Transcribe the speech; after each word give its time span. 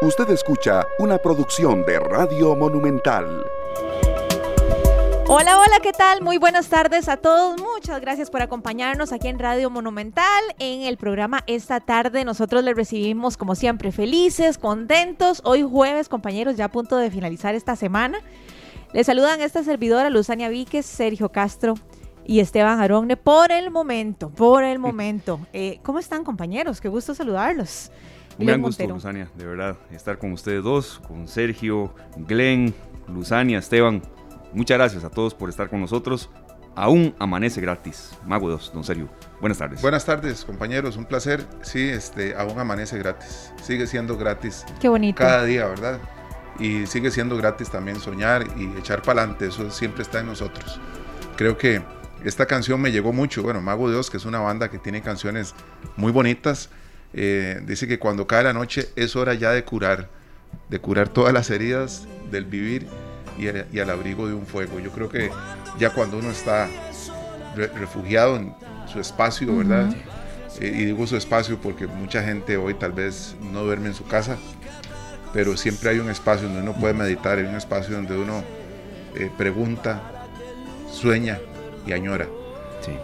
Usted 0.00 0.30
escucha 0.30 0.86
una 1.00 1.18
producción 1.18 1.84
de 1.84 1.98
Radio 1.98 2.54
Monumental. 2.54 3.44
Hola, 5.26 5.58
hola, 5.58 5.80
¿qué 5.82 5.90
tal? 5.90 6.22
Muy 6.22 6.38
buenas 6.38 6.68
tardes 6.68 7.08
a 7.08 7.16
todos. 7.16 7.60
Muchas 7.60 8.00
gracias 8.00 8.30
por 8.30 8.40
acompañarnos 8.40 9.10
aquí 9.10 9.26
en 9.26 9.40
Radio 9.40 9.70
Monumental 9.70 10.24
en 10.60 10.82
el 10.82 10.98
programa 10.98 11.42
esta 11.48 11.80
tarde. 11.80 12.24
Nosotros 12.24 12.62
les 12.62 12.76
recibimos 12.76 13.36
como 13.36 13.56
siempre 13.56 13.90
felices, 13.90 14.56
contentos. 14.56 15.40
Hoy 15.42 15.64
jueves, 15.68 16.08
compañeros, 16.08 16.54
ya 16.56 16.66
a 16.66 16.70
punto 16.70 16.96
de 16.96 17.10
finalizar 17.10 17.56
esta 17.56 17.74
semana. 17.74 18.20
Les 18.92 19.06
saludan 19.06 19.40
esta 19.40 19.64
servidora 19.64 20.10
Luzania 20.10 20.48
Víquez, 20.48 20.86
Sergio 20.86 21.32
Castro 21.32 21.74
y 22.24 22.38
Esteban 22.38 22.80
Aronne 22.80 23.16
por 23.16 23.50
el 23.50 23.72
momento, 23.72 24.30
por 24.30 24.62
el 24.62 24.78
momento. 24.78 25.40
Eh, 25.52 25.80
¿Cómo 25.82 25.98
están 25.98 26.22
compañeros? 26.22 26.80
Qué 26.80 26.88
gusto 26.88 27.16
saludarlos. 27.16 27.90
Un 28.38 28.46
gran 28.46 28.62
gusto, 28.62 28.86
Luzania, 28.86 29.28
de 29.34 29.46
verdad, 29.46 29.76
estar 29.90 30.18
con 30.18 30.32
ustedes 30.32 30.62
dos, 30.62 31.00
con 31.08 31.26
Sergio, 31.26 31.92
Glenn, 32.16 32.72
Luzania, 33.08 33.58
Esteban. 33.58 34.00
Muchas 34.52 34.78
gracias 34.78 35.02
a 35.02 35.10
todos 35.10 35.34
por 35.34 35.48
estar 35.48 35.68
con 35.68 35.80
nosotros. 35.80 36.30
Aún 36.76 37.16
amanece 37.18 37.60
gratis. 37.60 38.16
Mago 38.24 38.48
2, 38.48 38.72
don 38.72 38.84
Sergio. 38.84 39.08
Buenas 39.40 39.58
tardes. 39.58 39.82
Buenas 39.82 40.04
tardes, 40.04 40.44
compañeros. 40.44 40.96
Un 40.96 41.06
placer. 41.06 41.44
Sí, 41.62 41.88
este, 41.88 42.36
aún 42.36 42.56
amanece 42.60 42.96
gratis. 42.98 43.52
Sigue 43.60 43.88
siendo 43.88 44.16
gratis. 44.16 44.64
Qué 44.80 44.88
bonito. 44.88 45.18
Cada 45.18 45.42
día, 45.44 45.66
¿verdad? 45.66 45.98
Y 46.60 46.86
sigue 46.86 47.10
siendo 47.10 47.36
gratis 47.36 47.70
también 47.70 47.98
soñar 47.98 48.46
y 48.56 48.78
echar 48.78 49.02
para 49.02 49.22
adelante. 49.22 49.48
Eso 49.48 49.68
siempre 49.72 50.02
está 50.02 50.20
en 50.20 50.26
nosotros. 50.26 50.80
Creo 51.36 51.58
que 51.58 51.82
esta 52.24 52.46
canción 52.46 52.80
me 52.80 52.92
llegó 52.92 53.12
mucho. 53.12 53.42
Bueno, 53.42 53.60
Mago 53.60 53.90
Dios, 53.90 54.08
que 54.08 54.16
es 54.16 54.24
una 54.24 54.38
banda 54.38 54.70
que 54.70 54.78
tiene 54.78 55.02
canciones 55.02 55.56
muy 55.96 56.12
bonitas 56.12 56.70
eh, 57.14 57.60
dice 57.64 57.88
que 57.88 57.98
cuando 57.98 58.26
cae 58.26 58.44
la 58.44 58.52
noche 58.52 58.88
es 58.96 59.16
hora 59.16 59.34
ya 59.34 59.52
de 59.52 59.64
curar, 59.64 60.08
de 60.68 60.78
curar 60.78 61.08
todas 61.08 61.32
las 61.32 61.50
heridas 61.50 62.06
del 62.30 62.44
vivir 62.44 62.86
y, 63.38 63.78
al 63.78 63.90
abrigo 63.90 64.26
de 64.26 64.34
un 64.34 64.46
fuego. 64.46 64.80
Yo 64.80 64.90
creo 64.90 65.08
que 65.08 65.30
ya 65.78 65.90
cuando 65.90 66.18
uno 66.18 66.30
está 66.30 66.68
refugiado 67.54 68.36
en 68.36 68.54
su 68.92 69.00
espacio, 69.00 69.56
¿verdad? 69.56 69.94
Eh, 70.60 70.72
y 70.74 70.84
digo 70.86 71.06
su 71.06 71.16
espacio 71.16 71.58
porque 71.60 71.86
mucha 71.86 72.22
gente 72.22 72.56
hoy 72.56 72.74
tal 72.74 72.92
vez 72.92 73.36
no 73.52 73.62
duerme 73.62 73.88
en 73.88 73.94
su 73.94 74.04
casa, 74.06 74.36
pero 75.32 75.56
siempre 75.56 75.90
hay 75.90 75.98
un 75.98 76.10
espacio 76.10 76.48
donde 76.48 76.62
uno 76.62 76.74
puede 76.74 76.94
meditar, 76.94 77.38
hay 77.38 77.44
un 77.44 77.54
espacio 77.54 77.94
donde 77.94 78.16
uno 78.16 78.42
eh, 79.14 79.30
pregunta, 79.36 80.02
sueña 80.90 81.38
y 81.86 81.92
añora. 81.92 82.26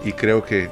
Y 0.04 0.12
creo 0.12 0.44
que 0.44 0.70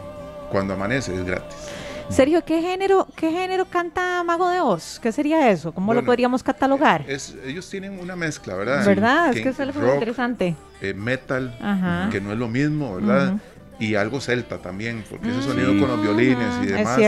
cuando 0.50 0.74
amanece 0.74 1.14
es 1.14 1.24
gratis. 1.24 1.61
Sergio, 2.10 2.44
¿qué 2.44 2.60
género, 2.60 3.06
qué 3.16 3.30
género 3.30 3.64
canta 3.64 4.22
Mago 4.24 4.48
de 4.48 4.60
Oz? 4.60 4.98
¿Qué 5.00 5.12
sería 5.12 5.50
eso? 5.50 5.72
¿Cómo 5.72 5.94
lo 5.94 6.04
podríamos 6.04 6.42
catalogar? 6.42 7.04
ellos 7.08 7.68
tienen 7.70 7.98
una 7.98 8.16
mezcla, 8.16 8.54
¿verdad? 8.54 8.84
¿Verdad? 8.84 9.34
es 9.34 9.42
que 9.42 9.48
es 9.48 9.60
algo 9.60 9.80
muy 9.80 9.90
interesante. 9.90 10.56
Eh, 10.80 10.94
metal, 10.94 11.56
que 12.10 12.20
no 12.20 12.32
es 12.32 12.38
lo 12.38 12.48
mismo, 12.48 12.96
¿verdad? 12.96 13.34
Y 13.78 13.94
algo 13.94 14.20
celta 14.20 14.58
también, 14.58 15.04
porque 15.08 15.30
ese 15.30 15.42
sonido 15.42 15.68
con 15.78 15.88
los 15.88 16.02
violines 16.02 16.62
y 16.62 16.66
demás 16.66 16.98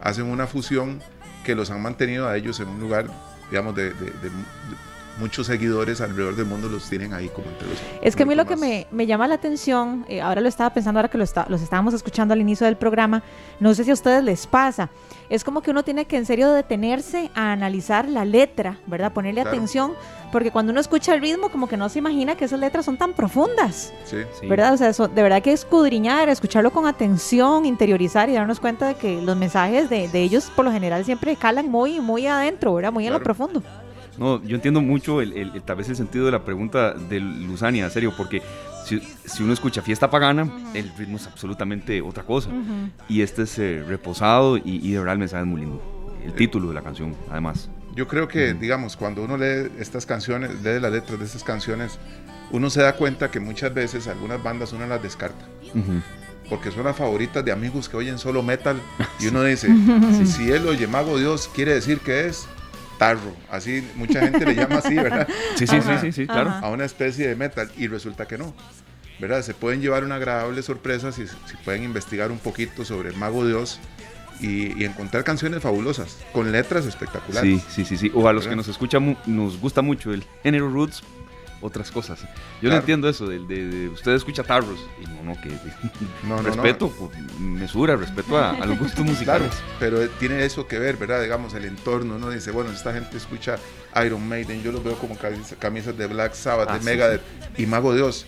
hacen 0.00 0.26
una 0.26 0.46
fusión 0.46 1.00
que 1.44 1.54
los 1.54 1.70
han 1.70 1.80
mantenido 1.80 2.28
a 2.28 2.36
ellos 2.36 2.60
en 2.60 2.68
un 2.68 2.80
lugar, 2.80 3.06
digamos, 3.50 3.74
de 3.74 3.92
muchos 5.20 5.46
seguidores 5.46 6.00
alrededor 6.00 6.34
del 6.34 6.46
mundo 6.46 6.68
los 6.68 6.88
tienen 6.88 7.12
ahí 7.12 7.28
como 7.28 7.48
entre 7.48 7.68
los... 7.68 7.78
Es 8.02 8.16
que 8.16 8.24
a 8.24 8.26
mí 8.26 8.34
lo 8.34 8.46
que 8.46 8.56
me, 8.56 8.86
me, 8.90 9.06
llama 9.06 9.28
la 9.28 9.34
atención, 9.34 10.04
eh, 10.08 10.20
ahora 10.20 10.40
lo 10.40 10.48
estaba 10.48 10.70
pensando, 10.70 10.98
ahora 10.98 11.10
que 11.10 11.18
lo 11.18 11.24
está, 11.24 11.46
los 11.48 11.60
estábamos 11.60 11.94
escuchando 11.94 12.32
al 12.34 12.40
inicio 12.40 12.64
del 12.64 12.76
programa, 12.76 13.22
no 13.60 13.74
sé 13.74 13.84
si 13.84 13.90
a 13.90 13.94
ustedes 13.94 14.24
les 14.24 14.46
pasa, 14.46 14.88
es 15.28 15.44
como 15.44 15.60
que 15.60 15.70
uno 15.70 15.84
tiene 15.84 16.06
que 16.06 16.16
en 16.16 16.26
serio 16.26 16.50
detenerse 16.50 17.30
a 17.34 17.52
analizar 17.52 18.08
la 18.08 18.24
letra, 18.24 18.78
¿verdad? 18.86 19.12
Ponerle 19.12 19.42
atención, 19.42 19.92
porque 20.32 20.50
cuando 20.50 20.72
uno 20.72 20.80
escucha 20.80 21.14
el 21.14 21.20
ritmo, 21.20 21.50
como 21.50 21.68
que 21.68 21.76
no 21.76 21.88
se 21.88 22.00
imagina 22.00 22.34
que 22.34 22.46
esas 22.46 22.58
letras 22.58 22.84
son 22.84 22.96
tan 22.96 23.12
profundas, 23.12 23.92
sí, 24.04 24.18
sí. 24.40 24.48
¿verdad? 24.48 24.74
O 24.74 24.76
sea, 24.76 24.90
de 24.90 25.22
verdad 25.22 25.42
que 25.42 25.52
escudriñar, 25.52 26.28
escucharlo 26.28 26.72
con 26.72 26.86
atención, 26.86 27.66
interiorizar 27.66 28.28
y 28.28 28.32
darnos 28.32 28.58
cuenta 28.58 28.88
de 28.88 28.94
que 28.94 29.20
los 29.22 29.36
mensajes 29.36 29.88
de, 29.90 30.08
de 30.08 30.22
ellos 30.22 30.50
por 30.56 30.64
lo 30.64 30.72
general 30.72 31.04
siempre 31.04 31.36
calan 31.36 31.68
muy, 31.68 32.00
muy 32.00 32.26
adentro, 32.26 32.74
¿verdad? 32.74 32.92
Muy 32.92 33.06
en 33.06 33.12
lo 33.12 33.22
profundo. 33.22 33.62
No, 34.18 34.42
yo 34.42 34.56
entiendo 34.56 34.80
mucho 34.80 35.20
el, 35.20 35.62
tal 35.62 35.76
vez 35.76 35.88
el 35.88 35.96
sentido 35.96 36.26
de 36.26 36.32
la 36.32 36.44
pregunta 36.44 36.92
de 36.92 37.20
Luzania, 37.20 37.84
en 37.84 37.90
serio, 37.90 38.12
porque 38.16 38.42
si, 38.84 39.42
uno 39.42 39.52
escucha 39.52 39.82
fiesta 39.82 40.10
pagana, 40.10 40.50
el 40.74 40.90
ritmo 40.96 41.16
es 41.16 41.26
absolutamente 41.26 42.00
otra 42.02 42.24
cosa. 42.24 42.50
Y 43.08 43.22
este 43.22 43.42
es 43.42 43.58
eh, 43.58 43.82
reposado 43.86 44.56
y, 44.56 44.90
de 44.90 44.98
verdad 44.98 45.14
el 45.14 45.20
mensaje 45.20 45.42
es 45.42 45.48
muy 45.48 45.60
lindo. 45.60 45.82
El 46.24 46.34
título 46.34 46.68
de 46.68 46.74
la 46.74 46.82
canción, 46.82 47.16
además. 47.30 47.70
Yo 47.94 48.06
creo 48.06 48.28
que, 48.28 48.54
digamos, 48.54 48.96
cuando 48.96 49.22
uno 49.22 49.36
lee 49.36 49.70
estas 49.78 50.06
canciones, 50.06 50.62
lee 50.62 50.80
las 50.80 50.92
letras 50.92 51.18
de 51.18 51.24
estas 51.24 51.42
canciones, 51.42 51.98
uno 52.50 52.68
se 52.70 52.82
da 52.82 52.94
cuenta 52.94 53.30
que 53.30 53.40
muchas 53.40 53.72
veces 53.72 54.06
algunas 54.06 54.42
bandas 54.42 54.72
uno 54.72 54.86
las 54.86 55.02
descarta. 55.02 55.44
Porque 56.48 56.70
son 56.72 56.84
las 56.84 56.96
favoritas 56.96 57.44
de 57.44 57.52
amigos 57.52 57.88
que 57.88 57.96
oyen 57.96 58.18
solo 58.18 58.42
metal. 58.42 58.80
Y 59.18 59.26
uno 59.28 59.42
dice, 59.42 59.68
si 60.26 60.50
él 60.50 60.66
oye 60.66 60.86
Mago 60.86 61.18
Dios, 61.18 61.48
quiere 61.54 61.74
decir 61.74 62.00
que 62.00 62.26
es 62.26 62.46
tarro, 63.00 63.34
así 63.50 63.82
mucha 63.94 64.20
gente 64.20 64.44
le 64.44 64.54
llama 64.54 64.76
así, 64.76 64.94
¿verdad? 64.94 65.26
Sí, 65.56 65.66
sí, 65.66 65.80
sí, 66.02 66.12
sí, 66.12 66.26
claro. 66.26 66.50
A 66.50 66.68
una 66.68 66.84
especie 66.84 67.26
de 67.26 67.34
metal 67.34 67.72
y 67.78 67.86
resulta 67.86 68.28
que 68.28 68.36
no. 68.36 68.54
¿Verdad? 69.18 69.40
Se 69.40 69.54
pueden 69.54 69.80
llevar 69.80 70.04
una 70.04 70.16
agradable 70.16 70.62
sorpresa 70.62 71.10
si, 71.10 71.26
si 71.26 71.56
pueden 71.64 71.82
investigar 71.82 72.30
un 72.30 72.38
poquito 72.38 72.84
sobre 72.84 73.08
el 73.08 73.16
Mago 73.16 73.46
Dios 73.46 73.80
y, 74.38 74.84
encontrar 74.84 75.24
canciones 75.24 75.62
fabulosas, 75.62 76.18
con 76.32 76.52
letras 76.52 76.84
espectaculares. 76.84 77.62
Sí, 77.62 77.64
sí, 77.70 77.84
sí, 77.84 77.96
sí. 77.96 78.12
O 78.14 78.28
a 78.28 78.34
los 78.34 78.46
que 78.46 78.54
nos 78.54 78.68
escuchan, 78.68 79.16
nos 79.26 79.58
gusta 79.58 79.80
mucho 79.80 80.12
el 80.12 80.24
género 80.42 80.68
roots, 80.68 81.02
otras 81.60 81.90
cosas. 81.90 82.20
Yo 82.62 82.70
no 82.70 82.76
entiendo 82.76 83.08
eso, 83.08 83.26
de, 83.26 83.38
de, 83.40 83.88
usted 83.88 84.12
escucha 84.12 84.42
Tarros, 84.42 84.78
y 85.00 85.06
no, 85.06 85.34
no, 85.34 85.40
que 85.40 85.50
no, 86.26 86.40
respeto, 86.42 86.92
mesura, 87.38 87.96
respeto 87.96 88.38
a, 88.38 88.52
los 88.66 88.78
gustos 88.78 89.04
musicales. 89.04 89.52
pero 89.78 90.08
tiene 90.10 90.44
eso 90.44 90.66
que 90.66 90.78
ver, 90.78 90.96
¿verdad? 90.96 91.22
Digamos, 91.22 91.54
el 91.54 91.64
entorno, 91.64 92.16
uno 92.16 92.30
dice, 92.30 92.50
bueno, 92.50 92.70
esta 92.70 92.92
gente 92.92 93.16
escucha 93.16 93.56
Iron 94.04 94.26
Maiden, 94.26 94.62
yo 94.62 94.72
los 94.72 94.82
veo 94.82 94.96
como 94.96 95.16
camisas 95.58 95.96
de 95.96 96.06
Black 96.06 96.34
Sabbath, 96.34 96.70
de 96.70 96.76
ah, 96.76 96.80
Megadeth 96.82 97.22
y 97.58 97.66
Mago 97.66 97.94
Dios. 97.94 98.26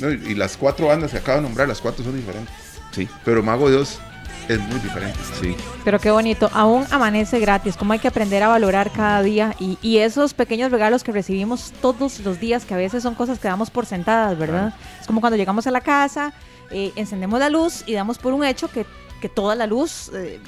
y, 0.00 0.34
las 0.34 0.56
cuatro 0.56 0.88
bandas 0.88 1.10
que 1.10 1.18
acabo 1.18 1.38
de 1.38 1.42
nombrar, 1.42 1.68
las 1.68 1.80
cuatro 1.80 2.04
son 2.04 2.16
diferentes. 2.16 2.54
Sí. 2.92 3.08
Pero 3.24 3.42
Mago 3.42 3.70
Dios 3.70 3.98
es 4.48 4.60
muy 4.60 4.78
diferente. 4.78 5.18
Sí. 5.40 5.56
Pero 5.84 5.98
qué 5.98 6.10
bonito, 6.10 6.50
aún 6.52 6.84
amanece 6.90 7.38
gratis, 7.38 7.76
como 7.76 7.92
hay 7.92 7.98
que 7.98 8.08
aprender 8.08 8.42
a 8.42 8.48
valorar 8.48 8.90
cada 8.90 9.22
día 9.22 9.54
y, 9.58 9.96
esos 9.96 10.34
pequeños 10.34 10.70
regalos 10.70 11.02
que 11.02 11.10
recibimos 11.10 11.72
todos 11.80 12.20
los 12.20 12.38
días, 12.38 12.64
que 12.64 12.74
a 12.74 12.76
veces 12.76 13.02
son 13.02 13.14
cosas 13.14 13.38
que 13.38 13.48
damos 13.48 13.70
por 13.70 13.86
sentadas, 13.86 14.38
¿verdad? 14.38 14.74
Es 15.00 15.06
como 15.06 15.20
cuando 15.20 15.36
llegamos 15.36 15.66
a 15.66 15.70
la 15.70 15.80
casa, 15.80 16.32
eh, 16.70 16.92
encendemos 16.96 17.40
la 17.40 17.48
luz 17.48 17.82
y 17.86 17.94
damos 17.94 18.18
por 18.18 18.32
un 18.34 18.44
hecho 18.44 18.68
que, 18.68 18.86
toda 19.34 19.56
la 19.56 19.66
luz 19.66 20.12
eh, 20.14 20.38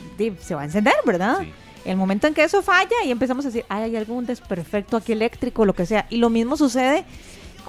se 0.41 0.55
va 0.55 0.63
a 0.63 0.65
encender, 0.65 0.95
¿verdad? 1.05 1.41
El 1.85 1.97
momento 1.97 2.29
en 2.29 2.35
que 2.35 2.45
eso 2.45 2.63
falla 2.63 2.95
y 3.05 3.11
empezamos 3.11 3.45
a 3.45 3.49
decir, 3.49 3.65
hay 3.69 3.97
algún 3.97 4.25
desperfecto 4.25 4.97
aquí 4.97 5.11
eléctrico, 5.11 5.65
lo 5.65 5.73
que 5.73 5.85
sea. 5.85 6.07
Y 6.11 6.19
lo 6.19 6.31
mismo 6.31 6.57
sucede 6.57 7.05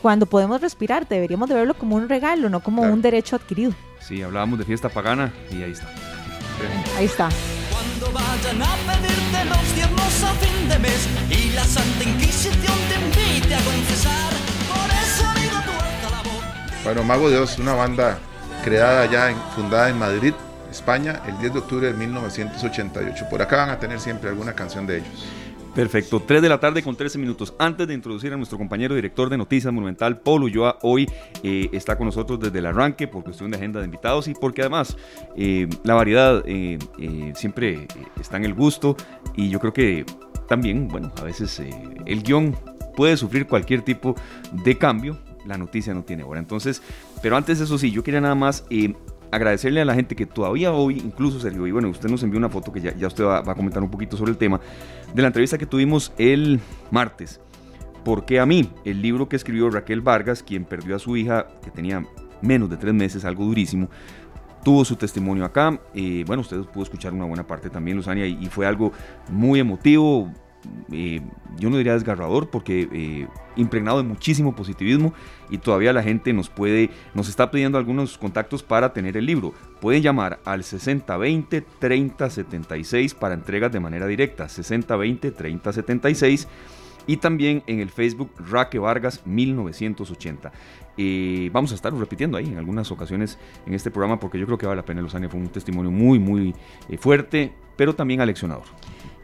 cuando 0.01 0.25
podemos 0.27 0.61
respirar. 0.61 1.07
Deberíamos 1.07 1.49
de 1.49 1.55
verlo 1.55 1.73
como 1.73 1.95
un 1.95 2.07
regalo, 2.09 2.49
no 2.49 2.59
como 2.59 2.83
un 2.83 3.01
derecho 3.01 3.35
adquirido. 3.35 3.73
Sí, 3.99 4.21
hablábamos 4.21 4.59
de 4.59 4.65
fiesta 4.65 4.89
pagana 4.89 5.33
y 5.51 5.63
ahí 5.63 5.71
está. 5.71 5.87
Ahí 6.97 7.05
está. 7.05 7.29
Cuando 7.71 8.11
vayan 8.11 8.61
a 8.61 8.75
pedirte 8.75 9.45
los 9.45 9.75
diezmos 9.75 10.23
a 10.23 10.33
fin 10.33 10.69
de 10.69 10.79
mes 10.79 11.07
y 11.29 11.51
la 11.51 11.63
Santa 11.63 12.03
Inquisición 12.03 12.75
te 12.89 12.95
invite 12.95 13.55
a 13.55 13.59
confesar, 13.59 14.31
por 14.67 14.89
eso 14.91 15.25
digo 15.39 15.57
tu 15.63 16.09
la 16.11 16.21
voz. 16.23 16.83
Bueno, 16.83 17.03
Mago 17.03 17.29
Dios, 17.29 17.57
una 17.59 17.73
banda 17.73 18.19
creada 18.63 19.05
ya, 19.05 19.29
en, 19.29 19.37
fundada 19.55 19.89
en 19.89 19.97
Madrid, 19.97 20.33
España, 20.69 21.21
el 21.27 21.37
10 21.39 21.53
de 21.53 21.59
octubre 21.59 21.87
de 21.87 21.93
1988. 21.93 23.27
Por 23.29 23.41
acá 23.41 23.57
van 23.57 23.69
a 23.69 23.79
tener 23.79 23.99
siempre 23.99 24.29
alguna 24.29 24.53
canción 24.53 24.85
de 24.85 24.97
ellos. 24.97 25.25
Perfecto, 25.75 26.21
3 26.25 26.41
de 26.41 26.49
la 26.49 26.59
tarde 26.59 26.81
con 26.81 26.95
13 26.95 27.19
minutos. 27.19 27.53
Antes 27.59 27.87
de 27.87 27.93
introducir 27.93 28.33
a 28.33 28.37
nuestro 28.37 28.57
compañero 28.57 28.95
director 28.95 29.29
de 29.29 29.37
Noticias 29.37 29.71
Monumental, 29.71 30.19
Paul 30.19 30.43
Ulloa, 30.43 30.79
hoy 30.81 31.07
eh, 31.43 31.69
está 31.71 31.95
con 31.95 32.07
nosotros 32.07 32.39
desde 32.39 32.59
el 32.59 32.65
arranque 32.65 33.07
por 33.07 33.23
cuestión 33.23 33.51
de 33.51 33.57
agenda 33.57 33.79
de 33.79 33.85
invitados 33.85 34.27
y 34.27 34.33
porque 34.33 34.61
además 34.61 34.97
eh, 35.37 35.67
la 35.83 35.93
variedad 35.93 36.43
eh, 36.45 36.79
siempre 37.35 37.87
está 38.19 38.37
en 38.37 38.45
el 38.45 38.53
gusto 38.53 38.97
y 39.35 39.49
yo 39.49 39.59
creo 39.59 39.71
que 39.71 40.05
también, 40.47 40.87
bueno, 40.87 41.11
a 41.17 41.23
veces 41.23 41.61
el 42.05 42.23
guion 42.23 42.57
puede 42.95 43.15
sufrir 43.15 43.45
cualquier 43.45 43.83
tipo 43.83 44.15
de 44.51 44.77
cambio, 44.77 45.19
la 45.45 45.57
noticia 45.57 45.93
no 45.93 46.03
tiene 46.03 46.23
hora. 46.23 46.39
Entonces, 46.39 46.81
pero 47.21 47.37
antes 47.37 47.59
de 47.59 47.65
eso 47.65 47.77
sí, 47.77 47.91
yo 47.91 48.03
quería 48.03 48.21
nada 48.21 48.35
más 48.35 48.65
agradecerle 49.31 49.81
a 49.81 49.85
la 49.85 49.93
gente 49.93 50.15
que 50.15 50.25
todavía 50.25 50.71
hoy, 50.71 50.97
incluso 50.97 51.39
Sergio, 51.39 51.67
y 51.67 51.71
bueno, 51.71 51.89
usted 51.89 52.09
nos 52.09 52.23
envió 52.23 52.37
una 52.37 52.49
foto 52.49 52.71
que 52.71 52.81
ya, 52.81 53.07
usted 53.07 53.23
va, 53.23 53.39
a 53.39 53.55
comentar 53.55 53.81
un 53.83 53.91
poquito 53.91 54.17
sobre 54.17 54.31
el 54.31 54.37
tema, 54.37 54.59
de 55.13 55.21
la 55.21 55.27
entrevista 55.27 55.57
que 55.57 55.65
tuvimos 55.65 56.13
el 56.17 56.59
martes. 56.91 57.39
Porque 58.03 58.39
a 58.39 58.45
mí, 58.45 58.71
el 58.85 59.01
libro 59.01 59.27
que 59.27 59.35
escribió 59.35 59.69
Raquel 59.69 60.01
Vargas, 60.01 60.41
quien 60.41 60.65
perdió 60.65 60.95
a 60.95 60.99
su 60.99 61.17
hija, 61.17 61.47
que 61.63 61.69
tenía 61.69 62.03
menos 62.41 62.69
de 62.69 62.77
tres 62.77 62.93
meses, 62.93 63.25
algo 63.25 63.43
durísimo, 63.43 63.89
tuvo 64.63 64.85
su 64.85 64.95
testimonio 64.95 65.43
acá. 65.45 65.79
Eh, 65.93 66.23
bueno, 66.25 66.41
ustedes 66.41 66.65
pudo 66.67 66.83
escuchar 66.83 67.13
una 67.13 67.25
buena 67.25 67.45
parte 67.45 67.69
también, 67.69 67.97
Luzania, 67.97 68.25
y 68.25 68.45
fue 68.47 68.65
algo 68.65 68.93
muy 69.29 69.59
emotivo. 69.59 70.31
Eh, 70.91 71.21
yo 71.57 71.69
no 71.69 71.77
diría 71.77 71.93
desgarrador, 71.93 72.49
porque 72.49 72.87
eh, 72.91 73.27
impregnado 73.55 73.97
de 73.97 74.03
muchísimo 74.03 74.55
positivismo 74.55 75.13
y 75.49 75.57
todavía 75.57 75.93
la 75.93 76.03
gente 76.03 76.33
nos 76.33 76.49
puede, 76.49 76.89
nos 77.13 77.29
está 77.29 77.51
pidiendo 77.51 77.77
algunos 77.77 78.17
contactos 78.17 78.63
para 78.63 78.93
tener 78.93 79.17
el 79.17 79.25
libro. 79.25 79.53
Pueden 79.81 80.01
llamar 80.01 80.39
al 80.45 80.63
6020 80.63 81.61
3076 81.79 83.13
para 83.13 83.35
entregas 83.35 83.71
de 83.71 83.79
manera 83.79 84.07
directa, 84.07 84.49
6020 84.49 85.31
3076 85.31 86.47
y 87.07 87.17
también 87.17 87.63
en 87.65 87.79
el 87.79 87.89
Facebook 87.89 88.31
Raque 88.37 88.79
Vargas 88.79 89.21
1980. 89.25 90.51
Eh, 90.97 91.49
vamos 91.53 91.71
a 91.71 91.75
estar 91.75 91.93
repitiendo 91.93 92.37
ahí 92.37 92.47
en 92.47 92.57
algunas 92.57 92.91
ocasiones 92.91 93.37
en 93.65 93.73
este 93.73 93.89
programa 93.89 94.19
porque 94.19 94.37
yo 94.37 94.45
creo 94.45 94.57
que 94.57 94.65
vale 94.65 94.77
la 94.81 94.85
pena, 94.85 95.01
Luzania, 95.01 95.29
fue 95.29 95.39
un 95.39 95.47
testimonio 95.47 95.91
muy, 95.91 96.19
muy 96.19 96.53
fuerte, 96.99 97.53
pero 97.77 97.95
también 97.95 98.21
aleccionador 98.21 98.65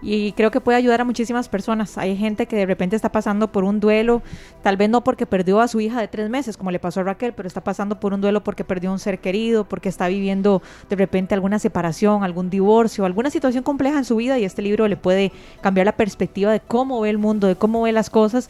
y 0.05 0.33
creo 0.33 0.51
que 0.51 0.61
puede 0.61 0.77
ayudar 0.77 1.01
a 1.01 1.03
muchísimas 1.03 1.49
personas. 1.49 1.97
Hay 1.97 2.15
gente 2.15 2.45
que 2.45 2.55
de 2.55 2.67
repente 2.67 2.95
está 2.95 3.11
pasando 3.11 3.51
por 3.51 3.63
un 3.63 3.79
duelo, 3.79 4.21
tal 4.61 4.77
vez 4.77 4.87
no 4.87 5.03
porque 5.03 5.25
perdió 5.25 5.59
a 5.59 5.67
su 5.67 5.81
hija 5.81 5.99
de 5.99 6.07
tres 6.07 6.29
meses, 6.29 6.57
como 6.57 6.69
le 6.69 6.77
pasó 6.77 6.99
a 6.99 7.03
Raquel, 7.03 7.33
pero 7.33 7.47
está 7.47 7.63
pasando 7.63 7.99
por 7.99 8.13
un 8.13 8.21
duelo 8.21 8.43
porque 8.43 8.63
perdió 8.63 8.91
un 8.91 8.99
ser 8.99 9.17
querido, 9.17 9.67
porque 9.67 9.89
está 9.89 10.07
viviendo 10.07 10.61
de 10.89 10.95
repente 10.95 11.33
alguna 11.33 11.57
separación, 11.57 12.23
algún 12.23 12.51
divorcio, 12.51 13.03
alguna 13.03 13.31
situación 13.31 13.63
compleja 13.63 13.97
en 13.97 14.05
su 14.05 14.17
vida 14.17 14.37
y 14.37 14.45
este 14.45 14.61
libro 14.61 14.87
le 14.87 14.95
puede 14.95 15.31
cambiar 15.61 15.87
la 15.87 15.97
perspectiva 15.97 16.51
de 16.51 16.59
cómo 16.59 17.01
ve 17.01 17.09
el 17.09 17.17
mundo, 17.17 17.47
de 17.47 17.55
cómo 17.55 17.81
ve 17.81 17.91
las 17.91 18.11
cosas. 18.11 18.47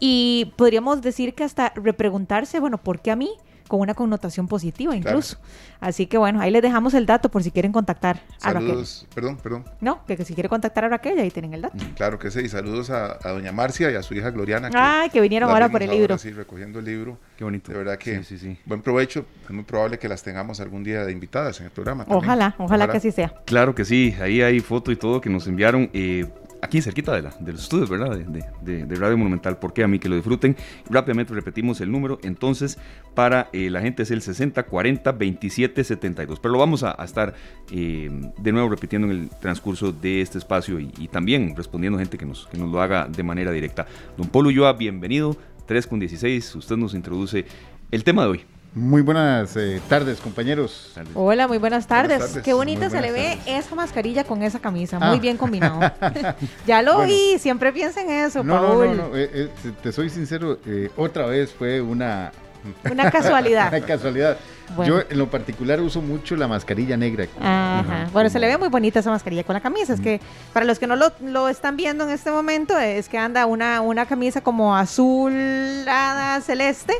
Y 0.00 0.54
podríamos 0.56 1.02
decir 1.02 1.34
que 1.34 1.44
hasta 1.44 1.70
repreguntarse, 1.76 2.60
bueno, 2.60 2.78
¿por 2.78 3.00
qué 3.00 3.10
a 3.10 3.16
mí? 3.16 3.30
Con 3.68 3.80
una 3.80 3.94
connotación 3.94 4.48
positiva 4.48 4.94
incluso. 4.94 5.38
Así 5.80 6.06
que 6.06 6.18
bueno, 6.18 6.40
ahí 6.40 6.50
les 6.50 6.62
dejamos 6.62 6.94
el 6.94 7.06
dato 7.06 7.30
por 7.30 7.42
si 7.42 7.50
quieren 7.50 7.72
contactar 7.72 8.20
a 8.42 8.52
Raquel. 8.52 8.84
Perdón, 9.14 9.36
perdón. 9.36 9.64
No, 9.80 10.04
que, 10.06 10.22
si 10.24 10.34
quiere 10.34 10.48
contactar 10.48 10.84
a 10.84 10.88
Raquel, 10.88 11.18
ahí 11.18 11.30
tienen 11.30 11.54
el 11.54 11.62
dato. 11.62 11.76
Mm, 11.76 11.94
claro 11.94 12.18
que 12.18 12.30
sí, 12.30 12.40
y 12.40 12.48
saludos 12.48 12.90
a, 12.90 13.18
doña 13.24 13.52
Marcia 13.52 13.90
y 13.90 13.94
a 13.94 14.02
su 14.02 14.14
hija 14.14 14.30
Gloriana. 14.30 14.70
Que 14.70 14.78
Ay, 14.78 15.10
que 15.10 15.20
vinieron 15.20 15.50
ahora 15.50 15.68
por 15.68 15.82
el 15.82 15.90
libro. 15.90 16.16
Sí, 16.18 16.30
recogiendo 16.30 16.78
el 16.78 16.84
libro. 16.84 17.18
Qué 17.36 17.44
bonito. 17.44 17.72
De 17.72 17.78
verdad 17.78 17.98
que 17.98 18.22
sí, 18.22 18.38
sí, 18.38 18.58
buen 18.64 18.82
provecho. 18.82 19.26
Es 19.44 19.50
muy 19.50 19.64
probable 19.64 19.98
que 19.98 20.08
las 20.08 20.22
tengamos 20.22 20.60
algún 20.60 20.84
día 20.84 21.04
de 21.04 21.12
invitadas 21.12 21.60
en 21.60 21.66
el 21.66 21.72
programa. 21.72 22.04
Ojalá, 22.08 22.54
ojalá, 22.58 22.88
que 22.88 22.98
así 22.98 23.12
sea. 23.12 23.34
Claro 23.44 23.74
que 23.74 23.84
sí, 23.84 24.14
ahí 24.20 24.42
hay 24.42 24.60
foto 24.60 24.92
y 24.92 24.96
todo 24.96 25.20
que 25.20 25.30
nos 25.30 25.46
enviaron. 25.46 25.90
Eh, 25.92 26.26
aquí 26.64 26.80
cerquita 26.80 27.12
de, 27.14 27.22
la, 27.22 27.34
de 27.38 27.52
los 27.52 27.62
estudios, 27.62 27.90
¿verdad? 27.90 28.16
De, 28.16 28.86
de, 28.86 28.94
Radio 28.96 29.16
Monumental. 29.16 29.58
¿Por 29.58 29.72
qué? 29.72 29.84
A 29.84 29.88
mí 29.88 29.98
que 29.98 30.08
lo 30.08 30.16
disfruten. 30.16 30.56
Rápidamente 30.88 31.34
repetimos 31.34 31.80
el 31.80 31.92
número. 31.92 32.18
Entonces, 32.22 32.78
para 33.14 33.48
eh, 33.52 33.70
la 33.70 33.80
gente 33.80 34.02
es 34.02 34.10
el 34.10 34.22
6040 34.22 35.12
2772. 35.12 36.40
Pero 36.40 36.52
lo 36.52 36.58
vamos 36.58 36.82
a, 36.82 36.92
estar 37.04 37.34
eh, 37.70 38.10
de 38.38 38.52
nuevo 38.52 38.68
repitiendo 38.68 39.10
en 39.10 39.20
el 39.20 39.30
transcurso 39.30 39.92
de 39.92 40.20
este 40.20 40.38
espacio 40.38 40.80
y, 40.80 41.08
también 41.08 41.54
respondiendo 41.54 41.98
gente 41.98 42.18
que 42.18 42.26
nos, 42.26 42.46
que 42.46 42.58
nos 42.58 42.70
lo 42.72 42.80
haga 42.80 43.06
de 43.06 43.22
manera 43.22 43.52
directa. 43.52 43.86
Don 44.16 44.28
Polo 44.28 44.48
Ulloa, 44.48 44.72
bienvenido. 44.72 45.36
3 45.66 45.86
con 45.86 46.00
16. 46.00 46.56
Usted 46.56 46.76
nos 46.76 46.94
introduce 46.94 47.46
el 47.90 48.04
tema 48.04 48.22
de 48.24 48.28
hoy. 48.28 48.53
Muy 48.74 49.02
buenas 49.02 49.56
eh, 49.56 49.80
tardes, 49.88 50.20
compañeros. 50.20 50.92
Hola, 51.14 51.46
muy 51.46 51.58
buenas 51.58 51.86
tardes. 51.86 52.40
Qué 52.42 52.52
bonita 52.54 52.90
se 52.90 53.00
le 53.00 53.12
ve 53.12 53.38
esa 53.46 53.76
mascarilla 53.76 54.24
con 54.24 54.42
esa 54.42 54.58
camisa, 54.58 54.98
muy 54.98 55.16
ah. 55.16 55.20
bien 55.20 55.36
combinado. 55.36 55.78
ya 56.66 56.82
lo 56.82 57.02
vi, 57.02 57.38
siempre 57.38 57.72
piensa 57.72 58.02
en 58.02 58.10
eso, 58.10 58.42
no, 58.42 58.60
Paul. 58.60 58.86
No, 58.88 58.94
no, 58.94 59.08
no, 59.10 59.16
eh, 59.16 59.30
eh, 59.32 59.48
te 59.80 59.92
soy 59.92 60.10
sincero, 60.10 60.58
otra 60.96 61.26
vez 61.26 61.52
fue 61.52 61.80
una... 61.80 62.32
Una 62.90 63.10
casualidad. 63.10 63.68
una 63.68 63.80
casualidad. 63.86 64.38
Yo 64.86 65.00
en 65.00 65.18
lo 65.18 65.30
particular 65.30 65.82
uso 65.82 66.00
mucho 66.00 66.34
la 66.34 66.48
mascarilla 66.48 66.96
negra. 66.96 67.26
Ajá. 67.38 68.08
Bueno, 68.10 68.30
se 68.30 68.38
le 68.38 68.46
ve 68.46 68.56
muy 68.56 68.70
bonita 68.70 69.00
esa 69.00 69.10
mascarilla 69.10 69.44
con 69.44 69.52
la 69.52 69.60
camisa. 69.60 69.92
Es 69.92 70.00
que 70.00 70.18
para 70.54 70.64
los 70.64 70.78
que 70.78 70.86
no 70.86 70.96
lo, 70.96 71.12
lo, 71.20 71.50
están 71.50 71.76
viendo 71.76 72.04
en 72.04 72.10
este 72.10 72.30
momento, 72.30 72.78
es 72.78 73.10
que 73.10 73.18
anda 73.18 73.44
una, 73.44 73.82
una 73.82 74.06
camisa 74.06 74.40
como 74.40 74.74
azulada, 74.74 76.40
celeste 76.40 76.94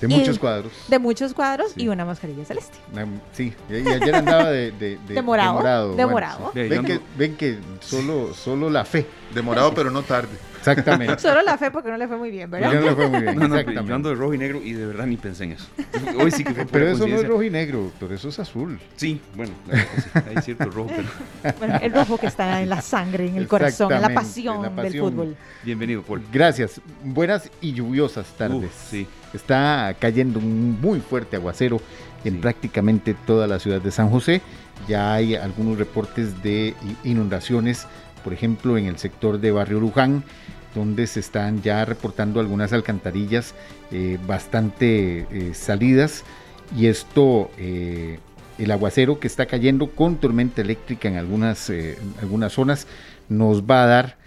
de 0.00 0.08
muchos 0.08 0.38
cuadros. 0.38 0.72
De 0.88 0.98
muchos 0.98 1.34
cuadros 1.34 1.72
y 1.76 1.88
una 1.88 2.04
mascarilla 2.04 2.44
celeste. 2.44 2.78
Sí, 3.32 3.54
y 3.70 3.74
ayer 3.74 4.14
andaba 4.14 4.50
de, 4.50 4.70
de, 4.78 4.98
de, 5.06 5.22
morado. 5.22 5.94
De 5.94 6.06
morado. 6.06 6.52
ven, 6.54 6.84
que, 6.84 7.00
ven 7.16 7.36
que 7.36 7.58
solo, 7.80 8.34
solo 8.34 8.70
la 8.70 8.84
fe. 8.84 9.06
De 9.34 9.42
morado, 9.42 9.72
pero 9.74 9.90
no 9.90 10.02
tarde. 10.02 10.36
Exactamente. 10.70 11.18
Solo 11.18 11.42
la 11.42 11.56
fe 11.58 11.70
porque 11.70 11.90
no 11.90 11.96
le 11.96 12.08
fue 12.08 12.16
muy 12.16 12.30
bien, 12.30 12.50
¿verdad? 12.50 12.72
No 12.72 12.80
le 12.80 12.94
fue 12.94 13.08
muy 13.08 13.20
bien. 13.20 13.36
No, 13.36 13.48
no, 13.48 13.60
yo 13.60 13.94
ando 13.94 14.08
de 14.08 14.14
rojo 14.14 14.34
y 14.34 14.38
negro 14.38 14.60
y 14.62 14.72
de 14.72 14.86
verdad 14.86 15.06
ni 15.06 15.16
pensé 15.16 15.44
en 15.44 15.52
eso. 15.52 15.66
Hoy 16.18 16.30
sí 16.30 16.44
que 16.44 16.54
fue 16.54 16.66
Pero 16.66 16.88
eso 16.88 17.06
no 17.06 17.16
es 17.16 17.26
rojo 17.26 17.42
y 17.42 17.50
negro, 17.50 17.82
doctor, 17.82 18.12
eso 18.12 18.28
es 18.28 18.38
azul. 18.38 18.78
Sí, 18.96 19.20
bueno, 19.34 19.52
hay 20.28 20.42
cierto 20.42 20.70
rojo, 20.70 20.90
pero... 20.94 21.56
Bueno, 21.58 21.78
el 21.80 21.92
rojo 21.92 22.18
que 22.18 22.26
está 22.26 22.60
en 22.62 22.68
la 22.68 22.82
sangre, 22.82 23.28
en 23.28 23.36
el 23.36 23.46
corazón, 23.46 23.92
en 23.92 24.02
la 24.02 24.10
pasión, 24.10 24.74
del 24.76 24.98
fútbol. 24.98 25.36
Bienvenido, 25.62 26.02
Paul. 26.02 26.22
Gracias. 26.32 26.80
Buenas 27.04 27.50
y 27.60 27.72
lluviosas 27.72 28.26
tardes. 28.36 28.70
sí. 28.90 29.06
Está 29.34 29.94
cayendo 29.98 30.38
un 30.38 30.80
muy 30.80 31.00
fuerte 31.00 31.36
aguacero 31.36 31.80
en 32.24 32.40
prácticamente 32.40 33.14
toda 33.26 33.46
la 33.46 33.58
ciudad 33.58 33.82
de 33.82 33.90
San 33.90 34.08
José. 34.08 34.40
Ya 34.88 35.12
hay 35.12 35.34
algunos 35.34 35.78
reportes 35.78 36.42
de 36.42 36.74
inundaciones, 37.04 37.86
por 38.24 38.32
ejemplo, 38.32 38.78
en 38.78 38.86
el 38.86 38.98
sector 38.98 39.38
de 39.38 39.50
Barrio 39.50 39.78
Luján, 39.80 40.24
donde 40.76 41.06
se 41.06 41.20
están 41.20 41.62
ya 41.62 41.84
reportando 41.86 42.38
algunas 42.38 42.72
alcantarillas 42.72 43.54
eh, 43.90 44.18
bastante 44.26 45.26
eh, 45.30 45.54
salidas. 45.54 46.22
Y 46.76 46.86
esto, 46.86 47.50
eh, 47.56 48.18
el 48.58 48.70
aguacero 48.70 49.18
que 49.18 49.26
está 49.26 49.46
cayendo 49.46 49.90
con 49.90 50.16
tormenta 50.16 50.60
eléctrica 50.60 51.08
en 51.08 51.16
algunas, 51.16 51.72
algunas 52.20 52.52
zonas, 52.52 52.86
nos 53.28 53.62
va 53.62 53.84
a 53.84 53.86
dar 53.86 54.26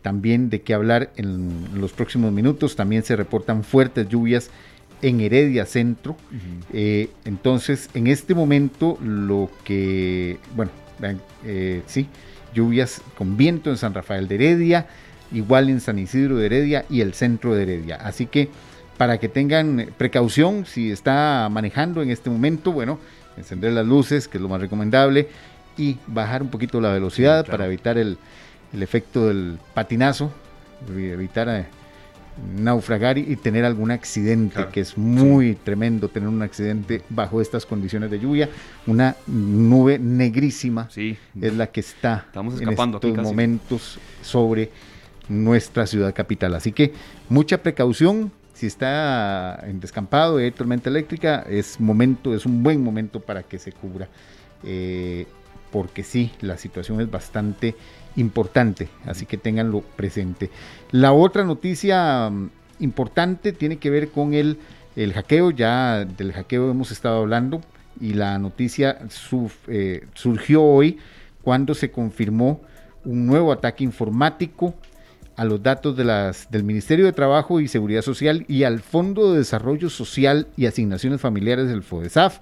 también 0.00 0.48
de 0.48 0.62
qué 0.62 0.74
hablar 0.74 1.10
en 1.16 1.68
los 1.74 1.92
próximos 1.92 2.32
minutos. 2.32 2.76
También 2.76 3.02
se 3.02 3.16
reportan 3.16 3.64
fuertes 3.64 4.08
lluvias 4.08 4.50
en 5.00 5.20
Heredia 5.20 5.66
Centro. 5.66 6.16
Entonces, 6.72 7.90
en 7.94 8.06
este 8.06 8.36
momento, 8.36 8.96
lo 9.02 9.50
que, 9.64 10.38
bueno, 10.54 10.70
sí, 11.86 12.06
lluvias 12.54 13.02
con 13.18 13.36
viento 13.36 13.70
en 13.70 13.76
San 13.76 13.92
Rafael 13.92 14.28
de 14.28 14.36
Heredia, 14.36 14.86
igual 15.32 15.70
en 15.70 15.80
San 15.80 15.98
Isidro 15.98 16.36
de 16.36 16.46
Heredia 16.46 16.84
y 16.88 17.00
el 17.00 17.14
centro 17.14 17.54
de 17.54 17.62
Heredia. 17.62 17.96
Así 17.96 18.26
que 18.26 18.48
para 18.96 19.18
que 19.18 19.28
tengan 19.28 19.88
precaución 19.96 20.66
si 20.66 20.90
está 20.90 21.48
manejando 21.50 22.02
en 22.02 22.10
este 22.10 22.30
momento, 22.30 22.72
bueno, 22.72 22.98
encender 23.36 23.72
las 23.72 23.86
luces, 23.86 24.28
que 24.28 24.38
es 24.38 24.42
lo 24.42 24.48
más 24.48 24.60
recomendable, 24.60 25.28
y 25.76 25.96
bajar 26.06 26.42
un 26.42 26.48
poquito 26.48 26.80
la 26.80 26.92
velocidad 26.92 27.46
para 27.46 27.66
evitar 27.66 27.96
el, 27.96 28.18
el 28.72 28.82
efecto 28.82 29.28
del 29.28 29.58
patinazo, 29.74 30.30
evitar 30.88 31.48
eh, 31.48 31.66
naufragar 32.56 33.18
y, 33.18 33.36
tener 33.36 33.64
algún 33.64 33.90
accidente, 33.90 34.66
que 34.72 34.80
es 34.80 34.96
muy 34.96 35.54
tremendo 35.54 36.08
tener 36.08 36.28
un 36.28 36.42
accidente 36.42 37.02
bajo 37.08 37.40
estas 37.40 37.66
condiciones 37.66 38.10
de 38.10 38.18
lluvia. 38.18 38.48
Una 38.86 39.16
nube 39.26 39.98
negrísima 39.98 40.88
es 40.96 41.54
la 41.54 41.66
que 41.66 41.80
está 41.80 42.24
Estamos 42.26 42.54
escapando 42.54 43.00
en 43.02 43.10
estos 43.10 43.24
momentos 43.24 43.98
sobre 44.22 44.70
nuestra 45.32 45.86
ciudad 45.86 46.14
capital. 46.14 46.54
Así 46.54 46.72
que 46.72 46.92
mucha 47.28 47.62
precaución. 47.62 48.32
Si 48.54 48.66
está 48.66 49.60
en 49.66 49.80
descampado 49.80 50.38
y 50.40 50.44
hay 50.44 50.50
tormenta 50.52 50.88
eléctrica, 50.88 51.44
es 51.48 51.80
momento, 51.80 52.34
es 52.34 52.46
un 52.46 52.62
buen 52.62 52.84
momento 52.84 53.18
para 53.18 53.42
que 53.42 53.58
se 53.58 53.72
cubra. 53.72 54.08
Eh, 54.62 55.26
porque 55.72 56.04
sí, 56.04 56.30
la 56.40 56.58
situación 56.58 57.00
es 57.00 57.10
bastante 57.10 57.74
importante, 58.14 58.88
así 59.06 59.26
que 59.26 59.38
tenganlo 59.38 59.80
presente. 59.80 60.50
La 60.90 61.12
otra 61.12 61.44
noticia 61.44 62.28
mm, 62.30 62.50
importante 62.80 63.52
tiene 63.52 63.78
que 63.78 63.90
ver 63.90 64.10
con 64.10 64.34
el, 64.34 64.58
el 64.94 65.14
hackeo, 65.14 65.50
ya 65.50 66.04
del 66.04 66.32
hackeo 66.32 66.70
hemos 66.70 66.92
estado 66.92 67.20
hablando 67.20 67.62
y 68.00 68.14
la 68.14 68.38
noticia 68.38 68.98
eh, 69.68 70.06
surgió 70.14 70.62
hoy 70.62 70.98
cuando 71.42 71.74
se 71.74 71.90
confirmó 71.90 72.60
un 73.04 73.26
nuevo 73.26 73.52
ataque 73.52 73.82
informático 73.84 74.74
a 75.36 75.44
los 75.44 75.62
datos 75.62 75.96
de 75.96 76.32
del 76.50 76.64
Ministerio 76.64 77.04
de 77.04 77.12
Trabajo 77.12 77.60
y 77.60 77.68
Seguridad 77.68 78.02
Social 78.02 78.44
y 78.48 78.64
al 78.64 78.80
Fondo 78.80 79.32
de 79.32 79.38
Desarrollo 79.38 79.90
Social 79.90 80.48
y 80.56 80.66
Asignaciones 80.66 81.20
Familiares 81.20 81.68
del 81.68 81.82
FODESAF. 81.82 82.40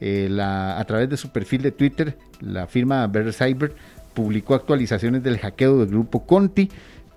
Eh, 0.00 0.36
a 0.40 0.84
través 0.86 1.08
de 1.08 1.16
su 1.16 1.30
perfil 1.30 1.62
de 1.62 1.70
Twitter, 1.70 2.18
la 2.40 2.66
firma 2.66 3.06
Better 3.06 3.32
Cyber 3.32 3.74
publicó 4.12 4.54
actualizaciones 4.54 5.22
del 5.22 5.38
hackeo 5.38 5.78
del 5.78 5.88
grupo 5.88 6.26
Conti, 6.26 6.70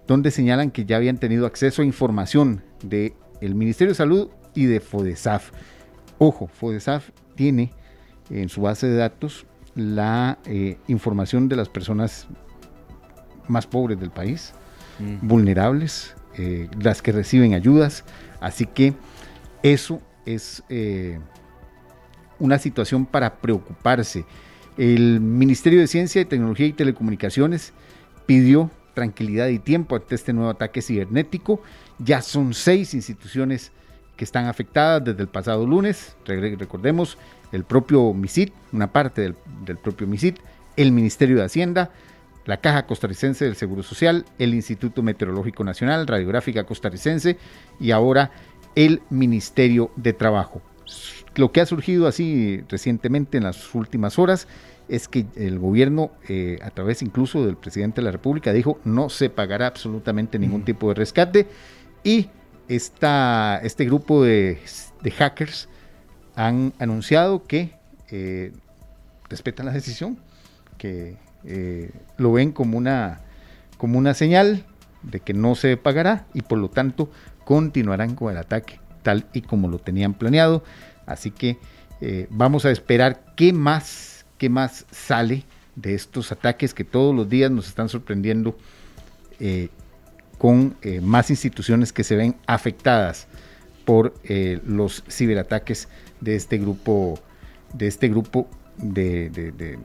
donde 0.08 0.32
señalan 0.32 0.72
que 0.72 0.86
ya 0.86 0.98
habían 0.98 1.18
tenido 1.18 1.46
acceso 1.46 1.82
a 1.82 1.86
información 1.86 2.64
del 2.84 3.14
el 3.42 3.56
Ministerio 3.56 3.92
de 3.92 3.96
Salud 3.96 4.30
y 4.56 4.66
de 4.66 4.80
FODESAF. 4.80 5.52
Ojo, 6.18 6.48
FODESAF 6.48 7.10
tiene 7.36 7.72
en 8.30 8.50
su 8.50 8.62
base 8.62 8.88
de 8.88 8.96
datos 8.96 9.46
la 9.76 10.40
eh, 10.46 10.78
información 10.88 11.48
de 11.48 11.56
las 11.56 11.70
personas 11.70 12.28
más 13.48 13.68
pobres 13.68 14.00
del 14.00 14.10
país, 14.10 14.54
mm. 15.00 15.28
vulnerables, 15.28 16.16
eh, 16.38 16.70
las 16.80 17.02
que 17.02 17.12
reciben 17.12 17.54
ayudas. 17.54 18.04
Así 18.40 18.66
que 18.66 18.94
eso 19.64 20.02
es 20.26 20.64
eh, 20.70 21.20
una 22.40 22.60
situación 22.60 23.06
para 23.06 23.36
preocuparse. 23.38 24.26
El 24.78 25.20
Ministerio 25.20 25.80
de 25.80 25.88
Ciencia, 25.88 26.24
Tecnología 26.28 26.68
y 26.68 26.74
Telecomunicaciones 26.74 27.74
pidió 28.26 28.70
tranquilidad 28.94 29.48
y 29.48 29.60
tiempo 29.60 29.96
ante 29.96 30.16
este 30.16 30.34
nuevo 30.34 30.50
ataque 30.50 30.82
cibernético. 30.82 31.62
Ya 31.98 32.22
son 32.22 32.54
seis 32.54 32.94
instituciones 32.94 33.72
que 34.16 34.24
están 34.24 34.46
afectadas 34.46 35.04
desde 35.04 35.22
el 35.22 35.28
pasado 35.28 35.66
lunes. 35.66 36.16
Recordemos, 36.26 37.18
el 37.52 37.64
propio 37.64 38.14
MISIT, 38.14 38.54
una 38.74 38.92
parte 38.92 39.22
del, 39.22 39.36
del 39.66 39.78
propio 39.78 40.08
MISIT, 40.08 40.38
el 40.76 40.92
Ministerio 40.92 41.38
de 41.38 41.46
Hacienda, 41.46 41.92
la 42.48 42.58
Caja 42.58 42.88
Costarricense 42.88 43.46
del 43.46 43.56
Seguro 43.56 43.84
Social, 43.84 44.26
el 44.40 44.56
Instituto 44.56 45.04
Meteorológico 45.04 45.64
Nacional, 45.64 46.08
Radiográfica 46.08 46.64
Costarricense 46.64 47.38
y 47.80 47.92
ahora 47.92 48.32
el 48.74 49.02
Ministerio 49.10 49.92
de 49.96 50.14
Trabajo. 50.14 50.62
Lo 51.36 51.52
que 51.52 51.62
ha 51.62 51.66
surgido 51.66 52.08
así 52.08 52.64
recientemente 52.70 53.38
en 53.38 53.44
las 53.44 53.76
últimas 53.76 54.18
horas 54.18 54.48
es 54.88 55.10
que 55.10 55.26
el 55.36 55.60
gobierno, 55.60 56.12
eh, 56.30 56.58
a 56.64 56.72
través 56.72 57.02
incluso 57.02 57.46
del 57.46 57.58
presidente 57.58 57.98
de 57.98 58.06
la 58.06 58.12
República, 58.12 58.54
dijo 58.54 58.80
no 58.86 59.10
se 59.10 59.30
pagará 59.30 59.68
absolutamente 59.68 60.40
ningún 60.40 60.64
tipo 60.64 60.88
de 60.88 60.96
rescate 60.96 61.48
y 62.04 62.30
esta, 62.70 63.60
este 63.64 63.86
grupo 63.86 64.24
de, 64.24 64.60
hackers 65.18 65.68
han 66.36 66.74
anunciado 66.80 67.46
que 67.46 67.74
eh, 68.10 68.54
respetan 69.30 69.66
la 69.66 69.74
decisión, 69.74 70.18
que 70.78 71.18
eh, 71.46 71.92
lo 72.18 72.34
ven 72.34 72.52
como 72.52 72.78
una, 72.78 73.22
como 73.78 73.98
una 73.98 74.14
señal 74.14 74.66
de 75.04 75.20
que 75.20 75.34
no 75.34 75.56
se 75.56 75.78
pagará 75.78 76.26
y 76.34 76.42
por 76.42 76.58
lo 76.58 76.70
tanto 76.70 77.10
continuarán 77.46 78.16
con 78.16 78.32
el 78.32 78.38
ataque 78.38 78.80
tal 79.04 79.26
y 79.34 79.42
como 79.42 79.68
lo 79.68 79.80
tenían 79.80 80.14
planeado. 80.14 80.64
Así 81.06 81.32
que 81.32 81.58
eh, 82.02 82.28
vamos 82.30 82.66
a 82.66 82.72
esperar 82.72 83.24
qué 83.36 83.54
más, 83.54 84.26
qué 84.38 84.50
más 84.50 84.86
sale 84.92 85.46
de 85.76 85.94
estos 85.94 86.32
ataques 86.32 86.74
que 86.74 86.84
todos 86.84 87.16
los 87.16 87.30
días 87.30 87.52
nos 87.52 87.68
están 87.68 87.88
sorprendiendo 87.88 88.58
eh, 89.40 89.70
con 90.38 90.76
más 91.02 91.30
instituciones 91.30 91.94
que 91.94 92.04
se 92.04 92.16
ven 92.16 92.36
afectadas 92.46 93.28
por 93.86 94.14
los 94.66 95.04
ciberataques 95.10 95.88
de 96.22 96.36
este 96.36 96.60
grupo 96.60 97.20
de 97.74 97.88
este 97.88 98.08
grupo 98.08 98.48
de, 98.78 99.80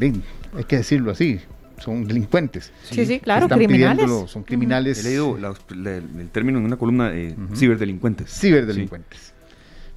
hay 0.00 0.64
que 0.64 0.76
decirlo 0.76 1.10
así, 1.10 1.40
son 1.78 2.06
delincuentes. 2.06 2.72
Sí, 2.82 3.06
sí, 3.06 3.20
claro, 3.20 3.48
criminales. 3.48 4.10
Son 4.26 4.42
criminales. 4.42 5.04
He 5.04 5.08
leído 5.08 5.36
el 5.36 6.30
término 6.30 6.58
en 6.58 6.64
una 6.64 6.76
columna, 6.76 7.10
de 7.10 7.36
ciberdelincuentes. 7.54 8.30
Ciberdelincuentes. 8.30 9.32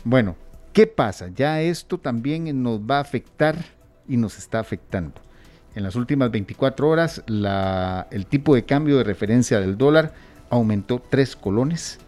Bueno, 0.04 0.36
¿qué 0.74 0.88
pasa? 0.88 1.30
Ya 1.36 1.62
esto 1.62 1.98
también 1.98 2.62
nos 2.64 2.80
va 2.80 2.98
a 2.98 3.02
afectar 3.02 3.58
y 4.08 4.18
nos 4.18 4.38
está 4.38 4.60
afectando. 4.60 5.14
En 5.74 5.84
las 5.84 5.96
últimas 5.96 6.32
24 6.32 6.90
horas, 6.90 7.24
el 7.28 8.26
tipo 8.26 8.56
de 8.56 8.64
cambio 8.64 8.98
de 8.98 9.04
referencia 9.04 9.60
del 9.60 9.78
dólar 9.78 10.14
aumentó 10.50 11.02
3 11.10 11.36
colones, 11.38 12.00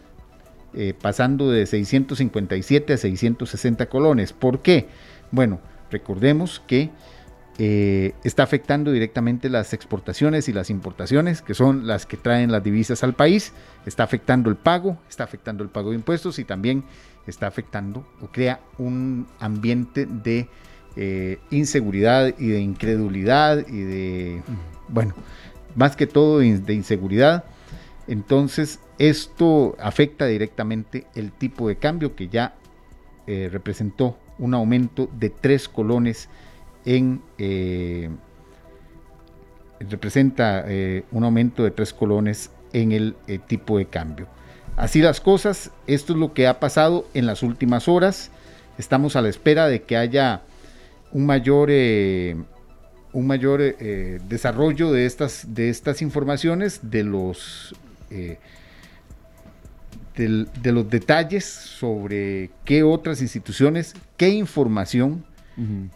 eh, 0.73 0.93
pasando 0.99 1.49
de 1.49 1.65
657 1.65 2.93
a 2.93 2.97
660 2.97 3.85
colones. 3.87 4.33
¿Por 4.33 4.61
qué? 4.61 4.87
Bueno, 5.31 5.61
recordemos 5.91 6.61
que 6.67 6.89
eh, 7.59 8.13
está 8.23 8.43
afectando 8.43 8.91
directamente 8.91 9.47
las 9.47 9.73
exportaciones 9.73 10.49
y 10.49 10.53
las 10.53 10.69
importaciones, 10.69 11.41
que 11.41 11.53
son 11.53 11.85
las 11.85 12.05
que 12.05 12.17
traen 12.17 12.51
las 12.51 12.63
divisas 12.63 13.03
al 13.03 13.13
país, 13.13 13.53
está 13.85 14.03
afectando 14.03 14.49
el 14.49 14.55
pago, 14.55 14.97
está 15.07 15.23
afectando 15.23 15.63
el 15.63 15.69
pago 15.69 15.91
de 15.91 15.97
impuestos 15.97 16.39
y 16.39 16.45
también 16.45 16.83
está 17.27 17.47
afectando 17.47 18.05
o 18.21 18.27
crea 18.27 18.59
un 18.77 19.27
ambiente 19.39 20.07
de 20.07 20.47
eh, 20.95 21.39
inseguridad 21.51 22.33
y 22.37 22.47
de 22.47 22.59
incredulidad 22.59 23.67
y 23.67 23.81
de, 23.81 24.41
bueno, 24.87 25.13
más 25.75 25.95
que 25.95 26.07
todo 26.07 26.39
de 26.39 26.73
inseguridad. 26.73 27.45
Entonces, 28.07 28.79
esto 28.97 29.75
afecta 29.79 30.25
directamente 30.25 31.07
el 31.15 31.31
tipo 31.31 31.67
de 31.67 31.77
cambio 31.77 32.15
que 32.15 32.27
ya 32.27 32.55
eh, 33.27 33.49
representó 33.51 34.17
un 34.37 34.53
aumento 34.53 35.09
de 35.17 35.29
tres 35.29 35.69
colones 35.69 36.29
eh, 36.85 38.09
representa 39.79 40.65
eh, 40.67 41.05
un 41.11 41.23
aumento 41.23 41.63
de 41.63 41.71
tres 41.71 41.93
colones 41.93 42.51
en 42.73 42.91
el 42.91 43.15
eh, 43.27 43.39
tipo 43.39 43.77
de 43.77 43.85
cambio. 43.85 44.27
Así 44.75 45.01
las 45.01 45.21
cosas, 45.21 45.71
esto 45.87 46.13
es 46.13 46.19
lo 46.19 46.33
que 46.33 46.47
ha 46.47 46.59
pasado 46.59 47.07
en 47.13 47.25
las 47.25 47.43
últimas 47.43 47.87
horas. 47.87 48.31
Estamos 48.77 49.15
a 49.15 49.21
la 49.21 49.29
espera 49.29 49.67
de 49.67 49.83
que 49.83 49.97
haya 49.97 50.41
un 51.11 51.27
mayor, 51.27 51.69
un 51.69 53.27
mayor 53.27 53.61
desarrollo 54.27 54.91
de 54.91 55.05
estas, 55.05 55.53
de 55.53 55.69
estas 55.69 56.01
informaciones, 56.01 56.89
de 56.89 57.03
los, 57.03 57.75
de 58.09 58.39
los 60.71 60.89
detalles 60.89 61.45
sobre 61.45 62.49
qué 62.65 62.81
otras 62.81 63.21
instituciones, 63.21 63.93
qué 64.17 64.29
información 64.29 65.23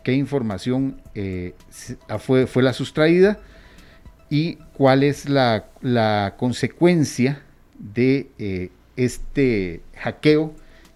qué 0.04 0.14
información 0.14 1.02
eh, 1.16 1.56
ah, 2.08 2.20
fue, 2.20 2.46
fue 2.48 2.62
la 2.64 2.74
sustraída 2.74 3.40
y 4.30 4.56
cuál 4.74 5.04
es 5.04 5.30
la, 5.30 5.66
consecuencia 6.38 7.42
de 7.80 8.30
eh, 8.38 8.70
este 8.96 9.82
hackeo 9.96 10.54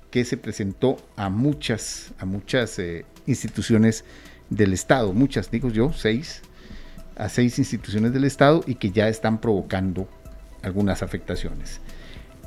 que 0.09 0.25
se 0.25 0.37
presentó 0.37 0.97
a 1.15 1.29
muchas, 1.29 2.13
a 2.19 2.25
muchas 2.25 2.77
eh, 2.79 3.05
instituciones 3.25 4.03
del 4.49 4.73
Estado, 4.73 5.13
muchas, 5.13 5.49
digo 5.49 5.69
yo, 5.69 5.93
seis, 5.93 6.41
a 7.15 7.29
seis 7.29 7.57
instituciones 7.57 8.11
del 8.13 8.25
Estado 8.25 8.63
y 8.67 8.75
que 8.75 8.91
ya 8.91 9.07
están 9.07 9.39
provocando 9.39 10.09
algunas 10.61 11.01
afectaciones. 11.01 11.79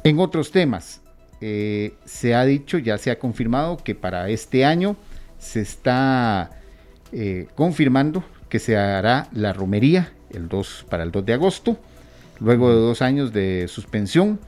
En 0.04 0.18
otros 0.18 0.50
temas, 0.50 1.00
se 1.40 2.34
ha 2.34 2.44
dicho, 2.44 2.78
ya 2.78 2.96
se 2.96 3.10
ha 3.10 3.18
confirmado 3.18 3.76
que 3.76 3.94
para 3.94 4.30
este 4.30 4.64
año 4.64 4.96
se 5.44 5.60
está 5.60 6.50
eh, 7.12 7.46
confirmando 7.54 8.24
que 8.48 8.58
se 8.58 8.76
hará 8.78 9.28
la 9.32 9.52
romería 9.52 10.12
el 10.30 10.48
2, 10.48 10.86
para 10.88 11.02
el 11.02 11.12
2 11.12 11.26
de 11.26 11.32
agosto, 11.34 11.78
luego 12.40 12.70
de 12.70 12.76
dos 12.76 13.02
años 13.02 13.32
de 13.32 13.68
suspensión. 13.68 14.40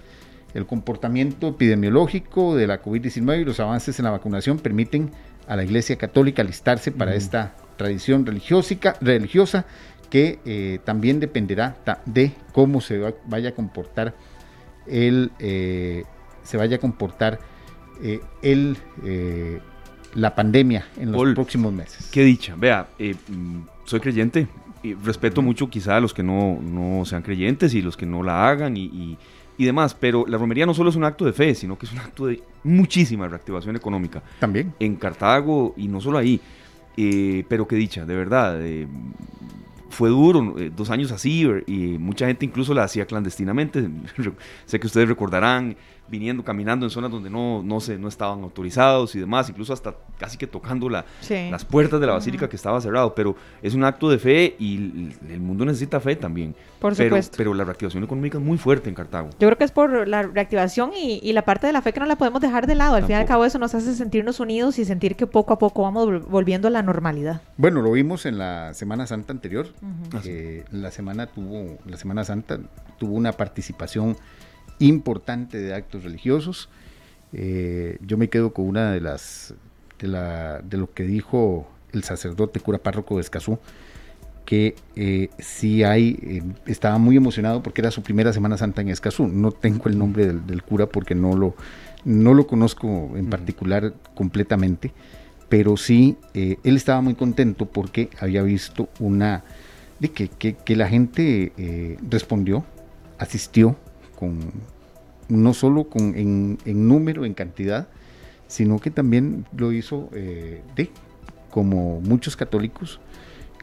El 0.55 0.65
comportamiento 0.67 1.49
epidemiológico 1.49 2.57
de 2.57 2.67
la 2.67 2.83
COVID-19 2.83 3.43
y 3.43 3.45
los 3.45 3.61
avances 3.61 3.99
en 3.99 4.07
la 4.07 4.11
vacunación 4.11 4.59
permiten 4.59 5.11
a 5.47 5.55
la 5.55 5.65
Iglesia 5.65 5.97
Católica 5.97 6.41
alistarse 6.41 6.91
para 6.93 7.15
esta 7.15 7.55
tradición 7.77 8.25
religiosa 8.25 9.67
que 10.09 10.39
eh, 10.47 10.79
también 10.85 11.21
dependerá 11.21 11.77
de 12.07 12.33
cómo 12.53 12.81
se 12.81 13.15
vaya 13.27 13.51
a 13.51 13.53
comportar 13.53 14.15
el, 14.87 15.31
eh, 15.41 16.05
se 16.43 16.57
vaya 16.57 16.77
a 16.77 16.81
comportar 16.81 17.39
el 18.43 18.77
la 20.17 20.35
pandemia 20.35 20.87
en 20.99 21.13
los 21.13 21.35
próximos 21.35 21.73
meses. 21.73 22.09
Qué 22.11 22.25
dicha. 22.25 22.55
Vea, 22.57 22.89
eh, 22.99 23.15
mm, 23.29 23.61
soy 23.85 24.01
creyente 24.01 24.49
y 24.83 24.95
respeto 24.95 25.43
mucho 25.43 25.69
quizá 25.69 25.97
a 25.97 26.01
los 26.01 26.15
que 26.15 26.23
no, 26.23 26.59
no, 26.61 27.05
sean 27.05 27.23
creyentes 27.23 27.75
y 27.75 27.83
los 27.83 27.97
que 27.97 28.07
no 28.07 28.23
la 28.23 28.49
hagan 28.49 28.77
y, 28.77 29.19
y, 29.59 29.65
demás, 29.65 29.95
pero 29.95 30.27
la 30.27 30.39
romería 30.39 30.67
no 30.67 30.75
solo 30.75 30.91
es 30.91 30.97
un 30.97 31.05
acto 31.05 31.25
de 31.25 31.33
fe, 31.33 31.55
sino 31.55 31.79
que 31.79 31.87
es 31.87 31.93
un 31.93 31.99
acto 31.99 32.27
de 32.27 32.43
muchísima 32.65 33.29
reactivación 33.29 33.77
económica. 33.77 34.23
También. 34.39 34.75
En 34.81 34.97
Cartago 34.97 35.75
y 35.77 35.89
no 35.89 36.01
solo 36.01 36.19
ahí. 36.19 36.41
Eh, 36.97 37.45
pero 37.49 37.67
qué 37.67 37.77
dicha, 37.77 38.05
de 38.05 38.17
verdad. 38.17 38.59
Eh, 38.63 38.87
fue 39.89 40.11
duro, 40.11 40.57
dos 40.77 40.91
años 40.91 41.11
así, 41.11 41.49
y 41.67 41.97
mucha 41.99 42.27
gente 42.27 42.45
incluso 42.45 42.75
la 42.75 42.85
hacía 42.85 43.07
clandestinamente. 43.07 43.89
sé 44.67 44.79
que 44.79 44.87
ustedes 44.87 45.09
recordarán 45.09 45.77
viniendo, 46.09 46.45
caminando 46.45 46.87
en 46.87 46.91
zonas 46.91 47.11
donde 47.11 47.31
no, 47.31 47.63
no, 47.63 47.81
se, 47.81 47.99
no 47.99 48.09
estaban 48.09 48.43
autorizados 48.43 49.15
y 49.15 49.21
demás, 49.21 49.49
incluso 49.49 49.73
hasta 49.73 49.95
casi 50.19 50.39
que 50.39 50.47
tocando 50.47 50.89
la, 50.89 51.05
las 51.51 51.65
puertas 51.65 52.01
de 52.01 52.07
la 52.07 52.15
basílica 52.15 52.49
que 52.49 52.57
estaba 52.57 52.81
cerrado, 52.81 53.15
pero 53.15 53.37
es 53.63 53.75
un 53.75 53.85
acto 53.85 54.09
de 54.09 54.19
fe 54.19 54.57
y 54.59 55.11
el 55.29 55.41
mundo 55.41 55.65
necesita 55.65 56.01
fe 56.01 56.17
también. 56.17 56.55
Por 56.79 56.95
pero, 56.95 57.09
supuesto. 57.09 57.37
Pero 57.37 57.55
la 57.55 57.65
reactivación 57.65 58.05
económica 58.05 58.39
es 58.39 58.45
muy 58.45 58.59
fuerte 58.59 58.89
en 58.89 58.95
Cartago. 58.95 59.31
Yo 59.39 59.49
creo 59.49 59.59
que 59.59 59.65
es 59.65 59.73
por 59.73 60.07
la 60.07 60.23
reactivación 60.23 60.93
y, 60.95 61.21
y 61.23 61.33
la 61.33 61.43
parte 61.43 61.67
de 61.67 61.73
la 61.73 61.83
fe 61.83 61.93
que 61.93 62.01
no 62.01 62.07
la 62.07 62.17
podemos 62.17 62.41
dejar 62.41 62.67
de 62.67 62.75
lado. 62.75 62.97
Al 62.97 63.03
fin 63.05 63.13
y 63.13 63.15
al 63.15 63.27
cabo 63.27 63.45
eso 63.45 63.59
nos 63.59 63.75
hace 63.75 63.95
sentirnos 63.95 64.41
unidos 64.41 64.79
y 64.79 64.85
sentir 64.85 65.17
que 65.17 65.27
poco 65.27 65.55
a 65.55 65.59
poco 65.59 65.83
vamos 65.83 66.29
volviendo 66.29 66.69
a 66.69 66.71
la 66.71 66.83
normalidad. 66.83 67.41
Bueno, 67.57 67.83
lo 67.83 67.93
vimos 67.93 68.27
en 68.27 68.39
la 68.39 68.75
Semana 68.75 69.07
Santa 69.07 69.33
anterior. 69.33 69.69
la 70.71 70.91
semana 70.91 71.27
tuvo, 71.27 71.79
la 71.87 71.97
Semana 71.97 72.25
Santa 72.25 72.59
tuvo 72.99 73.15
una 73.15 73.33
participación 73.33 74.17
importante 74.79 75.59
de 75.59 75.75
actos 75.75 76.05
religiosos. 76.05 76.69
Eh, 77.33 77.99
yo 78.01 78.17
me 78.17 78.29
quedo 78.29 78.53
con 78.53 78.67
una 78.67 78.93
de 78.93 79.01
las 79.01 79.55
de, 79.99 80.09
la, 80.09 80.61
de 80.61 80.77
lo 80.77 80.93
que 80.93 81.05
dijo 81.05 81.69
el 81.93 82.05
sacerdote 82.05 82.61
cura 82.61 82.79
párroco 82.79 83.17
de 83.17 83.23
Escazú, 83.23 83.59
que 84.45 84.77
eh, 84.95 85.29
sí 85.39 85.83
hay, 85.83 86.19
eh, 86.23 86.43
estaba 86.67 86.99
muy 86.99 87.17
emocionado 87.17 87.63
porque 87.63 87.81
era 87.81 87.91
su 87.91 88.03
primera 88.03 88.33
Semana 88.33 88.57
Santa 88.57 88.83
en 88.83 88.89
Escazú. 88.89 89.27
No 89.27 89.53
tengo 89.53 89.89
el 89.89 89.99
nombre 89.99 90.33
del, 90.33 90.63
cura 90.63 90.87
porque 90.87 91.15
no 91.15 91.35
lo, 91.37 91.55
no 92.05 92.35
lo 92.35 92.47
conozco 92.47 93.13
en 93.17 93.29
particular 93.29 93.95
completamente, 94.15 94.93
pero 95.49 95.77
sí, 95.77 96.17
él 96.35 96.77
estaba 96.77 97.01
muy 97.01 97.15
contento 97.15 97.67
porque 97.67 98.11
había 98.21 98.43
visto 98.43 98.89
una, 98.99 99.45
de 99.99 100.11
que, 100.11 100.77
la 100.77 100.89
gente 100.89 101.53
eh, 101.57 101.97
respondió, 102.09 102.65
asistió 103.19 103.77
con 104.19 104.41
no 105.29 105.55
solo 105.55 105.85
con, 105.85 106.15
en, 106.17 106.59
número, 106.65 107.25
en 107.25 107.35
cantidad, 107.35 107.89
sino 108.47 108.79
que 108.79 108.91
también 108.91 109.45
lo 109.57 109.73
hizo 109.73 110.09
de, 110.13 110.91
como 111.51 112.01
muchos 112.01 112.37
católicos, 112.37 113.01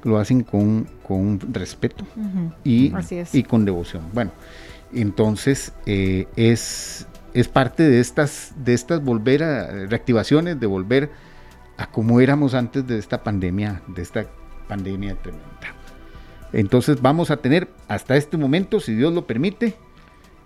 lo 0.04 0.18
hacen 0.18 0.44
con, 0.44 0.88
con 1.08 1.40
respeto 1.54 2.06
y, 2.64 2.92
y, 3.32 3.44
con 3.44 3.66
devoción. 3.66 4.04
Bueno, 4.14 4.32
entonces 4.94 5.74
eh, 5.86 6.28
es, 6.36 7.08
es 7.34 7.48
parte 7.48 7.84
de 7.84 8.00
estas, 8.00 8.54
de 8.58 8.74
estas 8.74 9.04
volver 9.04 9.44
a 9.44 9.86
reactivaciones, 9.88 10.60
de 10.60 10.68
volver 10.68 11.12
a 11.78 11.90
como 11.90 12.20
éramos 12.20 12.54
antes 12.54 12.86
de 12.86 13.00
esta 13.00 13.24
pandemia, 13.24 13.82
de 13.88 14.02
esta 14.02 14.26
pandemia 14.68 15.16
tremenda. 15.16 15.48
Entonces 16.52 17.02
vamos 17.02 17.32
a 17.32 17.38
tener 17.38 17.68
hasta 17.88 18.16
este 18.16 18.38
momento, 18.38 18.80
si 18.80 18.94
Dios 18.94 19.14
lo 19.14 19.26
permite, 19.26 19.76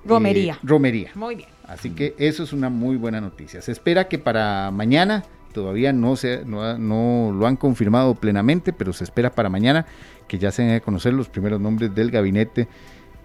romería. 0.06 0.54
Eh, 0.54 0.60
romería. 0.64 1.12
Muy 1.16 1.36
bien. 1.36 1.50
Así 1.68 1.92
que 1.92 2.16
eso 2.18 2.44
es 2.44 2.54
una 2.54 2.70
muy 2.70 2.96
buena 2.96 3.20
noticia. 3.20 3.62
Se 3.62 3.72
espera 3.72 4.08
que 4.08 4.18
para 4.18 4.72
mañana 4.72 5.24
todavía 5.54 5.92
no, 5.92 6.16
se, 6.16 6.46
no, 6.46 7.32
lo 7.34 7.48
han 7.48 7.58
confirmado 7.58 8.16
plenamente, 8.16 8.74
pero 8.74 8.94
se 8.94 9.04
espera 9.04 9.32
para 9.32 9.50
mañana 9.50 9.86
que 10.28 10.38
ya 10.38 10.52
se 10.52 10.62
den 10.62 10.76
a 10.76 10.80
conocer 10.80 11.14
los 11.14 11.30
primeros 11.30 11.60
nombres 11.60 11.94
del 11.94 12.12
gabinete 12.12 12.68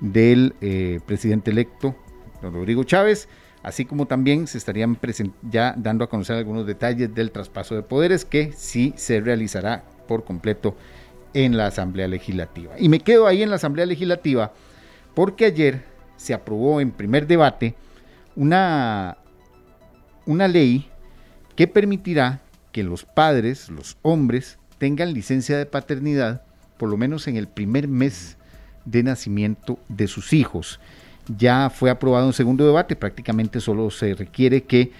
del 0.00 0.54
eh, 0.60 1.00
presidente 1.06 1.50
electo, 1.50 1.94
don 2.40 2.54
Rodrigo 2.54 2.84
Chávez, 2.84 3.28
así 3.62 3.84
como 3.84 4.06
también 4.06 4.46
se 4.46 4.58
estarían 4.58 4.98
ya 5.42 5.74
dando 5.76 6.04
a 6.04 6.08
conocer 6.08 6.36
algunos 6.36 6.66
detalles 6.66 7.14
del 7.14 7.30
traspaso 7.30 7.74
de 7.74 7.82
poderes 7.82 8.24
que 8.24 8.52
sí 8.56 8.92
se 8.96 9.20
realizará 9.20 9.84
por 10.08 10.24
completo 10.24 10.74
en 11.34 11.56
la 11.56 11.66
Asamblea 11.66 12.08
Legislativa. 12.08 12.74
Y 12.78 12.88
me 12.88 13.00
quedo 13.00 13.26
ahí 13.26 13.42
en 13.42 13.50
la 13.50 13.56
Asamblea 13.56 13.86
Legislativa 13.86 14.52
porque 15.14 15.46
ayer 15.46 15.91
se 16.22 16.34
aprobó 16.34 16.80
en 16.80 16.90
primer 16.90 17.26
debate 17.26 17.74
una, 18.36 19.18
una 20.24 20.48
ley 20.48 20.88
que 21.56 21.66
permitirá 21.66 22.40
que 22.70 22.82
los 22.82 23.04
padres, 23.04 23.68
los 23.68 23.96
hombres, 24.02 24.58
tengan 24.78 25.12
licencia 25.12 25.58
de 25.58 25.66
paternidad 25.66 26.42
por 26.76 26.88
lo 26.88 26.96
menos 26.96 27.28
en 27.28 27.36
el 27.36 27.46
primer 27.46 27.86
mes 27.86 28.36
de 28.84 29.02
nacimiento 29.02 29.78
de 29.88 30.08
sus 30.08 30.32
hijos. 30.32 30.80
Ya 31.38 31.70
fue 31.70 31.90
aprobado 31.90 32.26
en 32.26 32.32
segundo 32.32 32.66
debate, 32.66 32.96
prácticamente 32.96 33.60
solo 33.60 33.90
se 33.90 34.14
requiere 34.14 34.64
que 34.64 34.90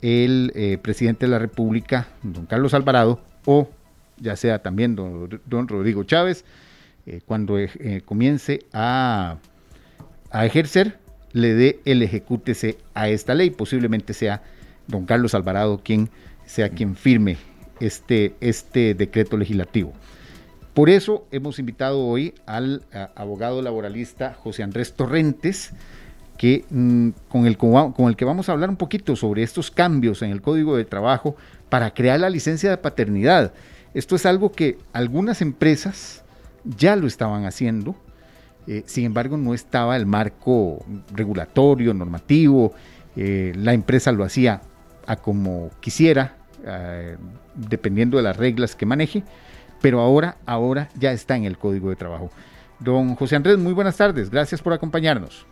el 0.00 0.52
eh, 0.54 0.78
presidente 0.80 1.26
de 1.26 1.32
la 1.32 1.38
República, 1.38 2.08
don 2.22 2.46
Carlos 2.46 2.72
Alvarado, 2.72 3.20
o 3.44 3.68
ya 4.18 4.36
sea 4.36 4.62
también 4.62 4.96
don, 4.96 5.68
Rodrigo 5.68 6.04
Chávez, 6.04 6.44
eh, 7.04 7.20
cuando 7.26 7.58
eh, 7.58 8.02
comience 8.04 8.64
a, 8.72 9.36
a 10.36 10.44
ejercer, 10.44 10.98
le 11.32 11.54
dé 11.54 11.80
el 11.86 12.02
ejecútese 12.02 12.76
a 12.94 13.08
esta 13.08 13.34
ley. 13.34 13.50
Posiblemente 13.50 14.12
sea 14.12 14.42
don 14.86 15.06
Carlos 15.06 15.34
Alvarado 15.34 15.80
quien 15.82 16.10
sea 16.44 16.68
quien 16.68 16.94
firme 16.94 17.38
este, 17.80 18.34
este 18.40 18.94
decreto 18.94 19.36
legislativo. 19.38 19.92
Por 20.74 20.90
eso 20.90 21.26
hemos 21.30 21.58
invitado 21.58 22.04
hoy 22.04 22.34
al 22.44 22.82
abogado 23.14 23.62
laboralista 23.62 24.34
José 24.34 24.62
Andrés 24.62 24.92
Torrentes, 24.92 25.72
que, 26.36 26.66
mm, 26.68 27.08
con, 27.28 27.46
el, 27.46 27.56
con 27.56 28.08
el 28.08 28.16
que 28.16 28.26
vamos 28.26 28.50
a 28.50 28.52
hablar 28.52 28.68
un 28.68 28.76
poquito 28.76 29.16
sobre 29.16 29.42
estos 29.42 29.70
cambios 29.70 30.20
en 30.20 30.32
el 30.32 30.42
Código 30.42 30.76
de 30.76 30.84
Trabajo 30.84 31.34
para 31.70 31.94
crear 31.94 32.20
la 32.20 32.28
licencia 32.28 32.68
de 32.68 32.76
paternidad. 32.76 33.54
Esto 33.94 34.16
es 34.16 34.26
algo 34.26 34.52
que 34.52 34.76
algunas 34.92 35.40
empresas 35.40 36.24
ya 36.64 36.94
lo 36.94 37.06
estaban 37.06 37.46
haciendo, 37.46 37.96
eh, 38.66 38.82
sin 38.86 39.04
embargo 39.04 39.36
no 39.36 39.54
estaba 39.54 39.96
el 39.96 40.06
marco 40.06 40.84
regulatorio, 41.12 41.94
normativo, 41.94 42.72
eh, 43.16 43.52
la 43.56 43.72
empresa 43.72 44.12
lo 44.12 44.24
hacía 44.24 44.60
a 45.06 45.16
como 45.16 45.70
quisiera, 45.80 46.36
eh, 46.64 47.16
dependiendo 47.54 48.16
de 48.16 48.24
las 48.24 48.36
reglas 48.36 48.74
que 48.74 48.84
maneje, 48.86 49.22
pero 49.80 50.00
ahora, 50.00 50.36
ahora 50.46 50.88
ya 50.98 51.12
está 51.12 51.36
en 51.36 51.44
el 51.44 51.58
Código 51.58 51.90
de 51.90 51.96
Trabajo. 51.96 52.30
Don 52.78 53.14
José 53.14 53.36
Andrés, 53.36 53.56
muy 53.56 53.72
buenas 53.72 53.96
tardes, 53.96 54.30
gracias 54.30 54.60
por 54.60 54.72
acompañarnos. 54.72 55.46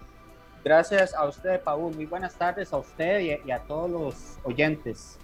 Gracias 0.65 1.15
a 1.15 1.27
usted, 1.27 1.61
Paul, 1.63 1.95
muy 1.95 2.07
buenas 2.07 2.35
tardes 2.35 2.73
a 2.73 2.79
usted 2.79 3.21
y, 3.45 3.51
a 3.51 3.59
todos 3.61 3.91
los 3.91 4.39
oyentes. 4.45 5.19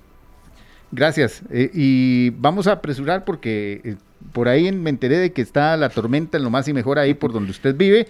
Gracias, 0.92 1.42
eh, 1.50 1.70
y 1.72 2.30
vamos 2.30 2.66
a 2.66 2.72
apresurar 2.72 3.24
porque 3.24 3.80
eh, 3.84 3.96
por 4.32 4.48
ahí 4.48 4.72
me 4.72 4.90
enteré 4.90 5.18
de 5.18 5.32
que 5.32 5.40
está 5.40 5.76
la 5.76 5.88
tormenta 5.88 6.36
en 6.36 6.42
lo 6.42 6.50
más 6.50 6.66
y 6.66 6.72
mejor 6.72 6.98
ahí 6.98 7.14
por 7.14 7.32
donde 7.32 7.52
usted 7.52 7.76
vive 7.76 8.08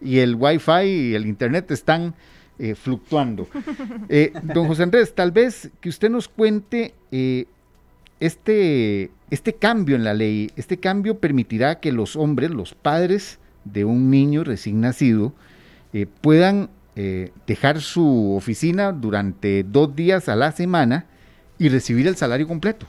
y 0.00 0.18
el 0.18 0.34
wifi 0.36 0.82
y 0.82 1.14
el 1.14 1.26
internet 1.26 1.70
están 1.70 2.14
eh, 2.58 2.74
fluctuando. 2.74 3.48
Eh, 4.08 4.32
don 4.42 4.66
José 4.66 4.82
Andrés, 4.82 5.14
tal 5.14 5.30
vez 5.30 5.70
que 5.80 5.88
usted 5.88 6.10
nos 6.10 6.28
cuente 6.28 6.92
este, 8.20 9.10
este 9.30 9.54
cambio 9.54 9.96
en 9.96 10.04
la 10.04 10.12
ley. 10.12 10.50
Este 10.56 10.76
cambio 10.76 11.18
permitirá 11.18 11.80
que 11.80 11.92
los 11.92 12.16
hombres, 12.16 12.50
los 12.50 12.74
padres 12.74 13.38
de 13.64 13.84
un 13.86 14.10
niño 14.10 14.44
recién 14.44 14.80
nacido, 14.80 15.32
puedan 16.20 16.68
dejar 17.46 17.80
su 17.80 18.34
oficina 18.34 18.92
durante 18.92 19.62
dos 19.62 19.96
días 19.96 20.28
a 20.28 20.36
la 20.36 20.52
semana 20.52 21.06
y 21.62 21.68
recibir 21.68 22.08
el 22.08 22.16
salario 22.16 22.48
completo. 22.48 22.86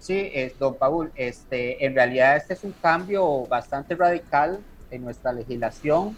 Sí, 0.00 0.32
don 0.58 0.74
Paul, 0.74 1.12
este, 1.16 1.84
en 1.84 1.94
realidad 1.94 2.36
este 2.36 2.54
es 2.54 2.64
un 2.64 2.72
cambio 2.80 3.46
bastante 3.46 3.94
radical 3.94 4.58
en 4.90 5.04
nuestra 5.04 5.32
legislación 5.32 6.16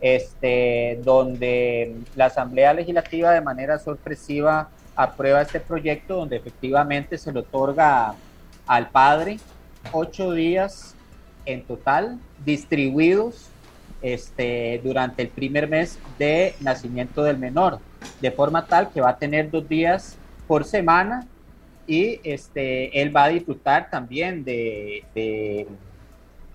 este, 0.00 1.00
donde 1.04 1.94
la 2.16 2.26
Asamblea 2.26 2.74
Legislativa 2.74 3.30
de 3.30 3.40
manera 3.40 3.78
sorpresiva 3.78 4.70
aprueba 4.96 5.42
este 5.42 5.60
proyecto 5.60 6.16
donde 6.16 6.36
efectivamente 6.36 7.18
se 7.18 7.32
le 7.32 7.40
otorga 7.40 8.14
al 8.66 8.90
padre 8.90 9.38
ocho 9.92 10.32
días 10.32 10.96
en 11.46 11.62
total 11.62 12.18
distribuidos 12.44 13.48
este, 14.02 14.80
durante 14.82 15.22
el 15.22 15.28
primer 15.28 15.68
mes 15.68 16.00
de 16.18 16.56
nacimiento 16.58 17.22
del 17.22 17.38
menor, 17.38 17.78
de 18.20 18.32
forma 18.32 18.66
tal 18.66 18.90
que 18.90 19.00
va 19.00 19.10
a 19.10 19.18
tener 19.18 19.52
dos 19.52 19.68
días 19.68 20.16
por 20.50 20.64
semana 20.64 21.28
y 21.86 22.18
este, 22.24 23.00
él 23.00 23.14
va 23.14 23.22
a 23.22 23.28
disfrutar 23.28 23.88
también 23.88 24.42
de, 24.42 25.04
de, 25.14 25.68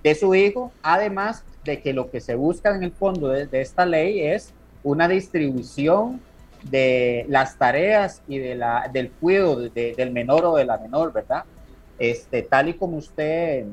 de 0.03 0.15
su 0.15 0.35
hijo, 0.35 0.73
además 0.83 1.45
de 1.63 1.81
que 1.81 1.93
lo 1.93 2.11
que 2.11 2.19
se 2.19 2.35
busca 2.35 2.75
en 2.75 2.83
el 2.83 2.91
fondo 2.91 3.29
de, 3.29 3.47
esta 3.53 3.85
ley 3.85 4.19
es 4.19 4.53
una 4.83 5.07
distribución 5.07 6.19
de 6.61 7.25
las 7.29 7.57
tareas 7.57 8.21
y 8.27 8.37
de 8.39 8.55
la, 8.55 8.89
del 8.91 9.11
cuidado 9.11 9.61
del 9.69 10.11
menor 10.11 10.43
o 10.43 10.57
de 10.57 10.65
la 10.65 10.77
menor, 10.77 11.13
¿verdad? 11.13 11.45
Este, 11.97 12.41
tal 12.41 12.67
y 12.67 12.73
como 12.73 12.97
usted 12.97 13.65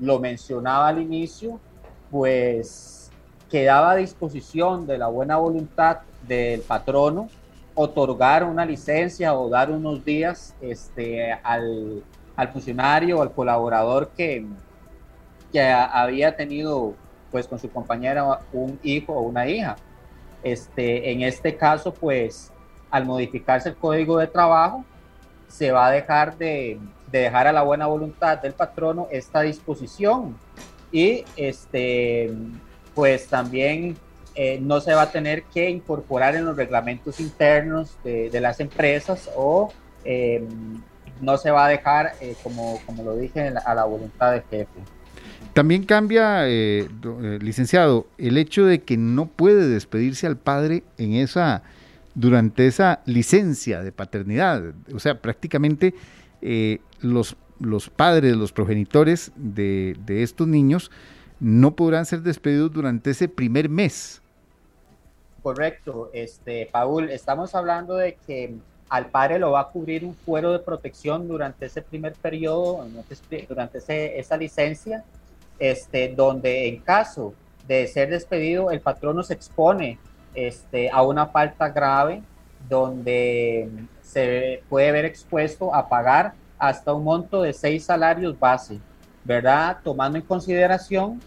lo 0.00 0.18
mencionaba 0.18 0.88
al 0.88 1.00
inicio, 1.00 1.60
pues 2.10 3.12
quedaba 3.48 3.92
a 3.92 3.94
disposición 3.94 4.88
de 4.88 4.98
la 4.98 5.06
buena 5.06 5.36
voluntad 5.36 5.98
del 6.26 6.62
patrono 6.62 7.28
otorgar 7.80 8.42
una 8.42 8.66
licencia 8.66 9.34
o 9.34 9.48
dar 9.48 9.70
unos 9.70 10.04
días 10.04 10.52
este, 10.60 11.32
al, 11.44 12.02
al 12.34 12.48
funcionario 12.48 13.18
o 13.18 13.22
al 13.22 13.30
colaborador 13.30 14.10
que, 14.16 14.44
que 15.52 15.62
había 15.62 16.34
tenido 16.34 16.94
pues 17.30 17.46
con 17.46 17.60
su 17.60 17.70
compañera 17.70 18.40
un 18.52 18.80
hijo 18.82 19.12
o 19.12 19.20
una 19.20 19.46
hija. 19.46 19.76
Este, 20.42 21.12
en 21.12 21.22
este 21.22 21.56
caso, 21.56 21.94
pues 21.94 22.52
al 22.90 23.06
modificarse 23.06 23.68
el 23.68 23.76
código 23.76 24.18
de 24.18 24.26
trabajo, 24.26 24.84
se 25.46 25.70
va 25.70 25.86
a 25.86 25.90
dejar 25.92 26.36
de, 26.36 26.80
dejar 27.12 27.46
a 27.46 27.52
la 27.52 27.62
buena 27.62 27.86
voluntad 27.86 28.38
del 28.38 28.54
patrono 28.54 29.06
esta 29.12 29.42
disposición 29.42 30.36
y 30.90 31.24
este, 31.36 32.32
pues 32.92 33.28
también 33.28 33.96
eh, 34.40 34.60
no 34.62 34.80
se 34.80 34.94
va 34.94 35.02
a 35.02 35.10
tener 35.10 35.42
que 35.42 35.68
incorporar 35.68 36.36
en 36.36 36.44
los 36.44 36.56
reglamentos 36.56 37.18
internos 37.18 37.98
de, 38.04 38.30
las 38.40 38.60
empresas 38.60 39.28
o 39.36 39.72
em, 40.04 40.80
no 41.20 41.36
se 41.38 41.50
va 41.50 41.66
a 41.66 41.68
dejar, 41.68 42.12
eh, 42.20 42.36
como, 42.44 42.78
como 42.86 43.02
lo 43.02 43.16
dije, 43.16 43.52
a 43.64 43.74
la 43.74 43.84
voluntad 43.84 44.30
del 44.30 44.42
jefe. 44.48 44.80
También 45.54 45.82
cambia, 45.82 46.48
eh, 46.48 46.86
eh, 46.86 47.38
licenciado, 47.42 48.06
el 48.16 48.38
hecho 48.38 48.64
de 48.64 48.82
que 48.82 48.96
no 48.96 49.26
puede 49.26 49.66
despedirse 49.66 50.28
al 50.28 50.36
padre 50.36 50.84
en 50.98 51.14
esa, 51.14 51.64
durante 52.14 52.68
esa 52.68 53.00
licencia 53.06 53.82
de 53.82 53.90
paternidad. 53.90 54.72
O 54.94 55.00
sea, 55.00 55.20
prácticamente 55.20 55.94
eh, 56.42 56.78
los, 57.00 57.36
los 57.58 57.90
padres, 57.90 58.36
los 58.36 58.52
progenitores 58.52 59.32
de, 59.34 59.96
de 60.06 60.22
estos 60.22 60.46
niños 60.46 60.92
no 61.40 61.74
podrán 61.74 62.06
ser 62.06 62.22
despedidos 62.22 62.72
durante 62.72 63.10
ese 63.10 63.28
primer 63.28 63.68
mes. 63.68 64.22
Correcto, 65.48 66.10
este, 66.12 66.68
Paul, 66.70 67.08
estamos 67.08 67.54
hablando 67.54 67.96
de 67.96 68.18
que 68.26 68.54
al 68.90 69.06
padre 69.06 69.38
lo 69.38 69.52
va 69.52 69.60
a 69.60 69.68
cubrir 69.68 70.04
un 70.04 70.14
fuero 70.14 70.52
de 70.52 70.58
protección 70.58 71.26
durante 71.26 71.64
ese 71.64 71.80
primer 71.80 72.12
periodo, 72.12 72.86
durante 73.48 73.78
ese, 73.78 74.18
esa 74.18 74.36
licencia, 74.36 75.04
este, 75.58 76.08
donde 76.14 76.68
en 76.68 76.80
caso 76.80 77.32
de 77.66 77.86
ser 77.86 78.10
despedido, 78.10 78.70
el 78.70 78.82
patrono 78.82 79.22
se 79.22 79.32
expone 79.32 79.98
este, 80.34 80.90
a 80.90 81.00
una 81.00 81.28
falta 81.28 81.70
grave, 81.70 82.20
donde 82.68 83.70
se 84.02 84.62
puede 84.68 84.92
ver 84.92 85.06
expuesto 85.06 85.74
a 85.74 85.88
pagar 85.88 86.34
hasta 86.58 86.92
un 86.92 87.04
monto 87.04 87.40
de 87.40 87.54
seis 87.54 87.86
salarios 87.86 88.38
base, 88.38 88.80
¿verdad? 89.24 89.78
Tomando 89.82 90.18
en 90.18 90.24
consideración 90.24 91.22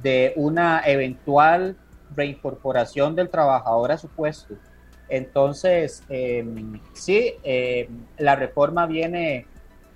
de 0.00 0.32
una 0.36 0.80
eventual 0.86 1.76
reincorporación 2.16 3.14
del 3.14 3.28
trabajador 3.28 3.92
a 3.92 3.98
su 3.98 4.08
puesto. 4.08 4.54
Entonces, 5.08 6.02
em, 6.08 6.80
sí, 6.92 7.34
em, 7.42 7.88
la 8.18 8.36
reforma 8.36 8.86
viene 8.86 9.46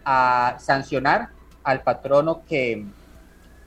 a 0.04 0.56
sancionar 0.58 1.30
al 1.64 1.82
patrono 1.82 2.42
que, 2.48 2.84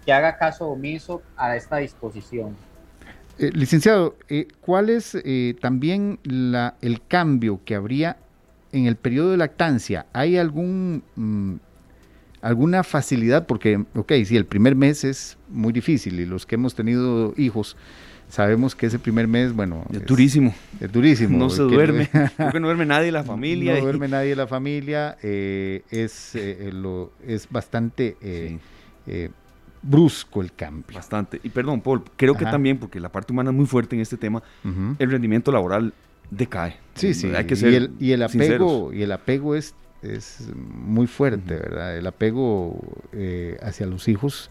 que 0.05 0.13
haga 0.13 0.37
caso 0.37 0.67
omiso 0.67 1.21
a 1.35 1.55
esta 1.55 1.77
disposición. 1.77 2.55
Eh, 3.37 3.51
licenciado, 3.53 4.17
eh, 4.29 4.47
¿cuál 4.61 4.89
es 4.89 5.15
eh, 5.15 5.55
también 5.59 6.19
la, 6.23 6.75
el 6.81 7.01
cambio 7.07 7.61
que 7.65 7.75
habría 7.75 8.17
en 8.71 8.85
el 8.85 8.95
periodo 8.95 9.31
de 9.31 9.37
lactancia? 9.37 10.05
¿Hay 10.13 10.37
algún, 10.37 11.03
mm, 11.15 11.55
alguna 12.41 12.83
facilidad? 12.83 13.47
Porque, 13.47 13.83
ok, 13.95 14.13
si 14.25 14.37
el 14.37 14.45
primer 14.45 14.75
mes 14.75 15.03
es 15.03 15.37
muy 15.49 15.73
difícil 15.73 16.19
y 16.19 16.25
los 16.25 16.45
que 16.45 16.55
hemos 16.55 16.75
tenido 16.75 17.33
hijos 17.37 17.77
sabemos 18.31 18.73
que 18.73 18.87
ese 18.87 18.97
primer 18.97 19.27
mes, 19.27 19.53
bueno... 19.53 19.85
Es, 19.93 20.03
durísimo. 20.05 20.55
Es 20.79 20.91
durísimo. 20.91 21.37
No 21.37 21.49
se 21.49 21.61
duerme. 21.61 22.09
Creo 22.37 22.51
que 22.51 22.59
no 22.59 22.67
duerme 22.67 22.85
nadie 22.85 23.05
de 23.05 23.11
la 23.11 23.23
familia. 23.23 23.75
No 23.75 23.81
duerme 23.81 24.07
nadie 24.07 24.29
de 24.29 24.35
la 24.35 24.47
familia. 24.47 25.17
es, 25.21 26.37
lo, 26.71 27.11
es 27.27 27.47
bastante 27.49 28.17
brusco 29.81 30.41
el 30.41 30.53
cambio. 30.53 30.95
Bastante. 30.95 31.39
Y 31.43 31.49
perdón, 31.49 31.81
Paul, 31.81 32.03
creo 32.15 32.35
que 32.35 32.45
también, 32.45 32.77
porque 32.77 32.99
la 32.99 33.11
parte 33.11 33.33
humana 33.33 33.49
es 33.49 33.55
muy 33.55 33.65
fuerte 33.65 33.95
en 33.95 34.01
este 34.01 34.17
tema, 34.17 34.43
el 34.63 35.11
rendimiento 35.11 35.51
laboral 35.51 35.93
decae. 36.29 36.77
Sí, 36.95 37.13
sí. 37.13 37.27
Hay 37.35 37.45
que 37.45 37.55
ser 37.55 37.73
y, 37.73 37.75
el, 37.75 37.91
y 37.99 38.11
el 38.11 38.23
apego, 38.23 38.93
y 38.93 39.03
el 39.03 39.11
apego 39.11 39.55
es, 39.55 39.75
es 40.01 40.49
muy 40.55 41.07
fuerte, 41.07 41.55
¿verdad? 41.55 41.97
El 41.97 42.07
apego 42.07 42.79
eh, 43.13 43.57
hacia 43.61 43.85
los 43.85 44.07
hijos 44.07 44.49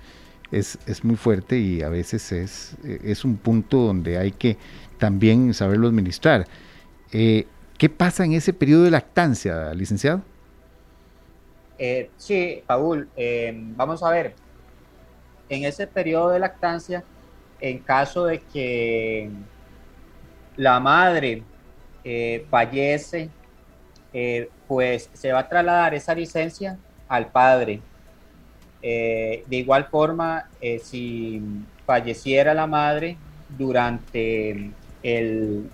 es, 0.52 0.78
es, 0.86 1.04
muy 1.04 1.16
fuerte 1.16 1.58
y 1.58 1.82
a 1.82 1.88
veces 1.88 2.32
es, 2.32 2.76
es 2.84 3.24
un 3.24 3.36
punto 3.36 3.78
donde 3.78 4.18
hay 4.18 4.32
que 4.32 4.56
también 4.98 5.54
saberlo 5.54 5.88
administrar. 5.88 6.46
Eh, 7.12 7.46
¿Qué 7.78 7.88
pasa 7.88 8.24
en 8.24 8.34
ese 8.34 8.52
periodo 8.52 8.84
de 8.84 8.90
lactancia, 8.90 9.72
licenciado? 9.74 10.22
Eh, 11.78 12.10
sí, 12.16 12.62
Paul, 12.66 13.08
vamos 13.76 14.02
a 14.02 14.10
ver, 14.10 14.34
en 15.48 15.64
ese 15.64 15.86
periodo 15.86 16.30
de 16.30 16.38
lactancia, 16.38 17.04
en 17.60 17.78
caso 17.78 18.26
de 18.26 18.40
que 18.40 19.30
la 20.56 20.80
madre 20.80 21.42
eh, 22.04 22.46
fallece, 22.50 23.28
eh, 24.12 24.48
pues 24.66 25.10
se 25.12 25.32
va 25.32 25.40
a 25.40 25.48
trasladar 25.48 25.94
esa 25.94 26.14
licencia 26.14 26.78
al 27.08 27.30
padre. 27.30 27.82
Eh, 28.82 29.44
de 29.46 29.56
igual 29.56 29.86
forma, 29.86 30.48
si 30.82 31.42
falleciera 31.86 32.54
la 32.54 32.66
madre 32.66 33.16
durante 33.58 34.72
el, 35.02 35.70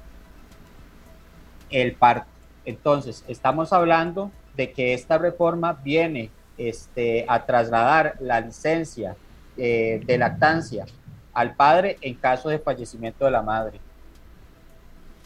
el 1.70 1.92
parto. 1.94 2.26
Entonces, 2.64 3.24
estamos 3.28 3.72
hablando 3.72 4.30
de 4.56 4.72
que 4.72 4.94
esta 4.94 5.18
reforma 5.18 5.74
viene 5.84 6.30
este, 6.58 7.24
a 7.28 7.44
trasladar 7.44 8.16
la 8.20 8.40
licencia 8.40 9.16
eh, 9.56 10.02
de 10.04 10.18
lactancia 10.18 10.86
al 11.32 11.54
padre 11.54 11.98
en 12.00 12.14
caso 12.14 12.48
de 12.48 12.58
fallecimiento 12.58 13.24
de 13.24 13.30
la 13.30 13.42
madre. 13.42 13.78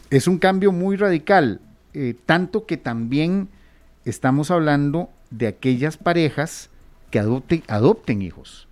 Es 0.09 0.27
un 0.27 0.37
cambio 0.37 0.73
muy 0.73 0.97
radical, 0.97 1.61
eh, 1.93 2.15
tanto 2.25 2.65
que 2.65 2.75
también 2.75 3.47
estamos 4.03 4.51
hablando 4.51 5.09
de 5.29 5.47
aquellas 5.47 5.95
parejas 5.95 6.69
que 7.11 7.19
adopten, 7.19 7.63
adopten 7.67 8.21
hijos. 8.21 8.67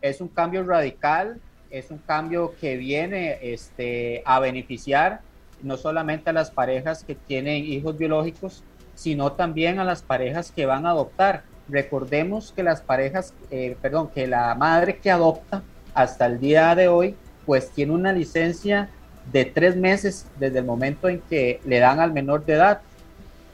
Es 0.00 0.20
un 0.20 0.28
cambio 0.28 0.62
radical, 0.64 1.40
es 1.70 1.90
un 1.90 1.98
cambio 1.98 2.54
que 2.60 2.76
viene 2.76 3.38
este, 3.42 4.22
a 4.24 4.38
beneficiar 4.38 5.20
no 5.62 5.76
solamente 5.76 6.30
a 6.30 6.32
las 6.32 6.52
parejas 6.52 7.02
que 7.02 7.16
tienen 7.16 7.64
hijos 7.64 7.98
biológicos, 7.98 8.62
sino 8.94 9.32
también 9.32 9.80
a 9.80 9.84
las 9.84 10.02
parejas 10.02 10.52
que 10.52 10.66
van 10.66 10.86
a 10.86 10.90
adoptar 10.90 11.42
recordemos 11.68 12.52
que 12.54 12.62
las 12.62 12.80
parejas, 12.80 13.34
eh, 13.50 13.76
perdón, 13.80 14.10
que 14.14 14.26
la 14.26 14.54
madre 14.54 14.96
que 14.98 15.10
adopta 15.10 15.62
hasta 15.94 16.26
el 16.26 16.40
día 16.40 16.74
de 16.74 16.88
hoy, 16.88 17.14
pues 17.46 17.70
tiene 17.70 17.92
una 17.92 18.12
licencia 18.12 18.88
de 19.32 19.44
tres 19.44 19.76
meses 19.76 20.26
desde 20.38 20.60
el 20.60 20.64
momento 20.64 21.08
en 21.08 21.20
que 21.20 21.60
le 21.64 21.78
dan 21.78 22.00
al 22.00 22.12
menor 22.12 22.44
de 22.44 22.54
edad. 22.54 22.80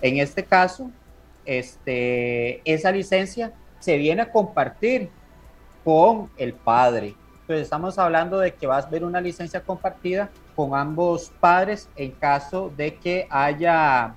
En 0.03 0.19
este 0.19 0.45
caso, 0.45 0.91
este, 1.45 2.61
esa 2.71 2.91
licencia 2.91 3.53
se 3.81 3.97
viene 3.97 4.23
a 4.23 4.33
compartir 4.33 5.11
con 5.85 6.31
el 6.37 6.55
padre. 6.55 7.15
Entonces 7.43 7.65
estamos 7.65 7.99
hablando 7.99 8.39
de 8.39 8.55
que 8.55 8.67
va 8.67 8.79
a 8.79 8.81
haber 8.81 9.05
una 9.05 9.21
licencia 9.21 9.61
compartida 9.61 10.31
con 10.57 10.75
ambos 10.75 11.31
padres 11.41 11.89
en 11.97 12.13
caso 12.13 12.73
de 12.75 12.95
que 12.95 13.27
haya 13.29 14.15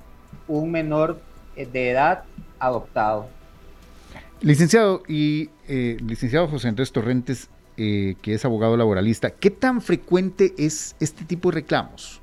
un 0.48 0.72
menor 0.72 1.20
de 1.56 1.90
edad 1.90 2.24
adoptado. 2.60 3.28
Licenciado 4.40 5.04
y 5.08 5.50
eh, 5.68 5.98
licenciado 6.00 6.48
José 6.48 6.68
Andrés 6.68 6.92
Torrentes, 6.92 7.50
eh, 7.76 8.16
que 8.22 8.36
es 8.36 8.46
abogado 8.46 8.78
laboralista, 8.78 9.32
¿qué 9.32 9.50
tan 9.50 9.82
frecuente 9.82 10.54
es 10.58 10.96
este 11.00 11.26
tipo 11.26 11.50
de 11.50 11.56
reclamos? 11.56 12.22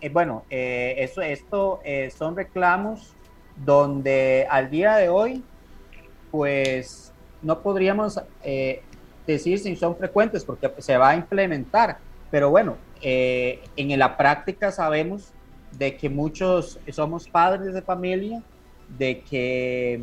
Eh, 0.00 0.08
bueno, 0.08 0.44
eso, 0.48 1.20
esto 1.20 1.80
son 2.16 2.36
reclamos 2.36 3.14
donde 3.64 4.46
al 4.50 4.70
día 4.70 4.96
de 4.96 5.08
hoy, 5.08 5.42
pues 6.30 7.12
no 7.42 7.60
podríamos 7.60 8.20
decir 9.26 9.58
si 9.58 9.76
son 9.76 9.96
frecuentes 9.96 10.44
porque 10.44 10.70
se 10.78 10.96
va 10.96 11.10
a 11.10 11.16
implementar, 11.16 11.98
pero 12.30 12.50
bueno, 12.50 12.76
en 13.02 13.98
la 13.98 14.16
práctica 14.16 14.70
sabemos 14.70 15.32
de 15.78 15.96
que 15.96 16.08
muchos 16.08 16.78
somos 16.90 17.28
padres 17.28 17.74
de 17.74 17.82
familia, 17.82 18.42
de 18.98 19.20
que 19.20 20.02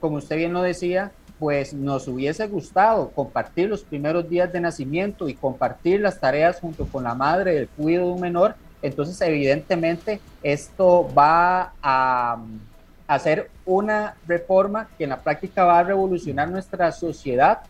como 0.00 0.16
usted 0.18 0.36
bien 0.36 0.52
lo 0.52 0.62
decía, 0.62 1.12
pues 1.38 1.72
nos 1.72 2.08
hubiese 2.08 2.46
gustado 2.46 3.10
compartir 3.10 3.68
los 3.68 3.82
primeros 3.84 4.28
días 4.28 4.52
de 4.52 4.60
nacimiento 4.60 5.28
y 5.28 5.34
compartir 5.34 6.00
las 6.00 6.18
tareas 6.18 6.60
junto 6.60 6.86
con 6.86 7.04
la 7.04 7.14
madre 7.14 7.54
del 7.54 7.68
cuidado 7.68 8.06
de 8.06 8.12
un 8.12 8.20
menor. 8.20 8.56
Entonces, 8.82 9.20
evidentemente, 9.20 10.20
esto 10.42 11.08
va 11.16 11.72
a 11.82 12.38
hacer 13.08 13.50
una 13.64 14.14
reforma 14.26 14.88
que 14.96 15.04
en 15.04 15.10
la 15.10 15.20
práctica 15.20 15.64
va 15.64 15.80
a 15.80 15.82
revolucionar 15.82 16.48
nuestra 16.48 16.92
sociedad 16.92 17.60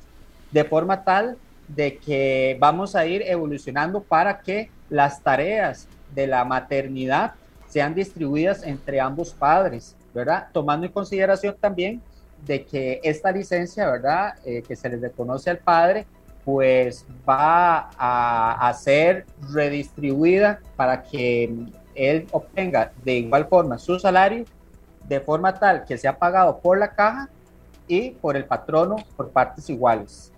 de 0.51 0.65
forma 0.65 1.05
tal 1.05 1.39
de 1.69 1.97
que 1.99 2.57
vamos 2.59 2.97
a 2.97 3.07
ir 3.07 3.23
evolucionando 3.23 4.03
para 4.03 4.41
que 4.41 4.71
las 4.91 5.23
tareas 5.23 5.87
de 6.15 6.27
la 6.27 6.45
maternidad 6.45 7.35
sean 7.69 7.95
distribuidas 7.95 8.65
entre 8.65 9.01
ambos 9.01 9.33
padres, 9.33 9.95
¿verdad? 10.13 10.49
Tomando 10.53 10.87
en 10.87 10.93
consideración 10.93 11.55
también 11.61 12.03
de 12.45 12.65
que 12.65 13.01
esta 13.05 13.31
licencia, 13.31 13.89
¿verdad?, 13.91 14.35
eh, 14.45 14.63
que 14.67 14.75
se 14.75 14.89
le 14.89 14.97
reconoce 14.97 15.51
al 15.51 15.59
padre, 15.59 16.07
pues 16.45 17.05
va 17.29 17.91
a, 17.99 18.69
a, 18.69 18.75
ser 18.75 19.27
redistribuida 19.53 20.61
para 20.77 21.03
que 21.03 21.53
él 21.95 22.27
obtenga 22.31 22.91
de 23.05 23.19
igual 23.19 23.47
forma 23.49 23.79
su 23.79 23.99
salario, 23.99 24.47
de 25.09 25.21
forma 25.21 25.55
tal 25.55 25.85
que 25.85 25.97
sea 25.97 26.19
pagado 26.19 26.61
por 26.61 26.79
la 26.79 26.93
caja 26.93 27.29
y 27.87 28.11
por 28.11 28.37
el 28.37 28.45
patrono 28.45 28.97
por 29.17 29.31
partes 29.31 29.69
iguales. 29.71 30.33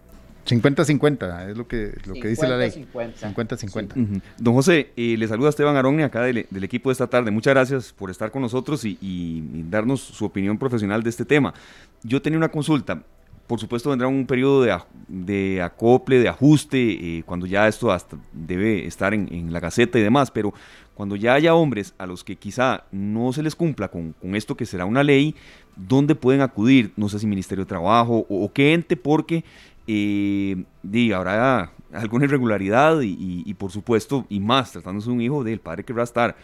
50-50, 0.47 1.51
es 1.51 1.57
lo 1.57 1.69
que, 1.69 1.93
lo 2.07 2.15
que 2.15 2.29
dice 2.29 2.49
la 2.49 2.57
ley. 2.57 2.71
50-50. 2.71 4.23
Don 4.39 4.55
José, 4.55 4.93
eh, 4.97 5.17
le 5.17 5.29
saluda 5.29 5.51
Esteban 5.51 5.77
Aronne 5.77 6.05
acá 6.05 6.23
del, 6.23 6.47
equipo 6.63 6.89
de 6.89 6.93
esta 6.93 7.07
tarde. 7.07 7.31
Muchas 7.31 7.55
gracias 7.55 7.93
por 7.93 8.11
estar 8.11 8.31
con 8.31 8.43
nosotros 8.43 8.85
y, 8.85 9.65
darnos 9.69 10.01
su 10.01 10.25
opinión 10.25 10.59
profesional 10.59 11.03
de 11.03 11.11
este 11.11 11.25
tema. 11.25 11.55
Yo 12.03 12.21
tenía 12.21 12.39
una 12.39 12.49
consulta. 12.49 13.03
Por 13.47 13.59
supuesto 13.59 13.91
vendrá 13.91 14.07
un 14.07 14.27
periodo 14.27 14.65
de, 15.09 15.63
acople, 15.63 16.21
de 16.21 16.29
ajuste, 16.29 16.79
eh, 17.19 17.23
cuando 17.27 17.47
ya 17.47 17.67
esto 17.67 17.91
hasta 17.91 18.17
debe 18.33 18.87
estar 18.87 19.13
en, 19.13 19.53
la 19.53 19.59
gaceta 19.59 19.99
y 19.99 20.03
demás, 20.03 20.31
pero 20.31 20.55
cuando 21.01 21.17
ya 21.17 21.33
haya 21.33 21.55
hombres 21.55 21.95
a 21.97 22.05
los 22.05 22.23
que 22.23 22.37
quizá 22.37 22.85
no 22.93 23.33
se 23.33 23.43
les 23.43 23.57
cumpla 23.57 23.89
con, 23.89 24.15
esto 24.35 24.55
que 24.55 24.67
será 24.67 24.85
una 24.85 25.03
ley, 25.03 25.35
¿dónde 25.75 26.15
pueden 26.15 26.43
acudir? 26.43 26.93
No 26.95 27.09
sé 27.09 27.19
si 27.19 27.27
Ministerio 27.27 27.65
de 27.65 27.71
Trabajo 27.71 28.27
o, 28.29 28.45
o 28.45 28.53
qué 28.53 28.75
ente, 28.75 28.99
porque 28.99 29.43
y 29.87 30.67
habrá 31.15 31.73
alguna 31.91 32.27
irregularidad 32.27 32.99
y, 33.01 33.55
por 33.55 33.71
supuesto, 33.71 34.27
y 34.29 34.41
más, 34.41 34.73
tratándose 34.73 35.09
de 35.09 35.15
un 35.15 35.23
hijo 35.23 35.43
del 35.43 35.59
padre 35.59 35.85
que 35.85 35.95
va 35.95 36.03
a 36.03 36.05
estar, 36.05 36.37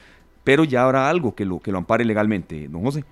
pero 0.42 0.64
ya 0.64 0.84
habrá 0.84 1.10
algo 1.10 1.34
que 1.34 1.44
lo, 1.44 1.60
que 1.60 1.70
lo 1.70 1.76
ampare 1.76 2.06
legalmente, 2.06 2.66
don 2.66 2.82
José. 2.82 3.04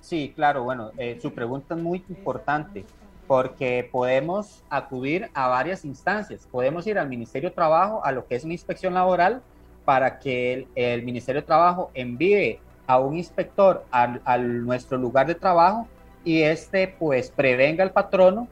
Sí, 0.00 0.32
claro, 0.36 0.62
bueno, 0.62 0.92
eh, 0.98 1.18
su 1.20 1.32
pregunta 1.32 1.74
es 1.74 1.82
muy 1.82 2.04
importante. 2.08 2.84
porque 3.26 3.88
podemos 3.90 4.62
acudir 4.70 5.30
a 5.34 5.48
varias 5.48 5.84
instancias. 5.84 6.46
Podemos 6.48 6.86
ir 6.86 6.96
al 6.96 7.08
Ministerio 7.08 7.48
de 7.48 7.56
Trabajo, 7.56 8.04
a 8.04 8.12
lo 8.12 8.24
que 8.26 8.36
es 8.36 8.44
una 8.44 8.54
inspección 8.54 8.94
laboral, 8.94 9.42
para 9.84 10.18
que 10.18 10.66
el, 10.74 11.02
Ministerio 11.02 11.40
de 11.40 11.46
Trabajo 11.46 11.90
envíe 11.94 12.58
a 12.86 12.98
un 12.98 13.16
inspector 13.16 13.84
a, 13.90 14.38
nuestro 14.38 14.98
lugar 14.98 15.26
de 15.26 15.34
trabajo 15.34 15.86
y 16.24 16.42
este 16.42 16.88
pues 16.88 17.30
prevenga 17.30 17.82
al 17.84 17.92
patrono 17.92 18.48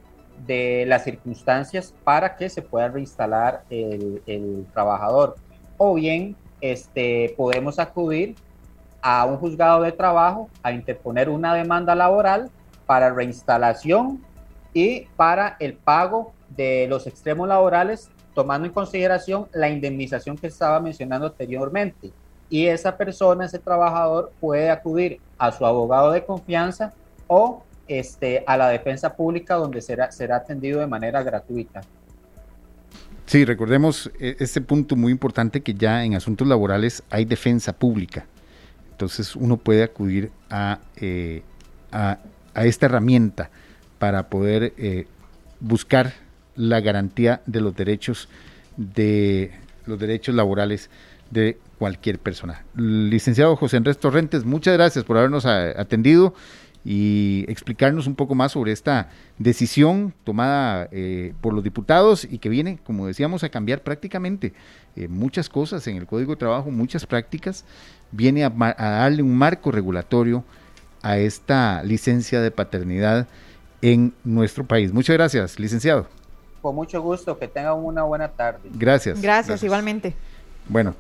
de 0.47 0.85
las 0.87 1.05
circunstancias 1.05 1.95
para 2.05 2.37
que 2.37 2.49
se 2.49 2.63
pueda 2.63 2.89
reinstalar 2.89 3.65
el, 3.71 4.23
el 4.27 4.67
trabajador. 4.73 5.37
O 5.77 5.95
bien 5.95 6.37
este, 6.61 7.35
podemos 7.37 7.79
acudir 7.79 8.37
a 9.01 9.25
un 9.25 9.37
juzgado 9.37 9.83
de 9.83 9.93
trabajo 9.93 10.49
a 10.63 10.73
interponer 10.73 11.29
una 11.29 11.55
demanda 11.55 11.95
laboral 11.95 12.51
para 12.87 13.13
reinstalación 13.13 14.25
y 14.75 15.03
para 15.17 15.57
el 15.61 15.75
pago 15.75 16.33
de 16.49 16.87
los 16.89 17.07
extremos 17.07 17.49
laborales, 17.49 18.11
tomando 18.35 18.67
en 18.67 18.73
consideración 18.73 19.47
la 19.53 19.69
indemnización 19.69 20.37
que 20.37 20.49
estaba 20.49 20.81
mencionando 20.81 21.27
anteriormente. 21.27 22.13
Y 22.51 22.67
esa 22.67 22.97
persona, 22.97 23.45
ese 23.45 23.59
trabajador, 23.59 24.33
puede 24.41 24.71
acudir 24.71 25.21
a 25.37 25.53
su 25.53 25.67
abogado 25.67 26.13
de 26.13 26.25
confianza 26.25 26.93
o 27.27 27.63
este, 27.89 28.45
a 28.47 28.57
la 28.57 28.69
defensa 28.69 29.15
pública 29.15 29.55
donde 29.55 29.81
será, 29.81 30.13
será 30.13 30.37
atendido 30.37 30.81
de 30.81 30.87
manera 30.87 31.23
gratuita. 31.23 31.83
Sí, 33.27 33.45
recordemos 33.45 34.11
eh, 34.19 34.37
este 34.39 34.63
punto 34.63 34.97
muy 34.97 35.13
importante 35.13 35.61
que 35.61 35.75
ya 35.75 36.03
en 36.05 36.15
asuntos 36.15 36.47
laborales 36.47 37.03
hay 37.11 37.27
defensa 37.27 37.75
pública. 37.75 38.27
Entonces 38.93 39.37
uno 39.37 39.59
puede 39.59 39.83
acudir 39.83 40.31
a, 40.49 40.81
eh, 40.97 41.43
a, 41.93 42.19
esta 42.55 42.87
herramienta 42.87 43.51
para 43.99 44.29
poder 44.29 44.73
eh, 44.79 45.07
buscar 45.61 46.15
la 46.59 46.81
garantía 46.81 47.41
de 47.47 47.61
los 47.61 47.75
derechos 47.75 48.29
de 48.77 49.53
los 49.87 49.99
derechos 49.99 50.35
laborales 50.35 50.91
de 51.31 51.59
cualquier 51.79 52.19
persona. 52.19 52.65
Licenciado 52.75 53.57
José 53.57 53.79
Andrés 53.79 53.99
Torrentes, 53.99 54.45
muchas 54.45 54.75
gracias 54.75 55.05
por 55.05 55.17
habernos 55.17 55.47
atendido 55.47 56.35
y 56.85 57.45
explicarnos 57.49 58.07
un 58.07 58.15
poco 58.15 58.35
más 58.35 58.53
sobre 58.53 58.73
esta 58.73 59.11
decisión 59.39 60.15
tomada 60.25 60.89
eh, 60.91 61.35
por 61.41 61.53
los 61.53 61.65
diputados 61.65 62.27
y 62.29 62.39
que 62.39 62.49
viene, 62.49 62.79
como 62.85 63.07
decíamos, 63.07 63.45
a 63.45 63.49
cambiar 63.49 63.83
prácticamente 63.83 64.53
eh, 64.97 65.09
muchas 65.09 65.49
cosas 65.49 65.87
en 65.87 65.97
el 65.97 66.07
Código 66.07 66.33
de 66.33 66.39
Trabajo, 66.39 66.71
muchas 66.71 67.07
prácticas, 67.07 67.65
viene 68.11 68.45
a, 68.45 68.51
darle 68.51 69.23
un 69.23 69.37
marco 69.37 69.71
regulatorio 69.71 70.45
a 71.03 71.19
esta 71.19 71.83
licencia 71.83 72.41
de 72.41 72.51
paternidad 72.51 73.29
en 73.83 74.13
nuestro 74.25 74.67
país. 74.67 74.93
Muchas 74.93 75.15
gracias, 75.15 75.59
licenciado. 75.59 76.18
Con 76.69 76.75
mucho 76.75 77.01
gusto, 77.01 77.39
que 77.39 77.49
tengan 77.49 77.83
una 77.83 78.03
buena 78.03 78.29
tarde. 78.29 78.69
Gracias. 78.75 79.23
Gracias, 79.23 79.23
Gracias. 79.23 79.63
igualmente. 79.63 80.15
Bueno, 80.69 80.95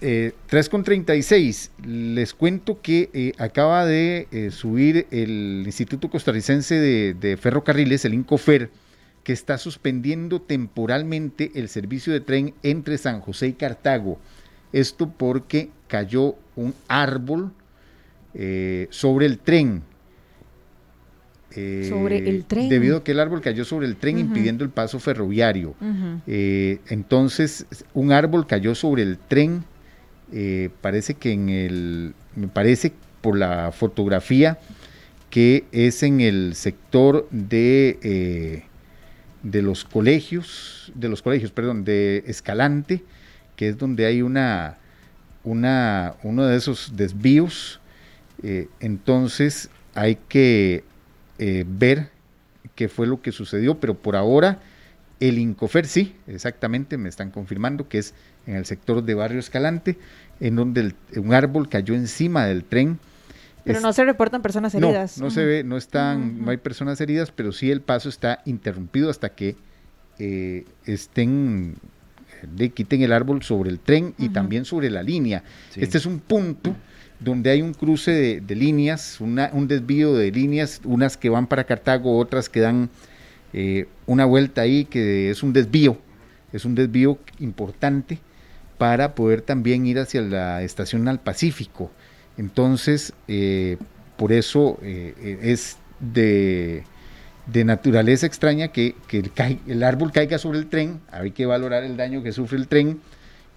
eh, 0.00 0.32
3.36, 0.48 1.68
les 1.84 2.32
cuento 2.32 2.80
que 2.80 3.10
eh, 3.12 3.32
acaba 3.36 3.84
de 3.84 4.26
eh, 4.32 4.50
subir 4.50 5.06
el 5.10 5.64
Instituto 5.66 6.08
Costarricense 6.08 6.76
de, 6.76 7.36
Ferrocarriles, 7.36 8.06
el 8.06 8.14
INCOFER, 8.14 8.70
que 9.22 9.34
está 9.34 9.58
suspendiendo 9.58 10.40
temporalmente 10.40 11.52
el 11.56 11.68
servicio 11.68 12.14
de 12.14 12.20
tren 12.20 12.54
entre 12.62 12.96
San 12.96 13.20
José 13.20 13.48
y 13.48 13.52
Cartago. 13.52 14.18
Esto 14.72 15.10
porque 15.10 15.68
cayó 15.88 16.36
un 16.56 16.74
árbol 16.88 17.52
eh, 18.32 18.88
sobre 18.88 19.26
el 19.26 19.40
tren 19.40 19.82
sobre 21.88 22.18
el 22.28 22.44
tren. 22.44 22.68
Debido 22.68 22.98
a 22.98 23.04
que 23.04 23.12
el 23.12 23.20
árbol 23.20 23.40
cayó 23.40 23.64
sobre 23.64 23.86
el 23.86 23.96
tren 23.96 24.18
impidiendo 24.18 24.64
el 24.64 24.70
paso 24.70 24.98
ferroviario. 24.98 25.74
Eh, 26.26 26.80
entonces, 26.88 27.66
un 27.94 28.12
árbol 28.12 28.46
cayó 28.46 28.74
sobre 28.74 29.02
el 29.02 29.18
tren. 29.18 29.64
Eh, 30.32 30.70
parece 30.80 31.14
que 31.14 31.32
en 31.32 31.48
el. 31.48 32.14
Me 32.34 32.48
parece 32.48 32.92
por 33.20 33.36
la 33.36 33.72
fotografía 33.72 34.58
que 35.30 35.64
es 35.72 36.02
en 36.02 36.20
el 36.20 36.54
sector 36.54 37.28
de. 37.30 37.98
Eh, 38.02 38.62
de 39.42 39.62
los 39.62 39.84
colegios, 39.84 40.90
de 40.96 41.08
los 41.08 41.22
colegios, 41.22 41.52
perdón, 41.52 41.84
de 41.84 42.24
Escalante, 42.26 43.04
que 43.54 43.68
es 43.68 43.78
donde 43.78 44.04
hay 44.04 44.20
una, 44.20 44.76
una 45.44 46.14
uno 46.24 46.46
de 46.46 46.56
esos 46.56 46.96
desvíos. 46.96 47.80
entonces 48.80 49.70
hay 49.94 50.18
que 50.28 50.82
eh, 51.38 51.64
ver 51.66 52.10
qué 52.74 52.88
fue 52.88 53.06
lo 53.06 53.20
que 53.22 53.32
sucedió, 53.32 53.78
pero 53.78 53.94
por 53.94 54.16
ahora 54.16 54.60
el 55.20 55.38
Incofer 55.38 55.86
sí, 55.86 56.14
exactamente, 56.26 56.98
me 56.98 57.08
están 57.08 57.30
confirmando 57.30 57.88
que 57.88 57.98
es 57.98 58.14
en 58.46 58.54
el 58.54 58.66
sector 58.66 59.02
de 59.02 59.14
Barrio 59.14 59.40
Escalante, 59.40 59.96
en 60.40 60.56
donde 60.56 60.94
un 61.16 61.34
árbol 61.34 61.68
cayó 61.68 61.94
encima 61.94 62.46
del 62.46 62.64
tren. 62.64 62.98
Pero 63.64 63.80
no 63.80 63.92
se 63.92 64.04
reportan 64.04 64.42
personas 64.42 64.74
heridas. 64.74 65.18
No, 65.18 65.30
se 65.30 65.44
ve, 65.44 65.64
no 65.64 65.76
están, 65.76 66.44
no 66.44 66.50
hay 66.50 66.56
personas 66.58 67.00
heridas, 67.00 67.32
pero 67.32 67.50
sí 67.50 67.70
el 67.70 67.80
paso 67.80 68.08
está 68.08 68.42
interrumpido 68.44 69.10
hasta 69.10 69.30
que 69.30 69.56
eh, 70.18 70.64
estén 70.84 71.74
de 72.42 72.70
quiten 72.70 73.02
el 73.02 73.12
árbol 73.12 73.42
sobre 73.42 73.70
el 73.70 73.80
tren 73.80 74.14
y 74.18 74.28
también 74.28 74.64
sobre 74.64 74.90
la 74.90 75.02
línea. 75.02 75.42
Este 75.74 75.98
es 75.98 76.06
un 76.06 76.20
punto 76.20 76.76
donde 77.20 77.50
hay 77.50 77.62
un 77.62 77.72
cruce 77.72 78.40
de, 78.40 78.54
líneas, 78.54 79.20
un 79.20 79.68
desvío 79.68 80.14
de 80.14 80.30
líneas, 80.30 80.80
unas 80.84 81.16
que 81.16 81.30
van 81.30 81.46
para 81.46 81.64
Cartago, 81.64 82.18
otras 82.18 82.48
que 82.48 82.60
dan 82.60 82.90
eh, 83.52 83.86
una 84.06 84.24
vuelta 84.24 84.62
ahí, 84.62 84.84
que 84.84 85.30
es 85.30 85.42
un 85.42 85.52
desvío, 85.52 85.98
es 86.52 86.64
un 86.64 86.74
desvío 86.74 87.18
importante 87.38 88.18
para 88.78 89.14
poder 89.14 89.40
también 89.40 89.86
ir 89.86 89.98
hacia 89.98 90.20
la 90.20 90.62
estación 90.62 91.08
al 91.08 91.20
Pacífico. 91.20 91.90
Entonces, 92.36 93.14
eh, 93.28 93.78
por 94.18 94.32
eso 94.32 94.78
eh, 94.82 95.38
es 95.42 95.78
de, 96.00 96.84
naturaleza 97.64 98.26
extraña 98.26 98.68
que, 98.68 98.94
el, 99.10 99.30
el, 99.66 99.82
árbol 99.82 100.12
caiga 100.12 100.38
sobre 100.38 100.58
el 100.58 100.66
tren, 100.66 101.00
hay 101.10 101.30
que 101.30 101.46
valorar 101.46 101.82
el 101.84 101.96
daño 101.96 102.22
que 102.22 102.32
sufre 102.32 102.58
el 102.58 102.68
tren 102.68 103.00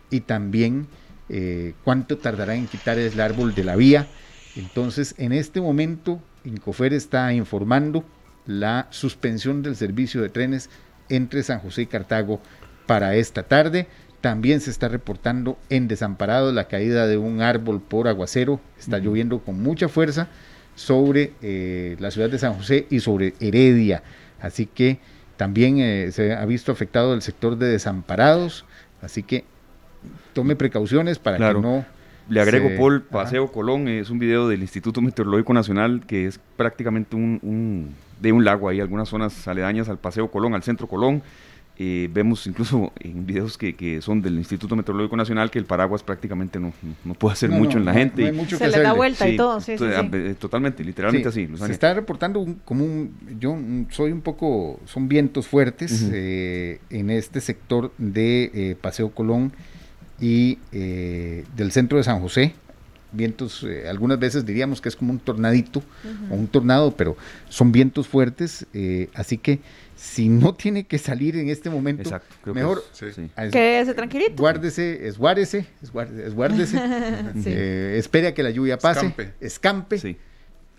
y 0.09 0.21
también 0.21 0.87
eh, 1.29 1.73
cuánto 1.83 2.17
tardará 2.17 2.55
en 2.55 2.67
quitar 2.67 2.97
el 2.97 3.19
árbol 3.19 3.55
de 3.55 3.63
la 3.63 3.75
vía. 3.75 4.07
Entonces, 4.55 5.15
en 5.17 5.31
este 5.31 5.61
momento, 5.61 6.21
Incofer 6.43 6.93
está 6.93 7.31
informando 7.33 8.03
la 8.45 8.87
suspensión 8.89 9.61
del 9.61 9.75
servicio 9.75 10.21
de 10.21 10.29
trenes 10.29 10.69
entre 11.07 11.43
San 11.43 11.59
José 11.59 11.83
y 11.83 11.85
Cartago 11.85 12.41
para 12.87 13.15
esta 13.15 13.43
tarde. 13.43 13.87
También 14.21 14.59
se 14.59 14.71
está 14.71 14.87
reportando 14.87 15.57
en 15.69 15.87
Desamparado 15.87 16.51
la 16.51 16.67
caída 16.67 17.07
de 17.07 17.17
un 17.17 17.41
árbol 17.41 17.81
por 17.81 18.07
aguacero. 18.07 18.59
Está 18.77 18.97
lloviendo 18.99 19.39
con 19.39 19.61
mucha 19.61 19.87
fuerza 19.87 20.27
sobre 20.75 21.33
eh, 21.41 21.95
la 21.99 22.11
ciudad 22.11 22.29
de 22.29 22.39
San 22.39 22.53
José 22.53 22.87
y 22.89 22.99
sobre 22.99 23.33
Heredia. 23.39 24.03
Así 24.41 24.65
que 24.65 24.99
también 25.37 25.79
eh, 25.79 26.11
se 26.11 26.33
ha 26.33 26.45
visto 26.45 26.71
afectado 26.71 27.13
el 27.13 27.21
sector 27.21 27.57
de 27.57 27.67
desamparados. 27.67 28.65
Así 29.01 29.23
que 29.23 29.45
tome 30.33 30.55
precauciones 30.55 31.19
para 31.19 31.37
que 31.37 31.59
no... 31.59 31.85
Le 32.29 32.41
agrego, 32.41 32.69
Paul, 32.77 33.01
Paseo 33.01 33.51
Colón, 33.51 33.87
es 33.87 34.11
un 34.11 34.19
video 34.19 34.47
del 34.47 34.61
Instituto 34.61 35.01
Meteorológico 35.01 35.51
Nacional 35.53 36.03
que 36.05 36.27
es 36.27 36.39
prácticamente 36.55 37.15
un, 37.15 37.95
de 38.21 38.31
un 38.31 38.45
lago, 38.45 38.69
hay 38.69 38.79
algunas 38.79 39.09
zonas 39.09 39.47
aledañas 39.47 39.89
al 39.89 39.97
Paseo 39.97 40.29
Colón, 40.29 40.53
al 40.53 40.63
centro 40.63 40.87
Colón. 40.87 41.23
Eh, 41.81 42.09
vemos 42.11 42.45
incluso 42.45 42.91
en 42.99 43.25
videos 43.25 43.57
que, 43.57 43.73
que, 43.73 44.01
son 44.01 44.21
del 44.21 44.37
Instituto 44.37 44.75
Meteorológico 44.75 45.15
Nacional 45.15 45.49
que 45.49 45.59
el 45.59 45.65
paraguas 45.65 46.03
prácticamente 46.03 46.59
no, 46.59 46.73
no 47.05 47.13
puede 47.13 47.33
hacer 47.33 47.49
mucho 47.49 47.77
en 47.77 47.85
la 47.85 47.93
gente. 47.93 48.33
Se 48.47 48.67
le 48.67 48.81
da 48.81 48.93
vuelta 48.93 49.27
y 49.27 49.37
todo, 49.37 49.61
sí, 49.61 49.75
eh, 49.79 50.35
Totalmente, 50.37 50.83
literalmente 50.83 51.29
así. 51.29 51.49
Se 51.55 51.71
está 51.71 51.93
reportando 51.93 52.41
un, 52.41 52.55
como 52.65 52.83
un, 52.83 53.15
yo 53.39 53.57
soy 53.91 54.11
un 54.11 54.21
poco, 54.21 54.79
son 54.85 55.07
vientos 55.07 55.47
fuertes 55.47 56.09
eh, 56.13 56.79
en 56.89 57.09
este 57.09 57.39
sector 57.39 57.91
de 57.97 58.77
Paseo 58.81 59.11
Colón 59.11 59.53
y 60.19 60.57
eh, 60.71 61.45
del 61.55 61.71
centro 61.71 61.97
de 61.97 62.03
San 62.03 62.19
José. 62.19 62.53
Vientos, 63.11 63.65
eh, 63.67 63.89
algunas 63.89 64.19
veces 64.19 64.45
diríamos 64.45 64.81
que 64.81 64.89
es 64.89 64.95
como 64.95 65.11
un 65.11 65.17
tornadito 65.17 65.81
o 66.29 66.35
un 66.35 66.47
tornado, 66.47 66.95
pero 66.95 67.17
son 67.49 67.71
vientos 67.71 68.07
fuertes, 68.07 68.67
eh, 68.71 69.09
así 69.15 69.39
que 69.39 69.61
si 69.95 70.29
no 70.29 70.53
tiene 70.53 70.83
que 70.83 70.99
salir 70.99 71.35
en 71.35 71.49
este 71.49 71.71
momento, 71.71 72.07
mejor 72.45 72.83
quédese 73.51 73.95
tranquilito. 73.95 74.35
Guárdese, 74.37 75.07
esguárdese, 75.07 75.65
esguárdese, 75.81 76.77
espere 77.97 78.27
a 78.27 78.33
que 78.35 78.43
la 78.43 78.51
lluvia 78.51 78.77
pase, 78.77 79.11
escampe. 79.41 80.17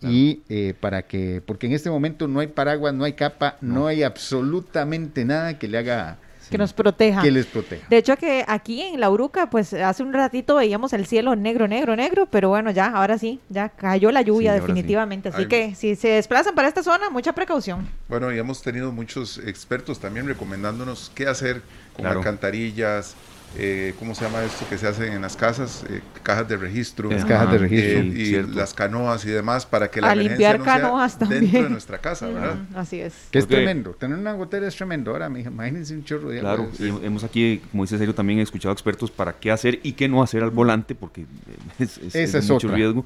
Y 0.02 0.36
para 0.74 1.02
que, 1.02 1.42
porque 1.44 1.66
en 1.66 1.72
este 1.72 1.90
momento 1.90 2.28
no 2.28 2.38
hay 2.38 2.46
paraguas, 2.46 2.94
no 2.94 3.02
hay 3.02 3.14
capa, 3.14 3.56
no, 3.60 3.88
hay 3.88 4.04
absolutamente 4.04 5.24
nada 5.24 5.58
que 5.58 5.66
le 5.66 5.78
haga 5.78 6.18
Que 6.50 6.58
nos 6.58 6.72
proteja. 6.72 7.22
Que 7.22 7.30
les 7.30 7.46
proteja. 7.46 7.86
De 7.88 7.96
hecho, 7.96 8.16
que 8.16 8.44
aquí 8.46 8.82
en 8.82 9.00
La 9.00 9.10
Uruca, 9.10 9.50
pues 9.50 9.72
hace 9.72 10.02
un 10.02 10.12
ratito 10.12 10.56
veíamos 10.56 10.92
el 10.92 11.06
cielo 11.06 11.36
negro, 11.36 11.68
negro, 11.68 11.96
negro, 11.96 12.26
pero 12.26 12.48
bueno, 12.48 12.70
ya, 12.70 12.86
ahora 12.86 13.18
sí, 13.18 13.40
ya 13.48 13.68
cayó 13.68 14.10
la 14.10 14.22
lluvia 14.22 14.52
definitivamente. 14.52 15.28
Así 15.30 15.46
que 15.46 15.74
si 15.74 15.94
se 15.96 16.08
desplazan 16.08 16.54
para 16.54 16.68
esta 16.68 16.82
zona, 16.82 17.08
mucha 17.10 17.32
precaución. 17.32 17.88
Bueno, 18.08 18.32
y 18.32 18.38
hemos 18.38 18.62
tenido 18.62 18.92
muchos 18.92 19.38
expertos 19.38 20.00
también 20.00 20.26
recomendándonos 20.26 21.12
qué 21.14 21.26
hacer 21.28 21.62
con 21.96 22.06
alcantarillas, 22.06 23.14
eh, 23.56 23.94
¿cómo 23.98 24.14
se 24.14 24.24
llama 24.24 24.42
esto 24.44 24.64
que 24.68 24.78
se 24.78 24.86
hace 24.86 25.12
en 25.12 25.22
las 25.22 25.36
casas? 25.36 25.84
Eh, 25.88 26.00
cajas 26.22 26.48
de 26.48 26.56
registro. 26.56 27.08
cajas 27.08 27.50
de 27.52 27.58
registro. 27.58 28.02
y 28.04 28.54
las 28.54 28.72
canoas 28.74 29.24
y 29.24 29.30
demás 29.30 29.66
para 29.66 29.90
que 29.90 30.00
la 30.00 30.10
A 30.10 30.14
limpiar 30.14 30.62
canoas 30.62 31.18
también. 31.18 31.42
dentro 31.42 31.62
de 31.64 31.70
nuestra 31.70 31.98
casa, 31.98 32.26
¿verdad? 32.28 32.56
así 32.76 33.00
es. 33.00 33.14
Que 33.30 33.40
es 33.40 33.48
tremendo. 33.48 33.90
Tener 33.90 34.18
una 34.18 34.32
gotera 34.34 34.68
es 34.68 34.76
tremendo. 34.76 35.10
Ahora, 35.10 35.26
imagínense 35.26 35.94
un 35.94 36.04
chorro 36.04 36.30
de 36.30 36.40
Claro, 36.40 36.70
hemos 36.78 37.24
aquí, 37.24 37.60
como 37.70 37.82
dice 37.84 37.98
Sergio, 37.98 38.14
también 38.14 38.38
escuchado 38.38 38.72
expertos 38.72 39.10
para 39.10 39.32
qué 39.32 39.50
hacer 39.50 39.80
y 39.82 39.92
qué 39.92 40.08
no 40.08 40.22
hacer 40.22 40.42
al 40.42 40.50
volante, 40.50 40.94
porque 40.94 41.26
es, 41.78 41.98
es, 42.14 42.48
mucho 42.48 42.68
riesgo. 42.68 43.04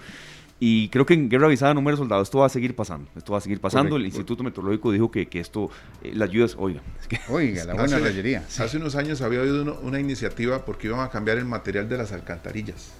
Y 0.61 0.89
creo 0.89 1.05
que 1.05 1.15
en 1.15 1.29
guerra 1.29 1.47
avisada 1.47 1.75
número 1.75 1.97
soldado 1.97 2.23
esto 2.23 2.39
va 2.39 2.47
a 2.47 2.49
seguir 2.49 2.77
pasando. 2.77 3.11
Esto 3.17 3.33
va 3.33 3.39
a 3.39 3.41
seguir 3.41 3.61
pasando. 3.61 3.97
el 3.97 4.07
Instituto 4.07 4.43
Meteorológico 4.45 4.93
dijo 4.93 5.11
que, 5.11 5.27
que 5.27 5.41
esto, 5.41 5.71
eh, 6.03 6.13
las 6.15 6.31
lluvias, 6.31 6.55
oiga. 6.59 6.81
oiga, 7.29 7.65
la 7.65 7.75
buena 7.75 7.99
rayería. 7.99 8.45
Hace 8.59 8.77
unos 8.77 8.95
años 8.95 9.21
había 9.21 9.41
habido 9.41 9.81
una 9.81 9.99
iniciativa 9.99 10.65
porque 10.65 10.87
iban 10.87 11.01
a 11.01 11.11
cambiar 11.11 11.39
el 11.39 11.45
material 11.45 11.89
de 11.89 11.99
las 11.99 12.13
alcantarillas 12.13 12.93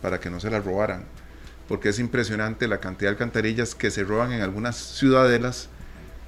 para 0.00 0.18
que 0.18 0.30
no 0.30 0.40
se 0.40 0.50
las 0.50 0.64
robaran. 0.64 1.04
Porque 1.68 1.90
es 1.90 1.98
impresionante 1.98 2.68
la 2.68 2.78
cantidad 2.78 3.10
de 3.10 3.14
alcantarillas 3.14 3.74
que 3.74 3.90
se 3.90 4.04
roban 4.04 4.32
en 4.32 4.42
algunas 4.42 4.76
ciudadelas 4.76 5.68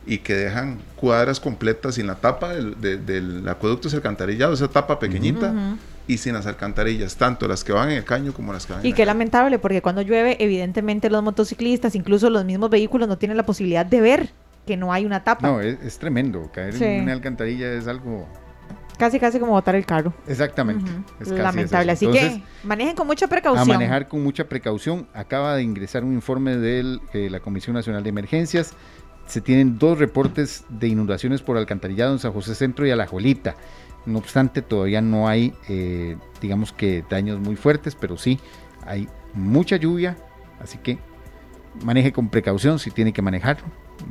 y 0.07 0.19
que 0.19 0.35
dejan 0.35 0.79
cuadras 0.95 1.41
completas 1.41 1.97
sin 1.97 2.07
la 2.07 2.15
tapa 2.17 2.55
del, 2.55 2.81
del 2.81 3.49
acueducto 3.49 3.89
es 3.89 3.95
alcantarillado, 3.95 4.55
esa 4.55 4.69
tapa 4.69 4.99
pequeñita 4.99 5.53
y 6.07 6.19
sin 6.19 6.35
las 6.35 6.47
alcantarillas, 6.47 7.17
tanto 7.17 7.49
las 7.49 7.65
que 7.65 7.73
van 7.73 7.91
en 7.91 7.99
el 7.99 8.05
caño 8.05 8.33
como 8.33 8.53
las 8.53 8.67
que 8.67 8.75
van 8.75 8.87
y 8.87 8.91
en 8.91 8.95
qué 8.95 9.05
lamentable, 9.05 9.59
porque 9.59 9.83
cuando 9.83 10.03
llueve, 10.03 10.37
evidentemente 10.39 11.11
los 11.11 11.23
motociclistas, 11.23 11.95
incluso 11.95 12.31
los 12.31 12.45
mismos 12.45 12.71
vehículos, 12.71 13.09
no 13.09 13.19
tienen 13.19 13.37
la 13.37 13.45
posibilidad 13.45 13.85
de 13.85 14.01
ver 14.01 14.31
que 14.67 14.77
no 14.77 14.93
hay 14.93 15.05
una 15.07 15.25
tapa. 15.25 15.47
No, 15.47 15.61
es, 15.61 15.99
tremendo. 15.99 16.51
Caer 16.53 16.83
en 16.83 17.05
una 17.05 17.13
alcantarilla 17.13 17.73
es 17.73 17.87
algo. 17.87 18.29
Casi, 18.99 19.21
casi 19.21 19.39
como 19.39 19.53
botar 19.53 19.77
el 19.77 19.87
carro. 19.87 20.13
Exactamente. 20.27 20.91
es 21.21 21.29
Lamentable. 21.29 21.93
Así 21.93 22.11
que 22.11 22.43
manejen 22.65 22.97
con 22.97 23.07
mucha 23.07 23.27
precaución. 23.29 23.71
A 23.71 23.73
manejar 23.73 24.09
con 24.09 24.23
mucha 24.23 24.45
precaución. 24.49 25.07
Acaba 25.15 25.55
de 25.55 25.63
ingresar 25.63 26.03
un 26.03 26.15
informe 26.15 26.57
de 26.57 26.99
eh, 27.13 27.29
la 27.31 27.41
Comisión 27.41 27.75
Nacional 27.75 28.03
de 28.03 28.09
Emergencias. 28.09 28.73
Se 29.27 29.41
tienen 29.41 29.79
dos 29.79 29.99
reportes 29.99 30.65
de 30.69 30.89
inundaciones 30.89 31.43
por 31.43 31.57
alcantarillado 31.57 32.13
en 32.13 32.19
San 32.19 32.33
José 32.33 32.55
Centro 32.55 32.87
y 32.87 32.91
Alajolita. 32.91 33.57
No 34.07 34.19
obstante, 34.19 34.63
todavía 34.63 35.01
no 35.01 35.29
hay, 35.29 35.53
eh, 35.69 36.17
digamos 36.41 36.73
que 36.73 37.05
daños 37.11 37.41
muy 37.41 37.57
fuertes, 37.57 37.95
pero 37.95 38.17
sí 38.17 38.39
hay 38.87 39.09
mucha 39.35 39.77
lluvia, 39.77 40.17
así 40.61 40.79
que 40.79 40.99
maneje 41.83 42.13
con 42.13 42.29
precaución 42.29 42.79
si 42.79 42.91
tiene 42.91 43.13
que 43.13 43.21
manejar, 43.21 43.59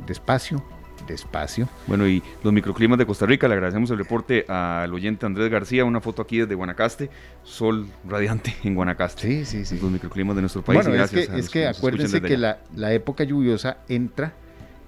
despacio, 0.06 0.62
despacio. 1.06 1.68
Bueno, 1.86 2.06
y 2.06 2.22
los 2.42 2.52
microclimas 2.52 2.98
de 2.98 3.06
Costa 3.06 3.26
Rica, 3.26 3.48
le 3.48 3.54
agradecemos 3.54 3.90
el 3.90 3.98
reporte 3.98 4.44
al 4.48 4.92
oyente 4.92 5.26
Andrés 5.26 5.50
García, 5.50 5.84
una 5.84 6.00
foto 6.00 6.22
aquí 6.22 6.38
desde 6.38 6.54
Guanacaste, 6.54 7.10
sol 7.42 7.86
radiante 8.06 8.54
en 8.64 8.74
Guanacaste. 8.74 9.22
Sí, 9.22 9.44
sí, 9.44 9.64
sí. 9.64 9.78
Los 9.80 9.90
microclimas 9.90 10.36
de 10.36 10.42
nuestro 10.42 10.62
país. 10.62 10.84
Bueno, 10.84 11.02
es 11.02 11.10
que, 11.10 11.28
es 11.38 11.48
que 11.48 11.66
acuérdense 11.66 12.20
que 12.20 12.36
la, 12.36 12.58
la, 12.74 12.92
época 12.92 13.24
lluviosa 13.24 13.78
entra 13.88 14.34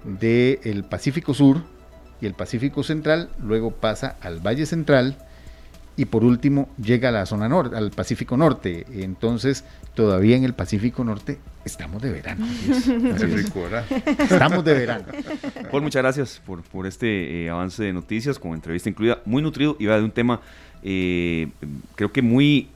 del 0.05 0.85
Pacífico 0.85 1.35
Sur, 1.35 1.63
y 2.21 2.27
el 2.27 2.35
Pacífico 2.35 2.83
Central, 2.83 3.31
luego 3.43 3.71
pasa 3.71 4.17
al 4.21 4.41
Valle 4.41 4.67
Central 4.67 5.17
y 5.97 6.05
por 6.05 6.23
último 6.23 6.69
llega 6.81 7.09
a 7.09 7.13
la 7.13 7.27
zona 7.27 7.49
norte, 7.49 7.77
al 7.77 7.91
Pacífico 7.91 8.37
Norte. 8.37 8.87
Entonces, 8.93 9.65
todavía 9.95 10.37
en 10.37 10.45
el 10.45 10.55
Pacífico 10.55 11.03
Norte 11.03 11.39
estamos 11.65 12.01
de 12.01 12.13
verano. 12.13 12.47
estamos 14.21 14.65
de 14.65 14.75
verano. 14.75 15.05
Paul, 15.71 15.83
muchas 15.83 16.03
gracias 16.03 16.41
por, 16.47 16.63
por 16.63 16.87
este 16.87 17.45
eh, 17.45 17.51
avance 17.51 17.83
de 17.83 17.93
noticias 17.93 18.39
con 18.39 18.53
entrevista 18.53 18.89
incluida, 18.89 19.19
muy 19.25 19.43
nutrido 19.43 19.77
y 19.81 19.87
va 19.87 19.97
de 19.97 20.05
un 20.05 20.13
tema 20.13 20.41
eh, 20.83 21.49
creo 21.97 22.13
que 22.13 22.23
muy 22.23 22.69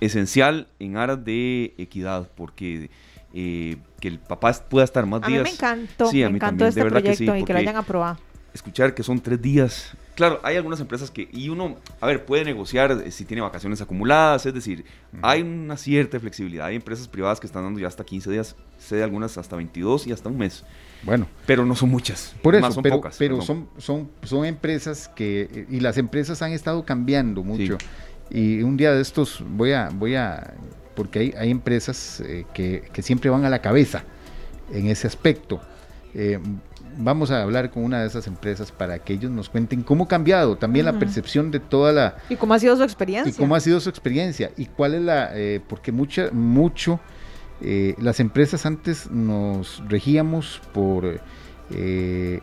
esencial 0.00 0.66
en 0.78 0.96
aras 0.96 1.24
de 1.24 1.74
equidad, 1.78 2.28
porque 2.36 2.90
eh, 3.32 3.76
que 4.00 4.08
el 4.08 4.18
papá 4.18 4.52
pueda 4.68 4.84
estar 4.84 5.06
más 5.06 5.22
días. 5.22 5.40
A 5.40 5.44
mí 5.44 5.48
me 5.48 5.50
encantó, 5.50 6.12
me 6.12 6.20
encantó 6.24 6.66
este 6.66 6.84
proyecto 6.84 7.36
y 7.36 7.44
que 7.44 7.52
lo 7.52 7.58
hayan 7.58 7.76
aprobado 7.76 8.18
escuchar 8.58 8.94
que 8.94 9.02
son 9.02 9.20
tres 9.20 9.40
días. 9.40 9.92
Claro, 10.14 10.40
hay 10.42 10.56
algunas 10.56 10.80
empresas 10.80 11.10
que, 11.10 11.28
y 11.32 11.48
uno, 11.48 11.76
a 12.00 12.06
ver, 12.06 12.24
puede 12.24 12.44
negociar 12.44 12.90
eh, 12.90 13.10
si 13.10 13.24
tiene 13.24 13.40
vacaciones 13.40 13.80
acumuladas, 13.80 14.44
es 14.46 14.52
decir, 14.52 14.84
hay 15.22 15.42
una 15.42 15.76
cierta 15.76 16.18
flexibilidad. 16.18 16.66
Hay 16.66 16.76
empresas 16.76 17.06
privadas 17.08 17.38
que 17.38 17.46
están 17.46 17.62
dando 17.62 17.78
ya 17.78 17.86
hasta 17.86 18.04
15 18.04 18.30
días, 18.30 18.56
sé 18.78 18.96
de 18.96 19.04
algunas 19.04 19.38
hasta 19.38 19.56
22 19.56 20.08
y 20.08 20.12
hasta 20.12 20.28
un 20.28 20.38
mes. 20.38 20.64
Bueno. 21.04 21.28
Pero 21.46 21.64
no 21.64 21.76
son 21.76 21.90
muchas. 21.90 22.34
Por 22.42 22.56
eso, 22.56 22.70
son 22.72 22.82
pero, 22.82 22.96
pocas, 22.96 23.16
pero 23.16 23.40
son, 23.40 23.68
son, 23.78 24.10
son 24.24 24.44
empresas 24.44 25.08
que, 25.08 25.48
eh, 25.52 25.66
y 25.70 25.80
las 25.80 25.96
empresas 25.98 26.42
han 26.42 26.52
estado 26.52 26.84
cambiando 26.84 27.42
mucho. 27.42 27.78
Y 28.30 28.62
un 28.62 28.76
día 28.76 28.92
de 28.92 29.00
estos 29.00 29.42
voy 29.48 29.72
a, 29.72 29.88
voy 29.88 30.16
a, 30.16 30.54
porque 30.96 31.20
hay, 31.20 31.34
hay 31.38 31.50
empresas 31.50 32.20
eh, 32.20 32.44
que, 32.52 32.82
que, 32.92 33.02
siempre 33.02 33.30
van 33.30 33.44
a 33.44 33.50
la 33.50 33.60
cabeza 33.60 34.02
en 34.72 34.88
ese 34.88 35.06
aspecto. 35.06 35.60
Eh, 36.14 36.38
vamos 36.98 37.30
a 37.30 37.42
hablar 37.42 37.70
con 37.70 37.84
una 37.84 38.00
de 38.00 38.06
esas 38.06 38.26
empresas 38.26 38.72
para 38.72 38.98
que 38.98 39.14
ellos 39.14 39.30
nos 39.30 39.48
cuenten 39.48 39.82
cómo 39.82 40.04
ha 40.04 40.08
cambiado 40.08 40.56
también 40.56 40.84
la 40.84 40.98
percepción 40.98 41.50
de 41.50 41.60
toda 41.60 41.92
la... 41.92 42.16
Y 42.28 42.36
cómo 42.36 42.54
ha 42.54 42.58
sido 42.58 42.76
su 42.76 42.82
experiencia. 42.82 43.30
Y 43.30 43.34
cómo 43.34 43.54
ha 43.54 43.60
sido 43.60 43.80
su 43.80 43.88
experiencia. 43.88 44.50
Y 44.56 44.66
cuál 44.66 44.94
es 44.94 45.02
la... 45.02 45.30
Eh, 45.34 45.60
porque 45.66 45.92
mucha, 45.92 46.30
mucho... 46.32 47.00
Eh, 47.60 47.96
las 47.98 48.20
empresas 48.20 48.66
antes 48.66 49.10
nos 49.10 49.82
regíamos 49.88 50.60
por, 50.72 51.20
eh, 51.70 52.40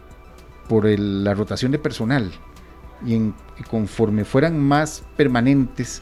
por 0.68 0.86
la 1.00 1.34
rotación 1.34 1.72
de 1.72 1.80
personal 1.80 2.30
y, 3.06 3.15
en, 3.15 3.34
y 3.58 3.63
conforme 3.63 4.26
fueran 4.26 4.60
más 4.60 5.04
permanentes 5.15 6.02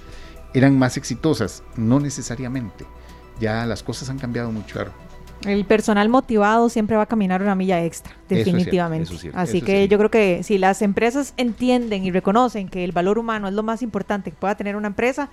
eran 0.54 0.78
más 0.78 0.98
exitosas, 0.98 1.64
no 1.76 2.00
necesariamente. 2.00 2.86
Ya 3.40 3.66
las 3.66 3.84
cosas 3.84 4.10
han 4.10 4.20
cambiado 4.20 4.52
mucho. 4.52 4.74
Claro. 4.74 4.92
El 5.46 5.66
personal 5.66 6.10
motivado 6.10 6.70
siempre 6.70 6.96
va 6.96 7.04
a 7.04 7.06
caminar 7.06 7.42
una 7.42 7.56
milla 7.56 7.84
extra, 7.84 8.14
definitivamente. 8.30 9.12
Así 9.34 9.62
que 9.62 9.88
yo 9.88 9.98
creo 9.98 10.12
que 10.12 10.44
si 10.44 10.58
las 10.58 10.82
empresas 10.82 11.34
entienden 11.38 12.06
y 12.06 12.12
reconocen 12.12 12.70
que 12.70 12.84
el 12.84 12.92
valor 12.92 13.18
humano 13.18 13.48
es 13.48 13.54
lo 13.54 13.64
más 13.64 13.82
importante 13.82 14.32
que 14.32 14.38
pueda 14.38 14.56
tener 14.56 14.76
una 14.76 14.88
empresa, 14.88 15.30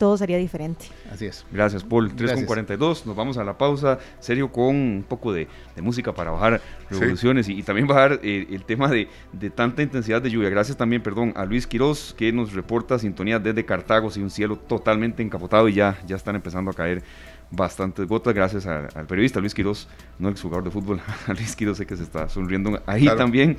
todo 0.00 0.16
sería 0.16 0.38
diferente. 0.38 0.86
Así 1.12 1.26
es. 1.26 1.44
Gracias, 1.52 1.84
Paul. 1.84 2.16
3.42, 2.16 3.04
nos 3.04 3.14
vamos 3.14 3.36
a 3.36 3.44
la 3.44 3.58
pausa, 3.58 3.98
serio, 4.18 4.50
con 4.50 4.74
un 4.74 5.04
poco 5.06 5.30
de, 5.30 5.46
música 5.82 6.14
para 6.14 6.30
bajar 6.30 6.62
revoluciones 6.88 7.50
y, 7.50 7.62
también 7.62 7.86
bajar 7.86 8.18
eh, 8.22 8.46
el 8.50 8.64
tema 8.64 8.88
de, 8.88 9.08
de, 9.34 9.50
tanta 9.50 9.82
intensidad 9.82 10.22
de 10.22 10.30
lluvia. 10.30 10.48
Gracias 10.48 10.78
también, 10.78 11.02
perdón, 11.02 11.34
a 11.36 11.44
Luis 11.44 11.66
Quiroz, 11.66 12.14
que 12.14 12.32
nos 12.32 12.54
reporta 12.54 12.98
sintonía 12.98 13.38
desde 13.38 13.66
Cartago, 13.66 14.08
y 14.16 14.20
un 14.20 14.30
cielo 14.30 14.56
totalmente 14.56 15.22
encapotado 15.22 15.68
y 15.68 15.74
ya, 15.74 15.98
ya 16.06 16.16
están 16.16 16.34
empezando 16.34 16.70
a 16.70 16.74
caer 16.74 17.02
bastantes 17.50 18.06
gotas 18.06 18.34
gracias 18.34 18.66
al 18.66 19.06
periodista 19.06 19.40
Luis 19.40 19.54
Quiroz, 19.54 19.88
no 20.18 20.28
el 20.28 20.38
jugador 20.40 20.64
de 20.64 20.70
fútbol, 20.70 21.00
a 21.26 21.32
Luis 21.32 21.56
Quiroz 21.56 21.78
sé 21.78 21.86
que 21.86 21.96
se 21.96 22.04
está 22.04 22.28
sonriendo 22.28 22.80
ahí 22.86 23.06
también. 23.16 23.56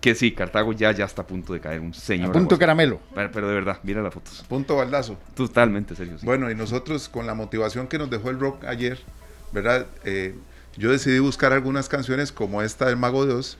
Que 0.00 0.16
sí, 0.16 0.32
Cartago 0.32 0.72
ya, 0.72 0.90
ya 0.90 1.04
está 1.04 1.22
a 1.22 1.26
punto 1.28 1.52
de 1.52 1.60
caer 1.60 1.78
un 1.80 1.94
señor. 1.94 2.32
punto 2.32 2.58
caramelo. 2.58 3.00
Pero, 3.14 3.46
de 3.46 3.54
verdad, 3.54 3.78
mira 3.84 4.02
las 4.02 4.12
fotos. 4.12 4.44
Punto 4.48 4.74
baldazo. 4.74 5.16
Totalmente 5.34 5.94
serio. 5.94 6.16
Bueno, 6.22 6.50
y 6.50 6.56
nosotros 6.56 7.08
con 7.08 7.24
la 7.24 7.34
motivación 7.34 7.86
que 7.86 7.98
nos 7.98 8.10
dejó 8.10 8.30
el 8.30 8.40
rock 8.40 8.64
ayer, 8.64 8.98
¿verdad? 9.52 9.86
Eh, 10.04 10.34
yo 10.76 10.90
decidí 10.90 11.20
buscar 11.20 11.52
algunas 11.52 11.88
canciones 11.88 12.32
como 12.32 12.62
esta 12.62 12.86
del 12.86 12.96
Mago 12.96 13.26
Dios, 13.26 13.58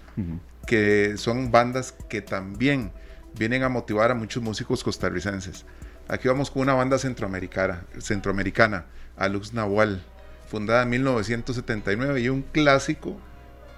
que 0.67 1.15
son 1.17 1.53
bandas 1.53 1.93
que 2.09 2.23
también 2.23 2.91
vienen 3.39 3.63
a 3.63 3.69
motivar 3.69 4.11
a 4.11 4.15
muchos 4.15 4.43
músicos 4.43 4.83
costarricenses. 4.83 5.65
Aquí 6.09 6.27
vamos 6.27 6.51
con 6.51 6.63
una 6.63 6.75
banda 6.75 6.99
centroamericana, 6.99 7.85
centroamericana 8.01 8.87
Alux 9.23 9.53
Nahual, 9.53 10.03
fundada 10.49 10.83
en 10.83 10.91
1979 10.91 12.21
y 12.21 12.29
un 12.29 12.43
clásico, 12.43 13.17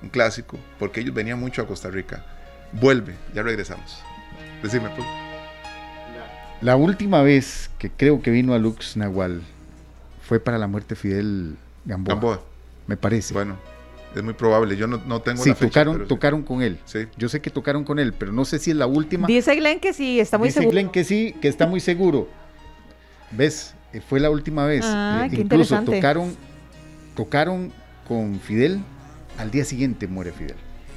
un 0.02 0.08
clásico, 0.08 0.58
porque 0.78 1.00
ellos 1.00 1.14
venían 1.14 1.38
mucho 1.38 1.62
a 1.62 1.66
Costa 1.66 1.90
Rica. 1.90 2.24
Vuelve, 2.72 3.14
ya 3.34 3.42
regresamos. 3.42 4.02
Decime, 4.62 4.88
pues. 4.96 5.06
La 6.60 6.76
última 6.76 7.22
vez 7.22 7.70
que 7.78 7.90
creo 7.90 8.22
que 8.22 8.30
vino 8.30 8.54
a 8.54 8.58
Lux 8.58 8.96
Nahual 8.96 9.42
fue 10.22 10.40
para 10.40 10.56
la 10.56 10.66
muerte 10.66 10.94
de 10.94 11.00
Fidel 11.00 11.56
Gamboa. 11.84 12.14
Gamboa. 12.14 12.42
Me 12.86 12.96
parece. 12.96 13.34
Bueno, 13.34 13.58
es 14.14 14.22
muy 14.22 14.32
probable. 14.32 14.76
Yo 14.76 14.86
no, 14.86 15.02
no 15.06 15.20
tengo 15.20 15.42
sí, 15.42 15.50
la 15.50 15.56
fecha, 15.56 15.84
tocaron, 15.84 16.08
tocaron 16.08 16.42
con 16.42 16.62
él. 16.62 16.78
Sí. 16.86 17.06
Yo 17.18 17.28
sé 17.28 17.42
que 17.42 17.50
tocaron 17.50 17.84
con 17.84 17.98
él, 17.98 18.14
pero 18.14 18.32
no 18.32 18.46
sé 18.46 18.58
si 18.58 18.70
es 18.70 18.76
la 18.76 18.86
última. 18.86 19.26
Dice 19.26 19.54
Glenn 19.56 19.78
que 19.78 19.92
sí, 19.92 20.20
está 20.20 20.38
muy 20.38 20.50
seguro. 20.50 20.70
Dice 20.70 20.80
Glenn 20.80 20.90
que 20.90 21.04
sí, 21.04 21.34
que 21.42 21.48
está 21.48 21.66
muy 21.66 21.80
seguro. 21.80 22.28
¿Ves? 23.30 23.74
Eh, 23.94 24.02
fue 24.06 24.18
la 24.20 24.28
última 24.28 24.66
vez. 24.66 24.84
Ah, 24.84 25.28
eh, 25.30 25.40
incluso 25.40 25.80
tocaron, 25.82 26.34
tocaron 27.14 27.72
con 28.08 28.40
Fidel, 28.40 28.80
al 29.38 29.50
día 29.50 29.64
siguiente 29.64 30.08
muere 30.08 30.32
Fidel. 30.32 30.56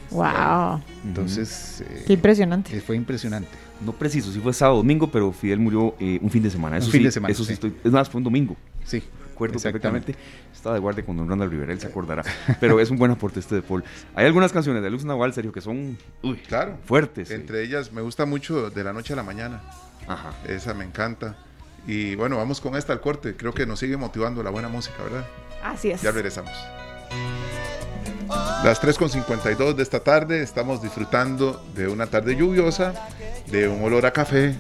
Wow. 0.09 0.81
Entonces. 1.05 1.83
qué 2.07 2.13
impresionante. 2.13 2.75
Eh, 2.75 2.81
fue 2.81 2.95
impresionante. 2.95 3.49
no 3.85 3.91
preciso 3.91 4.31
si 4.31 4.39
fue 4.39 4.51
sábado 4.53 4.75
o 4.75 4.77
domingo, 4.79 5.11
pero 5.11 5.31
Fidel 5.31 5.59
murió 5.59 5.95
eh, 5.99 6.19
un 6.21 6.31
fin 6.31 6.41
de 6.41 6.49
semana. 6.49 6.77
Eso 6.77 6.87
un 6.87 6.91
fin 6.91 7.01
sí, 7.01 7.05
de 7.05 7.11
semana. 7.11 7.31
Eso 7.31 7.43
sí, 7.43 7.53
Estoy, 7.53 7.75
es 7.83 7.91
más, 7.91 8.09
fue 8.09 8.17
un 8.17 8.23
domingo. 8.23 8.55
Sí. 8.83 9.03
Recuerdo 9.29 9.59
perfectamente. 9.59 10.15
Estaba 10.51 10.73
de 10.73 10.81
guardia 10.81 11.05
con 11.05 11.15
don 11.15 11.29
Randall 11.29 11.51
Rivera, 11.51 11.71
él 11.71 11.79
se 11.79 11.85
acordará. 11.85 12.23
Pero 12.59 12.79
es 12.79 12.89
un 12.89 12.97
buen 12.97 13.11
aporte 13.11 13.39
este 13.39 13.53
de 13.53 13.61
Paul. 13.61 13.83
Hay 14.15 14.25
algunas 14.25 14.51
canciones 14.51 14.81
de 14.81 14.89
Luz 14.89 15.05
Nahual, 15.05 15.31
Sergio, 15.31 15.51
que 15.51 15.61
son 15.61 15.95
uy, 16.23 16.37
claro, 16.37 16.79
fuertes. 16.85 17.29
Entre 17.29 17.61
ellas 17.61 17.91
me 17.91 18.01
gusta 18.01 18.25
mucho 18.25 18.71
De 18.71 18.83
la 18.83 18.93
Noche 18.93 19.13
a 19.13 19.15
la 19.15 19.21
Mañana. 19.21 19.61
Ajá. 20.07 20.33
Esa 20.47 20.73
me 20.73 20.85
encanta. 20.85 21.37
Y 21.88 22.15
bueno, 22.15 22.38
vamos 22.38 22.59
con 22.61 22.75
esta 22.75 22.93
al 22.93 23.01
corte. 23.01 23.35
Creo 23.35 23.53
que 23.53 23.65
nos 23.65 23.79
sigue 23.79 23.97
motivando 23.97 24.43
la 24.43 24.49
buena 24.49 24.67
música, 24.67 25.01
¿verdad? 25.01 25.25
Así 25.63 25.89
es. 25.89 26.01
Ya 26.01 26.11
regresamos. 26.11 26.51
Las 28.63 28.81
3.52 28.81 29.73
de 29.75 29.83
esta 29.83 30.01
tarde 30.01 30.43
estamos 30.43 30.81
disfrutando 30.81 31.65
de 31.73 31.88
una 31.88 32.07
tarde 32.07 32.35
lluviosa, 32.35 32.93
de 33.49 33.69
un 33.69 33.81
olor 33.83 34.05
a 34.05 34.11
café, 34.11 34.55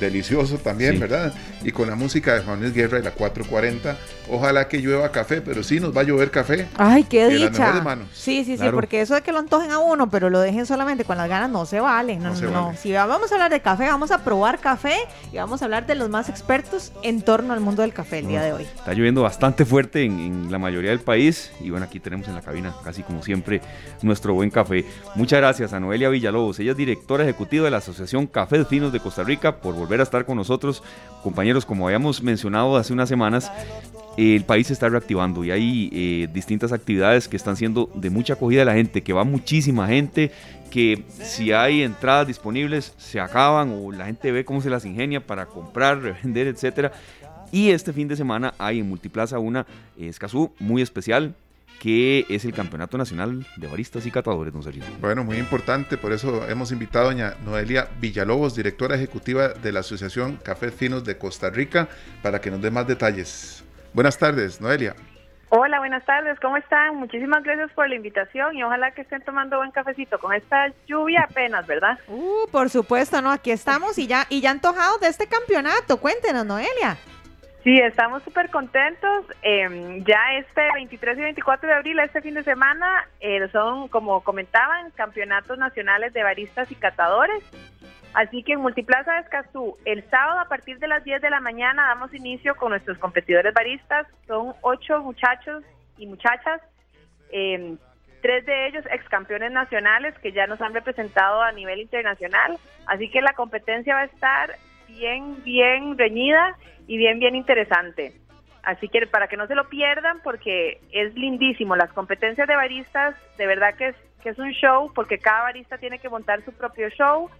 delicioso 0.00 0.58
también, 0.58 0.98
¿verdad? 0.98 1.32
Y 1.62 1.70
con 1.72 1.88
la 1.88 1.94
música 1.94 2.34
de 2.34 2.40
Juan 2.40 2.60
Luis 2.60 2.72
Guerra 2.74 2.98
y 2.98 3.02
la 3.02 3.10
440, 3.12 3.96
ojalá 4.30 4.66
que 4.68 4.78
llueva 4.78 5.12
café, 5.12 5.40
pero 5.40 5.62
sí 5.62 5.78
nos 5.80 5.96
va 5.96 6.00
a 6.00 6.04
llover 6.04 6.30
café. 6.30 6.66
Ay, 6.76 7.04
qué 7.04 7.30
las 7.38 7.52
dicha. 7.52 7.80
manos. 7.82 8.08
Sí, 8.14 8.44
sí, 8.44 8.56
sí, 8.56 8.64
porque 8.72 9.00
eso 9.02 9.14
de 9.14 9.22
que 9.22 9.32
lo 9.32 9.38
antojen 9.38 9.70
a 9.70 9.78
uno, 9.78 10.10
pero 10.10 10.30
lo 10.30 10.40
dejen 10.40 10.66
solamente 10.66 11.04
con 11.04 11.16
las 11.18 11.28
ganas, 11.28 11.50
no 11.50 11.66
se 11.66 11.80
vale. 11.80 12.16
No, 12.16 12.24
No 12.24 12.30
no, 12.30 12.36
se 12.36 12.44
no. 12.46 12.64
vale. 12.66 12.78
Si 12.78 12.92
vamos 12.92 13.30
a 13.30 13.34
hablar 13.34 13.50
de 13.50 13.60
café, 13.60 13.86
vamos 13.86 14.10
a 14.10 14.24
probar 14.24 14.58
café 14.60 14.94
y 15.32 15.36
vamos 15.36 15.62
a 15.62 15.64
hablar 15.66 15.86
de 15.86 15.94
los 15.96 16.08
más 16.08 16.28
expertos 16.28 16.92
en 17.02 17.22
torno 17.22 17.52
al 17.52 17.60
mundo 17.60 17.82
del 17.82 17.92
café 17.92 18.20
el 18.20 18.28
día 18.28 18.42
de 18.42 18.52
hoy. 18.52 18.62
Está 18.62 18.92
lloviendo 18.94 19.22
bastante 19.22 19.64
fuerte 19.64 20.04
en, 20.04 20.18
en 20.20 20.52
la 20.52 20.58
mayoría 20.58 20.90
del 20.90 21.00
país 21.00 21.50
y 21.60 21.70
bueno, 21.70 21.84
aquí 21.86 22.00
tenemos 22.00 22.28
en 22.28 22.34
la 22.34 22.42
cabina, 22.42 22.72
casi 22.84 23.02
como 23.02 23.22
siempre, 23.22 23.60
nuestro 24.02 24.32
buen 24.34 24.50
café. 24.50 24.84
Muchas 25.16 25.40
gracias 25.40 25.72
a 25.72 25.80
Noelia 25.80 26.08
Villalobos, 26.08 26.58
ella 26.60 26.70
es 26.70 26.76
directora 26.76 27.24
ejecutiva 27.24 27.64
de 27.64 27.70
la 27.72 27.78
Asociación 27.78 28.26
Cafés 28.28 28.68
Finos 28.68 28.92
de 28.92 29.00
Costa 29.00 29.24
Rica 29.24 29.56
por 29.56 29.74
volver 29.74 29.89
a 29.98 30.04
estar 30.04 30.24
con 30.24 30.36
nosotros. 30.36 30.84
Compañeros, 31.24 31.66
como 31.66 31.86
habíamos 31.86 32.22
mencionado 32.22 32.76
hace 32.76 32.92
unas 32.92 33.08
semanas, 33.08 33.50
el 34.16 34.44
país 34.44 34.68
se 34.68 34.74
está 34.74 34.88
reactivando 34.88 35.44
y 35.44 35.50
hay 35.50 35.90
eh, 35.92 36.28
distintas 36.32 36.72
actividades 36.72 37.26
que 37.26 37.36
están 37.36 37.56
siendo 37.56 37.90
de 37.94 38.10
mucha 38.10 38.34
acogida 38.34 38.60
de 38.60 38.66
la 38.66 38.74
gente, 38.74 39.02
que 39.02 39.12
va 39.12 39.24
muchísima 39.24 39.88
gente, 39.88 40.30
que 40.70 41.04
si 41.20 41.52
hay 41.52 41.82
entradas 41.82 42.26
disponibles 42.26 42.94
se 42.96 43.18
acaban 43.18 43.72
o 43.72 43.90
la 43.90 44.06
gente 44.06 44.30
ve 44.30 44.44
cómo 44.44 44.60
se 44.60 44.70
las 44.70 44.84
ingenia 44.84 45.26
para 45.26 45.46
comprar, 45.46 45.98
revender, 46.02 46.46
etcétera. 46.46 46.92
Y 47.52 47.70
este 47.70 47.92
fin 47.92 48.06
de 48.06 48.16
semana 48.16 48.54
hay 48.58 48.78
en 48.78 48.88
Multiplaza 48.88 49.38
una 49.38 49.66
eh, 49.98 50.12
muy 50.60 50.82
especial 50.82 51.34
que 51.80 52.26
es 52.28 52.44
el 52.44 52.52
Campeonato 52.52 52.98
Nacional 52.98 53.46
de 53.56 53.66
Baristas 53.66 54.04
y 54.04 54.10
Catadores, 54.10 54.52
don 54.52 54.62
Sergio. 54.62 54.84
Bueno, 55.00 55.24
muy 55.24 55.38
importante, 55.38 55.96
por 55.96 56.12
eso 56.12 56.46
hemos 56.48 56.70
invitado 56.72 57.06
a 57.06 57.10
doña 57.10 57.34
Noelia 57.42 57.88
Villalobos, 57.98 58.54
directora 58.54 58.94
ejecutiva 58.94 59.48
de 59.48 59.72
la 59.72 59.80
Asociación 59.80 60.36
Cafés 60.36 60.74
Finos 60.74 61.04
de 61.04 61.16
Costa 61.16 61.48
Rica, 61.48 61.88
para 62.22 62.40
que 62.40 62.50
nos 62.50 62.60
dé 62.60 62.70
más 62.70 62.86
detalles. 62.86 63.64
Buenas 63.94 64.18
tardes, 64.18 64.60
Noelia. 64.60 64.94
Hola, 65.48 65.78
buenas 65.78 66.04
tardes, 66.04 66.38
¿cómo 66.38 66.58
están? 66.58 66.96
Muchísimas 66.96 67.42
gracias 67.42 67.72
por 67.72 67.88
la 67.88 67.96
invitación 67.96 68.56
y 68.56 68.62
ojalá 68.62 68.92
que 68.92 69.00
estén 69.00 69.22
tomando 69.22 69.56
buen 69.56 69.72
cafecito 69.72 70.18
con 70.18 70.32
esta 70.34 70.72
lluvia 70.86 71.26
apenas, 71.28 71.66
¿verdad? 71.66 71.98
Uh, 72.06 72.46
por 72.52 72.68
supuesto, 72.68 73.20
¿no? 73.22 73.32
Aquí 73.32 73.50
estamos 73.50 73.98
y 73.98 74.06
ya, 74.06 74.26
y 74.28 74.42
ya 74.42 74.50
antojados 74.50 75.00
de 75.00 75.08
este 75.08 75.26
campeonato. 75.26 75.96
Cuéntenos, 75.96 76.44
Noelia. 76.44 76.98
Sí, 77.62 77.78
estamos 77.78 78.22
súper 78.22 78.48
contentos. 78.48 79.26
Eh, 79.42 80.02
ya 80.06 80.38
este 80.38 80.62
23 80.74 81.18
y 81.18 81.20
24 81.20 81.68
de 81.68 81.74
abril, 81.74 81.98
este 81.98 82.22
fin 82.22 82.34
de 82.34 82.42
semana, 82.42 83.06
eh, 83.20 83.46
son, 83.52 83.88
como 83.88 84.22
comentaban, 84.22 84.90
campeonatos 84.92 85.58
nacionales 85.58 86.14
de 86.14 86.22
baristas 86.22 86.70
y 86.72 86.74
catadores. 86.74 87.42
Así 88.14 88.42
que 88.42 88.54
en 88.54 88.60
Multiplaza 88.60 89.12
de 89.12 89.20
Escazú, 89.20 89.76
el 89.84 90.08
sábado 90.08 90.40
a 90.40 90.46
partir 90.46 90.78
de 90.78 90.88
las 90.88 91.04
10 91.04 91.20
de 91.20 91.30
la 91.30 91.40
mañana 91.40 91.86
damos 91.88 92.12
inicio 92.14 92.56
con 92.56 92.70
nuestros 92.70 92.98
competidores 92.98 93.52
baristas. 93.52 94.06
Son 94.26 94.54
ocho 94.62 95.00
muchachos 95.00 95.62
y 95.98 96.06
muchachas, 96.06 96.62
eh, 97.30 97.76
tres 98.22 98.46
de 98.46 98.68
ellos 98.68 98.84
ex 98.90 99.06
campeones 99.10 99.52
nacionales 99.52 100.18
que 100.18 100.32
ya 100.32 100.46
nos 100.46 100.60
han 100.62 100.72
representado 100.72 101.42
a 101.42 101.52
nivel 101.52 101.80
internacional. 101.80 102.56
Así 102.86 103.10
que 103.10 103.20
la 103.20 103.34
competencia 103.34 103.94
va 103.94 104.00
a 104.00 104.04
estar 104.04 104.56
bien, 104.88 105.42
bien 105.44 105.96
reñida 105.96 106.56
y 106.90 106.96
bien, 106.96 107.20
bien 107.20 107.36
interesante. 107.36 108.14
Así 108.64 108.88
que 108.88 109.06
para 109.06 109.28
que 109.28 109.36
no 109.36 109.46
se 109.46 109.54
lo 109.54 109.68
pierdan, 109.68 110.20
porque 110.24 110.80
es 110.90 111.14
lindísimo. 111.14 111.76
Las 111.76 111.92
competencias 111.92 112.48
de 112.48 112.56
baristas, 112.56 113.14
de 113.38 113.46
verdad 113.46 113.76
que 113.76 113.90
es, 113.90 113.96
que 114.24 114.30
es 114.30 114.38
un 114.40 114.50
show, 114.50 114.92
porque 114.92 115.18
cada 115.18 115.42
barista 115.42 115.78
tiene 115.78 116.00
que 116.00 116.08
montar 116.08 116.44
su 116.44 116.52
propio 116.52 116.88
show 116.90 117.30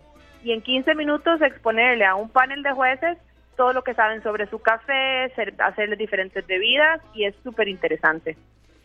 y 0.45 0.53
en 0.53 0.63
15 0.63 0.95
minutos 0.95 1.43
exponerle 1.43 2.05
a 2.05 2.15
un 2.15 2.31
panel 2.31 2.63
de 2.63 2.71
jueces 2.71 3.19
todo 3.57 3.73
lo 3.73 3.83
que 3.83 3.93
saben 3.95 4.23
sobre 4.23 4.47
su 4.47 4.61
café, 4.61 5.33
hacerles 5.59 5.99
diferentes 5.99 6.47
bebidas 6.47 7.01
y 7.13 7.25
es 7.25 7.35
súper 7.43 7.67
interesante. 7.67 8.37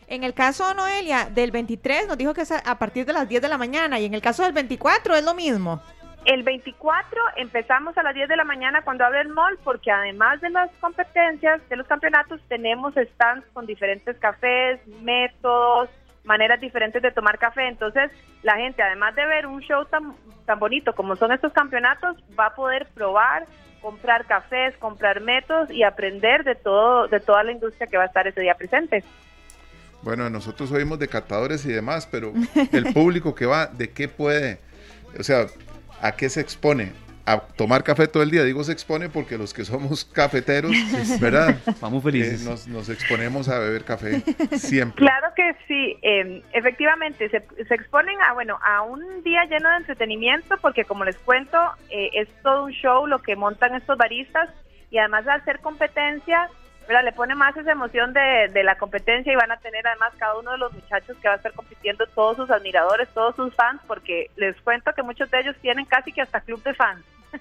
En 0.08 0.24
el 0.24 0.34
caso, 0.34 0.74
Noelia, 0.74 1.30
del 1.30 1.52
23 1.52 2.08
nos 2.08 2.18
dijo 2.18 2.34
que 2.34 2.40
es 2.40 2.50
a 2.50 2.78
partir 2.80 3.06
de 3.06 3.12
las 3.12 3.28
10 3.28 3.40
de 3.40 3.48
la 3.48 3.56
mañana 3.56 4.00
y 4.00 4.04
en 4.04 4.14
el 4.14 4.20
caso 4.20 4.42
del 4.42 4.52
24 4.52 5.14
es 5.14 5.24
lo 5.24 5.34
mismo. 5.34 5.80
El 6.26 6.42
24 6.42 7.20
empezamos 7.36 7.96
a 7.96 8.02
las 8.02 8.12
10 8.12 8.28
de 8.28 8.36
la 8.36 8.42
mañana 8.42 8.82
cuando 8.82 9.04
abre 9.04 9.20
el 9.20 9.28
mall 9.28 9.56
porque 9.62 9.92
además 9.92 10.40
de 10.40 10.50
las 10.50 10.72
competencias, 10.80 11.60
de 11.68 11.76
los 11.76 11.86
campeonatos, 11.86 12.40
tenemos 12.48 12.94
stands 12.94 13.46
con 13.52 13.64
diferentes 13.64 14.16
cafés, 14.18 14.80
métodos, 15.02 15.88
maneras 16.24 16.60
diferentes 16.60 17.00
de 17.00 17.12
tomar 17.12 17.38
café. 17.38 17.68
Entonces, 17.68 18.10
la 18.42 18.56
gente, 18.56 18.82
además 18.82 19.14
de 19.14 19.24
ver 19.24 19.46
un 19.46 19.60
show 19.60 19.84
tan, 19.84 20.16
tan 20.46 20.58
bonito 20.58 20.96
como 20.96 21.14
son 21.14 21.30
estos 21.30 21.52
campeonatos, 21.52 22.16
va 22.36 22.46
a 22.46 22.54
poder 22.56 22.88
probar, 22.92 23.46
comprar 23.80 24.26
cafés, 24.26 24.76
comprar 24.78 25.20
métodos 25.20 25.70
y 25.70 25.84
aprender 25.84 26.42
de 26.42 26.56
todo, 26.56 27.06
de 27.06 27.20
toda 27.20 27.44
la 27.44 27.52
industria 27.52 27.86
que 27.86 27.98
va 27.98 28.02
a 28.02 28.06
estar 28.06 28.26
ese 28.26 28.40
día 28.40 28.56
presente. 28.56 29.04
Bueno, 30.02 30.28
nosotros 30.28 30.72
oímos 30.72 30.98
de 30.98 31.06
catadores 31.06 31.64
y 31.66 31.72
demás, 31.72 32.08
pero 32.10 32.32
el 32.72 32.92
público 32.92 33.32
que 33.32 33.46
va, 33.46 33.68
¿de 33.68 33.90
qué 33.90 34.08
puede? 34.08 34.58
O 35.18 35.22
sea, 35.22 35.46
¿a 36.00 36.12
qué 36.12 36.28
se 36.28 36.40
expone? 36.40 36.92
A 37.28 37.40
tomar 37.40 37.82
café 37.82 38.06
todo 38.06 38.22
el 38.22 38.30
día. 38.30 38.44
Digo 38.44 38.62
se 38.62 38.70
expone 38.70 39.08
porque 39.08 39.36
los 39.36 39.52
que 39.52 39.64
somos 39.64 40.04
cafeteros, 40.04 40.70
¿verdad? 41.20 41.56
Vamos 41.80 42.00
Eh, 42.00 42.04
felices. 42.04 42.44
nos, 42.44 42.68
nos 42.68 42.88
exponemos 42.88 43.48
a 43.48 43.58
beber 43.58 43.84
café 43.84 44.20
siempre. 44.56 45.04
Claro 45.04 45.28
que 45.34 45.56
sí, 45.66 45.98
eh, 46.02 46.42
efectivamente, 46.52 47.28
se, 47.28 47.42
se 47.66 47.74
exponen 47.74 48.16
a, 48.22 48.32
bueno, 48.32 48.58
a 48.62 48.82
un 48.82 49.24
día 49.24 49.44
lleno 49.46 49.68
de 49.70 49.76
entretenimiento 49.78 50.56
porque 50.62 50.84
como 50.84 51.04
les 51.04 51.16
cuento, 51.16 51.58
eh, 51.90 52.10
es 52.12 52.28
todo 52.44 52.66
un 52.66 52.72
show 52.72 53.08
lo 53.08 53.20
que 53.20 53.34
montan 53.34 53.74
estos 53.74 53.98
baristas 53.98 54.48
y 54.92 54.98
además 54.98 55.24
de 55.24 55.32
hacer 55.32 55.58
competencia, 55.58 56.48
¿verdad? 56.86 57.04
le 57.04 57.12
pone 57.12 57.34
más 57.34 57.56
esa 57.56 57.72
emoción 57.72 58.12
de, 58.12 58.48
de 58.52 58.62
la 58.62 58.76
competencia 58.76 59.32
y 59.32 59.36
van 59.36 59.52
a 59.52 59.58
tener 59.58 59.86
además 59.86 60.12
cada 60.18 60.38
uno 60.38 60.52
de 60.52 60.58
los 60.58 60.72
muchachos 60.72 61.16
que 61.20 61.28
va 61.28 61.34
a 61.34 61.36
estar 61.36 61.52
compitiendo, 61.52 62.06
todos 62.08 62.36
sus 62.36 62.50
admiradores, 62.50 63.08
todos 63.10 63.34
sus 63.36 63.54
fans, 63.54 63.80
porque 63.86 64.30
les 64.36 64.60
cuento 64.62 64.92
que 64.92 65.02
muchos 65.02 65.30
de 65.30 65.40
ellos 65.40 65.56
tienen 65.60 65.84
casi 65.84 66.12
que 66.12 66.22
hasta 66.22 66.40
club 66.40 66.62
de 66.62 66.74
fans. 66.74 67.04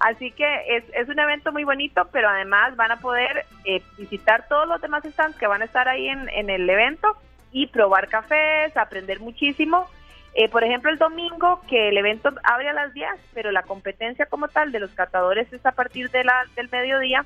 Así 0.00 0.30
que 0.32 0.76
es, 0.76 0.84
es 0.94 1.08
un 1.08 1.18
evento 1.18 1.52
muy 1.52 1.64
bonito, 1.64 2.08
pero 2.12 2.28
además 2.28 2.76
van 2.76 2.92
a 2.92 3.00
poder 3.00 3.44
eh, 3.64 3.82
visitar 3.98 4.46
todos 4.48 4.66
los 4.68 4.80
demás 4.80 5.04
stands 5.04 5.38
que 5.38 5.46
van 5.46 5.62
a 5.62 5.66
estar 5.66 5.88
ahí 5.88 6.08
en, 6.08 6.28
en 6.28 6.50
el 6.50 6.68
evento 6.68 7.16
y 7.52 7.66
probar 7.66 8.08
cafés, 8.08 8.76
aprender 8.76 9.20
muchísimo. 9.20 9.88
Eh, 10.34 10.48
por 10.48 10.62
ejemplo, 10.62 10.90
el 10.90 10.98
domingo, 10.98 11.60
que 11.68 11.88
el 11.88 11.98
evento 11.98 12.30
abre 12.44 12.68
a 12.68 12.72
las 12.72 12.94
10, 12.94 13.08
pero 13.34 13.50
la 13.50 13.62
competencia 13.62 14.26
como 14.26 14.48
tal 14.48 14.70
de 14.70 14.78
los 14.78 14.90
catadores 14.92 15.52
es 15.52 15.64
a 15.66 15.72
partir 15.72 16.10
de 16.10 16.24
la, 16.24 16.44
del 16.54 16.68
mediodía. 16.70 17.24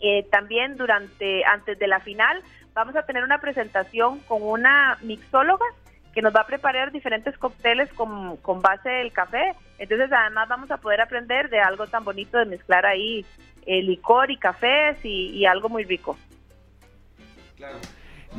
Eh, 0.00 0.26
también 0.30 0.76
durante, 0.76 1.44
antes 1.44 1.78
de 1.78 1.86
la 1.86 2.00
final, 2.00 2.42
vamos 2.74 2.96
a 2.96 3.02
tener 3.04 3.24
una 3.24 3.40
presentación 3.40 4.20
con 4.20 4.42
una 4.42 4.98
mixóloga 5.02 5.66
que 6.14 6.22
nos 6.22 6.34
va 6.34 6.40
a 6.40 6.46
preparar 6.46 6.90
diferentes 6.90 7.36
cócteles 7.38 7.92
con, 7.92 8.36
con 8.38 8.60
base 8.60 8.88
del 8.88 9.12
café. 9.12 9.54
Entonces, 9.78 10.10
además 10.12 10.48
vamos 10.48 10.70
a 10.70 10.78
poder 10.78 11.00
aprender 11.00 11.50
de 11.50 11.60
algo 11.60 11.86
tan 11.86 12.04
bonito 12.04 12.38
de 12.38 12.46
mezclar 12.46 12.84
ahí 12.84 13.24
eh, 13.66 13.82
licor 13.82 14.30
y 14.30 14.36
cafés 14.36 14.96
y, 15.04 15.44
algo 15.44 15.68
muy 15.68 15.84
rico. 15.84 16.16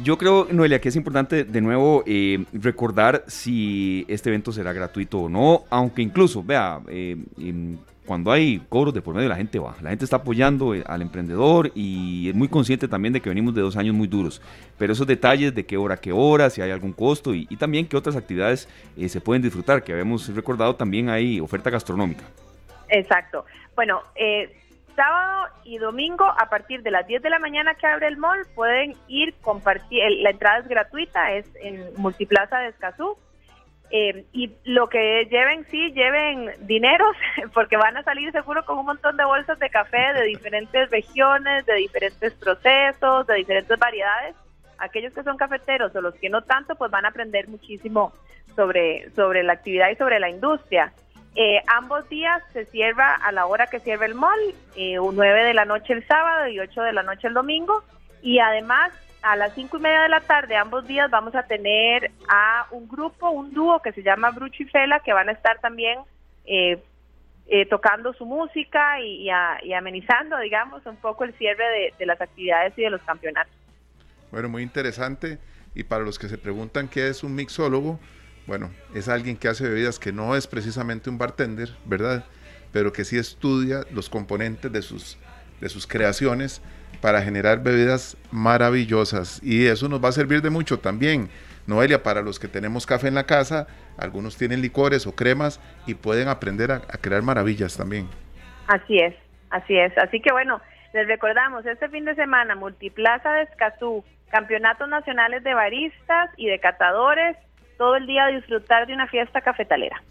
Yo 0.03 0.18
creo, 0.18 0.47
Noelia, 0.51 0.82
que 0.82 0.89
es 0.89 0.95
importante 0.95 1.43
de 1.43 1.62
nuevo 1.62 2.03
eh, 2.07 2.43
recordar 2.53 3.24
si 3.28 4.05
este 4.07 4.30
evento 4.30 4.51
será 4.51 4.74
gratuito 4.74 5.20
o 5.20 5.30
no, 5.30 5.64
aunque 5.70 6.01
incluso, 6.01 6.43
vea, 6.43 6.80
eh, 6.88 7.18
em, 7.38 7.78
cuando 8.06 8.32
hay 8.32 8.60
cobros 8.70 8.93
de 8.93 9.02
por 9.02 9.16
medio 9.16 9.30
la 9.30 9.36
gente 9.36 9.60
va, 9.60 9.76
la 9.82 9.89
gente 9.89 10.06
está 10.06 10.18
apoyando 10.18 10.74
eh, 10.74 10.84
al 10.88 11.02
emprendedor 11.02 11.72
y 11.76 12.30
es 12.30 12.36
muy 12.36 12.47
consciente 12.47 12.88
también 12.88 13.14
de 13.14 13.22
que 13.22 13.30
venimos 13.30 13.54
de 13.54 13.62
dos 13.62 13.78
años 13.78 13.95
muy 13.95 14.08
duros, 14.08 14.41
pero 14.78 14.93
esos 14.93 15.06
detalles 15.08 15.54
de 15.54 15.66
qué 15.66 15.78
hora, 15.78 15.97
qué 15.97 16.12
hora, 16.12 16.49
si 16.49 16.62
hay 16.62 16.72
algún 16.72 16.93
costo 16.93 17.34
y, 17.34 17.45
también 17.58 17.88
qué 17.88 17.95
otras 17.95 18.16
actividades 18.16 18.68
eh, 18.97 19.08
se 19.08 19.22
pueden 19.22 19.43
disfrutar, 19.43 19.84
que 19.84 19.91
habíamos 19.91 20.34
recordado 20.34 20.76
también 20.76 21.10
hay 21.10 21.39
oferta 21.39 21.70
gastronómica. 21.70 22.24
Exacto. 22.89 23.45
Bueno, 23.76 24.02
eh, 24.16 24.52
sábado 24.95 25.47
y 25.64 25.78
domingo 25.78 26.26
a 26.26 26.49
partir 26.49 26.82
de 26.82 26.91
las 26.91 27.06
10 27.06 27.22
de 27.22 27.30
la 27.30 27.39
mañana 27.39 27.76
que 27.76 27.86
abre 27.86 28.08
el 28.08 28.18
mall 28.18 28.45
pueden 28.56 28.95
ir 29.08 29.36
compartir, 29.41 30.02
la 30.22 30.32
entrada 30.32 30.60
es 30.60 30.68
gratuita, 30.68 31.34
es 31.34 31.45
en 31.62 31.93
Multiplaza 31.97 32.60
de 32.60 32.70
Escazú 32.70 33.16
Eh, 33.93 34.23
y 34.31 34.49
lo 34.63 34.87
que 34.87 35.27
lleven, 35.29 35.65
sí, 35.69 35.91
lleven 35.91 36.51
dineros, 36.61 37.15
porque 37.53 37.75
van 37.75 37.97
a 37.97 38.03
salir 38.03 38.31
seguro 38.31 38.65
con 38.65 38.79
un 38.79 38.85
montón 38.85 39.17
de 39.17 39.25
bolsas 39.25 39.59
de 39.59 39.69
café 39.69 40.13
de 40.13 40.23
diferentes 40.23 40.89
regiones, 40.89 41.65
de 41.65 41.75
diferentes 41.75 42.33
procesos, 42.35 43.27
de 43.27 43.35
diferentes 43.35 43.77
variedades. 43.77 44.35
Aquellos 44.77 45.13
que 45.13 45.23
son 45.23 45.37
cafeteros 45.37 45.93
o 45.95 46.01
los 46.01 46.15
que 46.15 46.29
no 46.29 46.41
tanto, 46.41 46.75
pues 46.75 46.89
van 46.89 47.05
a 47.05 47.09
aprender 47.09 47.49
muchísimo 47.49 48.13
sobre, 48.55 49.09
sobre 49.11 49.43
la 49.43 49.53
actividad 49.53 49.89
y 49.89 49.95
sobre 49.95 50.19
la 50.19 50.29
industria. 50.29 50.93
Eh, 51.35 51.61
ambos 51.67 52.07
días 52.09 52.41
se 52.51 52.65
cierra 52.65 53.15
a 53.15 53.31
la 53.31 53.45
hora 53.45 53.67
que 53.67 53.79
cierra 53.79 54.05
el 54.05 54.15
mall, 54.15 54.39
eh, 54.75 54.97
9 54.99 55.43
de 55.43 55.53
la 55.53 55.65
noche 55.65 55.93
el 55.93 56.05
sábado 56.07 56.47
y 56.47 56.59
8 56.59 56.81
de 56.81 56.93
la 56.93 57.03
noche 57.03 57.27
el 57.27 57.33
domingo. 57.33 57.83
Y 58.21 58.39
además 58.39 58.91
a 59.22 59.36
las 59.36 59.53
cinco 59.53 59.78
y 59.78 59.82
media 59.82 60.01
de 60.01 60.09
la 60.09 60.22
tarde, 60.22 60.55
ambos 60.55 60.88
días, 60.88 61.09
vamos 61.11 61.36
a 61.36 61.43
tener 61.43 62.11
a 62.28 62.65
un 62.72 62.88
grupo, 62.88 63.30
un 63.30 63.53
dúo 63.53 63.82
que 63.82 63.91
se 63.91 64.03
llama 64.03 64.32
Brucho 64.32 64.63
y 64.63 64.65
Fela, 64.65 64.99
que 64.99 65.13
van 65.13 65.30
a 65.30 65.34
estar 65.34 65.59
también 65.59 65.99
eh, 66.45 66.82
eh, 67.47 67.65
tocando 67.67 68.13
su 68.13 68.26
música 68.26 68.99
y, 69.01 69.30
amenizando, 69.30 70.38
digamos, 70.39 70.86
un 70.86 70.95
poco 70.95 71.24
el 71.24 71.34
cierre 71.34 71.63
de, 71.63 71.93
de, 71.99 72.05
las 72.05 72.19
actividades 72.19 72.74
y 72.78 72.82
de 72.82 72.89
los 72.89 73.01
campeonatos. 73.01 73.53
Bueno, 74.32 74.49
muy 74.49 74.63
interesante. 74.63 75.38
Y 75.74 75.84
para 75.84 76.03
los 76.03 76.19
que 76.19 76.28
se 76.28 76.38
preguntan 76.38 76.88
qué 76.88 77.07
es 77.07 77.24
un 77.24 77.36
mixólogo, 77.36 77.99
bueno, 78.47 78.72
es 78.93 79.07
alguien 79.07 79.38
que 79.38 79.47
hace 79.47 79.67
bebidas 79.67 79.99
que 79.99 80.11
no 80.11 80.36
es 80.36 80.47
precisamente 80.47 81.09
un 81.09 81.17
bartender, 81.17 81.69
¿verdad? 81.86 82.26
Pero 82.74 82.91
que 82.91 83.05
sí 83.05 83.17
estudia 83.17 83.86
los 83.91 84.09
componentes 84.09 84.72
de 84.72 84.82
sus, 84.82 85.17
de 85.61 85.69
sus 85.69 85.88
creaciones 85.88 86.61
para 86.99 87.21
generar 87.21 87.63
bebidas 87.63 88.17
maravillosas 88.31 89.41
y 89.43 89.67
eso 89.67 89.87
nos 89.87 90.03
va 90.03 90.09
a 90.09 90.13
servir 90.13 90.41
de 90.41 90.49
mucho 90.49 90.79
también. 90.79 91.29
Noelia, 91.67 92.03
para 92.03 92.21
los 92.21 92.39
que 92.39 92.47
tenemos 92.47 92.85
café 92.85 93.07
en 93.07 93.15
la 93.15 93.25
casa, 93.25 93.67
algunos 93.97 94.37
tienen 94.37 94.61
licores 94.61 95.05
o 95.07 95.15
cremas 95.15 95.59
y 95.85 95.93
pueden 95.93 96.27
aprender 96.27 96.71
a, 96.71 96.79
crear 96.79 97.21
maravillas 97.21 97.77
también. 97.77 98.07
Así 98.67 98.99
es, 98.99 99.15
así 99.49 99.77
es. 99.77 99.95
Así 99.97 100.19
que 100.21 100.31
bueno, 100.31 100.61
les 100.93 101.07
recordamos, 101.07 101.65
este 101.65 101.87
fin 101.89 102.05
de 102.05 102.15
semana, 102.15 102.55
Multiplaza 102.55 103.31
de 103.33 103.43
Escazú, 103.43 104.03
campeonatos 104.29 104.89
nacionales 104.89 105.43
de 105.43 105.53
baristas 105.53 106.29
y 106.37 106.47
de 106.47 106.59
catadores, 106.59 107.37
todo 107.77 107.95
el 107.95 108.07
día 108.07 108.27
disfrutar 108.27 108.87
de 108.87 108.93
una 108.93 109.07
fiesta 109.07 109.41
cafetalera. 109.41 110.01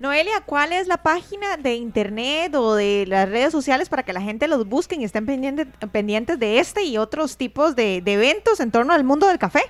Noelia, 0.00 0.40
¿cuál 0.46 0.72
es 0.72 0.88
la 0.88 0.96
página 0.96 1.58
de 1.58 1.74
internet 1.74 2.54
o 2.54 2.74
de 2.74 3.04
las 3.06 3.28
redes 3.28 3.52
sociales 3.52 3.90
para 3.90 4.02
que 4.02 4.14
la 4.14 4.22
gente 4.22 4.48
los 4.48 4.66
busque 4.66 4.96
y 4.96 5.04
estén 5.04 5.26
pendientes, 5.26 5.66
pendientes 5.92 6.38
de 6.38 6.58
este 6.58 6.84
y 6.84 6.96
otros 6.96 7.36
tipos 7.36 7.76
de, 7.76 7.98
eventos 7.98 8.60
en 8.60 8.72
torno 8.72 8.94
al 8.94 9.04
mundo 9.04 9.28
del 9.28 9.38
café? 9.38 9.60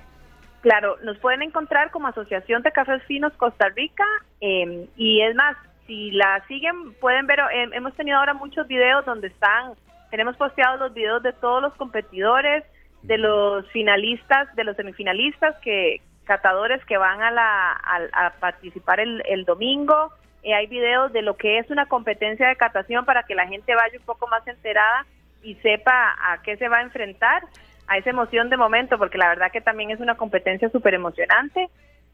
Claro, 0.60 0.96
nos 1.02 1.18
pueden 1.18 1.42
encontrar 1.42 1.90
como 1.90 2.06
Asociación 2.06 2.62
de 2.62 2.70
Cafés 2.70 3.02
Finos 3.08 3.32
Costa 3.32 3.70
Rica 3.70 4.04
em, 4.40 4.86
y 4.96 5.20
es 5.20 5.34
más, 5.34 5.56
si 5.88 6.12
la 6.12 6.44
siguen 6.46 6.94
pueden 7.00 7.26
ver, 7.26 7.40
em, 7.52 7.72
hemos 7.72 7.92
tenido 7.94 8.16
ahora 8.16 8.32
muchos 8.32 8.68
videos 8.68 9.04
donde 9.04 9.26
están, 9.26 9.72
tenemos 10.12 10.36
posteados 10.36 10.78
los 10.78 10.94
videos 10.94 11.24
de 11.24 11.32
todos 11.32 11.60
los 11.60 11.74
competidores, 11.74 12.62
de 13.02 13.18
los 13.18 13.66
finalistas, 13.72 14.54
de 14.54 14.62
los 14.62 14.76
semifinalistas 14.76 15.56
que 15.60 16.02
catadores 16.24 16.84
que 16.84 16.98
van 16.98 17.20
a, 17.20 17.32
la, 17.32 17.72
a, 17.72 18.30
participar 18.38 19.00
el, 19.00 19.20
el 19.26 19.44
domingo, 19.44 20.12
eh, 20.42 20.54
hay 20.54 20.66
videos 20.66 21.12
de 21.12 21.22
lo 21.22 21.36
que 21.36 21.58
es 21.58 21.70
una 21.70 21.86
competencia 21.86 22.48
de 22.48 22.56
catación 22.56 23.04
para 23.04 23.24
que 23.24 23.34
la 23.34 23.46
gente 23.46 23.74
vaya 23.74 23.98
un 23.98 24.04
poco 24.04 24.26
más 24.28 24.46
enterada 24.46 25.06
y 25.42 25.54
sepa 25.56 26.16
a 26.18 26.40
qué 26.42 26.56
se 26.56 26.68
va 26.68 26.78
a 26.78 26.82
enfrentar, 26.82 27.42
a 27.86 27.98
esa 27.98 28.10
emoción 28.10 28.50
de 28.50 28.56
momento, 28.56 28.98
porque 28.98 29.18
la 29.18 29.28
verdad 29.28 29.50
que 29.50 29.60
también 29.60 29.90
es 29.90 30.00
una 30.00 30.16
competencia 30.16 30.70
súper 30.70 30.94
emocionante. 30.94 31.68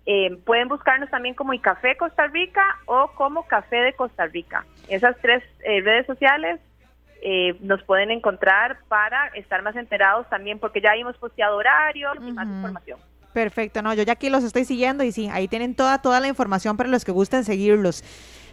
Eh, 0.07 0.37
pueden 0.45 0.69
buscarnos 0.69 1.11
también 1.11 1.35
como 1.35 1.53
Café 1.61 1.97
Costa 1.97 2.29
Rica 2.29 2.65
o 2.87 3.09
como 3.15 3.47
Café 3.47 3.77
de 3.77 3.93
Costa 3.93 4.27
Rica. 4.27 4.65
Esas 4.89 5.17
tres 5.21 5.43
eh, 5.65 5.81
redes 5.83 6.07
sociales 6.07 6.61
nos 7.61 7.83
pueden 7.83 8.13
encontrar 8.13 8.79
para 8.87 9.29
estar 9.29 9.61
más 9.63 9.75
enterados 9.75 10.29
también, 10.29 10.61
porque 10.61 10.81
ya 10.81 10.95
hemos 10.95 11.17
posteado 11.17 11.57
horarios 11.57 12.15
y 12.21 12.31
más 12.31 12.47
información. 12.47 13.01
Perfecto, 13.37 13.83
no, 13.83 13.93
yo 13.93 14.03
ya 14.03 14.15
aquí 14.15 14.31
los 14.31 14.45
estoy 14.45 14.65
siguiendo 14.65 15.05
y 15.05 15.13
sí, 15.13 15.29
ahí 15.31 15.47
tienen 15.47 15.75
toda, 15.75 16.01
toda 16.01 16.21
la 16.21 16.27
información 16.27 16.79
para 16.79 16.89
los 16.89 17.05
que 17.05 17.13
gusten 17.13 17.45
seguirlos. 17.45 18.03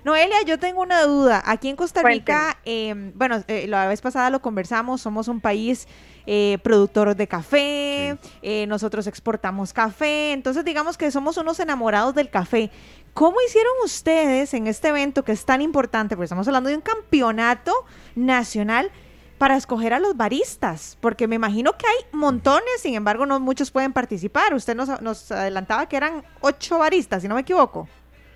Noelia, 0.03 0.41
yo 0.45 0.59
tengo 0.59 0.81
una 0.81 1.03
duda. 1.03 1.41
Aquí 1.45 1.69
en 1.69 1.77
Costa 1.77 2.03
Rica, 2.03 2.57
em, 2.65 3.13
bueno, 3.15 3.41
eh, 3.47 3.65
la 3.69 3.87
vez 3.87 4.01
pasada 4.01 4.29
lo 4.29 4.41
conversamos, 4.41 4.99
somos 4.99 5.29
un 5.29 5.39
país 5.39 5.87
eh, 6.25 6.57
productor 6.63 7.15
de 7.15 7.27
café, 7.29 8.17
eh, 8.41 8.65
nosotros 8.67 9.07
exportamos 9.07 9.71
café, 9.71 10.33
entonces 10.33 10.65
digamos 10.65 10.97
que 10.97 11.11
somos 11.11 11.37
unos 11.37 11.61
enamorados 11.61 12.13
del 12.13 12.29
café. 12.29 12.69
¿Cómo 13.13 13.37
hicieron 13.47 13.71
ustedes 13.85 14.53
en 14.53 14.67
este 14.67 14.89
evento 14.89 15.23
que 15.23 15.31
es 15.31 15.45
tan 15.45 15.61
importante? 15.61 16.17
Porque 16.17 16.25
estamos 16.25 16.45
hablando 16.49 16.69
de 16.69 16.75
un 16.75 16.81
campeonato 16.81 17.71
nacional 18.15 18.91
para 19.43 19.57
escoger 19.57 19.93
a 19.93 19.99
los 19.99 20.15
baristas? 20.15 20.97
Porque 21.01 21.27
me 21.27 21.35
imagino 21.35 21.73
que 21.73 21.85
hay 21.85 22.05
montones, 22.13 22.77
sin 22.77 22.95
embargo, 22.95 23.25
no 23.25 23.41
muchos 23.41 23.71
pueden 23.71 23.91
participar. 23.91 24.53
Usted 24.53 24.73
nos, 24.73 25.01
nos 25.01 25.33
adelantaba 25.33 25.85
que 25.89 25.97
eran 25.97 26.23
ocho 26.39 26.79
baristas, 26.79 27.21
si 27.21 27.27
no 27.27 27.35
me 27.35 27.41
equivoco. 27.41 27.89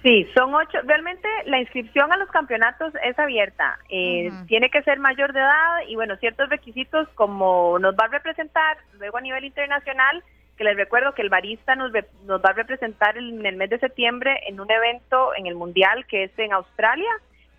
Sí, 0.04 0.28
son 0.36 0.54
ocho. 0.54 0.80
Realmente 0.84 1.30
la 1.46 1.62
inscripción 1.62 2.12
a 2.12 2.18
los 2.18 2.28
campeonatos 2.28 2.92
es 3.06 3.18
abierta. 3.18 3.80
Eh, 3.88 4.30
tiene 4.48 4.70
que 4.70 4.82
ser 4.82 5.00
mayor 5.00 5.32
de 5.32 5.40
edad 5.40 5.80
y, 5.88 5.96
bueno, 5.96 6.18
ciertos 6.18 6.50
requisitos 6.50 7.08
como 7.16 7.80
nos 7.80 7.96
va 7.96 8.04
a 8.04 8.10
representar 8.10 8.76
luego 9.00 9.18
a 9.18 9.22
nivel 9.22 9.46
internacional, 9.46 10.22
que 10.58 10.66
les 10.66 10.76
recuerdo 10.76 11.14
que 11.14 11.22
el 11.22 11.30
barista 11.30 11.76
nos, 11.76 11.94
nos 12.26 12.42
va 12.42 12.50
a 12.50 12.54
representar 12.54 13.18
en 13.18 13.46
el 13.46 13.56
mes 13.56 13.70
de 13.70 13.80
septiembre 13.80 14.42
en 14.46 14.60
un 14.60 14.70
evento 14.70 15.34
en 15.38 15.48
el 15.48 15.56
Mundial 15.56 16.06
que 16.06 16.26
es 16.26 16.38
en 16.38 16.52
Australia 16.52 17.12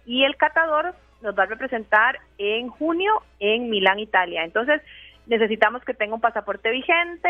y 0.04 0.24
el 0.24 0.36
catador 0.36 0.94
nos 1.22 1.36
va 1.38 1.44
a 1.44 1.46
representar 1.46 2.18
en 2.38 2.68
junio 2.68 3.12
en 3.40 3.70
Milán, 3.70 3.98
Italia. 3.98 4.44
Entonces, 4.44 4.80
necesitamos 5.26 5.84
que 5.84 5.94
tenga 5.94 6.14
un 6.14 6.20
pasaporte 6.20 6.70
vigente, 6.70 7.28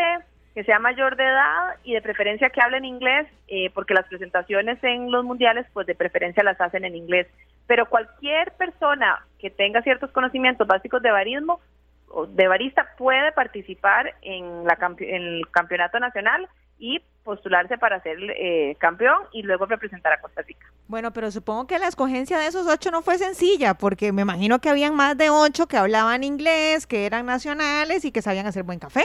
que 0.53 0.63
sea 0.63 0.79
mayor 0.79 1.15
de 1.15 1.25
edad 1.25 1.75
y 1.83 1.93
de 1.93 2.01
preferencia 2.01 2.49
que 2.49 2.61
hable 2.61 2.77
en 2.77 2.85
inglés, 2.85 3.27
eh, 3.47 3.69
porque 3.73 3.93
las 3.93 4.07
presentaciones 4.07 4.83
en 4.83 5.11
los 5.11 5.23
mundiales, 5.23 5.65
pues 5.73 5.85
de 5.87 5.95
preferencia 5.95 6.43
las 6.43 6.59
hacen 6.59 6.85
en 6.85 6.95
inglés. 6.95 7.27
Pero 7.67 7.87
cualquier 7.87 8.51
persona 8.53 9.25
que 9.37 9.49
tenga 9.49 9.81
ciertos 9.81 10.11
conocimientos 10.11 10.67
básicos 10.67 11.01
de 11.01 11.11
barismo 11.11 11.59
o 12.07 12.25
de 12.25 12.47
barista 12.47 12.87
puede 12.97 13.31
participar 13.31 14.15
en, 14.21 14.63
la, 14.65 14.77
en 14.99 15.21
el 15.21 15.47
campeonato 15.51 15.99
nacional 15.99 16.47
y 16.79 17.01
postularse 17.23 17.77
para 17.77 18.01
ser 18.01 18.17
eh, 18.21 18.75
campeón 18.79 19.17
y 19.31 19.43
luego 19.43 19.65
representar 19.65 20.13
a 20.13 20.21
Costa 20.21 20.41
Rica. 20.41 20.65
Bueno, 20.87 21.11
pero 21.11 21.29
supongo 21.31 21.67
que 21.67 21.77
la 21.79 21.87
escogencia 21.87 22.39
de 22.39 22.47
esos 22.47 22.67
ocho 22.67 22.91
no 22.91 23.01
fue 23.01 23.17
sencilla, 23.17 23.73
porque 23.75 24.11
me 24.11 24.23
imagino 24.23 24.59
que 24.59 24.69
habían 24.69 24.95
más 24.95 25.17
de 25.17 25.29
ocho 25.29 25.67
que 25.67 25.77
hablaban 25.77 26.23
inglés, 26.23 26.87
que 26.87 27.05
eran 27.05 27.25
nacionales 27.25 28.05
y 28.05 28.11
que 28.11 28.21
sabían 28.21 28.47
hacer 28.47 28.63
buen 28.63 28.79
café. 28.79 29.03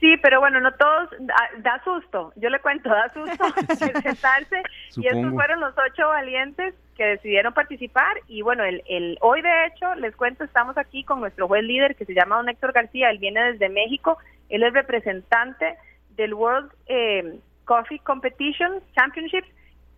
Sí, 0.00 0.16
pero 0.22 0.40
bueno, 0.40 0.60
no 0.60 0.72
todos, 0.72 1.08
da, 1.58 1.82
susto, 1.82 2.32
yo 2.36 2.50
le 2.50 2.60
cuento, 2.60 2.90
da 2.90 3.10
susto 3.14 3.44
presentarse 3.92 4.62
y 4.96 5.06
estos 5.06 5.32
fueron 5.32 5.60
los 5.60 5.74
ocho 5.78 6.08
valientes 6.08 6.74
que 6.96 7.04
decidieron 7.04 7.54
participar 7.54 8.20
y 8.26 8.42
bueno, 8.42 8.64
el, 8.64 8.82
el 8.88 9.16
hoy 9.20 9.40
de 9.40 9.66
hecho, 9.66 9.94
les 9.94 10.14
cuento, 10.14 10.44
estamos 10.44 10.76
aquí 10.76 11.02
con 11.04 11.20
nuestro 11.20 11.48
juez 11.48 11.64
líder 11.64 11.96
que 11.96 12.04
se 12.04 12.14
llama 12.14 12.36
don 12.36 12.48
Héctor 12.48 12.72
García, 12.72 13.10
él 13.10 13.18
viene 13.18 13.52
desde 13.52 13.68
México, 13.70 14.18
él 14.50 14.62
es 14.64 14.72
representante 14.74 15.76
del 16.16 16.34
World 16.34 16.70
eh, 16.86 17.38
Coffee 17.64 17.98
Competition 18.00 18.80
Championship, 18.94 19.44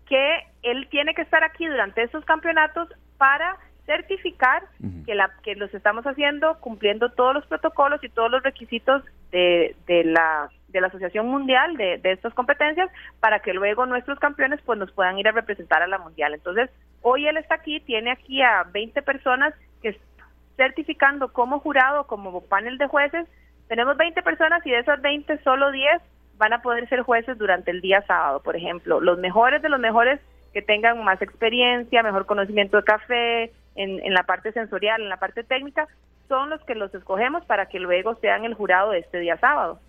que 0.06 0.40
él 0.62 0.88
tiene 0.90 1.14
que 1.14 1.22
estar 1.22 1.44
aquí 1.44 1.66
durante 1.66 2.02
esos 2.02 2.24
campeonatos 2.24 2.88
para 3.18 3.56
certificar 3.86 4.64
que, 5.06 5.14
la, 5.14 5.30
que 5.42 5.54
los 5.54 5.72
estamos 5.72 6.06
haciendo 6.06 6.58
cumpliendo 6.60 7.10
todos 7.10 7.34
los 7.34 7.46
protocolos 7.46 8.04
y 8.04 8.10
todos 8.10 8.30
los 8.30 8.42
requisitos 8.42 9.02
de, 9.30 9.74
de 9.86 10.04
la 10.04 10.50
de 10.68 10.82
la 10.82 10.88
Asociación 10.88 11.26
Mundial 11.26 11.78
de, 11.78 11.96
de 11.96 12.12
estas 12.12 12.34
competencias 12.34 12.90
para 13.20 13.40
que 13.40 13.54
luego 13.54 13.86
nuestros 13.86 14.18
campeones 14.18 14.60
pues 14.66 14.78
nos 14.78 14.92
puedan 14.92 15.18
ir 15.18 15.26
a 15.26 15.32
representar 15.32 15.82
a 15.82 15.86
la 15.86 15.96
Mundial. 15.96 16.34
Entonces, 16.34 16.68
hoy 17.00 17.26
él 17.26 17.38
está 17.38 17.54
aquí, 17.54 17.80
tiene 17.80 18.10
aquí 18.10 18.42
a 18.42 18.64
20 18.64 19.00
personas 19.02 19.54
que 19.80 19.88
están 19.88 20.28
certificando 20.56 21.32
como 21.32 21.60
jurado, 21.60 22.06
como 22.06 22.44
panel 22.44 22.76
de 22.76 22.86
jueces 22.86 23.26
tenemos 23.68 23.96
20 23.96 24.22
personas 24.22 24.64
y 24.66 24.70
de 24.70 24.80
esas 24.80 25.00
20 25.00 25.38
solo 25.42 25.70
10 25.70 26.02
van 26.36 26.52
a 26.52 26.62
poder 26.62 26.88
ser 26.88 27.02
jueces 27.02 27.36
durante 27.36 27.70
el 27.70 27.80
día 27.80 28.02
sábado, 28.06 28.40
por 28.42 28.56
ejemplo. 28.56 29.00
Los 29.00 29.18
mejores 29.18 29.60
de 29.62 29.68
los 29.68 29.80
mejores 29.80 30.20
que 30.52 30.62
tengan 30.62 31.02
más 31.04 31.20
experiencia, 31.20 32.02
mejor 32.02 32.26
conocimiento 32.26 32.76
de 32.76 32.84
café, 32.84 33.52
en, 33.74 34.04
en 34.04 34.14
la 34.14 34.24
parte 34.24 34.52
sensorial, 34.52 35.02
en 35.02 35.08
la 35.08 35.18
parte 35.18 35.44
técnica, 35.44 35.86
son 36.28 36.50
los 36.50 36.62
que 36.64 36.74
los 36.74 36.94
escogemos 36.94 37.44
para 37.44 37.66
que 37.66 37.78
luego 37.78 38.14
sean 38.16 38.44
el 38.44 38.54
jurado 38.54 38.90
de 38.90 38.98
este 39.00 39.18
día 39.20 39.36
sábado. 39.38 39.80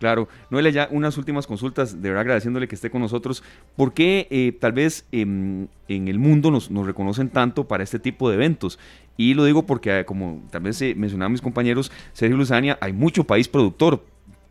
Claro, 0.00 0.28
Noelia, 0.48 0.70
ya 0.70 0.88
unas 0.90 1.18
últimas 1.18 1.46
consultas, 1.46 2.00
de 2.00 2.08
verdad 2.08 2.22
agradeciéndole 2.22 2.66
que 2.66 2.74
esté 2.74 2.90
con 2.90 3.02
nosotros. 3.02 3.44
¿Por 3.76 3.92
qué 3.92 4.26
eh, 4.30 4.56
tal 4.58 4.72
vez 4.72 5.06
en 5.12 5.68
el 5.88 6.18
mundo 6.18 6.50
nos, 6.50 6.70
reconocen 6.70 7.28
tanto 7.28 7.68
para 7.68 7.84
este 7.84 7.98
tipo 7.98 8.30
de 8.30 8.36
eventos? 8.36 8.78
Y 9.18 9.34
lo 9.34 9.44
digo 9.44 9.66
porque, 9.66 10.00
eh, 10.00 10.04
como 10.06 10.42
tal 10.50 10.62
vez 10.62 10.80
eh, 10.80 10.94
mencionaban 10.96 11.32
mis 11.32 11.42
compañeros, 11.42 11.92
Sergio 12.14 12.38
Luzania, 12.38 12.78
hay 12.80 12.94
mucho 12.94 13.24
país 13.24 13.46
productor, 13.46 14.02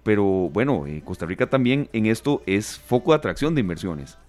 pero 0.03 0.23
bueno, 0.23 0.85
Costa 1.03 1.25
Rica 1.25 1.47
también 1.47 1.89
en 1.93 2.05
esto 2.05 2.43
es 2.45 2.79
foco 2.79 3.11
de 3.11 3.17
atracción 3.17 3.55
de 3.55 3.61
inversiones. 3.61 4.19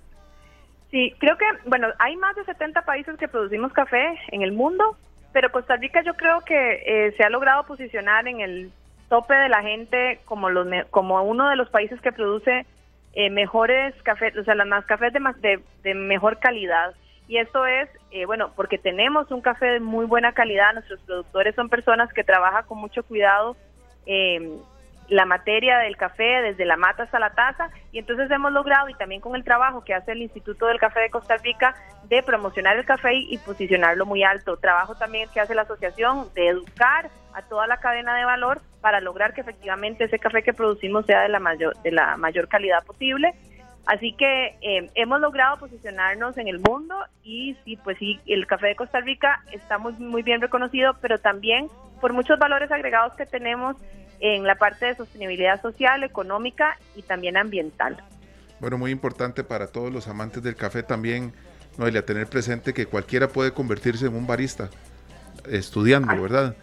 Sí, 0.91 1.15
creo 1.19 1.37
que, 1.37 1.45
bueno, 1.67 1.89
hay 1.99 2.17
más 2.17 2.35
de 2.35 2.45
70 2.47 2.83
países 2.83 3.17
que 3.19 3.29
producimos 3.29 3.75
café 3.75 4.19
en 4.29 4.41
el 4.41 4.53
mundo, 4.53 4.97
pero 5.33 5.53
Costa 5.53 5.77
Rica 5.77 6.03
yo 6.03 6.15
creo 6.15 6.41
que 6.41 6.83
eh, 6.85 7.15
se 7.17 7.23
ha 7.23 7.31
logrado 7.31 7.65
posicionar 7.65 8.27
en 8.27 8.41
el 8.41 8.73
tope 9.11 9.35
de 9.35 9.51
la 9.51 9.61
gente 9.61 10.21
como, 10.25 10.49
los, 10.49 10.67
como 10.89 11.23
uno 11.23 11.51
de 11.51 11.57
los 11.57 11.69
países 11.69 12.01
que 12.01 12.13
produce 12.13 12.65
eh, 13.13 13.29
mejores 13.29 13.93
cafés, 14.05 14.35
o 14.39 14.45
sea, 14.45 14.55
las 14.55 14.67
más 14.67 14.87
cafés 14.87 15.13
de, 15.13 15.21
de, 15.41 15.61
de 15.83 15.95
mejor 15.95 16.39
calidad. 16.39 16.95
Y 17.29 17.37
esto 17.37 17.67
es, 17.67 17.91
eh, 18.13 18.25
bueno, 18.25 18.53
porque 18.57 18.79
tenemos 18.79 19.31
un 19.31 19.41
café 19.41 19.67
de 19.67 19.81
muy 19.81 20.07
buena 20.07 20.33
calidad, 20.33 20.73
nuestros 20.73 21.01
productores 21.01 21.55
son 21.55 21.69
personas 21.69 22.11
que 22.13 22.25
trabajan 22.25 22.65
con 22.65 22.79
mucho 22.79 23.03
cuidado 23.03 23.57
eh, 24.07 24.59
la 25.11 25.27
materia 25.27 25.79
del 25.79 25.97
café 25.97 26.41
desde 26.41 26.65
la 26.65 26.77
mata 26.77 27.03
hasta 27.03 27.19
la 27.19 27.31
taza 27.31 27.69
y 27.93 27.99
entonces 27.99 28.31
hemos 28.31 28.53
logrado 28.53 28.89
y 28.89 28.95
también 28.95 29.21
con 29.21 29.35
el 29.35 29.45
trabajo 29.45 29.85
que 29.85 29.93
hace 29.93 30.13
el 30.13 30.23
Instituto 30.23 30.67
del 30.67 30.79
Café 30.79 31.01
de 31.01 31.11
Costa 31.11 31.37
Rica 31.37 31.75
de 32.09 32.23
promocionar 32.23 32.77
el 32.77 32.85
café 32.85 33.15
y 33.15 33.37
posicionarlo 33.39 34.07
muy 34.07 34.23
alto. 34.23 34.57
Trabajo 34.57 34.95
también 34.95 35.29
que 35.35 35.41
hace 35.41 35.55
la 35.55 35.63
asociación 35.63 36.33
de 36.35 36.49
educar 36.49 37.11
a 37.35 37.43
toda 37.43 37.67
la 37.67 37.79
cadena 37.79 38.17
de 38.17 38.25
valor 38.25 38.61
para 38.81 39.01
lograr 39.01 39.35
que 39.35 39.41
efectivamente 39.41 40.05
ese 40.05 40.19
café 40.19 40.43
que 40.43 40.55
producimos 40.55 41.07
sea 41.07 41.23
de 41.23 41.29
la 41.29 41.41
mayor 41.41 41.77
de 41.83 41.91
la 41.91 42.17
mayor 42.17 42.49
calidad 42.49 42.85
posible. 42.85 43.35
Así 43.87 44.13
que 44.13 44.57
eh, 44.61 44.91
hemos 44.95 45.21
logrado 45.21 45.57
posicionarnos 45.59 46.39
en 46.39 46.47
el 46.47 46.61
mundo 46.61 46.95
y 47.25 47.57
sí, 47.65 47.77
pues 47.83 47.99
sí, 47.99 48.21
el 48.27 48.47
café 48.47 48.69
de 48.69 48.77
Costa 48.77 49.01
Rica 49.01 49.43
está 49.51 49.79
muy, 49.79 49.95
muy 49.95 50.23
bien 50.23 50.41
reconocido, 50.41 50.95
pero 51.01 51.19
también 51.19 51.69
por 52.01 52.13
muchos 52.13 52.39
valores 52.39 52.71
agregados 52.71 53.15
que 53.15 53.27
tenemos 53.27 53.77
en 54.21 54.45
la 54.45 54.55
parte 54.55 54.87
de 54.87 54.95
sostenibilidad 54.95 55.61
social, 55.61 56.05
económica 56.05 56.79
y 56.95 57.03
también 57.03 57.37
ambiental. 57.37 57.97
Bueno, 58.61 58.77
muy 58.77 58.91
importante 58.91 59.43
para 59.43 59.67
todos 59.67 59.91
los 59.93 60.07
amantes 60.07 60.43
del 60.43 60.55
café 60.55 60.83
también, 60.83 61.33
Noelia, 61.79 62.05
tener 62.05 62.27
presente 62.27 62.75
que 62.75 62.87
cualquiera 62.87 63.29
puede 63.29 63.53
convertirse 63.53 64.07
en 64.07 64.15
un 64.15 64.27
barista 64.27 64.69
estudiando, 65.49 66.13
ah, 66.13 66.17
¿verdad? 66.17 66.57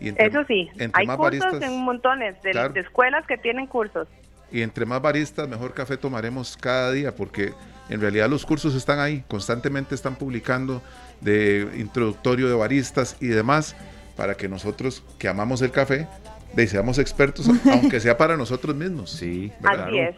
Y 0.00 0.08
Eso 0.20 0.44
sí, 0.48 0.68
hay 0.92 1.06
cursos 1.06 1.62
en 1.62 1.84
montones 1.84 2.40
de, 2.42 2.52
de 2.70 2.80
escuelas 2.80 3.24
que 3.26 3.38
tienen 3.38 3.66
cursos. 3.68 4.08
Y 4.50 4.62
entre 4.62 4.84
más 4.84 5.00
baristas, 5.00 5.48
mejor 5.48 5.74
café 5.74 5.96
tomaremos 5.96 6.56
cada 6.56 6.90
día, 6.90 7.14
porque 7.14 7.52
en 7.88 8.00
realidad 8.00 8.28
los 8.28 8.44
cursos 8.44 8.74
están 8.74 8.98
ahí, 8.98 9.24
constantemente 9.28 9.94
están 9.94 10.16
publicando 10.16 10.82
de 11.20 11.68
introductorio 11.76 12.48
de 12.48 12.54
baristas 12.54 13.16
y 13.20 13.28
demás, 13.28 13.76
para 14.16 14.34
que 14.34 14.48
nosotros 14.48 15.04
que 15.18 15.28
amamos 15.28 15.62
el 15.62 15.70
café 15.70 16.08
de 16.54 16.66
seamos 16.66 16.98
expertos, 16.98 17.48
aunque 17.72 18.00
sea 18.00 18.16
para 18.16 18.36
nosotros 18.36 18.74
mismos. 18.74 19.10
Sí, 19.10 19.52
Así 19.62 19.98
es. 19.98 20.16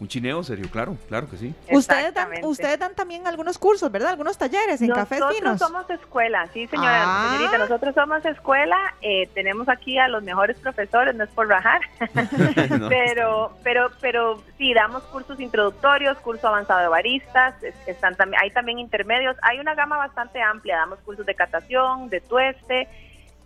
Un 0.00 0.08
chineo 0.08 0.42
serio, 0.42 0.68
claro, 0.72 0.96
claro 1.08 1.30
que 1.30 1.36
sí. 1.36 1.54
Ustedes 1.70 2.12
dan, 2.12 2.28
ustedes 2.42 2.78
dan 2.80 2.94
también 2.96 3.28
algunos 3.28 3.58
cursos, 3.58 3.92
¿verdad? 3.92 4.10
Algunos 4.10 4.36
talleres 4.36 4.82
en 4.82 4.90
cafés 4.90 5.20
finos. 5.32 5.52
Nosotros 5.52 5.68
somos 5.68 5.90
escuela, 5.90 6.48
sí, 6.52 6.66
señora, 6.66 7.04
ah. 7.06 7.30
señorita. 7.30 7.58
Nosotros 7.58 7.94
somos 7.94 8.24
escuela. 8.24 8.76
Eh, 9.02 9.28
tenemos 9.34 9.68
aquí 9.68 9.96
a 9.96 10.08
los 10.08 10.24
mejores 10.24 10.58
profesores, 10.58 11.14
no 11.14 11.22
es 11.22 11.30
por 11.30 11.46
bajar, 11.46 11.80
pero, 12.88 13.56
pero, 13.62 13.90
pero 14.00 14.42
sí 14.58 14.74
damos 14.74 15.04
cursos 15.04 15.38
introductorios, 15.38 16.18
curso 16.18 16.48
avanzado 16.48 16.80
de 16.80 16.88
baristas. 16.88 17.54
Están 17.86 18.16
también, 18.16 18.42
hay 18.42 18.50
también 18.50 18.80
intermedios. 18.80 19.36
Hay 19.42 19.60
una 19.60 19.76
gama 19.76 19.96
bastante 19.96 20.42
amplia. 20.42 20.76
Damos 20.76 20.98
cursos 21.00 21.24
de 21.24 21.36
catación, 21.36 22.10
de 22.10 22.20
tueste. 22.20 22.88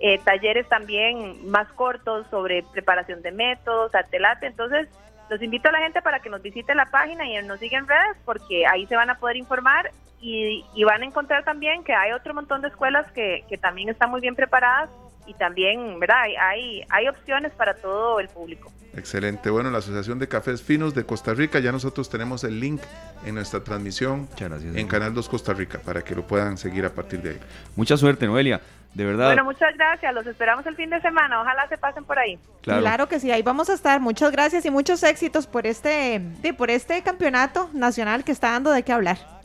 Eh, 0.01 0.19
talleres 0.25 0.69
también 0.69 1.51
más 1.51 1.67
cortos 1.73 2.27
sobre 2.31 2.63
preparación 2.63 3.21
de 3.23 3.33
métodos, 3.33 3.95
artelate. 3.95 4.47
Entonces, 4.47 4.89
los 5.29 5.43
invito 5.43 5.69
a 5.69 5.73
la 5.73 5.81
gente 5.81 6.03
para 6.03 6.21
que 6.21 6.31
nos 6.31 6.41
visite 6.41 6.75
la 6.75 6.87
página 6.87 7.27
y 7.27 7.43
nos 7.45 7.59
sigan 7.59 7.83
en 7.83 7.89
redes 7.89 8.17
porque 8.25 8.67
ahí 8.67 8.87
se 8.87 8.97
van 8.97 9.11
a 9.11 9.19
poder 9.19 9.37
informar 9.37 9.91
y, 10.21 10.65
van 10.85 11.03
a 11.03 11.07
encontrar 11.07 11.45
también 11.45 11.85
que 11.85 11.95
hay 11.95 12.13
otro 12.13 12.35
montón 12.35 12.63
de 12.63 12.69
escuelas 12.69 13.11
que, 13.13 13.45
que 13.49 13.59
también 13.59 13.89
están 13.89 14.11
muy 14.11 14.21
bien 14.21 14.35
preparadas 14.35 14.91
y 15.27 15.35
también, 15.35 16.01
¿verdad? 16.01 16.23
Hay, 16.41 16.83
hay 16.89 17.09
opciones 17.09 17.53
para 17.53 17.75
todo 17.75 18.19
el 18.21 18.29
público. 18.29 18.73
Excelente. 18.99 19.51
Bueno, 19.51 19.71
la 19.71 19.79
Asociación 19.79 20.19
de 20.19 20.29
Cafés 20.29 20.63
Finos 20.63 20.95
de 20.95 21.05
Costa 21.05 21.35
Rica, 21.35 21.61
ya 21.61 21.73
nosotros 21.73 22.11
tenemos 22.11 22.45
el 22.45 22.61
link 22.61 22.81
en 23.25 23.35
nuestra 23.35 23.61
transmisión 23.61 24.29
en 24.39 24.89
Canal 24.89 25.15
2 25.15 25.29
Costa 25.29 25.55
Rica 25.55 25.79
para 25.79 26.03
que 26.03 26.15
lo 26.15 26.27
puedan 26.27 26.59
seguir 26.59 26.85
a 26.85 26.91
partir 26.91 27.23
de 27.23 27.31
ahí. 27.31 27.41
Mucha 27.77 27.97
suerte, 27.97 28.27
Noelia. 28.27 28.61
De 28.95 29.05
verdad. 29.05 29.27
Bueno, 29.27 29.45
muchas 29.45 29.77
gracias. 29.77 30.13
Los 30.15 30.27
esperamos 30.27 30.67
el 30.67 30.75
fin 30.75 30.91
de 30.91 31.01
semana. 31.01 31.41
Ojalá 31.41 31.69
se 31.69 31.77
pasen 31.79 32.05
por 32.05 32.19
ahí. 32.19 32.39
Claro, 32.63 33.07
que 33.07 33.21
sí. 33.21 33.31
Ahí 33.31 33.43
vamos 33.43 33.71
a 33.71 33.75
estar. 33.75 34.01
Muchas 34.01 34.33
gracias 34.33 34.65
y 34.65 34.71
muchos 34.71 35.03
éxitos 35.03 35.47
por 35.47 35.67
este, 35.67 36.21
por 36.57 36.71
este 36.71 37.03
campeonato 37.03 37.71
nacional 37.73 38.25
que 38.25 38.33
está 38.33 38.51
dando 38.51 38.73
de 38.73 38.83
qué 38.83 38.93
hablar. 38.93 39.38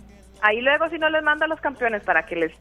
Ahí 0.46 0.60
luego 0.60 0.90
si 0.90 1.00
no 1.00 1.10
les 1.10 1.24
mando 1.24 1.46
a 1.46 1.48
los 1.48 1.62
campeones 1.62 2.04
para 2.04 2.26
que 2.26 2.36
les, 2.36 2.52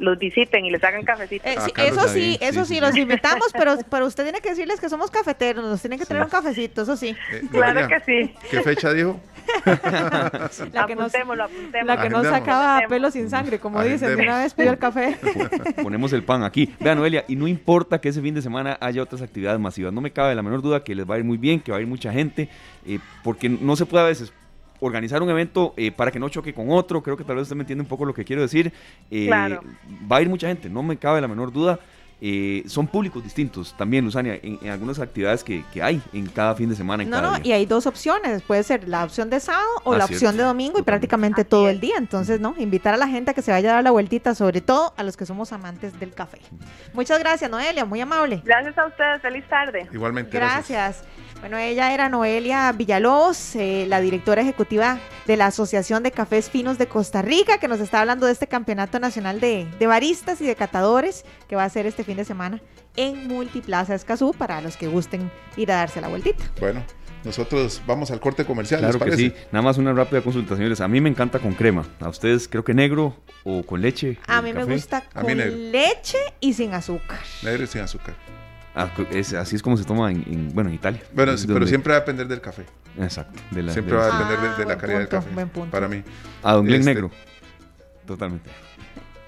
los 0.00 0.18
visiten 0.18 0.66
y 0.66 0.70
les 0.70 0.84
hagan 0.84 1.02
cafecitos. 1.02 1.46
Eh, 1.46 1.72
eso 1.78 2.06
sí, 2.06 2.36
eso 2.42 2.66
sí, 2.66 2.78
los 2.78 2.94
invitamos, 2.94 3.46
pero, 3.56 3.78
pero 3.90 4.04
usted 4.04 4.24
tiene 4.24 4.42
que 4.42 4.50
decirles 4.50 4.78
que 4.78 4.90
somos 4.90 5.10
cafeteros, 5.10 5.64
nos 5.64 5.80
tienen 5.80 5.98
que 5.98 6.04
traer 6.04 6.24
un 6.24 6.28
cafecito, 6.28 6.82
eso 6.82 6.94
sí. 6.94 7.16
Eh, 7.32 7.42
claro 7.50 7.88
que 7.88 8.00
sí. 8.00 8.34
¿Qué 8.50 8.60
fecha 8.60 8.92
dijo? 8.92 9.18
la 9.64 10.86
que 10.86 10.94
nos, 10.94 11.12
La 11.86 12.02
que 12.02 12.10
nos 12.10 12.26
sacaba 12.26 12.82
pelo 12.86 13.10
sin 13.10 13.30
sangre, 13.30 13.58
como 13.58 13.82
dicen, 13.82 14.14
de 14.14 14.22
una 14.22 14.38
vez 14.38 14.52
pidió 14.52 14.70
el 14.70 14.78
café. 14.78 15.16
Ponemos 15.82 16.12
el 16.12 16.24
pan 16.24 16.44
aquí. 16.44 16.74
Vean, 16.80 16.98
Noelia, 16.98 17.24
y 17.28 17.36
no 17.36 17.48
importa 17.48 17.98
que 17.98 18.10
ese 18.10 18.20
fin 18.20 18.34
de 18.34 18.42
semana 18.42 18.76
haya 18.78 19.02
otras 19.02 19.22
actividades 19.22 19.58
masivas, 19.58 19.90
no 19.90 20.02
me 20.02 20.10
cabe 20.10 20.34
la 20.34 20.42
menor 20.42 20.60
duda 20.60 20.84
que 20.84 20.94
les 20.94 21.08
va 21.08 21.14
a 21.14 21.18
ir 21.18 21.24
muy 21.24 21.38
bien, 21.38 21.60
que 21.60 21.72
va 21.72 21.78
a 21.78 21.80
ir 21.80 21.86
mucha 21.86 22.12
gente, 22.12 22.50
eh, 22.86 22.98
porque 23.24 23.48
no 23.48 23.74
se 23.74 23.86
puede 23.86 24.04
a 24.04 24.08
veces 24.08 24.34
organizar 24.82 25.22
un 25.22 25.30
evento 25.30 25.72
eh, 25.76 25.92
para 25.92 26.10
que 26.10 26.18
no 26.18 26.28
choque 26.28 26.52
con 26.52 26.70
otro. 26.70 27.02
Creo 27.02 27.16
que 27.16 27.24
tal 27.24 27.36
vez 27.36 27.44
usted 27.44 27.56
me 27.56 27.62
entiende 27.62 27.82
un 27.82 27.88
poco 27.88 28.04
lo 28.04 28.12
que 28.12 28.24
quiero 28.24 28.42
decir. 28.42 28.72
Eh, 29.10 29.30
va 29.30 30.16
a 30.16 30.22
ir 30.22 30.28
mucha 30.28 30.48
gente, 30.48 30.68
no 30.68 30.82
me 30.82 30.96
cabe 30.96 31.20
la 31.20 31.28
menor 31.28 31.52
duda. 31.52 31.78
Eh, 32.24 32.62
son 32.68 32.86
públicos 32.86 33.20
distintos 33.24 33.76
también, 33.76 34.04
Luzania, 34.04 34.38
en, 34.40 34.70
algunas 34.70 35.00
actividades 35.00 35.42
que, 35.42 35.64
hay 35.82 36.00
en 36.12 36.26
cada 36.28 36.54
fin 36.54 36.68
de 36.68 36.76
semana. 36.76 37.02
En 37.02 37.10
no, 37.10 37.20
no, 37.20 37.36
y 37.42 37.50
hay 37.50 37.66
dos 37.66 37.86
opciones, 37.88 38.42
puede 38.42 38.62
ser 38.62 38.88
la 38.88 39.02
opción 39.02 39.28
de 39.28 39.40
sábado 39.40 39.66
o 39.82 39.96
la 39.96 40.04
opción 40.04 40.36
de 40.36 40.44
domingo 40.44 40.78
y 40.78 40.82
prácticamente 40.82 41.44
todo 41.44 41.68
el 41.68 41.80
día. 41.80 41.96
Entonces, 41.98 42.38
¿no? 42.38 42.54
Invitar 42.58 42.94
a 42.94 42.96
la 42.96 43.08
gente 43.08 43.32
a 43.32 43.34
que 43.34 43.42
se 43.42 43.50
vaya 43.50 43.70
a 43.70 43.74
dar 43.74 43.82
la 43.82 43.90
vueltita, 43.90 44.36
sobre 44.36 44.60
todo 44.60 44.94
a 44.96 45.02
los 45.02 45.16
que 45.16 45.26
somos 45.26 45.52
amantes 45.52 45.98
del 45.98 46.14
café. 46.14 46.38
Muchas 46.94 47.18
gracias, 47.18 47.50
Noelia, 47.50 47.84
muy 47.84 48.00
amable. 48.00 48.40
Gracias 48.44 48.78
a 48.78 48.86
ustedes, 48.86 49.20
feliz 49.20 49.44
tarde. 49.48 49.88
Igualmente. 49.92 50.30
gracias. 50.30 51.02
Bueno, 51.42 51.58
ella 51.58 51.92
era 51.92 52.08
Noelia 52.08 52.70
Villalobos, 52.70 53.56
eh, 53.56 53.84
la 53.88 54.00
directora 54.00 54.42
ejecutiva 54.42 55.00
de 55.26 55.36
la 55.36 55.46
Asociación 55.46 56.04
de 56.04 56.12
Cafés 56.12 56.48
Finos 56.48 56.78
de 56.78 56.86
Costa 56.86 57.20
Rica, 57.20 57.58
que 57.58 57.66
nos 57.66 57.80
está 57.80 58.00
hablando 58.00 58.26
de 58.26 58.32
este 58.32 58.46
Campeonato 58.46 59.00
Nacional 59.00 59.40
de, 59.40 59.66
Baristas 59.80 60.40
y 60.40 60.46
de 60.46 60.54
Catadores 60.54 61.24
que 61.48 61.56
va 61.56 61.64
a 61.64 61.68
ser 61.68 61.86
este 61.86 62.04
fin 62.04 62.16
de 62.16 62.24
semana 62.24 62.62
en 62.94 63.26
Multiplaza 63.26 63.96
Escazú 63.96 64.32
para 64.38 64.60
los 64.60 64.76
que 64.76 64.86
gusten 64.86 65.32
ir 65.56 65.72
a 65.72 65.78
darse 65.78 66.00
la 66.00 66.06
vueltita. 66.06 66.44
Bueno. 66.60 66.84
Nosotros 67.24 67.82
vamos 67.86 68.12
al 68.12 68.20
corte 68.20 68.44
comercial. 68.44 68.80
Claro 68.80 69.00
que 69.00 69.16
sí. 69.16 69.32
Nada 69.50 69.62
más 69.62 69.78
una 69.78 69.92
rápida 69.92 70.22
consulta, 70.22 70.54
señores. 70.54 70.80
A 70.80 70.86
mí 70.86 71.00
me 71.00 71.08
encanta 71.08 71.40
con 71.40 71.54
crema. 71.54 71.86
¿A 72.00 72.08
ustedes 72.08 72.46
creo 72.46 72.64
que 72.64 72.74
negro 72.74 73.16
o 73.42 73.64
con 73.64 73.80
leche? 73.80 74.18
A 74.28 74.42
mí 74.42 74.52
me 74.52 74.64
gusta 74.64 75.02
con 75.12 75.26
leche 75.72 76.18
y 76.40 76.52
sin 76.52 76.74
azúcar. 76.74 77.20
Negro 77.42 77.64
y 77.64 77.66
sin 77.66 77.80
azúcar. 77.80 78.14
Ah, 78.74 78.90
así 79.38 79.56
es 79.56 79.62
como 79.62 79.76
se 79.76 79.84
toma 79.84 80.10
en, 80.10 80.50
bueno, 80.54 80.70
en 80.70 80.76
Italia. 80.76 81.02
Bueno, 81.12 81.32
pero 81.46 81.66
siempre 81.66 81.90
va 81.92 81.98
a 81.98 82.00
depender 82.00 82.26
del 82.26 82.40
café. 82.40 82.64
Exacto. 82.98 83.38
siempre 83.50 83.96
va 83.96 84.06
a 84.06 84.28
depender 84.28 84.56
de, 84.56 84.64
la 84.64 84.72
ah, 84.72 84.78
calidad 84.78 84.98
del 84.98 85.08
café. 85.08 85.30
Para 85.70 85.88
mí. 85.88 86.02
Ah, 86.42 86.58
un 86.58 86.70
este, 86.70 86.84
negro. 86.84 87.10
Totalmente. 88.06 88.50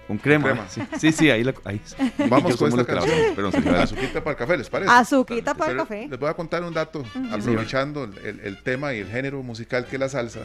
Con 0.07 0.19
crema. 0.19 0.67
Sí, 0.99 1.13
sí, 1.13 1.31
ahí, 1.31 1.45
la, 1.45 1.55
ahí. 1.65 1.81
Vamos 2.29 2.57
con 2.57 2.69
esta 2.69 2.85
canción. 2.85 3.19
Pero 3.35 3.49
azuquita 3.49 4.23
para 4.23 4.33
el 4.33 4.37
café, 4.37 4.57
¿les 4.57 4.71
parece? 4.71 4.91
Azuquita 4.91 5.55
para 5.55 5.73
el 5.73 5.79
café. 5.79 6.09
Les 6.09 6.19
voy 6.19 6.29
a 6.29 6.35
contar 6.35 6.63
un 6.63 6.73
dato, 6.73 7.05
aprovechando 7.31 8.05
el, 8.05 8.41
el, 8.41 8.63
tema 8.63 8.95
y 8.95 9.01
el 9.01 9.09
género 9.09 9.43
musical 9.43 9.87
que 9.87 9.97
es 9.97 10.01
la 10.01 10.09
salsa. 10.09 10.41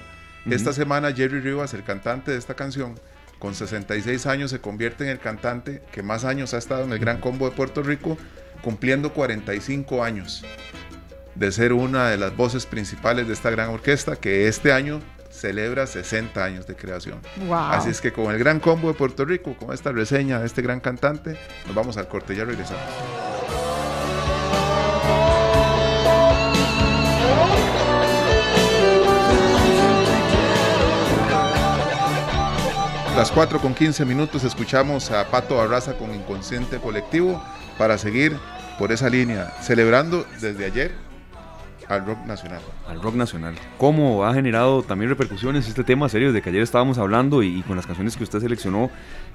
Esta 0.46 0.74
semana 0.74 1.14
Jerry 1.14 1.42
Rivas, 1.42 1.74
el 1.74 1.84
cantante 1.84 2.32
de 2.32 2.38
esta 2.38 2.54
canción, 2.54 2.96
con 3.38 3.56
66 3.56 4.26
años 4.26 4.52
se 4.52 4.60
convierte 4.60 5.04
en 5.04 5.10
el 5.10 5.20
cantante 5.20 5.82
que 5.92 6.04
más 6.04 6.26
años 6.26 6.54
ha 6.54 6.58
estado 6.58 6.84
en 6.84 6.92
el 6.92 7.00
Gran 7.00 7.20
Combo 7.20 7.50
de 7.50 7.56
Puerto 7.56 7.84
Rico 7.84 8.18
cumpliendo 8.62 9.14
45 9.14 10.04
años 10.04 10.44
de 11.36 11.52
ser 11.52 11.74
una 11.74 12.10
de 12.10 12.18
las 12.18 12.36
voces 12.36 12.66
principales 12.66 13.28
de 13.28 13.34
esta 13.34 13.50
gran 13.50 13.70
orquesta 13.70 14.16
que 14.16 14.48
este 14.48 14.74
año 14.74 15.00
celebra 15.30 15.88
60 15.88 16.44
años 16.44 16.68
de 16.68 16.76
creación. 16.76 17.20
Así 17.52 17.90
es 17.90 18.02
que 18.02 18.12
con 18.12 18.34
el 18.34 18.40
gran 18.40 18.60
combo 18.60 18.90
de 18.90 18.94
Puerto 18.94 19.24
Rico, 19.26 19.56
con 19.56 19.74
esta 19.74 19.92
reseña 19.92 20.40
de 20.40 20.46
este 20.46 20.62
gran 20.62 20.80
cantante, 20.80 21.38
nos 21.66 21.76
vamos 21.76 21.98
al 21.98 22.08
corte, 22.08 22.36
ya 22.36 22.44
regresamos. 22.44 22.84
Las 33.20 33.32
4 33.32 33.60
con 33.60 33.76
15 33.76 34.06
minutos 34.06 34.46
escuchamos 34.46 35.12
a 35.12 35.30
Pato 35.30 35.58
Barraza 35.58 35.98
con 35.98 36.16
Inconsciente 36.16 36.78
Colectivo 36.78 37.44
para 37.78 37.98
seguir 37.98 38.38
por 38.78 38.94
esa 38.94 39.10
línea, 39.10 39.52
celebrando 39.60 40.26
desde 40.40 40.64
ayer 40.64 40.94
al 41.90 42.06
rock 42.06 42.26
nacional. 42.26 42.62
Al 42.88 43.02
rock 43.02 43.16
nacional. 43.16 43.56
¿Cómo 43.78 44.24
ha 44.24 44.34
generado 44.34 44.84
también 44.84 45.10
repercusiones 45.10 45.68
este 45.68 45.84
tema 45.84 46.08
serio 46.08 46.32
de 46.32 46.42
que 46.42 46.50
ayer 46.50 46.62
estábamos 46.62 46.98
hablando 46.98 47.44
y, 47.44 47.62
con 47.64 47.76
las 47.76 47.86
canciones 47.86 48.16
que 48.16 48.24
usted 48.24 48.40
seleccionó, 48.40 48.90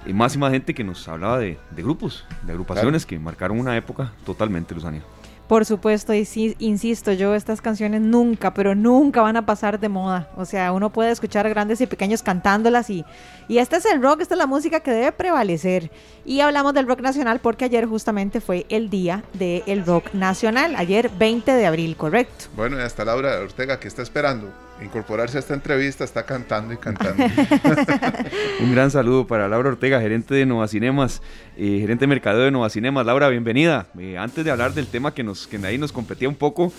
y 0.06 0.14
más 0.14 0.34
y 0.34 0.38
más 0.38 0.52
gente 0.52 0.72
que 0.72 0.82
nos 0.82 1.06
hablaba 1.06 1.38
de, 1.38 1.58
grupos, 1.76 2.24
de 2.46 2.52
agrupaciones 2.52 3.04
que 3.04 3.18
marcaron 3.18 3.60
una 3.60 3.76
época 3.76 4.12
totalmente, 4.24 4.74
Luzania? 4.74 5.02
Por 5.48 5.66
supuesto, 5.66 6.14
insisto, 6.14 7.12
yo 7.12 7.34
estas 7.34 7.60
canciones 7.60 8.00
nunca, 8.00 8.54
pero 8.54 8.74
nunca 8.74 9.20
van 9.20 9.36
a 9.36 9.44
pasar 9.44 9.78
de 9.78 9.90
moda. 9.90 10.30
O 10.36 10.46
sea, 10.46 10.72
uno 10.72 10.90
puede 10.90 11.10
escuchar 11.10 11.46
grandes 11.50 11.82
y 11.82 11.86
pequeños 11.86 12.22
cantándolas 12.22 12.88
y, 12.88 13.04
y 13.46 13.58
este 13.58 13.76
es 13.76 13.84
el 13.84 14.02
rock, 14.02 14.22
esta 14.22 14.34
es 14.34 14.38
la 14.38 14.46
música 14.46 14.80
que 14.80 14.90
debe 14.90 15.12
prevalecer. 15.12 15.90
Y 16.24 16.40
hablamos 16.40 16.72
del 16.72 16.86
rock 16.86 17.00
nacional 17.00 17.40
porque 17.40 17.66
ayer 17.66 17.84
justamente 17.84 18.40
fue 18.40 18.64
el 18.70 18.88
día 18.88 19.22
del 19.34 19.84
rock 19.84 20.14
nacional, 20.14 20.76
ayer 20.76 21.10
20 21.10 21.52
de 21.52 21.66
abril, 21.66 21.94
correcto. 21.96 22.46
Bueno, 22.56 22.78
y 22.78 22.80
hasta 22.82 23.04
Laura 23.04 23.38
Ortega 23.40 23.78
que 23.78 23.88
está 23.88 24.00
esperando 24.00 24.50
incorporarse 24.84 25.36
a 25.36 25.40
esta 25.40 25.54
entrevista, 25.54 26.04
está 26.04 26.24
cantando 26.24 26.74
y 26.74 26.76
cantando. 26.76 27.24
Un 28.60 28.72
gran 28.72 28.90
saludo 28.90 29.26
para 29.26 29.48
Laura 29.48 29.70
Ortega, 29.70 30.00
gerente 30.00 30.34
de 30.34 30.46
Nova 30.46 30.68
Cinemas, 30.68 31.22
eh, 31.56 31.78
gerente 31.80 32.02
de 32.02 32.06
mercadeo 32.08 32.42
de 32.42 32.50
Nova 32.50 32.70
Cinemas. 32.70 33.06
Laura, 33.06 33.28
bienvenida. 33.28 33.86
Eh, 33.98 34.18
antes 34.18 34.44
de 34.44 34.50
hablar 34.50 34.72
del 34.72 34.86
tema 34.86 35.14
que, 35.14 35.22
nos, 35.22 35.46
que 35.46 35.56
ahí 35.64 35.78
nos 35.78 35.92
competía 35.92 36.28
un 36.28 36.34
poco, 36.34 36.72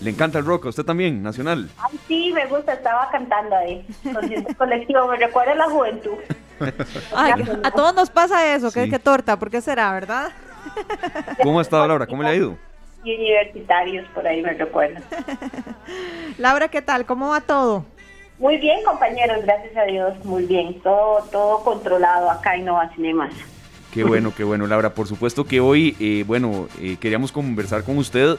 ¿le 0.00 0.10
encanta 0.10 0.38
el 0.38 0.46
rock? 0.46 0.66
usted 0.66 0.84
también, 0.84 1.22
nacional? 1.22 1.68
Ay, 1.78 1.98
sí, 2.08 2.32
me 2.34 2.46
gusta, 2.46 2.74
estaba 2.74 3.08
cantando 3.10 3.56
ahí. 3.56 3.86
colectivo, 4.56 5.08
me 5.08 5.16
recuerda 5.16 5.54
la 5.54 5.68
juventud. 5.68 6.16
a 7.14 7.70
todos 7.70 7.94
nos 7.94 8.10
pasa 8.10 8.54
eso, 8.54 8.70
que, 8.70 8.88
que 8.88 8.98
torta, 8.98 9.38
¿por 9.38 9.50
qué 9.50 9.60
será, 9.60 9.92
verdad? 9.92 10.30
¿Cómo 11.42 11.58
ha 11.58 11.62
estado 11.62 11.86
Laura? 11.88 12.06
¿Cómo 12.06 12.22
le 12.22 12.28
ha 12.28 12.34
ido? 12.34 12.69
Y 13.04 13.14
universitarios, 13.14 14.06
por 14.14 14.26
ahí 14.26 14.42
me 14.42 14.52
recuerdo. 14.54 15.00
Laura, 16.38 16.68
¿qué 16.68 16.82
tal? 16.82 17.06
¿Cómo 17.06 17.30
va 17.30 17.40
todo? 17.40 17.84
Muy 18.38 18.56
bien, 18.56 18.82
compañeros, 18.84 19.44
gracias 19.44 19.76
a 19.76 19.84
Dios, 19.84 20.24
muy 20.24 20.44
bien. 20.46 20.80
Todo, 20.80 21.22
todo 21.30 21.62
controlado 21.62 22.30
acá 22.30 22.56
en 22.56 22.64
Nova 22.64 22.90
Cinemas. 22.94 23.34
Qué 23.92 24.04
bueno, 24.04 24.32
qué 24.34 24.44
bueno, 24.44 24.66
Laura. 24.66 24.94
Por 24.94 25.08
supuesto 25.08 25.44
que 25.44 25.60
hoy, 25.60 25.96
eh, 26.00 26.24
bueno, 26.26 26.68
eh, 26.80 26.96
queríamos 27.00 27.32
conversar 27.32 27.82
con 27.82 27.98
usted 27.98 28.38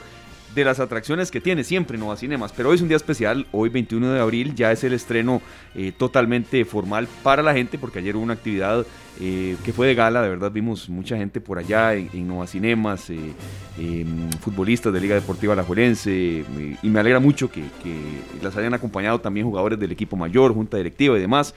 de 0.54 0.64
las 0.64 0.80
atracciones 0.80 1.30
que 1.30 1.40
tiene 1.40 1.64
siempre 1.64 1.98
Nova 1.98 2.16
Cinemas. 2.16 2.52
Pero 2.52 2.70
hoy 2.70 2.76
es 2.76 2.82
un 2.82 2.88
día 2.88 2.96
especial, 2.96 3.46
hoy 3.52 3.68
21 3.68 4.12
de 4.12 4.20
abril 4.20 4.54
ya 4.54 4.72
es 4.72 4.84
el 4.84 4.92
estreno 4.92 5.40
eh, 5.74 5.92
totalmente 5.96 6.64
formal 6.64 7.08
para 7.22 7.42
la 7.42 7.54
gente 7.54 7.78
porque 7.78 8.00
ayer 8.00 8.16
hubo 8.16 8.22
una 8.22 8.34
actividad 8.34 8.86
eh, 9.20 9.56
que 9.64 9.72
fue 9.72 9.86
de 9.86 9.94
gala, 9.94 10.22
de 10.22 10.28
verdad 10.28 10.50
vimos 10.50 10.88
mucha 10.88 11.16
gente 11.16 11.40
por 11.40 11.58
allá 11.58 11.94
en, 11.94 12.26
Nova 12.26 12.46
Cinemas, 12.46 13.10
eh, 13.10 13.18
em, 13.78 14.30
futbolistas 14.40 14.92
de 14.92 15.00
Liga 15.00 15.14
Deportiva 15.14 15.52
Alajuelense 15.52 16.44
y 16.82 16.88
me 16.88 17.00
alegra 17.00 17.20
mucho 17.20 17.50
que 17.50 17.62
las 18.42 18.56
hayan 18.56 18.74
acompañado 18.74 19.20
también 19.20 19.46
jugadores 19.46 19.78
del 19.78 19.92
equipo 19.92 20.16
mayor, 20.16 20.54
junta 20.54 20.76
directiva 20.76 21.16
y 21.16 21.20
demás. 21.20 21.54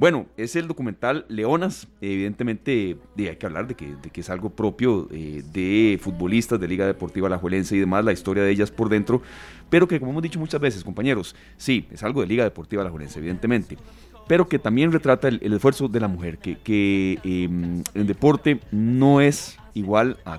Bueno, 0.00 0.24
es 0.38 0.56
el 0.56 0.66
documental 0.66 1.26
Leonas. 1.28 1.86
Evidentemente 2.00 2.96
hay 3.18 3.36
que 3.36 3.44
hablar 3.44 3.66
de 3.66 3.74
que, 3.74 3.98
es 4.14 4.30
algo 4.30 4.48
propio 4.48 5.06
eh, 5.12 5.42
de 5.52 6.00
futbolistas 6.00 6.58
de 6.58 6.66
Liga 6.66 6.86
Deportiva 6.86 7.26
Alajuelense 7.26 7.76
y 7.76 7.80
demás, 7.80 8.02
la 8.02 8.12
historia 8.12 8.42
de 8.42 8.50
ellas 8.50 8.70
por 8.70 8.88
dentro, 8.88 9.20
pero 9.68 9.86
que 9.86 10.00
como 10.00 10.12
hemos 10.12 10.22
dicho 10.22 10.38
muchas 10.38 10.58
veces, 10.58 10.84
compañeros, 10.84 11.36
sí, 11.58 11.86
es 11.90 12.02
algo 12.02 12.22
de 12.22 12.28
Liga 12.28 12.44
Deportiva 12.44 12.80
Alajuelense, 12.80 13.18
evidentemente, 13.18 13.76
pero 14.26 14.48
que 14.48 14.58
también 14.58 14.90
retrata 14.90 15.28
el, 15.28 15.52
esfuerzo 15.52 15.86
de 15.86 16.00
la 16.00 16.08
mujer, 16.08 16.38
que, 16.38 16.56
que 16.56 17.18
em, 17.22 17.82
el 17.92 18.06
deporte 18.06 18.58
no 18.72 19.20
es 19.20 19.58
igual 19.74 20.16
a, 20.24 20.38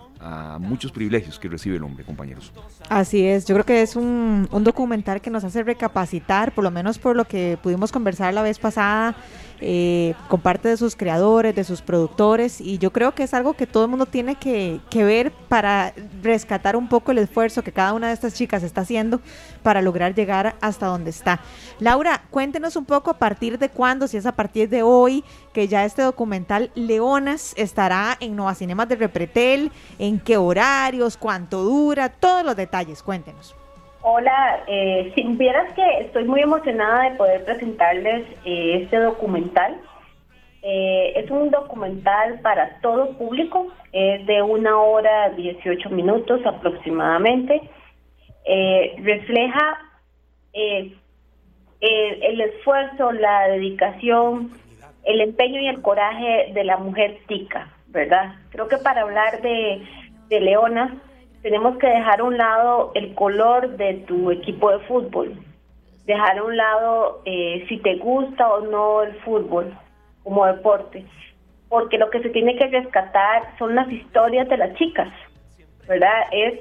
muchos 0.59 0.91
privilegios 0.91 1.39
que 1.39 1.49
recibe 1.49 1.77
el 1.77 1.83
hombre, 1.83 2.03
compañeros. 2.03 2.51
Así 2.89 3.25
es, 3.25 3.45
yo 3.45 3.55
creo 3.55 3.65
que 3.65 3.81
es 3.81 3.95
un, 3.95 4.47
un 4.51 4.63
documental 4.63 5.19
que 5.19 5.31
nos 5.31 5.43
hace 5.43 5.63
recapacitar, 5.63 6.53
por 6.53 6.63
lo 6.63 6.69
menos 6.69 6.99
por 6.99 7.15
lo 7.15 7.25
que 7.25 7.57
pudimos 7.61 7.91
conversar 7.91 8.31
la 8.33 8.43
vez 8.43 8.59
pasada 8.59 9.15
eh, 9.63 10.15
con 10.27 10.41
parte 10.41 10.69
de 10.69 10.77
sus 10.77 10.95
creadores, 10.95 11.55
de 11.55 11.63
sus 11.63 11.81
productores, 11.81 12.59
y 12.59 12.79
yo 12.79 12.91
creo 12.91 13.13
que 13.13 13.21
es 13.21 13.33
algo 13.35 13.53
que 13.53 13.67
todo 13.67 13.83
el 13.83 13.91
mundo 13.91 14.07
tiene 14.07 14.35
que, 14.35 14.81
ver 14.91 15.31
para 15.49 15.93
rescatar 16.23 16.75
un 16.75 16.89
poco 16.89 17.11
el 17.11 17.19
esfuerzo 17.19 17.63
que 17.63 17.71
cada 17.71 17.93
una 17.93 18.07
de 18.07 18.13
estas 18.13 18.33
chicas 18.33 18.63
está 18.63 18.81
haciendo 18.81 19.21
para 19.61 19.81
lograr 19.81 20.15
llegar 20.15 20.55
hasta 20.61 20.87
donde 20.87 21.11
está. 21.11 21.41
Laura, 21.79 22.23
cuéntenos 22.31 22.75
un 22.75 22.85
poco 22.85 23.11
a 23.11 23.17
partir 23.19 23.59
de 23.59 23.69
cuándo, 23.69 24.07
si 24.07 24.17
es 24.17 24.25
a 24.25 24.31
partir 24.31 24.67
de 24.67 24.81
hoy, 24.81 25.23
que 25.53 25.67
ya 25.67 25.85
este 25.85 26.01
documental 26.01 26.71
Leonas 26.73 27.53
estará 27.55 28.17
en 28.19 28.35
Nueva 28.35 28.55
Cinemas 28.55 28.89
de 28.89 28.95
Repretel, 28.95 29.71
en 29.99 30.19
qué 30.19 30.37
horarios, 30.37 31.17
cuánto 31.17 31.63
dura, 31.63 32.09
todos 32.09 32.43
los 32.43 32.55
detalles, 32.55 33.03
cuéntenos. 33.03 33.55
Hola, 34.03 34.63
eh, 34.65 35.11
si 35.13 35.21
vieras 35.21 35.71
que 35.73 35.99
estoy 35.99 36.23
muy 36.23 36.41
emocionada 36.41 37.07
de 37.07 37.17
poder 37.17 37.45
presentarles 37.45 38.25
eh, 38.45 38.79
este 38.81 38.97
documental. 38.97 39.79
Eh, 40.63 41.13
es 41.17 41.29
un 41.29 41.51
documental 41.51 42.39
para 42.41 42.79
todo 42.81 43.15
público, 43.15 43.67
es 43.91 44.25
de 44.25 44.41
una 44.41 44.79
hora 44.79 45.29
18 45.29 45.91
minutos 45.91 46.43
aproximadamente. 46.47 47.61
Eh, 48.45 48.95
refleja 49.03 49.77
el, 50.53 50.97
el, 51.79 52.41
esfuerzo, 52.41 53.11
la 53.11 53.49
dedicación, 53.49 54.51
el 55.03 55.21
empeño 55.21 55.61
y 55.61 55.67
el 55.67 55.81
coraje 55.83 56.51
de 56.53 56.63
la 56.63 56.77
mujer 56.77 57.19
tica, 57.27 57.69
¿verdad? 57.89 58.33
Creo 58.49 58.67
que 58.67 58.77
para 58.77 59.01
hablar 59.01 59.41
de, 59.43 59.83
de 60.27 60.39
Leona 60.39 60.97
tenemos 61.41 61.77
que 61.77 61.87
dejar 61.87 62.21
a 62.21 62.23
un 62.23 62.37
lado 62.37 62.91
el 62.95 63.13
color 63.15 63.77
de 63.77 63.95
tu 64.07 64.31
equipo 64.31 64.71
de 64.71 64.79
fútbol, 64.85 65.37
dejar 66.05 66.37
a 66.37 66.43
un 66.43 66.55
lado 66.55 67.21
eh, 67.25 67.65
si 67.67 67.77
te 67.77 67.95
gusta 67.95 68.47
o 68.47 68.61
no 68.61 69.03
el 69.03 69.15
fútbol 69.21 69.75
como 70.23 70.45
deporte, 70.45 71.05
porque 71.69 71.97
lo 71.97 72.09
que 72.09 72.21
se 72.21 72.29
tiene 72.29 72.55
que 72.57 72.67
rescatar 72.67 73.57
son 73.57 73.75
las 73.75 73.91
historias 73.91 74.47
de 74.49 74.57
las 74.57 74.73
chicas, 74.75 75.09
¿verdad? 75.87 76.23
Es 76.31 76.59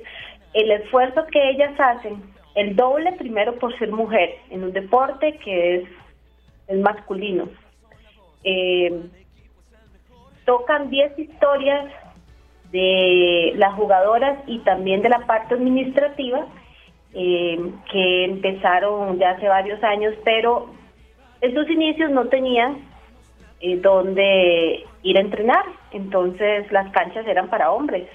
el 0.55 0.71
esfuerzo 0.71 1.27
que 1.27 1.51
ellas 1.51 1.79
hacen, 1.79 2.23
el 2.55 2.75
doble 2.75 3.13
primero 3.13 3.57
por 3.57 3.77
ser 3.79 3.93
mujer 3.93 4.35
en 4.51 4.65
un 4.65 4.73
deporte 4.73 5.39
que 5.45 5.77
es 5.77 5.89
el 6.69 6.81
masculino. 6.81 7.49
Eh, 8.45 9.03
tocan 10.47 10.89
10 10.89 11.19
historias 11.19 11.93
de 12.73 13.53
las 13.57 13.75
jugadoras 13.75 14.39
y 14.47 14.61
también 14.61 15.03
de 15.03 15.09
la 15.09 15.27
parte 15.27 15.55
administrativa 15.55 16.47
eh, 17.15 17.59
que 17.91 18.25
empezaron 18.25 19.19
ya 19.19 19.31
hace 19.31 19.49
varios 19.49 19.83
años, 19.83 20.15
pero 20.25 20.71
sus 21.41 21.69
inicios 21.69 22.11
no 22.11 22.27
tenían 22.27 22.79
eh, 23.61 23.77
donde 23.77 24.85
ir 25.03 25.17
a 25.17 25.21
entrenar, 25.21 25.65
entonces 25.93 26.71
las 26.71 26.91
canchas 26.93 27.27
eran 27.27 27.49
para 27.49 27.73
hombres 27.73 28.09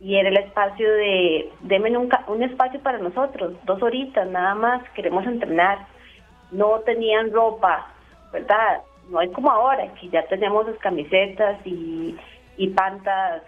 y 0.00 0.16
era 0.16 0.28
el 0.28 0.36
espacio 0.36 0.88
de, 0.92 1.50
denme 1.60 1.96
un, 1.96 2.08
un 2.28 2.42
espacio 2.42 2.80
para 2.80 2.98
nosotros, 2.98 3.54
dos 3.64 3.82
horitas 3.82 4.28
nada 4.28 4.54
más, 4.54 4.88
queremos 4.90 5.26
entrenar, 5.26 5.86
no 6.50 6.80
tenían 6.80 7.32
ropa, 7.32 7.86
¿verdad? 8.32 8.82
No 9.10 9.18
hay 9.18 9.30
como 9.30 9.50
ahora, 9.50 9.92
que 9.94 10.08
ya 10.08 10.22
tenemos 10.26 10.66
las 10.66 10.78
camisetas 10.78 11.58
y, 11.64 12.16
y 12.56 12.68
pantas 12.68 13.42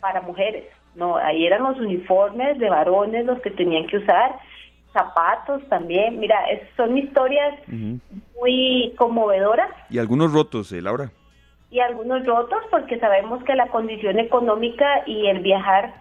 para 0.00 0.20
mujeres. 0.20 0.64
No, 0.94 1.16
ahí 1.16 1.46
eran 1.46 1.62
los 1.62 1.78
uniformes 1.78 2.58
de 2.58 2.70
varones 2.70 3.26
los 3.26 3.40
que 3.40 3.50
tenían 3.50 3.86
que 3.86 3.98
usar, 3.98 4.36
zapatos 4.92 5.62
también. 5.68 6.18
Mira, 6.18 6.38
son 6.76 6.96
historias 6.96 7.54
muy 7.68 8.94
conmovedoras. 8.96 9.70
Y 9.90 9.98
algunos 9.98 10.32
rotos, 10.32 10.72
eh, 10.72 10.80
Laura. 10.80 11.10
Y 11.70 11.80
algunos 11.80 12.24
rotos 12.24 12.62
porque 12.70 12.98
sabemos 12.98 13.44
que 13.44 13.54
la 13.54 13.66
condición 13.68 14.18
económica 14.18 15.02
y 15.06 15.26
el 15.26 15.40
viajar, 15.40 15.94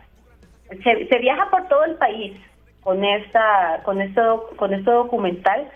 se, 0.70 1.08
se 1.08 1.20
viaja 1.20 1.50
por 1.50 1.68
todo 1.68 1.84
el 1.84 1.96
país 1.96 2.38
con 2.82 3.04
esta, 3.04 3.82
con 3.84 4.00
esto, 4.00 4.50
con 4.56 4.74
este 4.74 4.92
documental. 4.92 5.68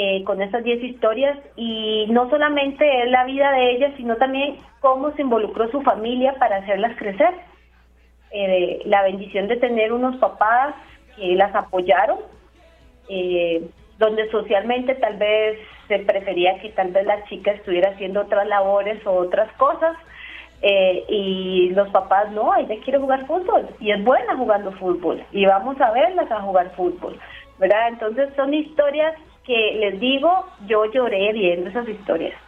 Eh, 0.00 0.22
con 0.22 0.40
estas 0.40 0.62
10 0.62 0.80
historias 0.84 1.36
y 1.56 2.06
no 2.10 2.30
solamente 2.30 3.02
es 3.02 3.10
la 3.10 3.24
vida 3.24 3.50
de 3.50 3.72
ellas, 3.72 3.92
sino 3.96 4.14
también 4.14 4.56
cómo 4.78 5.10
se 5.16 5.22
involucró 5.22 5.68
su 5.72 5.82
familia 5.82 6.34
para 6.34 6.58
hacerlas 6.58 6.96
crecer. 6.96 7.34
Eh, 8.30 8.80
la 8.84 9.02
bendición 9.02 9.48
de 9.48 9.56
tener 9.56 9.92
unos 9.92 10.14
papás 10.18 10.76
que 11.16 11.34
las 11.34 11.52
apoyaron, 11.52 12.20
eh, 13.08 13.68
donde 13.98 14.30
socialmente 14.30 14.94
tal 14.94 15.16
vez 15.16 15.58
se 15.88 15.98
prefería 15.98 16.60
que 16.60 16.68
tal 16.68 16.92
vez 16.92 17.04
la 17.04 17.24
chica 17.24 17.50
estuviera 17.50 17.90
haciendo 17.90 18.20
otras 18.20 18.46
labores 18.46 19.04
o 19.04 19.10
otras 19.14 19.50
cosas, 19.54 19.96
eh, 20.62 21.04
y 21.08 21.70
los 21.70 21.88
papás 21.88 22.30
no, 22.30 22.54
ella 22.54 22.76
quiere 22.84 23.00
jugar 23.00 23.26
fútbol 23.26 23.68
y 23.80 23.90
es 23.90 24.04
buena 24.04 24.36
jugando 24.36 24.70
fútbol 24.72 25.24
y 25.32 25.44
vamos 25.44 25.80
a 25.80 25.90
verlas 25.90 26.30
a 26.30 26.40
jugar 26.40 26.70
fútbol, 26.76 27.18
¿verdad? 27.58 27.88
Entonces 27.88 28.28
son 28.36 28.54
historias 28.54 29.14
que 29.48 29.78
les 29.80 29.98
digo, 29.98 30.46
yo 30.68 30.84
lloré 30.92 31.32
viendo 31.32 31.70
esas 31.70 31.88
historias 31.88 32.38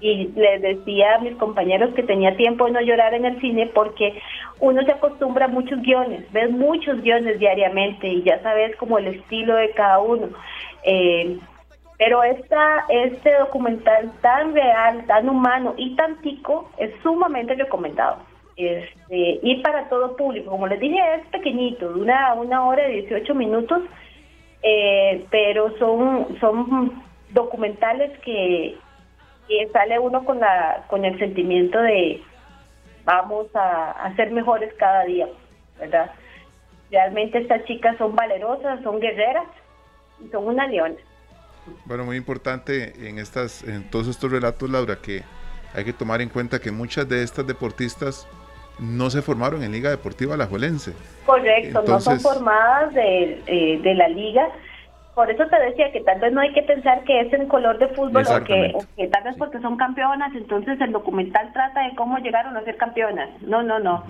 y 0.00 0.28
les 0.34 0.60
decía 0.60 1.14
a 1.14 1.18
mis 1.20 1.36
compañeros 1.36 1.94
que 1.94 2.02
tenía 2.02 2.36
tiempo 2.36 2.66
de 2.66 2.72
no 2.72 2.80
llorar 2.80 3.14
en 3.14 3.24
el 3.24 3.40
cine 3.40 3.70
porque 3.72 4.20
uno 4.60 4.82
se 4.82 4.92
acostumbra 4.92 5.46
a 5.46 5.48
muchos 5.48 5.80
guiones, 5.82 6.30
ves 6.32 6.50
muchos 6.50 7.00
guiones 7.00 7.38
diariamente 7.38 8.08
y 8.08 8.22
ya 8.22 8.42
sabes 8.42 8.76
como 8.76 8.98
el 8.98 9.06
estilo 9.06 9.56
de 9.56 9.70
cada 9.70 10.00
uno. 10.00 10.28
Eh, 10.82 11.38
pero 11.96 12.22
esta, 12.22 12.84
este 12.88 13.34
documental 13.38 14.12
tan 14.20 14.54
real, 14.54 15.04
tan 15.06 15.28
humano 15.28 15.74
y 15.76 15.96
tan 15.96 16.20
tico 16.22 16.70
es 16.78 16.90
sumamente 17.02 17.54
recomendado. 17.54 18.18
Este, 18.56 19.38
y 19.42 19.60
para 19.62 19.88
todo 19.88 20.16
público, 20.16 20.50
como 20.50 20.66
les 20.66 20.80
dije, 20.80 20.98
es 21.16 21.26
pequeñito, 21.28 21.92
de 21.92 22.00
una, 22.00 22.34
una 22.34 22.66
hora 22.66 22.88
y 22.88 23.02
18 23.02 23.34
minutos, 23.34 23.82
eh, 24.62 25.26
pero 25.30 25.76
son, 25.78 26.36
son 26.40 27.02
documentales 27.30 28.18
que, 28.20 28.76
sale 29.72 29.98
uno 29.98 30.24
con, 30.24 30.40
la, 30.40 30.84
con 30.88 31.04
el 31.06 31.18
sentimiento 31.18 31.80
de 31.80 32.22
vamos 33.04 33.46
a, 33.54 34.12
ser 34.16 34.30
mejores 34.30 34.72
cada 34.78 35.04
día, 35.04 35.26
¿verdad? 35.78 36.12
Realmente 36.90 37.38
estas 37.38 37.64
chicas 37.64 37.96
son 37.96 38.14
valerosas, 38.14 38.82
son 38.82 39.00
guerreras 39.00 39.46
y 40.22 40.28
son 40.28 40.46
una 40.46 40.66
leona. 40.66 40.96
Bueno, 41.86 42.04
muy 42.04 42.16
importante 42.16 43.08
en 43.08 43.18
estas, 43.18 43.62
en 43.62 43.88
todos 43.90 44.08
estos 44.08 44.30
relatos, 44.30 44.68
Laura, 44.68 44.96
que 44.96 45.22
hay 45.74 45.84
que 45.84 45.92
tomar 45.94 46.20
en 46.20 46.28
cuenta 46.28 46.60
que 46.60 46.70
muchas 46.70 47.08
de 47.08 47.22
estas 47.22 47.46
deportistas 47.46 48.28
no 48.78 49.10
se 49.10 49.22
formaron 49.22 49.62
en 49.62 49.72
Liga 49.72 49.90
Deportiva 49.90 50.34
Alajuelense. 50.34 50.92
Correcto, 51.26 51.82
no 51.86 52.00
son 52.00 52.20
formadas 52.20 52.94
de, 52.94 53.42
eh, 53.46 53.80
de 53.82 53.94
la 53.94 54.08
liga. 54.08 54.48
Por 55.14 55.30
eso 55.30 55.44
te 55.46 55.58
decía 55.58 55.90
que 55.92 56.00
tal 56.02 56.20
vez 56.20 56.32
no 56.32 56.40
hay 56.40 56.52
que 56.52 56.62
pensar 56.62 57.02
que 57.02 57.20
es 57.20 57.32
en 57.32 57.48
color 57.48 57.78
de 57.78 57.88
fútbol 57.88 58.22
o 58.22 58.44
que, 58.44 59.08
tal 59.08 59.24
vez 59.24 59.34
porque 59.36 59.58
son 59.60 59.76
campeonas, 59.76 60.32
entonces 60.34 60.80
el 60.80 60.92
documental 60.92 61.52
trata 61.52 61.88
de 61.88 61.96
cómo 61.96 62.18
llegaron 62.18 62.56
a 62.56 62.62
ser 62.62 62.76
campeonas. 62.76 63.28
No, 63.42 63.62
no, 63.62 63.80
no. 63.80 64.04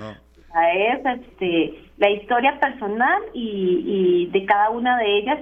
Es 0.75 1.01
este, 1.05 1.83
la 1.97 2.11
historia 2.11 2.59
personal 2.61 3.23
y, 3.33 4.27
y 4.27 4.27
de 4.33 4.45
cada 4.45 4.71
una 4.71 4.99
de 4.99 5.19
ellas 5.19 5.39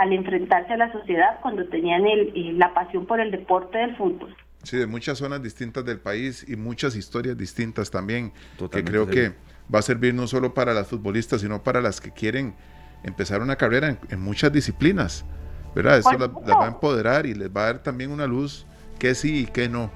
al 0.00 0.14
enfrentarse 0.14 0.72
a 0.72 0.78
la 0.78 0.90
sociedad 0.92 1.38
cuando 1.42 1.66
tenían 1.66 2.06
el, 2.06 2.58
la 2.58 2.72
pasión 2.72 3.04
por 3.04 3.20
el 3.20 3.30
deporte 3.30 3.76
del 3.76 3.96
fútbol. 3.96 4.34
Sí, 4.62 4.76
de 4.76 4.86
muchas 4.86 5.18
zonas 5.18 5.42
distintas 5.42 5.84
del 5.84 6.00
país 6.00 6.44
y 6.48 6.56
muchas 6.56 6.94
historias 6.94 7.36
distintas 7.36 7.90
también, 7.90 8.32
que 8.70 8.84
creo 8.84 9.06
que 9.06 9.32
va 9.72 9.78
a 9.78 9.82
servir 9.82 10.12
no 10.14 10.26
solo 10.26 10.52
para 10.52 10.74
las 10.74 10.88
futbolistas, 10.88 11.40
sino 11.40 11.62
para 11.62 11.80
las 11.80 12.00
que 12.00 12.10
quieren 12.10 12.54
empezar 13.02 13.40
una 13.40 13.56
carrera 13.56 13.96
en, 14.10 14.20
muchas 14.20 14.52
disciplinas, 14.52 15.24
¿verdad? 15.74 15.98
Eso 15.98 16.12
las 16.12 16.28
va 16.28 16.64
a 16.66 16.68
empoderar 16.68 17.24
y 17.24 17.34
les 17.34 17.48
va 17.48 17.62
a 17.62 17.66
dar 17.66 17.82
también 17.82 18.10
una 18.10 18.26
luz 18.26 18.66
que 18.98 19.14
sí 19.14 19.44
y 19.44 19.46
que 19.46 19.68
no, 19.68 19.90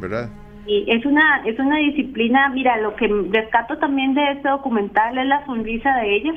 ¿verdad? 0.00 0.30
Y 0.66 0.90
es 0.90 1.04
una, 1.04 1.46
es 1.46 1.58
una 1.58 1.76
disciplina, 1.76 2.48
mira, 2.48 2.78
lo 2.78 2.96
que 2.96 3.08
rescato 3.30 3.78
también 3.78 4.14
de 4.14 4.32
este 4.32 4.48
documental 4.48 5.16
es 5.18 5.26
la 5.26 5.44
sonrisa 5.44 5.94
de 5.98 6.16
ellas, 6.16 6.36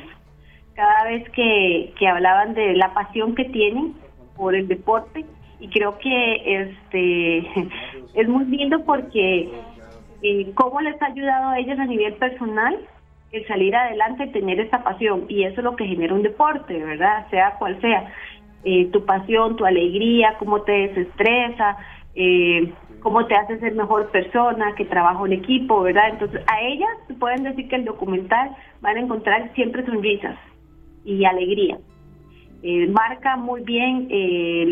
cada 0.74 1.04
vez 1.04 1.28
que, 1.30 1.94
que 1.98 2.06
hablaban 2.06 2.54
de 2.54 2.74
la 2.74 2.92
pasión 2.92 3.34
que 3.34 3.46
tienen 3.46 3.94
por 4.36 4.54
el 4.54 4.68
deporte 4.68 5.24
y 5.60 5.68
creo 5.68 5.98
que 5.98 6.62
este 6.62 7.38
es 8.14 8.28
muy 8.28 8.46
lindo 8.46 8.84
porque 8.84 9.50
eh, 10.22 10.52
cómo 10.54 10.80
les 10.80 11.00
ha 11.00 11.06
ayudado 11.06 11.50
a 11.50 11.58
ellos 11.58 11.78
a 11.78 11.86
nivel 11.86 12.14
personal 12.14 12.78
el 13.32 13.46
salir 13.46 13.74
adelante 13.76 14.26
tener 14.28 14.58
esa 14.60 14.82
pasión 14.82 15.26
y 15.28 15.44
eso 15.44 15.60
es 15.60 15.64
lo 15.64 15.76
que 15.76 15.86
genera 15.86 16.14
un 16.14 16.22
deporte, 16.22 16.76
¿verdad? 16.82 17.28
Sea 17.30 17.54
cual 17.58 17.80
sea, 17.80 18.12
eh, 18.64 18.86
tu 18.86 19.04
pasión, 19.04 19.56
tu 19.56 19.64
alegría, 19.64 20.36
cómo 20.38 20.62
te 20.62 20.72
desestresa, 20.72 21.76
eh, 22.14 22.72
cómo 23.00 23.26
te 23.26 23.36
hace 23.36 23.58
ser 23.60 23.74
mejor 23.74 24.10
persona, 24.10 24.74
que 24.74 24.84
trabaja 24.84 25.24
en 25.24 25.32
equipo, 25.32 25.82
¿verdad? 25.82 26.10
Entonces 26.10 26.42
a 26.46 26.60
ellas 26.60 26.90
pueden 27.18 27.44
decir 27.44 27.68
que 27.68 27.76
el 27.76 27.84
documental 27.84 28.54
van 28.80 28.96
a 28.96 29.00
encontrar 29.00 29.52
siempre 29.54 29.86
sonrisas 29.86 30.36
y 31.04 31.24
alegría. 31.24 31.78
Eh, 32.62 32.88
marca 32.88 33.36
muy 33.36 33.62
bien 33.62 34.08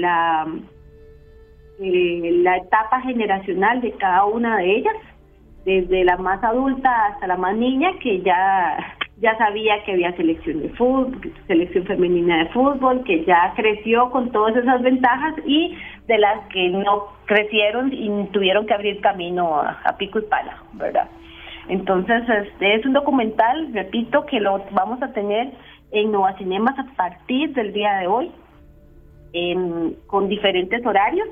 la 0.00 0.46
eh, 1.80 2.40
la 2.42 2.56
etapa 2.56 3.00
generacional 3.02 3.80
de 3.80 3.92
cada 3.92 4.24
una 4.24 4.56
de 4.58 4.78
ellas, 4.78 4.96
desde 5.64 6.04
la 6.04 6.16
más 6.16 6.42
adulta 6.42 7.06
hasta 7.06 7.26
la 7.28 7.36
más 7.36 7.56
niña, 7.56 7.90
que 8.02 8.20
ya, 8.22 8.96
ya 9.20 9.36
sabía 9.38 9.84
que 9.84 9.92
había 9.92 10.16
selección 10.16 10.60
de 10.60 10.70
fútbol, 10.70 11.32
selección 11.46 11.84
femenina 11.84 12.38
de 12.38 12.46
fútbol, 12.50 13.04
que 13.04 13.24
ya 13.24 13.52
creció 13.54 14.10
con 14.10 14.32
todas 14.32 14.56
esas 14.56 14.82
ventajas 14.82 15.34
y 15.46 15.76
de 16.08 16.18
las 16.18 16.46
que 16.48 16.68
no 16.70 17.06
crecieron 17.26 17.92
y 17.92 18.10
tuvieron 18.32 18.66
que 18.66 18.74
abrir 18.74 19.00
camino 19.00 19.60
a, 19.60 19.96
pico 19.98 20.18
y 20.18 20.22
pala, 20.22 20.56
¿verdad? 20.72 21.08
Entonces, 21.68 22.22
este 22.28 22.74
es 22.74 22.86
un 22.86 22.94
documental, 22.94 23.72
repito, 23.72 24.24
que 24.26 24.40
lo 24.40 24.64
vamos 24.72 25.00
a 25.02 25.12
tener 25.12 25.52
en 25.92 26.10
Nova 26.10 26.36
Cinemas 26.38 26.78
a 26.78 26.86
partir 26.96 27.52
del 27.54 27.72
día 27.72 27.98
de 27.98 28.06
hoy, 28.06 28.32
en, 29.32 29.94
con 30.06 30.28
diferentes 30.28 30.84
horarios 30.86 31.28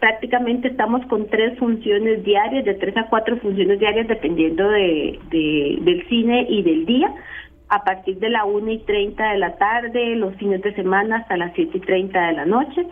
prácticamente 0.00 0.68
estamos 0.68 1.04
con 1.06 1.26
tres 1.28 1.58
funciones 1.58 2.24
diarias, 2.24 2.64
de 2.64 2.74
tres 2.74 2.96
a 2.96 3.08
cuatro 3.08 3.36
funciones 3.38 3.78
diarias, 3.78 4.08
dependiendo 4.08 4.68
de, 4.68 5.18
del 5.30 6.06
cine 6.08 6.46
y 6.48 6.62
del 6.62 6.86
día, 6.86 7.12
a 7.68 7.82
partir 7.82 8.18
de 8.18 8.30
la 8.30 8.44
una 8.44 8.72
y 8.72 8.78
treinta 8.78 9.32
de 9.32 9.38
la 9.38 9.56
tarde, 9.56 10.16
los 10.16 10.34
fines 10.36 10.62
de 10.62 10.74
semana 10.74 11.16
hasta 11.16 11.36
las 11.36 11.52
siete 11.54 11.78
y 11.78 11.80
treinta 11.80 12.28
de 12.28 12.32
la 12.34 12.44
noche, 12.44 12.86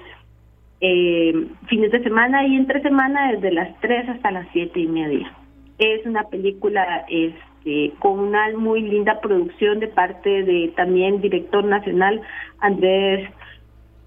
eh, 0.81 1.47
fines 1.67 1.93
de 1.93 2.03
semana 2.03 2.47
y 2.47 2.57
entre 2.57 2.83
semana 2.83 3.33
desde 3.33 3.53
las 3.53 3.81
tres 3.81 4.09
hasta 4.09 4.31
las 4.31 4.47
siete 4.53 4.81
y 4.81 4.87
media. 4.87 5.33
Es 5.79 6.05
una 6.07 6.25
película 6.25 7.05
este, 7.09 7.93
con 8.01 8.19
una 8.19 8.51
muy 8.57 8.83
linda 8.83 9.21
producción 9.21 9.79
de 9.81 9.89
parte 9.89 10.43
de 10.43 10.73
también 10.77 11.21
director 11.21 11.65
nacional 11.65 12.21
Andrés 12.59 13.29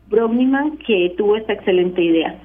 Brogniman, 0.09 0.77
que 0.79 1.13
tuvo 1.17 1.35
esta 1.37 1.53
excelente 1.53 2.01
idea. 2.01 2.35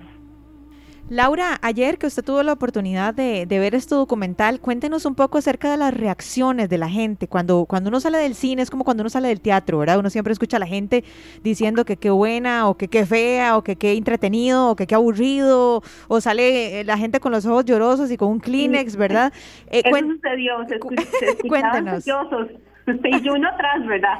Laura, 1.12 1.58
ayer 1.60 1.98
que 1.98 2.06
usted 2.06 2.24
tuvo 2.24 2.42
la 2.42 2.54
oportunidad 2.54 3.12
de, 3.12 3.44
ver 3.46 3.74
este 3.74 3.94
documental, 3.94 4.60
cuéntenos 4.60 5.04
un 5.04 5.14
poco 5.14 5.36
acerca 5.36 5.70
de 5.70 5.76
las 5.76 5.92
reacciones 5.92 6.70
de 6.70 6.78
la 6.78 6.88
gente. 6.88 7.28
Cuando, 7.28 7.66
cuando 7.66 7.90
uno 7.90 8.00
sale 8.00 8.16
del 8.16 8.34
cine 8.34 8.62
es 8.62 8.70
como 8.70 8.82
cuando 8.82 9.02
uno 9.02 9.10
sale 9.10 9.28
del 9.28 9.42
teatro, 9.42 9.76
¿verdad? 9.76 9.98
Uno 9.98 10.08
siempre 10.08 10.32
escucha 10.32 10.56
a 10.56 10.60
la 10.60 10.66
gente 10.66 11.04
diciendo 11.42 11.84
que 11.84 11.98
qué 11.98 12.08
buena, 12.08 12.66
o 12.66 12.78
que 12.78 12.88
qué 12.88 13.04
fea, 13.04 13.58
o 13.58 13.62
que 13.62 13.76
qué 13.76 13.92
entretenido, 13.92 14.70
o 14.70 14.74
que 14.74 14.86
qué 14.86 14.94
aburrido, 14.94 15.82
o 16.08 16.20
sale 16.22 16.80
eh, 16.80 16.84
la 16.84 16.96
gente 16.96 17.20
con 17.20 17.30
los 17.30 17.44
ojos 17.44 17.66
llorosos 17.66 18.10
y 18.10 18.16
con 18.16 18.28
un 18.28 18.40
Kleenex, 18.40 18.96
¿verdad? 18.96 19.34
Eh, 19.70 19.82
Eso 19.84 19.98
sucedió, 19.98 20.66
se, 20.66 20.78
cuéntenos. 21.48 22.06
y 22.86 23.28
uno 23.28 23.48
atrás, 23.48 23.86
¿verdad? 23.86 24.18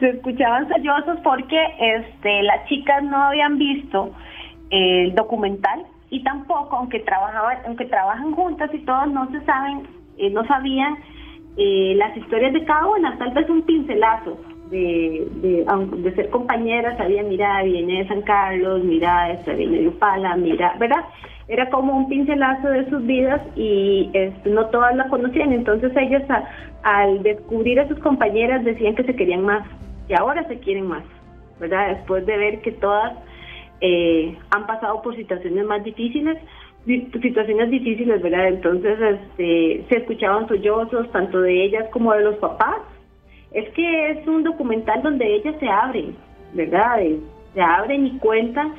se 0.00 0.10
escuchaban 0.10 0.68
sellosos 0.68 1.18
porque 1.24 1.58
este, 1.80 2.42
las 2.42 2.66
chicas 2.68 3.02
no 3.04 3.22
habían 3.22 3.56
visto 3.56 4.14
el 4.70 5.14
documental 5.14 5.84
y 6.10 6.22
tampoco, 6.22 6.76
aunque 6.76 7.00
trabajaban, 7.00 7.58
aunque 7.66 7.86
trabajan 7.86 8.32
juntas 8.32 8.70
y 8.72 8.78
todos 8.78 9.08
no 9.08 9.30
se 9.30 9.40
saben, 9.44 9.86
eh, 10.16 10.30
no 10.30 10.44
sabían 10.46 10.96
eh, 11.56 11.94
las 11.96 12.16
historias 12.16 12.52
de 12.52 12.64
cada 12.64 12.86
una, 12.86 13.18
tal 13.18 13.32
vez 13.32 13.48
un 13.50 13.62
pincelazo 13.62 14.38
de, 14.70 15.26
de, 15.42 16.14
ser 16.14 16.30
compañeras, 16.30 16.96
sabían, 16.98 17.28
mira, 17.28 17.62
viene 17.62 18.02
de 18.02 18.08
San 18.08 18.22
Carlos, 18.22 18.84
mira, 18.84 19.32
esta 19.32 19.52
viene 19.52 19.78
de 19.78 19.88
Upala, 19.88 20.36
mira, 20.36 20.74
¿verdad? 20.78 21.04
Era 21.48 21.70
como 21.70 21.96
un 21.96 22.08
pincelazo 22.08 22.68
de 22.68 22.88
sus 22.90 23.04
vidas 23.06 23.40
y 23.56 24.10
este, 24.12 24.50
no 24.50 24.66
todas 24.66 24.94
la 24.94 25.08
conocían, 25.08 25.52
entonces 25.52 25.90
ellas 25.96 26.22
al 26.82 27.22
descubrir 27.22 27.80
a 27.80 27.88
sus 27.88 27.98
compañeras 28.00 28.64
decían 28.64 28.94
que 28.94 29.04
se 29.04 29.16
querían 29.16 29.42
más 29.42 29.66
y 30.08 30.14
ahora 30.14 30.46
se 30.48 30.58
quieren 30.60 30.86
más, 30.86 31.02
¿verdad? 31.58 31.88
Después 31.96 32.26
de 32.26 32.36
ver 32.36 32.60
que 32.60 32.72
todas 32.72 33.14
eh, 33.80 34.36
han 34.50 34.66
pasado 34.66 35.02
por 35.02 35.14
situaciones 35.16 35.64
más 35.64 35.84
difíciles, 35.84 36.38
situaciones 36.86 37.70
difíciles, 37.70 38.22
¿verdad? 38.22 38.48
Entonces 38.48 38.98
este, 39.00 39.84
se 39.88 39.96
escuchaban 39.96 40.48
sollozos 40.48 41.10
tanto 41.12 41.40
de 41.40 41.64
ellas 41.64 41.86
como 41.92 42.12
de 42.12 42.24
los 42.24 42.36
papás. 42.36 42.78
Es 43.52 43.68
que 43.70 44.10
es 44.10 44.26
un 44.26 44.42
documental 44.42 45.02
donde 45.02 45.36
ellas 45.36 45.54
se 45.60 45.68
abren, 45.68 46.16
¿verdad? 46.54 47.02
Eh, 47.02 47.18
se 47.54 47.60
abren 47.60 48.06
y 48.06 48.18
cuentan 48.18 48.74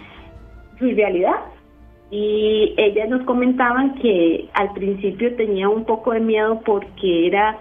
su 0.78 0.86
realidad. 0.86 1.40
Y 2.12 2.74
ellas 2.78 3.10
nos 3.10 3.24
comentaban 3.26 3.96
que 3.96 4.50
al 4.54 4.74
principio 4.74 5.36
tenía 5.36 5.70
un 5.70 5.86
poco 5.86 6.12
de 6.12 6.20
miedo 6.20 6.60
porque 6.66 7.28
era 7.28 7.58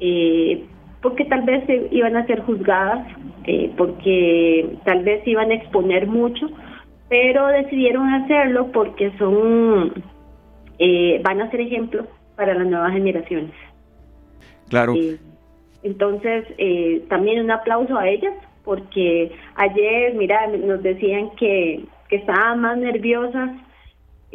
eh, 0.00 0.64
porque 1.06 1.24
tal 1.26 1.42
vez 1.42 1.62
iban 1.92 2.16
a 2.16 2.26
ser 2.26 2.40
juzgadas, 2.40 3.06
eh, 3.44 3.70
porque 3.76 4.76
tal 4.84 5.04
vez 5.04 5.24
iban 5.24 5.52
a 5.52 5.54
exponer 5.54 6.08
mucho, 6.08 6.48
pero 7.08 7.46
decidieron 7.46 8.12
hacerlo 8.12 8.72
porque 8.72 9.12
son, 9.16 10.02
eh, 10.80 11.20
van 11.22 11.42
a 11.42 11.50
ser 11.52 11.60
ejemplos 11.60 12.08
para 12.34 12.54
las 12.54 12.66
nuevas 12.66 12.92
generaciones. 12.92 13.52
Claro. 14.68 14.94
Eh, 14.96 15.16
entonces, 15.84 16.44
también 17.08 17.44
un 17.44 17.52
aplauso 17.52 17.96
a 17.96 18.08
ellas, 18.08 18.34
porque 18.64 19.30
ayer, 19.54 20.12
mira, 20.14 20.48
nos 20.48 20.82
decían 20.82 21.30
que, 21.38 21.84
que 22.08 22.16
estaban 22.16 22.62
más 22.62 22.78
nerviosas 22.78 23.50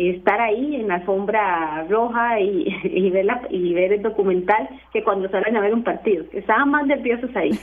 estar 0.10 0.42
ahí 0.42 0.76
en 0.76 0.88
la 0.88 0.96
alfombra 0.96 1.86
roja 1.90 2.40
y, 2.40 2.68
y, 2.84 3.10
ver 3.12 3.28
y 3.50 3.74
ver 3.74 3.94
el 3.94 4.02
documental 4.02 4.68
que 4.92 5.04
cuando 5.04 5.30
salen 5.30 5.56
a 5.56 5.62
ver 5.62 5.74
un 5.74 5.84
partido. 5.84 6.26
Estaban 6.34 6.70
más 6.70 6.88
nerviosos 6.88 7.30
ahí. 7.36 7.52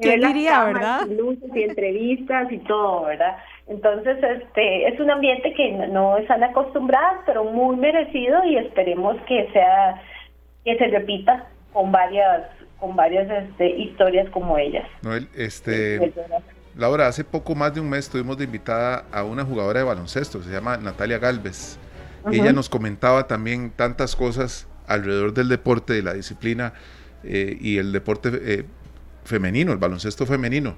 ¿Qué 0.00 0.16
diría, 0.16 0.64
verdad? 0.64 1.06
Luces 1.08 1.50
y 1.54 1.62
entrevistas 1.62 2.50
y 2.50 2.58
todo, 2.58 3.04
¿verdad? 3.04 3.36
Entonces, 3.68 4.16
este, 4.22 4.88
es 4.88 4.98
un 4.98 5.10
ambiente 5.10 5.52
que 5.54 5.72
no 5.88 6.16
están 6.16 6.42
acostumbradas, 6.42 7.20
pero 7.26 7.44
muy 7.44 7.76
merecido 7.76 8.42
y 8.44 8.56
esperemos 8.56 9.16
que 9.26 9.48
sea, 9.52 10.02
que 10.64 10.76
se 10.78 10.86
repita 10.86 11.46
con 11.72 11.92
varias, 11.92 12.46
con 12.80 12.96
varias 12.96 13.30
este, 13.30 13.68
historias 13.68 14.28
como 14.30 14.56
ellas. 14.56 14.86
Noel, 15.02 15.28
este, 15.36 16.12
Laura, 16.78 17.08
hace 17.08 17.24
poco 17.24 17.56
más 17.56 17.74
de 17.74 17.80
un 17.80 17.90
mes 17.90 18.08
tuvimos 18.08 18.38
de 18.38 18.44
invitada 18.44 19.04
a 19.10 19.24
una 19.24 19.44
jugadora 19.44 19.80
de 19.80 19.84
baloncesto, 19.84 20.40
se 20.44 20.50
llama 20.50 20.76
Natalia 20.76 21.18
Galvez. 21.18 21.76
Ella 22.30 22.52
nos 22.52 22.68
comentaba 22.68 23.26
también 23.26 23.72
tantas 23.74 24.14
cosas 24.14 24.68
alrededor 24.86 25.34
del 25.34 25.48
deporte, 25.48 25.92
de 25.92 26.02
la 26.02 26.14
disciplina 26.14 26.74
eh, 27.24 27.58
y 27.60 27.78
el 27.78 27.90
deporte 27.90 28.30
eh, 28.32 28.64
femenino, 29.24 29.72
el 29.72 29.78
baloncesto 29.78 30.24
femenino, 30.24 30.76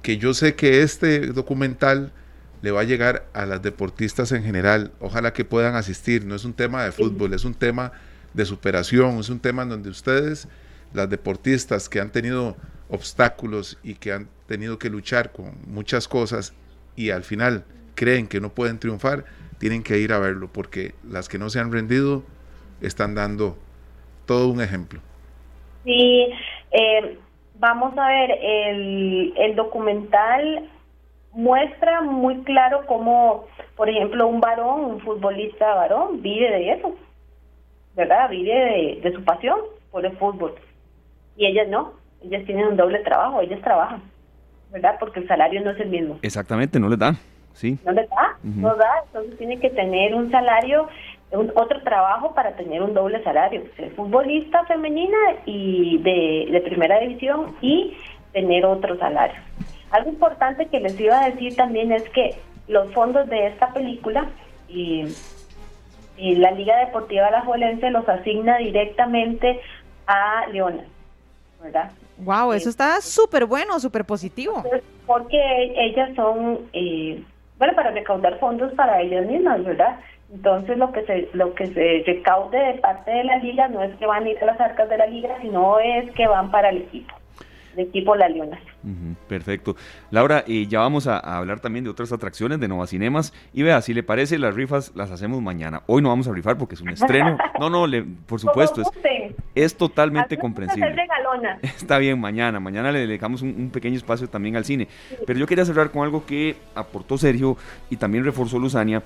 que 0.00 0.16
yo 0.16 0.32
sé 0.32 0.54
que 0.54 0.82
este 0.82 1.26
documental 1.26 2.12
le 2.60 2.70
va 2.70 2.82
a 2.82 2.84
llegar 2.84 3.26
a 3.32 3.44
las 3.44 3.60
deportistas 3.62 4.30
en 4.30 4.44
general. 4.44 4.92
Ojalá 5.00 5.32
que 5.32 5.44
puedan 5.44 5.74
asistir. 5.74 6.24
No 6.24 6.36
es 6.36 6.44
un 6.44 6.54
tema 6.54 6.84
de 6.84 6.92
fútbol, 6.92 7.34
es 7.34 7.44
un 7.44 7.54
tema 7.54 7.90
de 8.32 8.44
superación, 8.44 9.18
es 9.18 9.28
un 9.28 9.40
tema 9.40 9.64
en 9.64 9.70
donde 9.70 9.90
ustedes, 9.90 10.46
las 10.94 11.10
deportistas 11.10 11.88
que 11.88 11.98
han 11.98 12.12
tenido 12.12 12.56
obstáculos 12.88 13.78
y 13.82 13.94
que 13.94 14.12
han 14.12 14.28
tenido 14.52 14.78
que 14.78 14.90
luchar 14.90 15.32
con 15.32 15.54
muchas 15.66 16.08
cosas 16.08 16.54
y 16.94 17.08
al 17.08 17.24
final 17.24 17.64
creen 17.94 18.26
que 18.26 18.38
no 18.38 18.50
pueden 18.50 18.78
triunfar, 18.78 19.24
tienen 19.58 19.82
que 19.82 19.98
ir 19.98 20.12
a 20.12 20.18
verlo 20.18 20.50
porque 20.52 20.92
las 21.08 21.30
que 21.30 21.38
no 21.38 21.48
se 21.48 21.58
han 21.58 21.72
rendido 21.72 22.22
están 22.82 23.14
dando 23.14 23.56
todo 24.26 24.48
un 24.48 24.60
ejemplo. 24.60 25.00
Sí, 25.84 26.28
eh, 26.70 27.18
vamos 27.58 27.96
a 27.96 28.08
ver, 28.08 28.30
el, 28.42 29.32
el 29.38 29.56
documental 29.56 30.68
muestra 31.32 32.02
muy 32.02 32.42
claro 32.42 32.84
cómo, 32.86 33.46
por 33.74 33.88
ejemplo, 33.88 34.26
un 34.26 34.40
varón, 34.40 34.84
un 34.84 35.00
futbolista 35.00 35.74
varón, 35.74 36.20
vive 36.20 36.50
de 36.50 36.72
eso, 36.72 36.94
¿verdad? 37.96 38.28
Vive 38.28 39.00
de, 39.02 39.12
su 39.12 39.24
pasión 39.24 39.58
por 39.90 40.04
el 40.04 40.14
fútbol. 40.18 40.54
Y 41.36 41.46
ellas 41.46 41.68
no, 41.68 41.94
ellas 42.22 42.44
tienen 42.44 42.66
un 42.66 42.76
doble 42.76 42.98
trabajo, 42.98 43.40
ellas 43.40 43.62
trabajan, 43.62 44.02
¿verdad? 44.72 44.96
Porque 44.98 45.20
el 45.20 45.28
salario 45.28 45.60
no 45.62 45.70
es 45.70 45.80
el 45.80 45.90
mismo. 45.90 46.18
Exactamente, 46.22 46.80
no 46.80 46.88
les 46.88 46.98
da, 46.98 47.14
sí. 47.52 47.78
No 47.84 47.92
les 47.92 48.08
da, 48.08 48.36
no 48.42 48.74
da, 48.74 48.90
entonces 49.06 49.38
tiene 49.38 49.58
que 49.60 49.70
tener 49.70 50.14
un 50.14 50.30
salario, 50.30 50.88
un, 51.30 51.52
otro 51.54 51.82
trabajo 51.82 52.34
para 52.34 52.56
tener 52.56 52.82
un 52.82 52.94
doble 52.94 53.22
salario, 53.22 53.62
ser 53.76 53.90
futbolista 53.92 54.64
femenina 54.64 55.18
y 55.44 55.98
de, 55.98 56.48
de 56.50 56.60
primera 56.62 56.98
división 56.98 57.54
y 57.60 57.96
tener 58.32 58.64
otro 58.64 58.98
salario. 58.98 59.40
Algo 59.90 60.08
importante 60.08 60.66
que 60.66 60.80
les 60.80 60.98
iba 60.98 61.22
a 61.22 61.30
decir 61.30 61.54
también 61.54 61.92
es 61.92 62.08
que 62.10 62.34
los 62.66 62.92
fondos 62.94 63.28
de 63.28 63.48
esta 63.48 63.72
película 63.72 64.26
y, 64.68 65.06
la 66.16 66.52
Liga 66.52 66.76
Deportiva 66.78 67.26
Alajuelense 67.26 67.90
los 67.90 68.08
asigna 68.08 68.58
directamente 68.58 69.60
a 70.06 70.46
Leona, 70.52 70.84
¿verdad? 71.62 71.90
Wow, 72.24 72.52
eso 72.52 72.68
está 72.68 73.00
súper 73.00 73.46
bueno, 73.46 73.78
súper 73.80 74.04
positivo. 74.04 74.62
Porque 75.06 75.38
ellas 75.76 76.10
son, 76.14 76.60
eh, 76.72 77.22
bueno, 77.58 77.74
para 77.74 77.90
recaudar 77.90 78.38
fondos 78.38 78.72
para 78.74 79.00
ellas 79.00 79.26
mismas, 79.26 79.64
¿verdad? 79.64 79.98
Entonces 80.32 80.78
lo 80.78 80.92
que 80.92 81.04
se 81.04 81.28
lo 81.34 81.54
que 81.54 81.66
se 81.66 82.04
recaude 82.06 82.58
de 82.58 82.74
parte 82.74 83.10
de 83.10 83.24
la 83.24 83.36
liga 83.36 83.68
no 83.68 83.82
es 83.82 83.94
que 83.96 84.06
van 84.06 84.24
a 84.24 84.30
ir 84.30 84.38
a 84.42 84.46
las 84.46 84.60
arcas 84.60 84.88
de 84.88 84.96
la 84.96 85.06
liga, 85.06 85.36
sino 85.42 85.78
es 85.78 86.10
que 86.12 86.26
van 86.26 86.50
para 86.50 86.70
el 86.70 86.78
equipo 86.78 87.14
de 87.74 87.82
equipo 87.82 88.14
La 88.16 88.28
Leona. 88.28 88.58
perfecto. 89.28 89.76
Laura, 90.10 90.44
y 90.46 90.66
ya 90.66 90.80
vamos 90.80 91.06
a, 91.06 91.18
hablar 91.18 91.60
también 91.60 91.84
de 91.84 91.90
otras 91.90 92.12
atracciones 92.12 92.60
de 92.60 92.68
Nova 92.68 92.86
Cinemas. 92.86 93.32
Y 93.52 93.62
vea, 93.62 93.80
si 93.80 93.94
le 93.94 94.02
parece, 94.02 94.38
las 94.38 94.54
rifas 94.54 94.92
las 94.94 95.10
hacemos 95.10 95.40
mañana. 95.42 95.82
Hoy 95.86 96.02
no 96.02 96.08
vamos 96.08 96.28
a 96.28 96.32
rifar 96.32 96.58
porque 96.58 96.74
es 96.74 96.80
un 96.80 96.90
estreno. 96.90 97.38
No, 97.60 97.70
no, 97.70 97.86
le, 97.86 98.02
por 98.02 98.40
supuesto, 98.40 98.82
es, 98.82 98.88
es 99.54 99.76
totalmente 99.76 100.36
comprensible. 100.36 100.96
Está 101.62 101.98
bien, 101.98 102.20
mañana. 102.20 102.60
Mañana 102.60 102.92
le 102.92 103.06
dejamos 103.06 103.42
un, 103.42 103.70
pequeño 103.70 103.96
espacio 103.96 104.28
también 104.28 104.56
al 104.56 104.64
cine. 104.64 104.88
Pero 105.26 105.38
yo 105.38 105.46
quería 105.46 105.64
cerrar 105.64 105.90
con 105.90 106.02
algo 106.02 106.24
que 106.26 106.56
aportó 106.74 107.18
Sergio 107.18 107.56
y 107.90 107.96
también 107.96 108.24
reforzó 108.24 108.58
Luzania, 108.58 109.02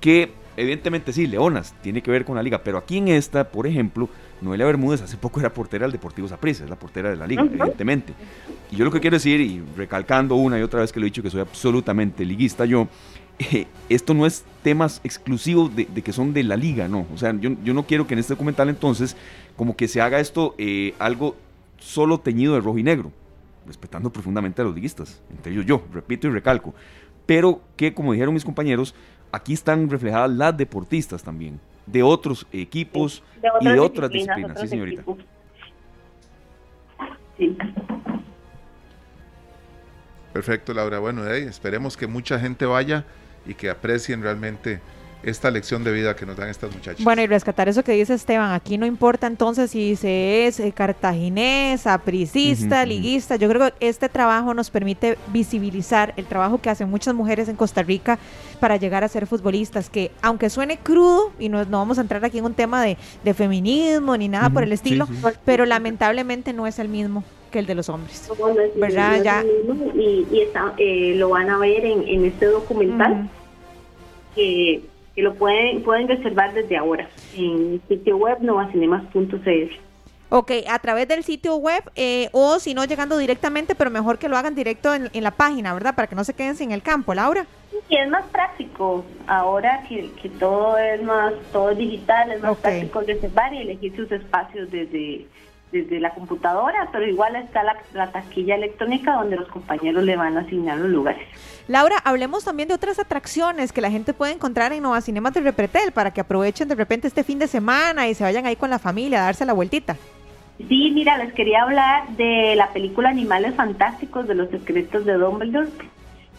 que 0.00 0.32
evidentemente 0.56 1.12
sí, 1.12 1.26
Leonas, 1.26 1.74
tiene 1.82 2.02
que 2.02 2.10
ver 2.10 2.24
con 2.24 2.36
la 2.36 2.42
liga, 2.42 2.62
pero 2.62 2.78
aquí 2.78 2.98
en 2.98 3.08
esta, 3.08 3.48
por 3.50 3.66
ejemplo, 3.66 4.08
Noelia 4.40 4.66
Bermúdez 4.66 5.02
hace 5.02 5.16
poco 5.16 5.40
era 5.40 5.52
portera 5.52 5.84
del 5.84 5.92
Deportivo 5.92 6.28
Saprissa, 6.28 6.64
es 6.64 6.70
la 6.70 6.78
portera 6.78 7.10
de 7.10 7.16
la 7.16 7.26
liga, 7.26 7.42
evidentemente. 7.42 8.14
Y 8.70 8.76
yo 8.76 8.84
lo 8.84 8.90
que 8.90 9.00
quiero 9.00 9.16
decir, 9.16 9.40
y 9.40 9.62
recalcando 9.76 10.34
una 10.34 10.58
y 10.58 10.62
otra 10.62 10.80
vez 10.80 10.92
que 10.92 11.00
lo 11.00 11.06
he 11.06 11.10
dicho 11.10 11.22
que 11.22 11.30
soy 11.30 11.40
absolutamente 11.40 12.24
liguista 12.24 12.64
yo, 12.64 12.88
eh, 13.40 13.66
esto 13.88 14.12
no 14.12 14.26
es 14.26 14.44
temas 14.62 15.00
exclusivos 15.02 15.74
de, 15.74 15.86
que 15.86 16.12
son 16.12 16.34
de 16.34 16.44
la 16.44 16.56
liga, 16.56 16.88
no. 16.88 17.06
O 17.14 17.16
sea, 17.16 17.34
yo, 17.40 17.50
no 17.50 17.86
quiero 17.86 18.06
que 18.06 18.12
en 18.14 18.20
este 18.20 18.34
documental 18.34 18.68
entonces 18.68 19.16
como 19.56 19.76
que 19.76 19.88
se 19.88 20.02
haga 20.02 20.20
esto 20.20 20.54
eh, 20.58 20.94
algo 20.98 21.36
solo 21.78 22.20
teñido 22.20 22.54
de 22.54 22.60
rojo 22.60 22.76
y 22.78 22.82
negro, 22.82 23.12
respetando 23.66 24.12
profundamente 24.12 24.60
a 24.60 24.64
los 24.66 24.74
liguistas, 24.74 25.22
entre 25.30 25.52
ellos 25.52 25.64
yo, 25.64 25.82
repito 25.92 26.26
y 26.28 26.30
recalco. 26.30 26.74
Pero 27.24 27.62
que, 27.76 27.94
como 27.94 28.12
dijeron 28.12 28.34
mis 28.34 28.44
compañeros, 28.44 28.94
aquí 29.32 29.52
están 29.52 29.88
reflejadas 29.88 30.30
las 30.30 30.56
deportistas 30.56 31.22
también 31.22 31.60
de 31.86 32.02
otros 32.02 32.46
equipos 32.52 33.22
y 33.60 33.68
de 33.68 33.80
otras 33.80 34.10
disciplinas. 34.10 34.60
Sí, 34.60 34.68
señorita. 34.68 35.02
Perfecto, 40.32 40.72
Laura. 40.72 40.98
Bueno, 41.00 41.26
esperemos 41.28 41.96
que 41.96 42.06
mucha 42.06 42.38
gente 42.38 42.64
vaya 42.64 43.04
y 43.46 43.54
que 43.54 43.70
aprecien 43.70 44.22
realmente 44.22 44.80
esta 45.22 45.50
lección 45.50 45.84
de 45.84 45.92
vida 45.92 46.16
que 46.16 46.24
nos 46.24 46.36
dan 46.36 46.48
estas 46.48 46.72
muchachas. 46.72 47.04
Bueno, 47.04 47.22
y 47.22 47.26
rescatar 47.26 47.68
eso 47.68 47.82
que 47.82 47.92
dice 47.92 48.14
Esteban, 48.14 48.52
aquí 48.52 48.78
no 48.78 48.86
importa 48.86 49.26
entonces 49.26 49.70
si 49.70 49.96
se 49.96 50.46
es 50.46 50.60
eh, 50.60 50.72
cartaginés, 50.72 51.86
apricista, 51.86 52.84
liguista, 52.86 53.36
yo 53.36 53.48
creo 53.48 53.70
que 53.70 53.86
este 53.86 54.08
trabajo 54.08 54.54
nos 54.54 54.70
permite 54.70 55.18
visibilizar 55.28 56.14
el 56.16 56.26
trabajo 56.26 56.60
que 56.60 56.70
hacen 56.70 56.88
muchas 56.88 57.14
mujeres 57.14 57.48
en 57.48 57.56
Costa 57.56 57.82
Rica 57.82 58.18
para 58.60 58.76
llegar 58.76 59.04
a 59.04 59.08
ser 59.08 59.26
futbolistas, 59.26 59.90
que 59.90 60.10
aunque 60.22 60.50
suene 60.50 60.78
crudo, 60.78 61.32
y 61.38 61.48
no, 61.48 61.64
no 61.64 61.78
vamos 61.78 61.98
a 61.98 62.02
entrar 62.02 62.24
aquí 62.24 62.38
en 62.38 62.44
un 62.44 62.54
tema 62.54 62.82
de, 62.82 62.96
feminismo 63.34 64.16
ni 64.16 64.28
nada 64.28 64.50
por 64.50 64.64
el 64.64 64.72
estilo, 64.72 65.06
pero 65.44 65.64
lamentablemente 65.64 66.52
no 66.52 66.66
es 66.66 66.78
el 66.78 66.88
mismo 66.88 67.22
que 67.50 67.60
el 67.60 67.66
de 67.66 67.74
los 67.74 67.88
hombres. 67.88 68.28
¿Verdad? 68.76 69.22
Ya. 69.22 69.44
Y, 69.94 70.26
y 70.30 70.48
eh, 70.78 71.14
lo 71.16 71.30
van 71.30 71.48
a 71.50 71.58
ver 71.58 71.84
en, 71.84 72.06
en 72.06 72.24
este 72.24 72.46
documental. 72.46 73.28
que 74.34 74.89
que 75.20 75.24
lo 75.24 75.34
pueden, 75.34 75.82
pueden 75.82 76.08
reservar 76.08 76.54
desde 76.54 76.78
ahora 76.78 77.06
en 77.36 77.74
el 77.74 77.82
sitio 77.88 78.16
web 78.16 78.38
novacinemas.cl. 78.40 79.74
Ok, 80.30 80.52
a 80.66 80.78
través 80.78 81.08
del 81.08 81.24
sitio 81.24 81.56
web 81.56 81.82
eh, 81.94 82.30
o 82.32 82.58
si 82.58 82.72
no 82.72 82.84
llegando 82.84 83.18
directamente, 83.18 83.74
pero 83.74 83.90
mejor 83.90 84.18
que 84.18 84.28
lo 84.28 84.38
hagan 84.38 84.54
directo 84.54 84.94
en, 84.94 85.10
la 85.12 85.32
página, 85.32 85.74
¿verdad? 85.74 85.94
Para 85.94 86.08
que 86.08 86.14
no 86.14 86.24
se 86.24 86.34
queden 86.34 86.56
sin 86.56 86.70
el 86.72 86.82
campo, 86.82 87.12
Laura. 87.12 87.44
Sí, 87.88 87.96
es 87.96 88.08
más 88.08 88.24
práctico 88.28 89.04
ahora 89.26 89.82
que, 89.88 90.10
que 90.22 90.28
todo 90.30 90.78
es 90.78 91.02
más, 91.02 91.34
todo 91.52 91.70
es 91.70 91.78
digital, 91.78 92.32
es 92.32 92.40
más 92.40 92.56
práctico 92.56 93.00
reservar 93.00 93.52
y 93.52 93.58
elegir 93.58 93.94
sus 93.96 94.10
espacios 94.12 94.70
desde, 94.70 95.26
desde 95.72 96.00
la 96.00 96.14
computadora, 96.14 96.88
pero 96.92 97.06
igual 97.06 97.36
está 97.36 97.62
la, 97.62 97.76
la 97.92 98.10
taquilla 98.10 98.54
electrónica 98.54 99.14
donde 99.14 99.36
los 99.36 99.48
compañeros 99.48 100.04
le 100.04 100.16
van 100.16 100.38
a 100.38 100.42
asignar 100.42 100.78
los 100.78 100.90
lugares. 100.90 101.26
Laura, 101.70 101.98
hablemos 102.02 102.44
también 102.44 102.68
de 102.68 102.74
otras 102.74 102.98
atracciones 102.98 103.70
que 103.72 103.80
la 103.80 103.92
gente 103.92 104.12
puede 104.12 104.32
encontrar 104.32 104.72
en 104.72 104.82
Nova 104.82 105.00
Cinemas 105.00 105.34
de 105.34 105.40
Repretel 105.40 105.92
para 105.92 106.10
que 106.10 106.20
aprovechen 106.20 106.66
de 106.66 106.74
repente 106.74 107.06
este 107.06 107.22
fin 107.22 107.38
de 107.38 107.46
semana 107.46 108.08
y 108.08 108.14
se 108.14 108.24
vayan 108.24 108.44
ahí 108.44 108.56
con 108.56 108.70
la 108.70 108.80
familia 108.80 109.20
a 109.20 109.26
darse 109.26 109.46
la 109.46 109.52
vueltita. 109.52 109.94
Sí, 110.68 110.90
mira, 110.92 111.16
les 111.16 111.32
quería 111.32 111.62
hablar 111.62 112.08
de 112.16 112.56
la 112.56 112.72
película 112.72 113.10
Animales 113.10 113.54
Fantásticos 113.54 114.26
de 114.26 114.34
los 114.34 114.50
Secretos 114.50 115.04
de 115.04 115.12
Dumbledore. 115.12 115.68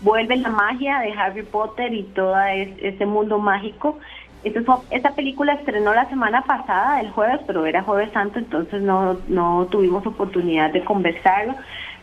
Vuelve 0.01 0.35
la 0.35 0.49
magia 0.49 0.99
de 0.99 1.13
Harry 1.13 1.43
Potter 1.43 1.93
y 1.93 2.03
todo 2.03 2.35
ese 2.37 3.05
mundo 3.05 3.39
mágico. 3.39 3.99
Esta, 4.43 5.11
película 5.15 5.53
estrenó 5.53 5.93
la 5.93 6.09
semana 6.09 6.41
pasada, 6.41 6.99
el 6.99 7.09
jueves, 7.11 7.39
pero 7.47 7.65
era 7.65 7.83
jueves 7.83 8.11
santo, 8.11 8.37
entonces 8.37 8.81
no, 8.81 9.17
no 9.29 9.67
tuvimos 9.71 10.05
oportunidad 10.05 10.71
de 10.71 10.83
conversarlo 10.83 11.55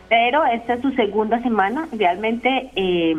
pero 0.09 0.43
esta 0.45 0.73
es 0.73 0.81
su 0.81 0.91
segunda 0.91 1.41
semana, 1.41 1.87
realmente 1.91 2.71
eh, 2.75 3.15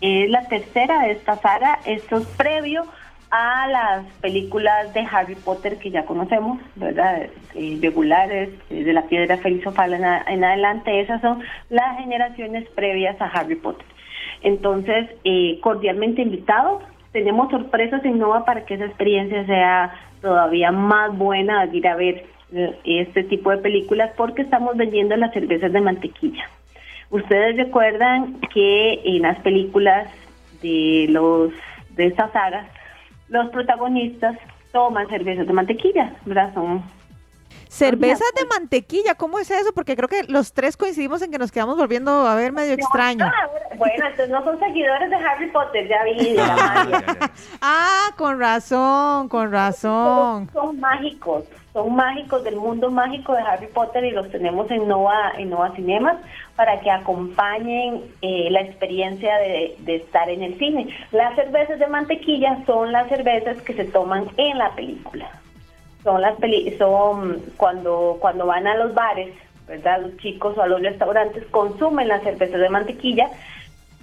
es 0.00 0.30
la 0.30 0.46
tercera 0.46 1.00
de 1.00 1.12
esta 1.12 1.36
saga, 1.36 1.80
esto 1.84 2.18
es 2.18 2.26
previo 2.28 2.84
a 3.30 3.68
las 3.68 4.04
películas 4.20 4.92
de 4.94 5.06
Harry 5.10 5.34
Potter 5.34 5.78
que 5.78 5.90
ya 5.90 6.04
conocemos, 6.04 6.58
¿verdad? 6.76 7.28
Eh, 7.54 7.78
regulares, 7.80 8.50
eh, 8.70 8.84
de 8.84 8.92
la 8.92 9.02
piedra 9.02 9.36
filosofal 9.38 9.92
en, 9.92 10.04
en, 10.04 10.44
adelante, 10.44 11.00
esas 11.00 11.20
son 11.20 11.42
las 11.68 11.98
generaciones 11.98 12.68
previas 12.70 13.20
a 13.20 13.26
Harry 13.26 13.56
Potter. 13.56 13.86
Entonces, 14.42 15.10
cordialmente 15.60 16.22
invitados 16.22 16.82
tenemos 17.12 17.50
sorpresas 17.50 18.04
en 18.04 18.18
Nova 18.18 18.44
para 18.44 18.64
que 18.64 18.74
esa 18.74 18.86
experiencia 18.86 19.44
sea 19.44 19.92
todavía 20.22 20.70
más 20.72 21.16
buena 21.16 21.66
de 21.66 21.76
ir 21.76 21.88
a 21.88 21.96
ver. 21.96 22.16
eh, 22.16 22.39
este 22.84 23.24
tipo 23.24 23.50
de 23.50 23.58
películas 23.58 24.10
porque 24.16 24.42
estamos 24.42 24.76
vendiendo 24.76 25.16
las 25.16 25.32
cervezas 25.32 25.72
de 25.72 25.80
mantequilla. 25.80 26.44
Ustedes 27.10 27.56
recuerdan 27.56 28.40
que 28.52 29.00
en 29.04 29.22
las 29.22 29.38
películas 29.40 30.10
de 30.62 31.06
los 31.08 31.52
de 31.90 32.06
estas 32.06 32.32
sagas 32.32 32.66
los 33.28 33.48
protagonistas 33.50 34.36
toman 34.72 35.08
cervezas 35.08 35.46
de 35.46 35.52
mantequilla, 35.52 36.14
¿verdad? 36.24 36.52
Son 36.54 36.82
Cervezas 37.70 38.26
de 38.36 38.46
mantequilla, 38.46 39.14
¿cómo 39.14 39.38
es 39.38 39.48
eso? 39.48 39.72
Porque 39.72 39.94
creo 39.94 40.08
que 40.08 40.24
los 40.24 40.52
tres 40.52 40.76
coincidimos 40.76 41.22
en 41.22 41.30
que 41.30 41.38
nos 41.38 41.52
quedamos 41.52 41.76
volviendo 41.76 42.26
a 42.26 42.34
ver 42.34 42.50
medio 42.50 42.74
extraño. 42.74 43.30
Bueno, 43.76 43.94
entonces 43.94 44.28
no 44.28 44.42
son 44.42 44.58
seguidores 44.58 45.08
de 45.08 45.14
Harry 45.14 45.48
Potter, 45.52 45.86
ya 45.86 46.02
vi. 46.02 46.36
ah, 47.62 48.08
con 48.18 48.40
razón, 48.40 49.28
con 49.28 49.52
razón. 49.52 50.50
Son, 50.52 50.80
mágicos, 50.80 51.44
son 51.72 51.94
mágicos 51.94 52.42
del 52.44 52.56
mundo 52.56 52.90
mágico 52.90 53.32
de 53.32 53.42
Harry 53.42 53.68
Potter 53.68 54.04
y 54.04 54.10
los 54.10 54.30
tenemos 54.30 54.70
en 54.70 54.88
Nova, 54.88 55.32
en 55.38 55.50
Nova 55.50 55.74
Cinemas 55.76 56.16
para 56.56 56.80
que 56.80 56.90
acompañen 56.90 58.02
eh, 58.22 58.48
la 58.50 58.60
experiencia 58.62 59.36
de, 59.38 59.76
estar 59.86 60.28
en 60.28 60.42
el 60.42 60.58
cine. 60.58 60.88
Las 61.12 61.34
cervezas 61.36 61.78
de 61.78 61.86
mantequilla 61.86 62.64
son 62.66 62.92
las 62.92 63.08
cervezas 63.08 63.60
que 63.62 63.74
se 63.74 63.84
toman 63.84 64.26
en 64.36 64.58
la 64.58 64.74
película 64.74 65.30
son 66.02 66.22
las 66.22 66.34
peli 66.36 66.74
son 66.78 67.42
cuando 67.58 68.16
cuando 68.20 68.46
van 68.46 68.66
a 68.66 68.74
los 68.74 68.94
bares, 68.94 69.34
¿verdad? 69.68 70.00
Los 70.00 70.16
chicos 70.16 70.56
o 70.56 70.62
a 70.62 70.66
los 70.66 70.80
restaurantes 70.80 71.44
consumen 71.50 72.08
las 72.08 72.22
cervezas 72.22 72.58
de 72.58 72.70
mantequilla 72.70 73.28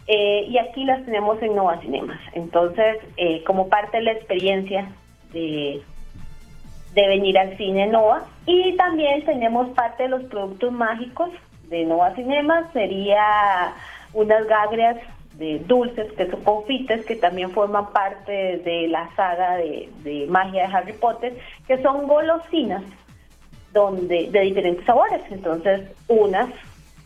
eh, 0.07 0.45
y 0.47 0.57
aquí 0.57 0.86
las 0.86 1.03
tenemos 1.05 1.41
en 1.41 1.55
Nova 1.55 1.80
Cinemas. 1.82 2.20
Entonces, 2.34 2.97
eh, 3.18 3.43
como 3.43 3.68
parte 3.68 3.97
de 3.97 4.03
la 4.03 4.11
experiencia 4.11 4.89
de, 5.34 5.82
de 6.94 7.08
venir 7.08 7.38
al 7.38 7.58
cine 7.58 7.88
Nova 7.88 8.26
y 8.46 8.76
también 8.78 9.24
tenemos 9.26 9.70
parte 9.70 10.04
de 10.04 10.10
los 10.10 10.24
productos 10.24 10.72
mágicos 10.72 11.30
de 11.70 11.86
Nova 11.86 12.16
Cinemas, 12.16 12.72
sería 12.74 13.74
unas 14.14 14.48
gagrias 14.48 14.98
de 15.38 15.60
dulces, 15.60 16.12
que 16.14 16.30
son 16.30 16.44
confites, 16.44 17.06
que 17.06 17.16
también 17.16 17.52
forman 17.52 17.92
parte 17.92 18.58
de 18.58 18.88
la 18.88 19.14
saga 19.16 19.58
de, 19.58 20.26
magia 20.30 20.68
de 20.68 20.74
Harry 20.74 20.94
Potter, 20.94 21.38
que 21.68 21.82
son 21.82 22.08
golosinas 22.08 22.84
donde 23.72 24.30
de 24.32 24.40
diferentes 24.42 24.86
sabores. 24.86 25.22
Entonces, 25.30 25.92
unas 26.08 26.50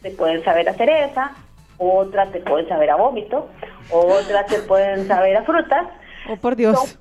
te 0.02 0.12
pueden 0.12 0.44
saber 0.44 0.70
a 0.70 0.74
cereza, 0.74 1.32
otras 1.78 2.32
te 2.32 2.40
pueden 2.40 2.68
saber 2.70 2.92
a 2.92 2.96
vómito, 2.96 3.50
otras 3.92 4.48
te 4.48 4.60
pueden 4.60 5.08
saber 5.08 5.36
a 5.36 5.44
frutas. 5.44 5.88
Oh, 6.30 6.38
por 6.38 6.56
Dios. 6.56 6.78
Son 6.78 7.00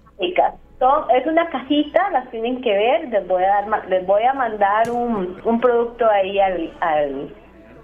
es 1.14 1.26
una 1.26 1.48
cajita, 1.50 2.10
las 2.10 2.30
tienen 2.30 2.62
que 2.62 2.72
ver, 2.72 3.08
les 3.08 3.26
voy 3.26 3.42
a 3.44 3.48
dar 3.48 3.88
les 3.88 4.06
voy 4.06 4.22
a 4.22 4.32
mandar 4.32 4.90
un, 4.90 5.40
un 5.44 5.60
producto 5.60 6.08
ahí 6.08 6.38
al, 6.38 6.72
al 6.80 7.34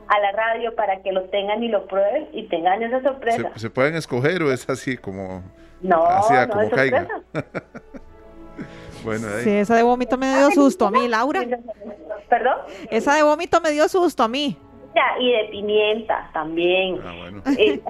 a 0.08 0.20
la 0.20 0.32
radio 0.32 0.74
para 0.74 1.02
que 1.02 1.12
lo 1.12 1.24
tengan 1.24 1.62
y 1.62 1.68
lo 1.68 1.86
prueben 1.86 2.28
y 2.32 2.44
tengan 2.48 2.82
esa 2.82 3.02
sorpresa. 3.02 3.50
¿Se, 3.56 3.70
pueden 3.70 3.96
escoger 3.96 4.42
o 4.42 4.52
es 4.52 4.68
así 4.68 4.96
como, 4.96 5.42
no, 5.80 6.06
así 6.06 6.32
no 6.32 6.48
como 6.48 6.70
caiga? 6.70 7.08
bueno, 9.04 9.28
ahí. 9.36 9.44
Sí, 9.44 9.50
esa 9.50 9.74
de 9.74 9.82
vómito 9.82 10.16
me 10.16 10.28
dio 10.28 10.50
susto 10.52 10.86
a 10.86 10.90
mí, 10.90 11.08
Laura. 11.08 11.40
¿Perdón? 12.28 12.58
Esa 12.90 13.14
de 13.14 13.22
vómito 13.22 13.60
me 13.60 13.70
dio 13.70 13.88
susto 13.88 14.22
a 14.22 14.28
mí. 14.28 14.56
Y 15.18 15.32
de 15.32 15.44
pimienta 15.50 16.30
también. 16.32 16.98
Ah, 17.04 17.12
bueno. 17.18 17.42
es, 17.58 17.80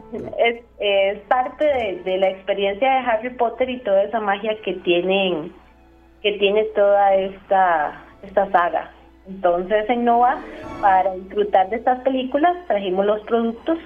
es, 0.79 1.19
parte 1.29 1.65
de, 1.65 2.03
de, 2.05 2.19
la 2.19 2.31
experiencia 2.31 2.89
de 2.89 2.99
Harry 2.99 3.31
Potter 3.31 3.71
y 3.71 3.79
toda 3.81 4.03
esa 4.03 4.21
magia 4.21 4.57
que 4.63 4.75
tienen 4.75 5.53
que 6.23 6.33
tiene 6.39 6.65
toda 6.75 7.15
esta 7.15 8.03
esta 8.23 8.51
saga. 8.51 8.91
Entonces 9.29 9.89
en 9.89 10.05
Nova, 10.05 10.39
para 10.81 11.15
disfrutar 11.15 11.69
de 11.71 11.77
estas 11.77 12.01
películas, 12.01 12.57
trajimos 12.67 13.07
los 13.07 13.21
productos 13.23 13.79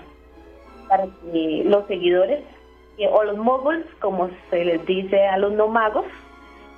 para 0.89 1.05
que 1.05 1.63
los 1.65 1.87
seguidores 1.87 2.43
o 3.11 3.25
los 3.25 3.39
moguls, 3.39 3.87
como 4.01 4.29
se 4.51 4.65
les 4.65 4.85
dice 4.85 5.27
a 5.27 5.39
los 5.39 5.53
no 5.53 5.69
magos, 5.69 6.05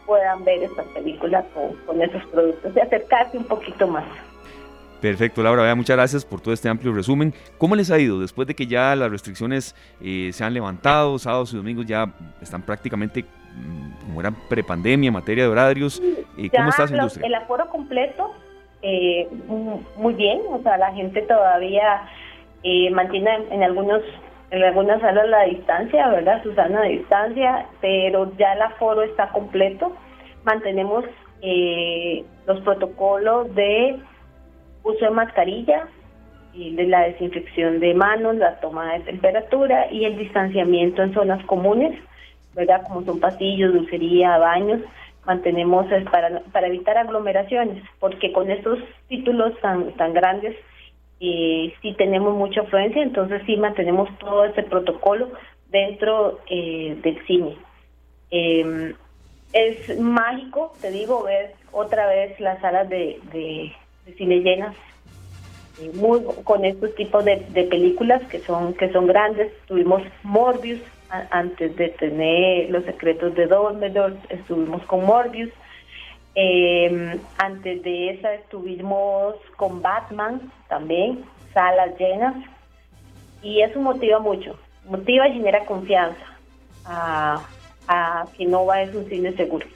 puedan 0.06 0.44
ver 0.44 0.62
estas 0.62 0.86
películas 0.88 1.44
con, 1.86 2.00
esos 2.00 2.24
productos 2.26 2.76
y 2.76 2.80
acercarse 2.80 3.38
un 3.38 3.44
poquito 3.44 3.86
más. 3.88 4.04
Perfecto, 5.02 5.42
Laura, 5.42 5.74
muchas 5.74 5.96
gracias 5.96 6.24
por 6.24 6.40
todo 6.40 6.54
este 6.54 6.68
amplio 6.68 6.94
resumen. 6.94 7.34
¿Cómo 7.58 7.74
les 7.74 7.90
ha 7.90 7.98
ido 7.98 8.20
después 8.20 8.46
de 8.46 8.54
que 8.54 8.68
ya 8.68 8.94
las 8.94 9.10
restricciones 9.10 9.74
eh, 10.00 10.30
se 10.32 10.44
han 10.44 10.54
levantado, 10.54 11.18
sábados 11.18 11.52
y 11.52 11.56
domingos 11.56 11.86
ya 11.86 12.06
están 12.40 12.62
prácticamente 12.62 13.24
mm, 13.24 14.06
como 14.06 14.20
eran 14.20 14.36
prepandemia 14.48 15.08
en 15.08 15.14
materia 15.14 15.42
de 15.42 15.50
horarios? 15.50 16.00
Eh, 16.38 16.48
¿Cómo 16.54 16.68
está 16.68 16.86
su 16.86 16.94
industria? 16.94 17.26
El 17.26 17.34
aforo 17.34 17.68
completo 17.68 18.30
eh, 18.82 19.28
muy 19.96 20.14
bien, 20.14 20.40
o 20.50 20.62
sea, 20.62 20.76
la 20.76 20.92
gente 20.92 21.22
todavía 21.22 22.08
eh, 22.62 22.90
mantiene 22.90 23.30
en 23.50 23.62
algunos 23.62 24.02
en 24.52 24.62
algunas 24.62 25.00
salas 25.00 25.28
la 25.28 25.44
distancia, 25.44 26.08
¿verdad? 26.08 26.42
Susana, 26.42 26.82
de 26.82 26.90
distancia, 26.90 27.66
pero 27.80 28.30
ya 28.36 28.52
el 28.52 28.60
aforo 28.60 29.02
está 29.02 29.30
completo. 29.30 29.96
Mantenemos 30.44 31.06
eh, 31.40 32.22
los 32.46 32.60
protocolos 32.60 33.54
de 33.54 33.98
uso 34.82 35.04
de 35.04 35.10
mascarilla, 35.10 35.88
y 36.54 36.70
la 36.70 37.04
desinfección 37.04 37.80
de 37.80 37.94
manos, 37.94 38.36
la 38.36 38.60
toma 38.60 38.92
de 38.92 39.00
temperatura 39.00 39.90
y 39.90 40.04
el 40.04 40.18
distanciamiento 40.18 41.02
en 41.02 41.14
zonas 41.14 41.42
comunes, 41.46 41.98
¿verdad? 42.54 42.82
Como 42.86 43.04
son 43.04 43.20
pasillos, 43.20 43.72
dulcería, 43.72 44.36
baños 44.36 44.82
mantenemos 45.24 45.86
para, 46.10 46.40
para 46.52 46.66
evitar 46.66 46.98
aglomeraciones, 46.98 47.82
porque 48.00 48.32
con 48.32 48.50
estos 48.50 48.78
títulos 49.08 49.58
tan, 49.60 49.92
tan 49.92 50.12
grandes 50.12 50.56
eh, 51.20 51.72
sí 51.80 51.94
tenemos 51.96 52.34
mucha 52.34 52.62
afluencia, 52.62 53.02
entonces 53.02 53.42
sí 53.46 53.56
mantenemos 53.56 54.08
todo 54.18 54.44
ese 54.44 54.62
protocolo 54.64 55.30
dentro 55.68 56.40
eh, 56.48 56.98
del 57.02 57.24
cine. 57.26 57.56
Em, 58.30 58.94
es 59.52 59.98
mágico, 60.00 60.72
te 60.80 60.90
digo, 60.90 61.22
ver 61.22 61.52
otra 61.70 62.06
vez 62.08 62.38
las 62.40 62.60
salas 62.60 62.88
de, 62.88 63.20
de, 63.32 63.72
cine 64.16 64.40
llenas 64.40 64.74
muy, 65.94 66.20
con 66.44 66.64
estos 66.64 66.94
tipos 66.94 67.24
de, 67.24 67.36
de, 67.50 67.64
películas 67.64 68.22
que 68.28 68.40
son 68.40 68.74
que 68.74 68.92
son 68.92 69.06
grandes. 69.06 69.52
Tuvimos 69.66 70.02
Morbius, 70.22 70.80
antes 71.30 71.76
de 71.76 71.88
tener 71.90 72.70
Los 72.70 72.84
Secretos 72.84 73.34
de 73.34 73.46
Dumbledore, 73.46 74.16
estuvimos 74.28 74.82
con 74.84 75.04
Morbius. 75.04 75.50
Em, 76.34 77.18
antes 77.36 77.82
de 77.82 78.10
esa 78.10 78.34
estuvimos 78.34 79.34
con 79.56 79.82
Batman 79.82 80.40
también, 80.68 81.24
salas 81.52 81.98
llenas. 81.98 82.36
Y 83.42 83.60
eso 83.60 83.80
motiva 83.80 84.18
mucho, 84.20 84.58
motiva 84.84 85.28
y 85.28 85.34
genera 85.34 85.64
confianza 85.64 86.24
a, 86.84 87.42
a 87.88 88.24
que 88.36 88.46
Nova 88.46 88.82
es 88.82 88.94
un 88.94 89.08
cine 89.08 89.32
seguro. 89.32 89.66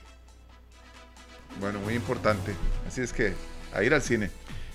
Bueno, 1.61 1.80
muy 1.80 1.95
importante. 1.95 2.53
Así 2.87 3.01
es 3.01 3.12
que 3.12 3.34
a 3.77 3.85
ir 3.85 3.95
al 3.95 4.03
cine. 4.03 4.31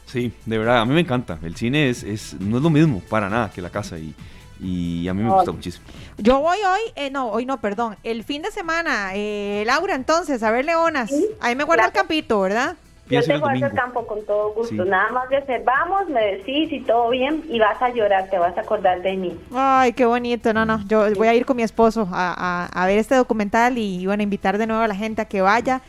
Sí, 0.06 0.34
de 0.46 0.58
verdad, 0.58 0.82
a 0.82 0.86
mí 0.86 0.94
me 0.94 1.02
encanta. 1.02 1.40
El 1.42 1.56
cine 1.56 1.90
es, 1.90 2.04
es 2.04 2.34
no 2.40 2.58
es 2.58 2.64
lo 2.64 2.70
mismo 2.70 3.02
para 3.10 3.30
nada 3.30 3.50
que 3.50 3.62
la 3.62 3.70
casa 3.70 3.98
y 3.98 4.14
y 4.62 5.08
a 5.08 5.14
mí 5.14 5.24
me 5.24 5.32
gusta 5.32 5.52
muchísimo. 5.52 5.86
Yo 6.18 6.40
voy 6.40 6.58
hoy, 6.58 6.82
eh, 6.96 7.10
no, 7.10 7.30
hoy 7.30 7.46
no, 7.46 7.60
perdón, 7.60 7.98
el 8.04 8.24
fin 8.24 8.44
de 8.44 8.52
semana, 8.52 9.12
eh, 9.16 9.64
Laura, 9.66 9.96
entonces, 9.96 10.44
a 10.44 10.52
ver 10.52 10.66
Leonas, 10.66 11.12
ahí 11.40 11.56
me 11.56 11.64
guarda 11.64 11.86
el 11.86 11.92
campito, 11.92 12.42
¿verdad? 12.42 12.76
Yo 13.10 13.22
te 13.22 13.38
guardo 13.40 13.66
el 13.66 13.74
campo 13.74 14.08
con 14.08 14.26
todo 14.26 14.54
gusto, 14.54 14.86
nada 14.86 15.12
más 15.12 15.28
de 15.30 15.38
hacer, 15.38 15.64
vamos, 15.66 16.08
me 16.08 16.38
decís 16.38 16.72
y 16.72 16.80
todo 16.82 17.10
bien 17.10 17.44
y 17.50 17.60
vas 17.60 17.82
a 17.82 17.90
llorar, 17.90 18.30
te 18.30 18.38
vas 18.38 18.58
a 18.58 18.62
acordar 18.62 19.02
de 19.02 19.18
mí. 19.18 19.38
Ay, 19.54 19.92
qué 19.94 20.06
bonito, 20.06 20.54
no, 20.54 20.66
no, 20.66 20.80
yo 20.88 21.12
voy 21.16 21.28
a 21.28 21.34
ir 21.34 21.46
con 21.46 21.58
mi 21.58 21.64
esposo 21.64 22.08
a, 22.10 22.70
a, 22.72 22.86
ver 22.86 23.00
este 23.00 23.16
documental 23.16 23.78
y, 23.78 24.06
bueno, 24.06 24.24
invitar 24.24 24.58
de 24.58 24.68
nuevo 24.68 24.82
a 24.82 24.88
la 24.88 24.96
gente 24.96 25.22
a 25.22 25.26
que 25.26 25.42
vaya. 25.42 25.82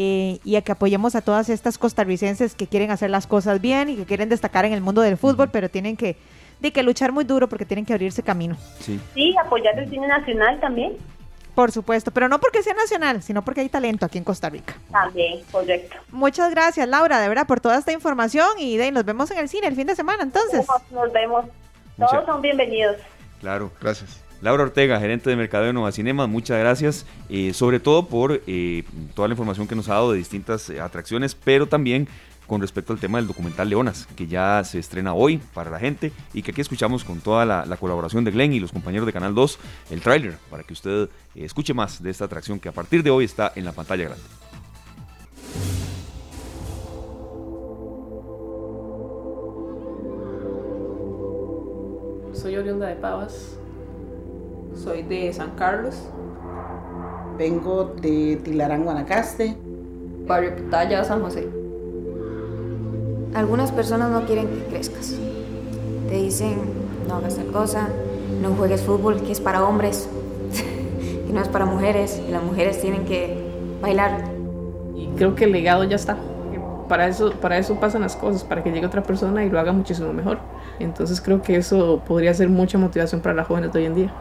Eh, 0.00 0.38
y 0.44 0.54
a 0.54 0.62
que 0.62 0.70
apoyemos 0.70 1.16
a 1.16 1.22
todas 1.22 1.48
estas 1.48 1.76
costarricenses 1.76 2.54
que 2.54 2.68
quieren 2.68 2.92
hacer 2.92 3.10
las 3.10 3.26
cosas 3.26 3.60
bien 3.60 3.88
y 3.88 3.96
que 3.96 4.04
quieren 4.04 4.28
destacar 4.28 4.64
en 4.64 4.72
el 4.72 4.80
mundo 4.80 5.02
del 5.02 5.16
fútbol, 5.16 5.50
pero 5.50 5.68
tienen 5.68 5.96
que 5.96 6.16
de 6.60 6.72
que 6.72 6.84
luchar 6.84 7.10
muy 7.10 7.24
duro 7.24 7.48
porque 7.48 7.64
tienen 7.64 7.84
que 7.84 7.94
abrirse 7.94 8.22
camino. 8.22 8.56
Sí, 8.78 9.00
sí 9.14 9.34
apoyar 9.44 9.76
el 9.76 9.90
cine 9.90 10.06
nacional 10.06 10.60
también. 10.60 10.96
Por 11.56 11.72
supuesto, 11.72 12.12
pero 12.12 12.28
no 12.28 12.38
porque 12.38 12.62
sea 12.62 12.74
nacional, 12.74 13.24
sino 13.24 13.42
porque 13.42 13.62
hay 13.62 13.68
talento 13.68 14.06
aquí 14.06 14.18
en 14.18 14.22
Costa 14.22 14.48
Rica. 14.48 14.76
También, 14.92 15.40
correcto. 15.50 15.96
Muchas 16.12 16.52
gracias, 16.52 16.86
Laura, 16.86 17.20
de 17.20 17.28
verdad, 17.28 17.48
por 17.48 17.58
toda 17.58 17.76
esta 17.76 17.90
información 17.90 18.46
y 18.56 18.76
de, 18.76 18.92
nos 18.92 19.04
vemos 19.04 19.32
en 19.32 19.38
el 19.38 19.48
cine 19.48 19.66
el 19.66 19.74
fin 19.74 19.88
de 19.88 19.96
semana, 19.96 20.22
entonces. 20.22 20.64
Nos, 20.92 21.12
vemos. 21.12 21.44
Todos 21.96 22.24
son 22.24 22.40
bienvenidos. 22.40 22.98
Claro, 23.40 23.72
gracias. 23.80 24.27
Laura 24.40 24.62
Ortega, 24.62 25.00
gerente 25.00 25.30
de 25.30 25.36
Mercadeo 25.36 25.66
de 25.66 25.72
Nueva 25.72 25.90
Cinema, 25.90 26.28
muchas 26.28 26.58
gracias, 26.60 27.06
eh, 27.28 27.52
sobre 27.52 27.80
todo 27.80 28.06
por 28.06 28.40
eh, 28.46 28.84
toda 29.14 29.26
la 29.26 29.32
información 29.32 29.66
que 29.66 29.74
nos 29.74 29.88
ha 29.88 29.94
dado 29.94 30.12
de 30.12 30.18
distintas 30.18 30.70
eh, 30.70 30.80
atracciones, 30.80 31.34
pero 31.34 31.66
también 31.66 32.06
con 32.46 32.60
respecto 32.60 32.92
al 32.92 33.00
tema 33.00 33.18
del 33.18 33.26
documental 33.26 33.68
Leonas, 33.68 34.06
que 34.16 34.28
ya 34.28 34.62
se 34.64 34.78
estrena 34.78 35.12
hoy 35.12 35.38
para 35.52 35.70
la 35.70 35.78
gente 35.80 36.12
y 36.32 36.42
que 36.42 36.52
aquí 36.52 36.60
escuchamos 36.60 37.04
con 37.04 37.20
toda 37.20 37.44
la, 37.44 37.76
colaboración 37.76 38.24
de 38.24 38.30
Glenn 38.30 38.52
y 38.52 38.60
los 38.60 38.72
compañeros 38.72 39.06
de 39.06 39.12
Canal 39.12 39.34
2 39.34 39.58
el 39.90 40.00
tráiler 40.00 40.38
para 40.50 40.62
que 40.62 40.72
usted 40.72 41.10
escuche 41.34 41.74
más 41.74 42.02
de 42.02 42.10
esta 42.10 42.24
atracción 42.24 42.58
que 42.58 42.68
a 42.68 42.72
partir 42.72 43.02
de 43.02 43.10
hoy 43.10 43.24
está 43.24 43.52
en 43.54 43.64
la 43.64 43.72
pantalla 43.72 44.04
grande. 44.04 44.24
Soy 52.32 52.56
oriunda 52.56 52.86
de 52.86 52.94
Pavas. 52.94 53.57
Soy 54.88 55.02
de 55.02 55.30
San 55.34 55.50
Carlos. 55.50 55.94
Vengo 57.36 57.92
de 58.00 58.40
Tilarán, 58.42 58.84
Guanacaste. 58.84 59.54
Barrio 60.26 60.56
Pitaya, 60.56 61.04
San 61.04 61.20
José. 61.20 61.46
Algunas 63.34 63.70
personas 63.70 64.10
no 64.10 64.24
quieren 64.24 64.48
que 64.48 64.64
crezcas. 64.64 65.14
Te 66.08 66.14
dicen, 66.14 66.56
no 67.06 67.16
hagas 67.16 67.36
tal 67.36 67.48
cosa, 67.48 67.88
no 68.40 68.54
juegues 68.54 68.80
fútbol, 68.80 69.20
que 69.20 69.32
es 69.32 69.42
para 69.42 69.62
hombres, 69.62 70.08
que 71.26 71.32
no 71.34 71.42
es 71.42 71.48
para 71.48 71.66
mujeres, 71.66 72.22
y 72.26 72.30
las 72.30 72.42
mujeres 72.42 72.80
tienen 72.80 73.04
que 73.04 73.36
bailar. 73.82 74.24
Y 74.96 75.08
creo 75.18 75.34
que 75.34 75.44
el 75.44 75.52
legado 75.52 75.84
ya 75.84 75.96
está. 75.96 76.16
Para 76.88 77.08
eso, 77.08 77.32
para 77.32 77.58
eso 77.58 77.78
pasan 77.78 78.00
las 78.00 78.16
cosas, 78.16 78.42
para 78.42 78.64
que 78.64 78.72
llegue 78.72 78.86
otra 78.86 79.02
persona 79.02 79.44
y 79.44 79.50
lo 79.50 79.60
haga 79.60 79.72
muchísimo 79.72 80.14
mejor. 80.14 80.38
Entonces 80.78 81.20
creo 81.20 81.42
que 81.42 81.56
eso 81.56 82.00
podría 82.08 82.32
ser 82.32 82.48
mucha 82.48 82.78
motivación 82.78 83.20
para 83.20 83.34
las 83.34 83.46
jóvenes 83.46 83.70
de 83.70 83.80
hoy 83.80 83.84
en 83.84 83.94
día. 83.94 84.14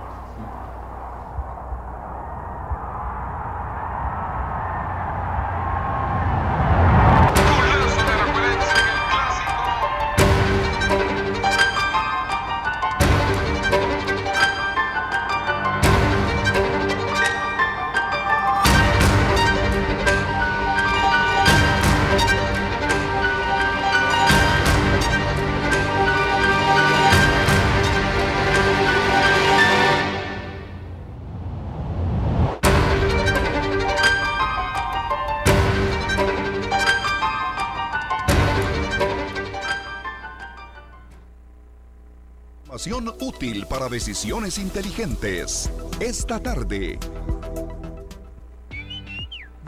Para 43.77 43.89
decisiones 43.89 44.57
inteligentes. 44.57 45.69
Esta 45.99 46.39
tarde. 46.39 46.97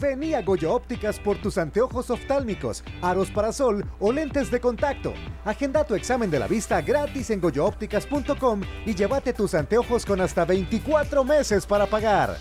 Vení 0.02 0.34
a 0.34 0.41
Goya 0.41 0.69
Ópticas 0.72 1.19
por 1.19 1.38
tus 1.38 1.60
anteojos 1.60 2.10
oftálmicos, 2.10 2.84
aros 3.03 3.30
para 3.30 3.53
sol 3.53 3.86
o 3.99 4.11
lentes 4.11 4.49
de 4.49 4.60
contacto. 4.60 5.14
Agenda 5.45 5.84
tu 5.84 5.94
examen 5.94 6.31
de 6.31 6.40
la 6.40 6.48
vista 6.48 6.81
gratis 6.81 7.30
en 7.30 7.40
goyoopticas.com 7.40 8.61
y 8.88 8.95
llévate 8.95 9.31
tus 9.31 9.53
anteojos 9.53 10.07
con 10.07 10.22
hasta 10.22 10.44
24 10.44 11.23
meses 11.23 11.68
para 11.68 11.86
pagar. 11.86 12.38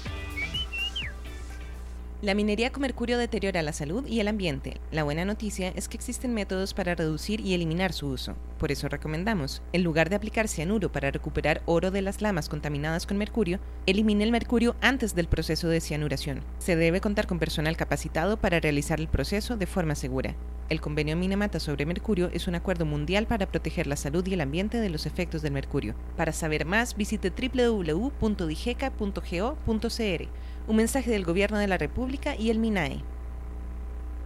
La 2.21 2.35
minería 2.35 2.73
con 2.73 2.83
mercurio 2.83 3.17
deteriora 3.17 3.63
la 3.63 3.73
salud 3.73 4.05
y 4.05 4.19
el 4.19 4.27
ambiente. 4.27 4.81
La 4.91 5.05
buena 5.05 5.25
noticia 5.25 5.73
es 5.77 5.87
que 5.87 5.97
existen 5.97 6.35
métodos 6.35 6.75
para 6.75 6.97
reducir 6.97 7.41
y 7.41 7.55
eliminar 7.55 7.93
su 7.93 8.09
uso. 8.09 8.35
Por 8.59 8.73
eso 8.73 8.89
recomendamos, 8.89 9.63
en 9.73 9.85
lugar 9.85 10.11
de 10.11 10.17
aplicar 10.17 10.49
cianuro 10.49 10.91
para 10.91 11.13
recuperar 11.13 11.63
oro 11.65 11.93
de 11.93 12.03
las 12.03 12.21
lamas 12.21 12.49
contaminadas 12.49 13.07
con 13.07 13.19
mercurio, 13.19 13.61
elimine 13.87 14.25
el 14.25 14.33
mercurio 14.33 14.75
antes 14.81 15.15
del 15.15 15.29
proceso 15.29 15.69
de 15.69 15.81
cianuración. 15.81 16.43
Se 16.59 16.75
debe 16.75 17.01
contar 17.01 17.29
con 17.29 17.39
personal 17.39 17.77
capacitado 17.77 18.37
para 18.37 18.59
realizar 18.59 18.99
el 18.99 19.07
proceso 19.07 19.57
de 19.57 19.67
forma 19.67 19.95
segura. 19.95 20.35
El 20.71 20.81
convenio 20.81 21.17
Minamata 21.17 21.61
sobre 21.61 21.87
mercurio 21.87 22.31
es 22.33 22.49
un 22.49 22.57
acuerdo 22.57 22.85
mundial 22.85 23.29
para 23.29 23.47
proteger 23.47 23.87
la 23.87 23.95
salud 23.95 24.27
y 24.27 24.35
el 24.35 24.41
ambiente 24.41 24.81
de 24.81 24.91
los 24.91 25.07
efectos 25.07 25.41
del 25.41 25.53
mercurio. 25.53 25.95
Para 26.17 26.33
saber 26.33 26.67
más, 26.67 26.97
visite 26.97 27.31
www.dijeca.go.cr 27.31 30.29
un 30.69 30.77
mensaje 30.77 31.11
del 31.11 31.25
Gobierno 31.25 31.59
de 31.59 31.67
la 31.67 31.79
República 31.79 32.37
y 32.37 32.51
el 32.51 32.59
MINAE. 32.59 33.03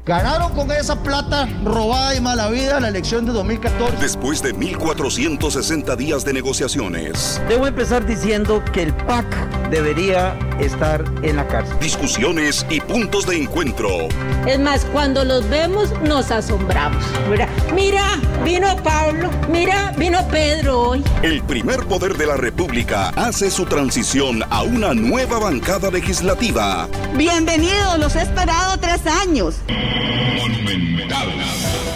Ganaron 0.04 0.52
con 0.54 0.68
esa 0.72 1.00
plata 1.00 1.48
robada 1.64 2.16
y 2.16 2.20
mala 2.20 2.50
vida 2.50 2.80
la 2.80 2.88
elección 2.88 3.24
de 3.24 3.30
2014. 3.30 3.98
Después 3.98 4.42
de 4.42 4.52
1460 4.52 5.94
días 5.94 6.24
de 6.24 6.32
negociaciones. 6.32 7.40
Debo 7.48 7.68
empezar 7.68 8.04
diciendo 8.04 8.64
que 8.72 8.82
el 8.82 8.92
PAC 8.92 9.24
debería 9.70 10.36
estar 10.58 11.04
en 11.22 11.36
la 11.36 11.46
cárcel. 11.46 11.78
Discusiones 11.78 12.66
y 12.68 12.80
puntos 12.80 13.28
de 13.28 13.36
encuentro. 13.36 14.08
Es 14.44 14.58
más, 14.58 14.84
cuando 14.86 15.24
los 15.24 15.48
vemos 15.48 15.92
nos 16.02 16.32
asombramos. 16.32 17.04
Mira, 17.74 18.04
vino 18.44 18.76
Pablo, 18.82 19.30
mira, 19.50 19.92
vino 19.96 20.26
Pedro 20.28 20.80
hoy. 20.80 21.04
El 21.22 21.42
primer 21.42 21.80
poder 21.86 22.16
de 22.16 22.26
la 22.26 22.36
República 22.36 23.08
hace 23.10 23.50
su 23.50 23.64
transición 23.66 24.42
a 24.50 24.62
una 24.62 24.94
nueva 24.94 25.38
bancada 25.38 25.90
legislativa. 25.90 26.88
Bienvenidos, 27.14 27.98
los 27.98 28.16
he 28.16 28.22
esperado 28.22 28.78
tres 28.78 29.06
años. 29.06 29.56
Monumental. 30.36 31.28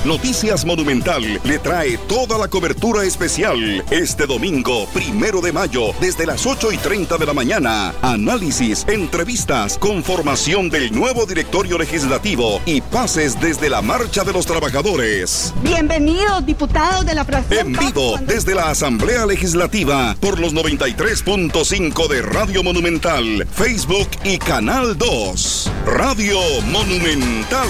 Noticias 0.06 0.64
Monumental 0.64 1.40
le 1.42 1.58
trae 1.58 1.98
toda 1.98 2.38
la 2.38 2.46
cobertura 2.46 3.02
especial 3.02 3.84
este 3.90 4.24
domingo, 4.26 4.86
primero 4.94 5.40
de 5.40 5.50
mayo, 5.50 5.92
desde 6.00 6.26
las 6.26 6.46
8 6.46 6.70
y 6.70 6.78
30 6.78 7.18
de 7.18 7.26
la 7.26 7.34
mañana. 7.34 7.92
Análisis, 8.02 8.86
entrevistas, 8.86 9.76
conformación 9.78 10.70
del 10.70 10.94
nuevo 10.94 11.26
directorio 11.26 11.76
legislativo 11.76 12.60
y 12.66 12.82
pases 12.82 13.40
desde 13.40 13.68
la 13.68 13.82
Marcha 13.82 14.22
de 14.22 14.32
los 14.32 14.46
Trabajadores. 14.46 15.52
Bienvenidos, 15.66 16.46
diputados 16.46 17.04
de 17.04 17.12
la 17.12 17.24
fracción. 17.24 17.66
En 17.66 17.72
vivo 17.72 18.14
desde 18.24 18.54
la 18.54 18.70
Asamblea 18.70 19.26
Legislativa 19.26 20.14
por 20.20 20.38
los 20.38 20.54
93.5 20.54 22.08
de 22.08 22.22
Radio 22.22 22.62
Monumental, 22.62 23.44
Facebook 23.50 24.08
y 24.22 24.38
Canal 24.38 24.96
2. 24.96 25.72
Radio 25.86 26.38
Monumental. 26.66 27.68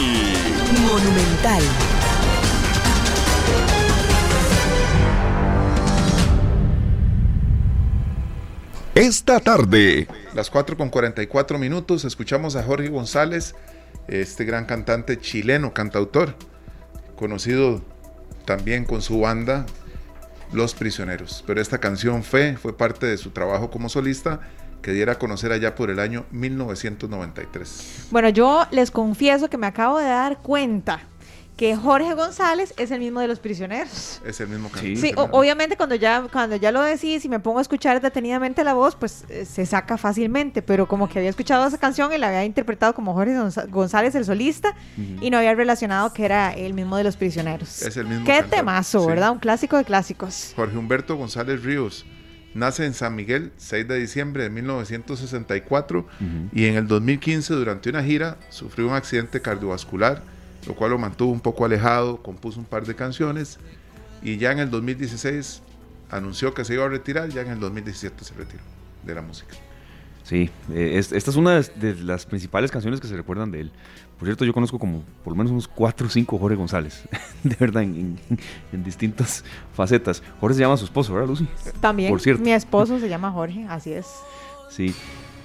Monumental. 0.83 1.63
Esta 8.95 9.41
tarde. 9.41 10.07
Las 10.35 10.51
4 10.51 10.77
con 10.77 10.91
44 10.91 11.59
minutos 11.59 12.05
escuchamos 12.05 12.57
a 12.57 12.63
Jorge 12.63 12.91
González, 12.91 13.55
este 14.07 14.45
gran 14.45 14.67
cantante 14.67 15.19
chileno, 15.19 15.73
cantautor, 15.73 16.37
conocido 17.17 17.83
también 18.45 18.85
con 18.85 19.03
su 19.03 19.21
banda 19.21 19.67
Los 20.53 20.75
Prisioneros. 20.75 21.43
Pero 21.47 21.61
esta 21.61 21.79
canción 21.79 22.23
Fe 22.23 22.57
fue 22.57 22.77
parte 22.77 23.07
de 23.07 23.19
su 23.19 23.31
trabajo 23.31 23.71
como 23.71 23.89
solista 23.89 24.41
que 24.83 24.93
diera 24.93 25.15
a 25.15 25.19
conocer 25.19 25.51
allá 25.51 25.75
por 25.75 25.91
el 25.91 25.99
año 25.99 26.27
1993. 26.31 28.07
Bueno, 28.11 28.29
yo 28.29 28.67
les 28.71 28.91
confieso 28.91 29.51
que 29.51 29.59
me 29.59 29.67
acabo 29.67 29.99
de 29.99 30.07
dar 30.07 30.39
cuenta 30.39 31.01
que 31.57 31.75
Jorge 31.75 32.13
González 32.15 32.75
es 32.77 32.91
el 32.91 33.01
mismo 33.01 33.21
de 33.21 33.29
los 33.29 33.39
prisioneros. 33.39 34.21
Es 34.25 34.41
el 34.41 34.49
mismo 34.49 34.69
cantante. 34.69 34.97
Sí, 34.97 35.13
obviamente 35.17 35.77
cuando 35.77 35.95
ya, 35.95 36.27
cuando 36.31 36.57
ya 36.57 36.71
lo 36.71 36.83
decís 36.83 37.25
y 37.25 37.29
me 37.29 37.41
pongo 37.41 37.59
a 37.59 37.63
escuchar 37.63 38.01
detenidamente 38.01 38.63
la 38.63 38.75
voz, 38.75 38.95
pues 38.95 39.25
eh, 39.29 39.47
se 39.47 39.65
saca 39.65 39.97
fácilmente, 39.97 40.61
pero 40.61 40.87
como 40.87 41.09
que 41.09 41.19
había 41.19 41.31
escuchado 41.31 41.67
esa 41.67 41.79
canción 41.79 42.13
y 42.13 42.19
la 42.19 42.29
había 42.29 42.45
interpretado 42.45 42.95
como 42.95 43.15
Jorge 43.15 43.35
González 43.69 44.15
el 44.15 44.25
solista 44.25 44.75
y 45.21 45.31
no 45.31 45.39
había 45.39 45.55
relacionado 45.55 46.13
que 46.13 46.25
era 46.25 46.53
el 46.53 46.75
mismo 46.75 46.97
de 46.97 47.05
los 47.05 47.17
prisioneros. 47.17 47.83
Es 47.83 47.97
el 47.97 48.07
mismo. 48.07 48.27
Qué 48.27 48.43
temazo, 48.43 49.07
¿verdad? 49.07 49.31
Un 49.31 49.39
clásico 49.39 49.77
de 49.79 49.85
clásicos. 49.85 50.53
Jorge 50.57 50.77
Humberto 50.77 51.17
González 51.17 51.63
Ríos 51.63 52.05
Nace 52.57 52.87
en 52.87 52.95
San 52.95 53.15
Miguel, 53.15 53.53
6 53.59 53.87
de 53.87 53.99
diciembre 53.99 54.45
de 54.45 54.49
1964 54.49 56.07
y 56.55 56.65
en 56.65 56.77
el 56.77 56.89
2015 56.89 57.53
durante 57.53 57.91
una 57.91 58.03
gira 58.03 58.39
sufrió 58.49 58.87
un 58.87 58.95
accidente 58.95 59.43
cardiovascular, 59.43 60.23
lo 60.67 60.75
cual 60.75 60.91
lo 60.91 60.99
mantuvo 60.99 61.33
un 61.33 61.41
poco 61.41 61.65
alejado, 61.65 62.23
compuso 62.23 62.59
un 62.59 62.67
par 62.67 62.85
de 62.87 62.95
canciones 62.95 63.59
y 64.23 64.37
ya 64.37 64.53
en 64.53 64.59
el 64.59 64.71
2016 64.71 65.63
anunció 66.11 66.55
que 66.55 66.65
se 66.65 66.75
iba 66.75 66.85
a 66.85 66.89
retirar, 66.89 67.29
ya 67.29 67.43
en 67.43 67.49
el 67.49 67.61
2017 67.61 68.25
se 68.25 68.35
retiró 68.35 68.63
de 69.05 69.15
la 69.15 69.23
música. 69.23 69.55
Sí, 70.25 70.51
eh, 70.73 70.97
esta 70.99 71.31
es 71.31 71.37
una 71.37 71.61
de, 71.61 71.95
las 72.03 72.27
principales 72.27 72.73
canciones 72.73 73.01
que 73.01 73.07
se 73.07 73.17
recuerdan 73.17 73.53
de 73.53 73.61
él. 73.61 73.71
Por 74.19 74.27
cierto, 74.27 74.45
yo 74.45 74.53
conozco 74.53 74.77
como 74.77 75.05
por 75.23 75.33
lo 75.33 75.37
menos 75.37 75.53
unos 75.53 75.69
cuatro 75.69 76.09
o 76.09 76.11
cinco 76.11 76.37
Jorge 76.39 76.57
González, 76.57 77.05
de 77.45 77.55
verdad, 77.55 77.85
en, 77.85 78.19
distintas 78.73 79.45
facetas. 79.75 80.23
Jorge 80.41 80.57
se 80.57 80.63
llama 80.63 80.77
su 80.77 80.87
esposo, 80.87 81.15
¿verdad, 81.15 81.29
Lucy? 81.29 81.47
También, 81.81 82.11
por 82.11 82.21
cierto. 82.21 82.43
mi 82.43 82.53
esposo 82.53 82.99
se 82.99 83.09
llama 83.09 83.31
Jorge, 83.31 83.67
así 83.69 83.93
es. 83.93 84.07
Sí, 84.69 84.93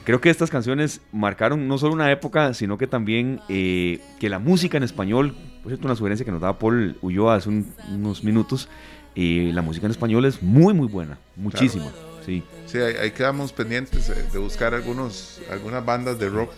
creo 0.03 0.21
que 0.21 0.29
estas 0.29 0.49
canciones 0.49 1.01
marcaron 1.11 1.67
no 1.67 1.77
solo 1.77 1.93
una 1.93 2.11
época, 2.11 2.53
sino 2.53 2.77
que 2.77 2.87
también 2.87 3.39
eh, 3.49 3.99
que 4.19 4.29
la 4.29 4.39
música 4.39 4.77
en 4.77 4.83
español, 4.83 5.35
por 5.61 5.71
cierto, 5.71 5.87
una 5.87 5.95
sugerencia 5.95 6.25
que 6.25 6.31
nos 6.31 6.41
daba 6.41 6.59
Paul 6.59 6.97
Ulloa 7.01 7.35
hace 7.35 7.49
unos 7.49 8.23
minutos, 8.23 8.69
eh, 9.15 9.51
la 9.53 9.61
música 9.61 9.85
en 9.85 9.91
español 9.91 10.25
es 10.25 10.41
muy, 10.41 10.73
muy 10.73 10.87
buena, 10.87 11.17
muchísima. 11.35 11.91
Sí, 12.25 12.43
sí 12.67 12.77
ahí, 12.77 13.11
quedamos 13.11 13.51
pendientes 13.51 14.31
de 14.31 14.39
buscar 14.39 14.73
algunos, 14.73 15.41
algunas 15.49 15.83
bandas 15.83 16.19
de 16.19 16.29
rock 16.29 16.51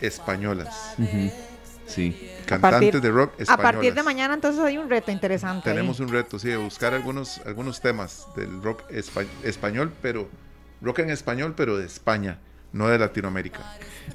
españolas. 0.00 0.94
Sí. 1.86 2.30
Cantantes 2.46 3.00
de 3.00 3.10
rock 3.10 3.32
españolas. 3.38 3.58
A 3.58 3.72
partir 3.72 3.94
de 3.94 4.02
mañana 4.02 4.34
entonces 4.34 4.62
hay 4.62 4.78
un 4.78 4.88
reto 4.88 5.12
interesante. 5.12 5.70
Tenemos 5.70 6.00
un 6.00 6.08
reto, 6.08 6.38
sí, 6.38 6.48
de 6.48 6.56
buscar 6.56 6.94
algunos, 6.94 7.40
algunos 7.46 7.80
temas 7.80 8.26
del 8.36 8.62
rock 8.62 8.82
español, 9.42 9.92
pero 10.02 10.28
rock 10.80 11.00
en 11.00 11.10
español, 11.10 11.54
pero 11.56 11.76
de 11.76 11.86
España, 11.86 12.38
no 12.74 12.88
de 12.88 12.98
Latinoamérica. 12.98 13.60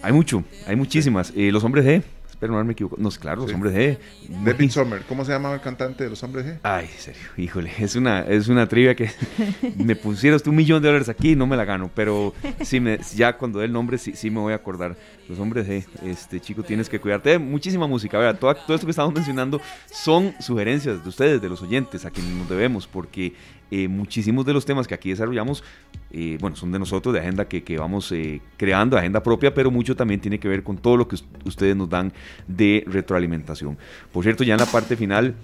Hay 0.04 0.12
mucho, 0.12 0.44
hay 0.68 0.76
muchísimas. 0.76 1.34
Eh, 1.36 1.52
los 1.52 1.64
hombres 1.64 1.86
de 1.86 2.04
pero 2.40 2.54
no 2.54 2.64
me 2.64 2.74
equivoco. 2.74 2.96
No, 2.98 3.10
claro, 3.10 3.42
los 3.42 3.54
hombres 3.54 3.74
G. 3.74 3.98
David 4.46 4.72
Sommer, 4.72 5.02
¿cómo 5.04 5.26
se 5.26 5.32
llamaba 5.32 5.56
el 5.56 5.62
cantante 5.62 6.06
de 6.06 6.10
los 6.10 6.24
hombres 6.24 6.46
G? 6.46 6.60
Ay, 6.64 6.88
serio, 6.98 7.22
híjole, 7.38 7.72
es 7.78 7.96
una, 7.96 8.22
es 8.22 8.48
una 8.48 8.68
trivia 8.68 8.96
que 8.96 9.12
me 9.76 9.96
pusieras 9.96 10.46
un 10.48 10.56
millón 10.56 10.82
de 10.82 10.88
dólares 10.88 11.10
aquí 11.10 11.36
no 11.36 11.46
me 11.48 11.58
la 11.58 11.66
gano, 11.66 11.92
pero 11.94 12.34
sí 12.62 12.80
me, 12.80 13.00
ya 13.16 13.38
cuando 13.38 13.60
dé 13.60 13.66
el 13.66 13.74
nombre 13.74 13.98
sí, 13.98 14.14
sí 14.16 14.30
me 14.30 14.40
voy 14.40 14.54
a 14.54 14.58
acordar. 14.58 14.96
Los 15.28 15.38
hombres 15.38 15.68
G, 15.68 15.86
este 16.06 16.40
chico, 16.40 16.64
tienes 16.64 16.90
que 16.90 17.00
cuidarte. 17.00 17.38
Muchísima 17.38 17.86
música, 17.86 18.18
¿verdad? 18.18 18.40
Todo, 18.40 18.56
todo 18.56 18.76
esto 18.76 18.88
que 18.88 18.92
estamos 18.92 19.14
mencionando 19.14 19.62
son 19.92 20.34
sugerencias 20.40 21.04
de 21.04 21.10
ustedes, 21.10 21.42
de 21.42 21.50
los 21.50 21.62
oyentes, 21.62 22.06
a 22.06 22.10
quienes 22.10 22.32
nos 22.32 22.50
debemos, 22.50 22.88
porque 22.88 23.34
eh, 23.72 23.88
muchísimos 23.88 24.46
de 24.46 24.54
los 24.54 24.66
temas 24.66 24.88
que 24.88 24.94
aquí 24.96 25.10
desarrollamos, 25.10 25.64
eh, 26.12 26.38
bueno, 26.40 26.56
son 26.56 26.72
de 26.72 26.80
nosotros, 26.80 27.14
de 27.14 27.20
agenda 27.20 27.48
que, 27.48 27.64
que 27.64 27.78
vamos 27.78 28.12
eh, 28.12 28.42
creando, 28.58 28.98
agenda 28.98 29.22
propia, 29.22 29.54
pero 29.54 29.70
mucho 29.70 29.96
también 29.96 30.20
tiene 30.20 30.40
que 30.40 30.48
ver 30.48 30.64
con 30.64 30.78
todo 30.78 30.98
lo 30.98 31.08
que 31.08 31.18
ustedes 31.46 31.76
nos 31.76 31.90
dan 31.90 32.12
de 32.48 32.84
retroalimentación. 32.88 33.78
Por 34.12 34.24
cierto, 34.24 34.44
ya 34.44 34.54
en 34.56 34.60
la 34.60 34.66
parte 34.66 34.96
final, 34.96 35.36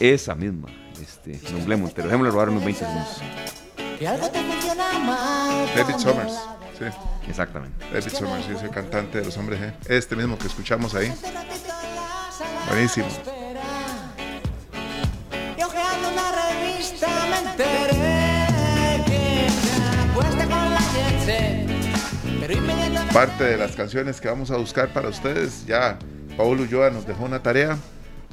esa 0.00 0.34
misma, 0.34 0.68
este, 1.00 1.38
Nombre 1.52 1.76
Montero, 1.76 2.08
dejémosle 2.08 2.30
robar 2.32 2.50
unos 2.50 2.64
20 2.64 2.84
segundos. 2.84 3.22
David 5.76 5.94
Summers, 5.98 6.40
sí. 6.78 6.84
Exactamente. 7.28 7.84
David 7.92 8.10
Summers, 8.10 8.44
sí, 8.46 8.52
es 8.56 8.62
el 8.62 8.70
cantante 8.70 9.18
de 9.18 9.24
los 9.26 9.36
hombres 9.36 9.60
Este 9.88 10.16
mismo 10.16 10.38
que 10.38 10.46
escuchamos 10.46 10.94
ahí. 10.94 11.12
Buenísimo. 12.68 13.08
Parte 23.12 23.44
de 23.44 23.56
las 23.56 23.74
canciones 23.74 24.20
que 24.20 24.28
vamos 24.28 24.50
a 24.50 24.56
buscar 24.56 24.92
para 24.92 25.08
ustedes, 25.08 25.66
ya 25.66 25.98
Paulo 26.36 26.62
Ulloa 26.62 26.90
nos 26.90 27.06
dejó 27.06 27.24
una 27.24 27.42
tarea 27.42 27.76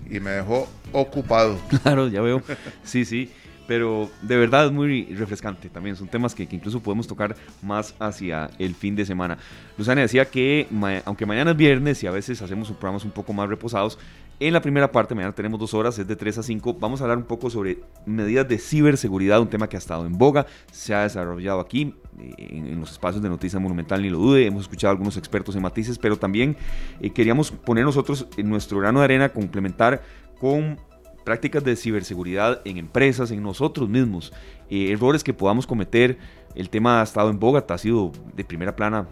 y 0.10 0.20
me 0.20 0.32
dejó 0.32 0.68
ocupado. 0.92 1.58
Claro, 1.82 2.08
ya 2.08 2.22
veo. 2.22 2.44
Sí, 2.84 3.06
sí. 3.06 3.32
Pero 3.68 4.12
de 4.22 4.38
verdad 4.38 4.68
es 4.68 4.72
muy 4.72 5.06
refrescante 5.06 5.70
también. 5.70 5.96
Son 5.96 6.08
temas 6.08 6.36
que, 6.36 6.44
incluso 6.44 6.82
podemos 6.82 7.08
tocar 7.08 7.36
más 7.64 7.96
hacia 7.98 8.52
el 8.60 8.76
fin 8.76 8.96
de 8.96 9.06
semana. 9.06 9.40
Luzana 9.76 10.02
decía 10.02 10.26
que, 10.26 10.68
aunque 11.04 11.26
mañana 11.26 11.52
es 11.52 11.58
viernes 11.58 12.04
y 12.04 12.08
a 12.08 12.12
veces 12.12 12.42
hacemos 12.44 12.70
programas 12.74 13.04
un 13.06 13.12
poco 13.12 13.34
más 13.34 13.50
reposados, 13.50 13.98
en 14.40 14.54
la 14.54 14.62
primera 14.62 14.92
parte, 14.92 15.16
mañana 15.16 15.34
tenemos 15.34 15.60
dos 15.60 15.74
horas, 15.74 15.98
es 15.98 16.08
de 16.08 16.16
3 16.16 16.40
a 16.40 16.44
5, 16.44 16.74
vamos 16.74 17.00
a 17.00 17.06
hablar 17.06 17.18
un 17.18 17.24
poco 17.24 17.50
sobre 17.50 17.80
medidas 18.06 18.48
de 18.48 18.58
ciberseguridad, 18.58 19.40
un 19.40 19.50
tema 19.50 19.70
que 19.70 19.78
ha 19.78 19.80
estado 19.80 20.06
en 20.06 20.18
boga, 20.18 20.46
se 20.72 20.94
ha 20.94 21.04
desarrollado 21.04 21.62
aquí 21.62 21.96
eh, 22.20 22.34
en, 22.38 22.80
los 22.80 22.92
espacios 22.92 23.24
de 23.24 23.30
Noticia 23.30 23.60
Monumental, 23.60 24.02
ni 24.02 24.10
lo 24.10 24.18
dude, 24.18 24.46
hemos 24.46 24.64
escuchado 24.64 24.90
a 24.90 24.92
algunos 24.92 25.16
expertos 25.16 25.56
en 25.56 25.62
matices, 25.62 25.98
pero 25.98 26.18
también 26.18 26.58
eh, 27.00 27.12
queríamos 27.12 27.52
poner 27.52 27.86
nosotros 27.86 28.28
en 28.36 28.50
nuestro 28.50 28.80
grano 28.80 29.00
de 29.00 29.06
arena, 29.06 29.30
complementar 29.30 30.04
con 30.40 30.80
prácticas 31.24 31.64
de 31.64 31.76
ciberseguridad 31.76 32.62
en 32.66 32.78
empresas, 32.78 33.32
en 33.32 33.42
nosotros 33.42 33.88
mismos, 33.88 34.34
eh, 34.70 34.92
errores 34.92 35.24
que 35.24 35.34
podamos 35.34 35.66
cometer. 35.66 36.18
El 36.56 36.70
tema 36.70 37.00
ha 37.00 37.04
estado 37.04 37.30
en 37.30 37.40
boga, 37.40 37.66
ha 37.68 37.78
sido 37.78 38.12
de 38.36 38.44
primera 38.44 38.76
plana 38.76 39.08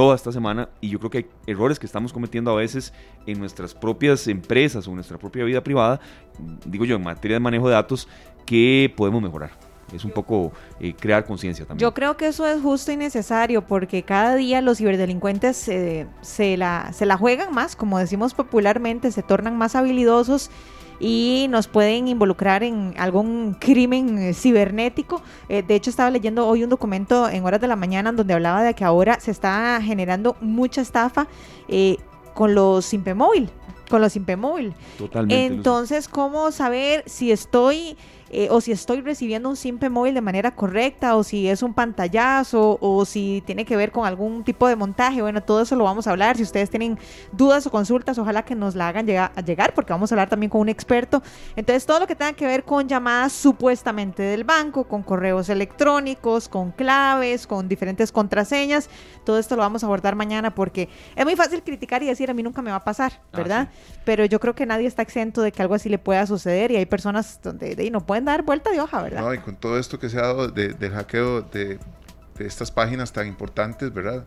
toda 0.00 0.16
esta 0.16 0.32
semana 0.32 0.70
y 0.80 0.88
yo 0.88 0.98
creo 0.98 1.10
que 1.10 1.18
hay 1.18 1.26
errores 1.46 1.78
que 1.78 1.84
estamos 1.84 2.10
cometiendo 2.10 2.50
a 2.50 2.54
veces 2.54 2.94
en 3.26 3.38
nuestras 3.38 3.74
propias 3.74 4.26
empresas 4.28 4.88
o 4.88 4.94
nuestra 4.94 5.18
propia 5.18 5.44
vida 5.44 5.62
privada, 5.62 6.00
digo 6.64 6.86
yo, 6.86 6.96
en 6.96 7.02
materia 7.02 7.34
de 7.34 7.40
manejo 7.40 7.68
de 7.68 7.74
datos, 7.74 8.08
que 8.46 8.90
podemos 8.96 9.20
mejorar. 9.20 9.50
Es 9.94 10.06
un 10.06 10.10
poco 10.10 10.52
eh, 10.80 10.94
crear 10.98 11.26
conciencia 11.26 11.66
también. 11.66 11.86
Yo 11.86 11.92
creo 11.92 12.16
que 12.16 12.28
eso 12.28 12.46
es 12.46 12.62
justo 12.62 12.90
y 12.90 12.96
necesario 12.96 13.66
porque 13.66 14.02
cada 14.02 14.36
día 14.36 14.62
los 14.62 14.78
ciberdelincuentes 14.78 15.58
se, 15.58 16.56
la, 16.56 16.94
se 16.94 17.04
la 17.04 17.18
juegan 17.18 17.52
más, 17.52 17.76
como 17.76 17.98
decimos 17.98 18.32
popularmente, 18.32 19.12
se 19.12 19.22
tornan 19.22 19.58
más 19.58 19.76
habilidosos 19.76 20.50
y 21.00 21.46
nos 21.48 21.66
pueden 21.66 22.06
involucrar 22.06 22.62
en 22.62 22.94
algún 22.98 23.56
crimen 23.58 24.18
eh, 24.18 24.34
cibernético. 24.34 25.22
Eh, 25.48 25.62
de 25.62 25.74
hecho, 25.74 25.88
estaba 25.88 26.10
leyendo 26.10 26.46
hoy 26.46 26.62
un 26.62 26.68
documento 26.68 27.28
en 27.28 27.44
horas 27.44 27.60
de 27.60 27.66
la 27.66 27.76
mañana 27.76 28.12
donde 28.12 28.34
hablaba 28.34 28.62
de 28.62 28.74
que 28.74 28.84
ahora 28.84 29.18
se 29.18 29.30
está 29.30 29.80
generando 29.82 30.36
mucha 30.42 30.82
estafa 30.82 31.26
eh, 31.68 31.96
con 32.34 32.54
los 32.54 32.92
Impemóvil. 32.92 33.48
Con 33.88 34.02
los 34.02 34.14
Impemóvil. 34.14 34.74
Totalmente. 34.98 35.46
Entonces, 35.46 36.06
¿cómo 36.06 36.52
saber 36.52 37.02
si 37.06 37.32
estoy 37.32 37.96
eh, 38.30 38.48
o 38.50 38.60
si 38.60 38.72
estoy 38.72 39.00
recibiendo 39.00 39.48
un 39.48 39.56
simple 39.56 39.90
móvil 39.90 40.14
de 40.14 40.20
manera 40.20 40.54
correcta, 40.54 41.16
o 41.16 41.24
si 41.24 41.48
es 41.48 41.62
un 41.62 41.74
pantallazo, 41.74 42.78
o 42.80 43.04
si 43.04 43.42
tiene 43.46 43.64
que 43.64 43.76
ver 43.76 43.90
con 43.90 44.06
algún 44.06 44.44
tipo 44.44 44.68
de 44.68 44.76
montaje. 44.76 45.20
Bueno, 45.22 45.42
todo 45.42 45.62
eso 45.62 45.76
lo 45.76 45.84
vamos 45.84 46.06
a 46.06 46.10
hablar. 46.10 46.36
Si 46.36 46.42
ustedes 46.42 46.70
tienen 46.70 46.98
dudas 47.32 47.66
o 47.66 47.70
consultas, 47.70 48.18
ojalá 48.18 48.44
que 48.44 48.54
nos 48.54 48.74
la 48.74 48.88
hagan 48.88 49.06
llegar, 49.06 49.32
llegar 49.44 49.74
porque 49.74 49.92
vamos 49.92 50.12
a 50.12 50.14
hablar 50.14 50.28
también 50.28 50.50
con 50.50 50.60
un 50.60 50.68
experto. 50.68 51.22
Entonces, 51.56 51.86
todo 51.86 52.00
lo 52.00 52.06
que 52.06 52.14
tenga 52.14 52.32
que 52.32 52.46
ver 52.46 52.64
con 52.64 52.88
llamadas 52.88 53.32
supuestamente 53.32 54.22
del 54.22 54.44
banco, 54.44 54.84
con 54.84 55.02
correos 55.02 55.48
electrónicos, 55.48 56.48
con 56.48 56.70
claves, 56.70 57.46
con 57.46 57.68
diferentes 57.68 58.12
contraseñas, 58.12 58.88
todo 59.24 59.38
esto 59.38 59.56
lo 59.56 59.62
vamos 59.62 59.82
a 59.82 59.86
abordar 59.86 60.14
mañana 60.14 60.54
porque 60.54 60.88
es 61.16 61.24
muy 61.24 61.36
fácil 61.36 61.62
criticar 61.62 62.02
y 62.02 62.06
decir 62.06 62.30
a 62.30 62.34
mí 62.34 62.42
nunca 62.42 62.62
me 62.62 62.70
va 62.70 62.76
a 62.76 62.84
pasar, 62.84 63.20
ah, 63.32 63.36
¿verdad? 63.36 63.68
Pero 64.04 64.24
yo 64.24 64.40
creo 64.40 64.54
que 64.54 64.66
nadie 64.66 64.86
está 64.86 65.02
exento 65.02 65.42
de 65.42 65.52
que 65.52 65.62
algo 65.62 65.74
así 65.74 65.88
le 65.88 65.98
pueda 65.98 66.26
suceder 66.26 66.70
y 66.70 66.76
hay 66.76 66.86
personas 66.86 67.40
donde 67.42 67.74
de, 67.74 67.90
no 67.90 68.06
pueden 68.06 68.19
dar 68.20 68.42
vuelta 68.42 68.70
de 68.70 68.80
hoja, 68.80 69.02
¿verdad? 69.02 69.20
No, 69.20 69.34
y 69.34 69.38
con 69.38 69.56
todo 69.56 69.78
esto 69.78 69.98
que 69.98 70.08
se 70.08 70.18
ha 70.18 70.22
dado 70.22 70.48
de, 70.48 70.68
del 70.68 70.92
hackeo 70.92 71.42
de, 71.42 71.78
estas 72.38 72.70
páginas 72.70 73.12
tan 73.12 73.26
importantes, 73.26 73.92
¿verdad? 73.92 74.24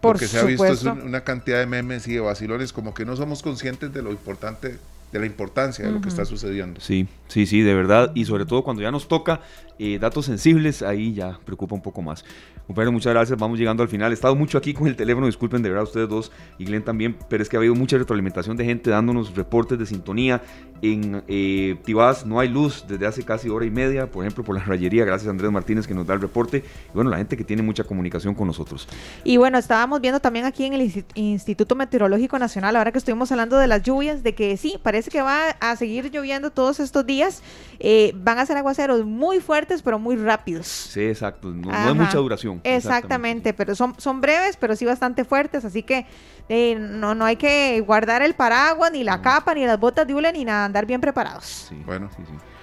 Por 0.00 0.16
Lo 0.16 0.20
que 0.20 0.28
se 0.28 0.38
ha 0.38 0.44
visto 0.44 0.66
es 0.66 0.84
una 0.84 1.22
cantidad 1.22 1.58
de 1.58 1.66
memes 1.66 2.06
y 2.06 2.14
de 2.14 2.20
vacilones, 2.20 2.72
como 2.72 2.94
que 2.94 3.04
no 3.04 3.16
somos 3.16 3.42
conscientes 3.42 3.92
de 3.92 4.02
lo 4.02 4.12
importante 4.12 4.78
de 5.12 5.18
la 5.18 5.26
importancia 5.26 5.84
de 5.84 5.90
lo 5.90 6.00
que 6.00 6.08
está 6.08 6.24
sucediendo. 6.24 6.80
Sí, 6.80 7.08
sí, 7.28 7.46
sí, 7.46 7.62
de 7.62 7.74
verdad. 7.74 8.12
Y 8.14 8.24
sobre 8.24 8.46
todo 8.46 8.62
cuando 8.62 8.82
ya 8.82 8.92
nos 8.92 9.08
toca 9.08 9.40
eh, 9.78 9.98
datos 9.98 10.26
sensibles, 10.26 10.82
ahí 10.82 11.14
ya 11.14 11.38
preocupa 11.44 11.74
un 11.74 11.82
poco 11.82 12.00
más. 12.02 12.24
Compañero, 12.70 12.92
muchas 12.92 13.12
gracias. 13.12 13.36
Vamos 13.36 13.58
llegando 13.58 13.82
al 13.82 13.88
final. 13.88 14.12
He 14.12 14.14
estado 14.14 14.36
mucho 14.36 14.56
aquí 14.56 14.72
con 14.72 14.86
el 14.86 14.94
teléfono, 14.94 15.26
disculpen 15.26 15.60
de 15.60 15.70
verdad 15.70 15.82
ustedes 15.82 16.08
dos 16.08 16.30
y 16.56 16.64
Glenn 16.64 16.84
también, 16.84 17.16
pero 17.28 17.42
es 17.42 17.48
que 17.48 17.56
ha 17.56 17.58
habido 17.58 17.74
mucha 17.74 17.98
retroalimentación 17.98 18.56
de 18.56 18.64
gente 18.64 18.90
dándonos 18.90 19.34
reportes 19.34 19.76
de 19.76 19.86
sintonía. 19.86 20.40
En 20.80 21.24
eh, 21.26 21.76
Tibás 21.84 22.24
no 22.24 22.38
hay 22.38 22.48
luz 22.48 22.84
desde 22.86 23.08
hace 23.08 23.24
casi 23.24 23.48
hora 23.48 23.66
y 23.66 23.70
media, 23.70 24.08
por 24.08 24.24
ejemplo, 24.24 24.44
por 24.44 24.54
la 24.54 24.62
rayería. 24.62 25.04
Gracias 25.04 25.26
a 25.26 25.30
Andrés 25.30 25.50
Martínez 25.50 25.84
que 25.88 25.94
nos 25.94 26.06
da 26.06 26.14
el 26.14 26.20
reporte. 26.20 26.58
Y 26.58 26.94
bueno, 26.94 27.10
la 27.10 27.16
gente 27.16 27.36
que 27.36 27.42
tiene 27.42 27.60
mucha 27.60 27.82
comunicación 27.82 28.36
con 28.36 28.46
nosotros. 28.46 28.86
Y 29.24 29.36
bueno, 29.36 29.58
estábamos 29.58 30.00
viendo 30.00 30.20
también 30.20 30.44
aquí 30.44 30.64
en 30.64 30.74
el 30.74 31.04
Instituto 31.16 31.74
Meteorológico 31.74 32.38
Nacional, 32.38 32.76
ahora 32.76 32.92
que 32.92 32.98
estuvimos 32.98 33.32
hablando 33.32 33.58
de 33.58 33.66
las 33.66 33.82
lluvias, 33.82 34.22
de 34.22 34.36
que 34.36 34.56
sí, 34.56 34.78
parece 34.80 35.10
que 35.10 35.22
va 35.22 35.56
a 35.58 35.74
seguir 35.74 36.08
lloviendo 36.12 36.52
todos 36.52 36.78
estos 36.78 37.04
días. 37.04 37.42
Eh, 37.80 38.12
van 38.14 38.38
a 38.38 38.46
ser 38.46 38.56
aguaceros 38.58 39.04
muy 39.04 39.40
fuertes, 39.40 39.82
pero 39.82 39.98
muy 39.98 40.14
rápidos. 40.14 40.68
Sí, 40.68 41.00
exacto. 41.00 41.48
No, 41.48 41.68
no 41.68 41.76
hay 41.76 41.94
mucha 41.94 42.18
duración. 42.18 42.59
Exactamente, 42.64 43.52
pero 43.52 43.74
son, 43.74 43.94
son 43.98 44.20
breves, 44.20 44.56
pero 44.56 44.76
sí 44.76 44.84
bastante 44.84 45.24
fuertes, 45.24 45.64
así 45.64 45.82
que 45.82 46.06
eh, 46.48 46.76
no, 46.76 47.14
no 47.14 47.24
hay 47.24 47.36
que 47.36 47.80
guardar 47.80 48.22
el 48.22 48.34
paraguas, 48.34 48.90
ni 48.92 49.04
la 49.04 49.22
capa, 49.22 49.54
ni 49.54 49.64
las 49.66 49.78
botas 49.78 50.06
de 50.06 50.14
hule, 50.14 50.32
ni 50.32 50.44
nada, 50.44 50.64
andar 50.64 50.86
bien 50.86 51.00
preparados. 51.00 51.70
Bueno, 51.86 52.10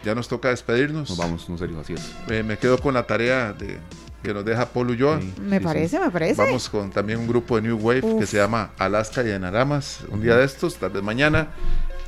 ya 0.04 0.16
nos 0.16 0.28
toca 0.28 0.50
despedirnos. 0.50 1.10
Nos 1.10 1.18
vamos, 1.18 1.50
no 1.50 1.58
serio, 1.58 1.80
así 1.80 1.94
es. 1.94 2.12
Eh, 2.30 2.44
me 2.44 2.58
quedo 2.58 2.78
con 2.78 2.94
la 2.94 3.04
tarea 3.04 3.54
de 3.54 3.80
que 4.24 4.34
nos 4.34 4.44
deja 4.44 4.68
Ulloa. 4.74 5.20
me 5.40 5.62
parece, 5.62 6.00
me 6.00 6.10
parece. 6.10 6.42
Vamos 6.42 6.70
con 6.70 6.90
también 6.90 7.20
un 7.20 7.28
grupo 7.28 7.56
de 7.56 7.62
New 7.62 7.78
Wave 7.78 8.18
que 8.20 8.26
se 8.26 8.38
llama 8.38 8.72
Alaska 8.78 9.24
y 9.24 9.30
Enaramas. 9.30 10.02
Un 10.10 10.22
día 10.22 10.36
de 10.36 10.44
estos, 10.44 10.76
tal 10.76 10.90
vez 10.92 11.04
mañana. 11.04 11.48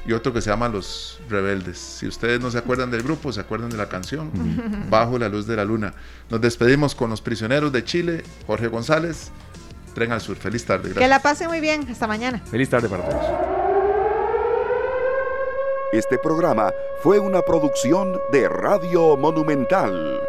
Y 0.06 0.14
otro 0.14 0.34
que 0.34 0.42
se 0.42 0.50
llama 0.50 0.70
Los 0.70 1.20
Rebeldes. 1.30 1.78
Si 1.78 2.08
ustedes 2.08 2.40
no 2.40 2.50
se 2.52 2.58
acuerdan 2.58 2.92
del 2.92 3.04
grupo, 3.04 3.32
se 3.32 3.42
acuerdan 3.42 3.70
de 3.70 3.78
la 3.78 3.90
canción 3.90 4.32
Bajo 4.90 5.20
la 5.20 5.30
luz 5.30 5.46
de 5.46 5.56
la 5.56 5.66
luna. 5.66 5.94
Nos 6.30 6.42
despedimos 6.42 6.96
con 6.96 7.10
los 7.10 7.22
prisioneros 7.22 7.72
de 7.72 7.84
Chile, 7.84 8.24
Jorge 8.48 8.68
González, 8.68 9.32
Tren 9.94 10.12
al 10.12 10.22
Sur. 10.22 10.38
Feliz 10.38 10.66
tarde. 10.66 10.90
Gracias. 10.90 11.04
Que 11.04 11.08
la 11.08 11.22
pase 11.22 11.48
muy 11.48 11.60
bien. 11.60 11.88
Hasta 11.90 12.08
mañana. 12.08 12.40
Feliz 12.50 12.70
tarde 12.70 12.88
para 12.88 13.08
todos. 13.10 13.26
Este 15.92 16.20
programa 16.20 16.72
fue 17.02 17.20
una 17.20 17.42
producción 17.42 18.20
de 18.32 18.48
Radio 18.48 19.18
Monumental. 19.18 20.20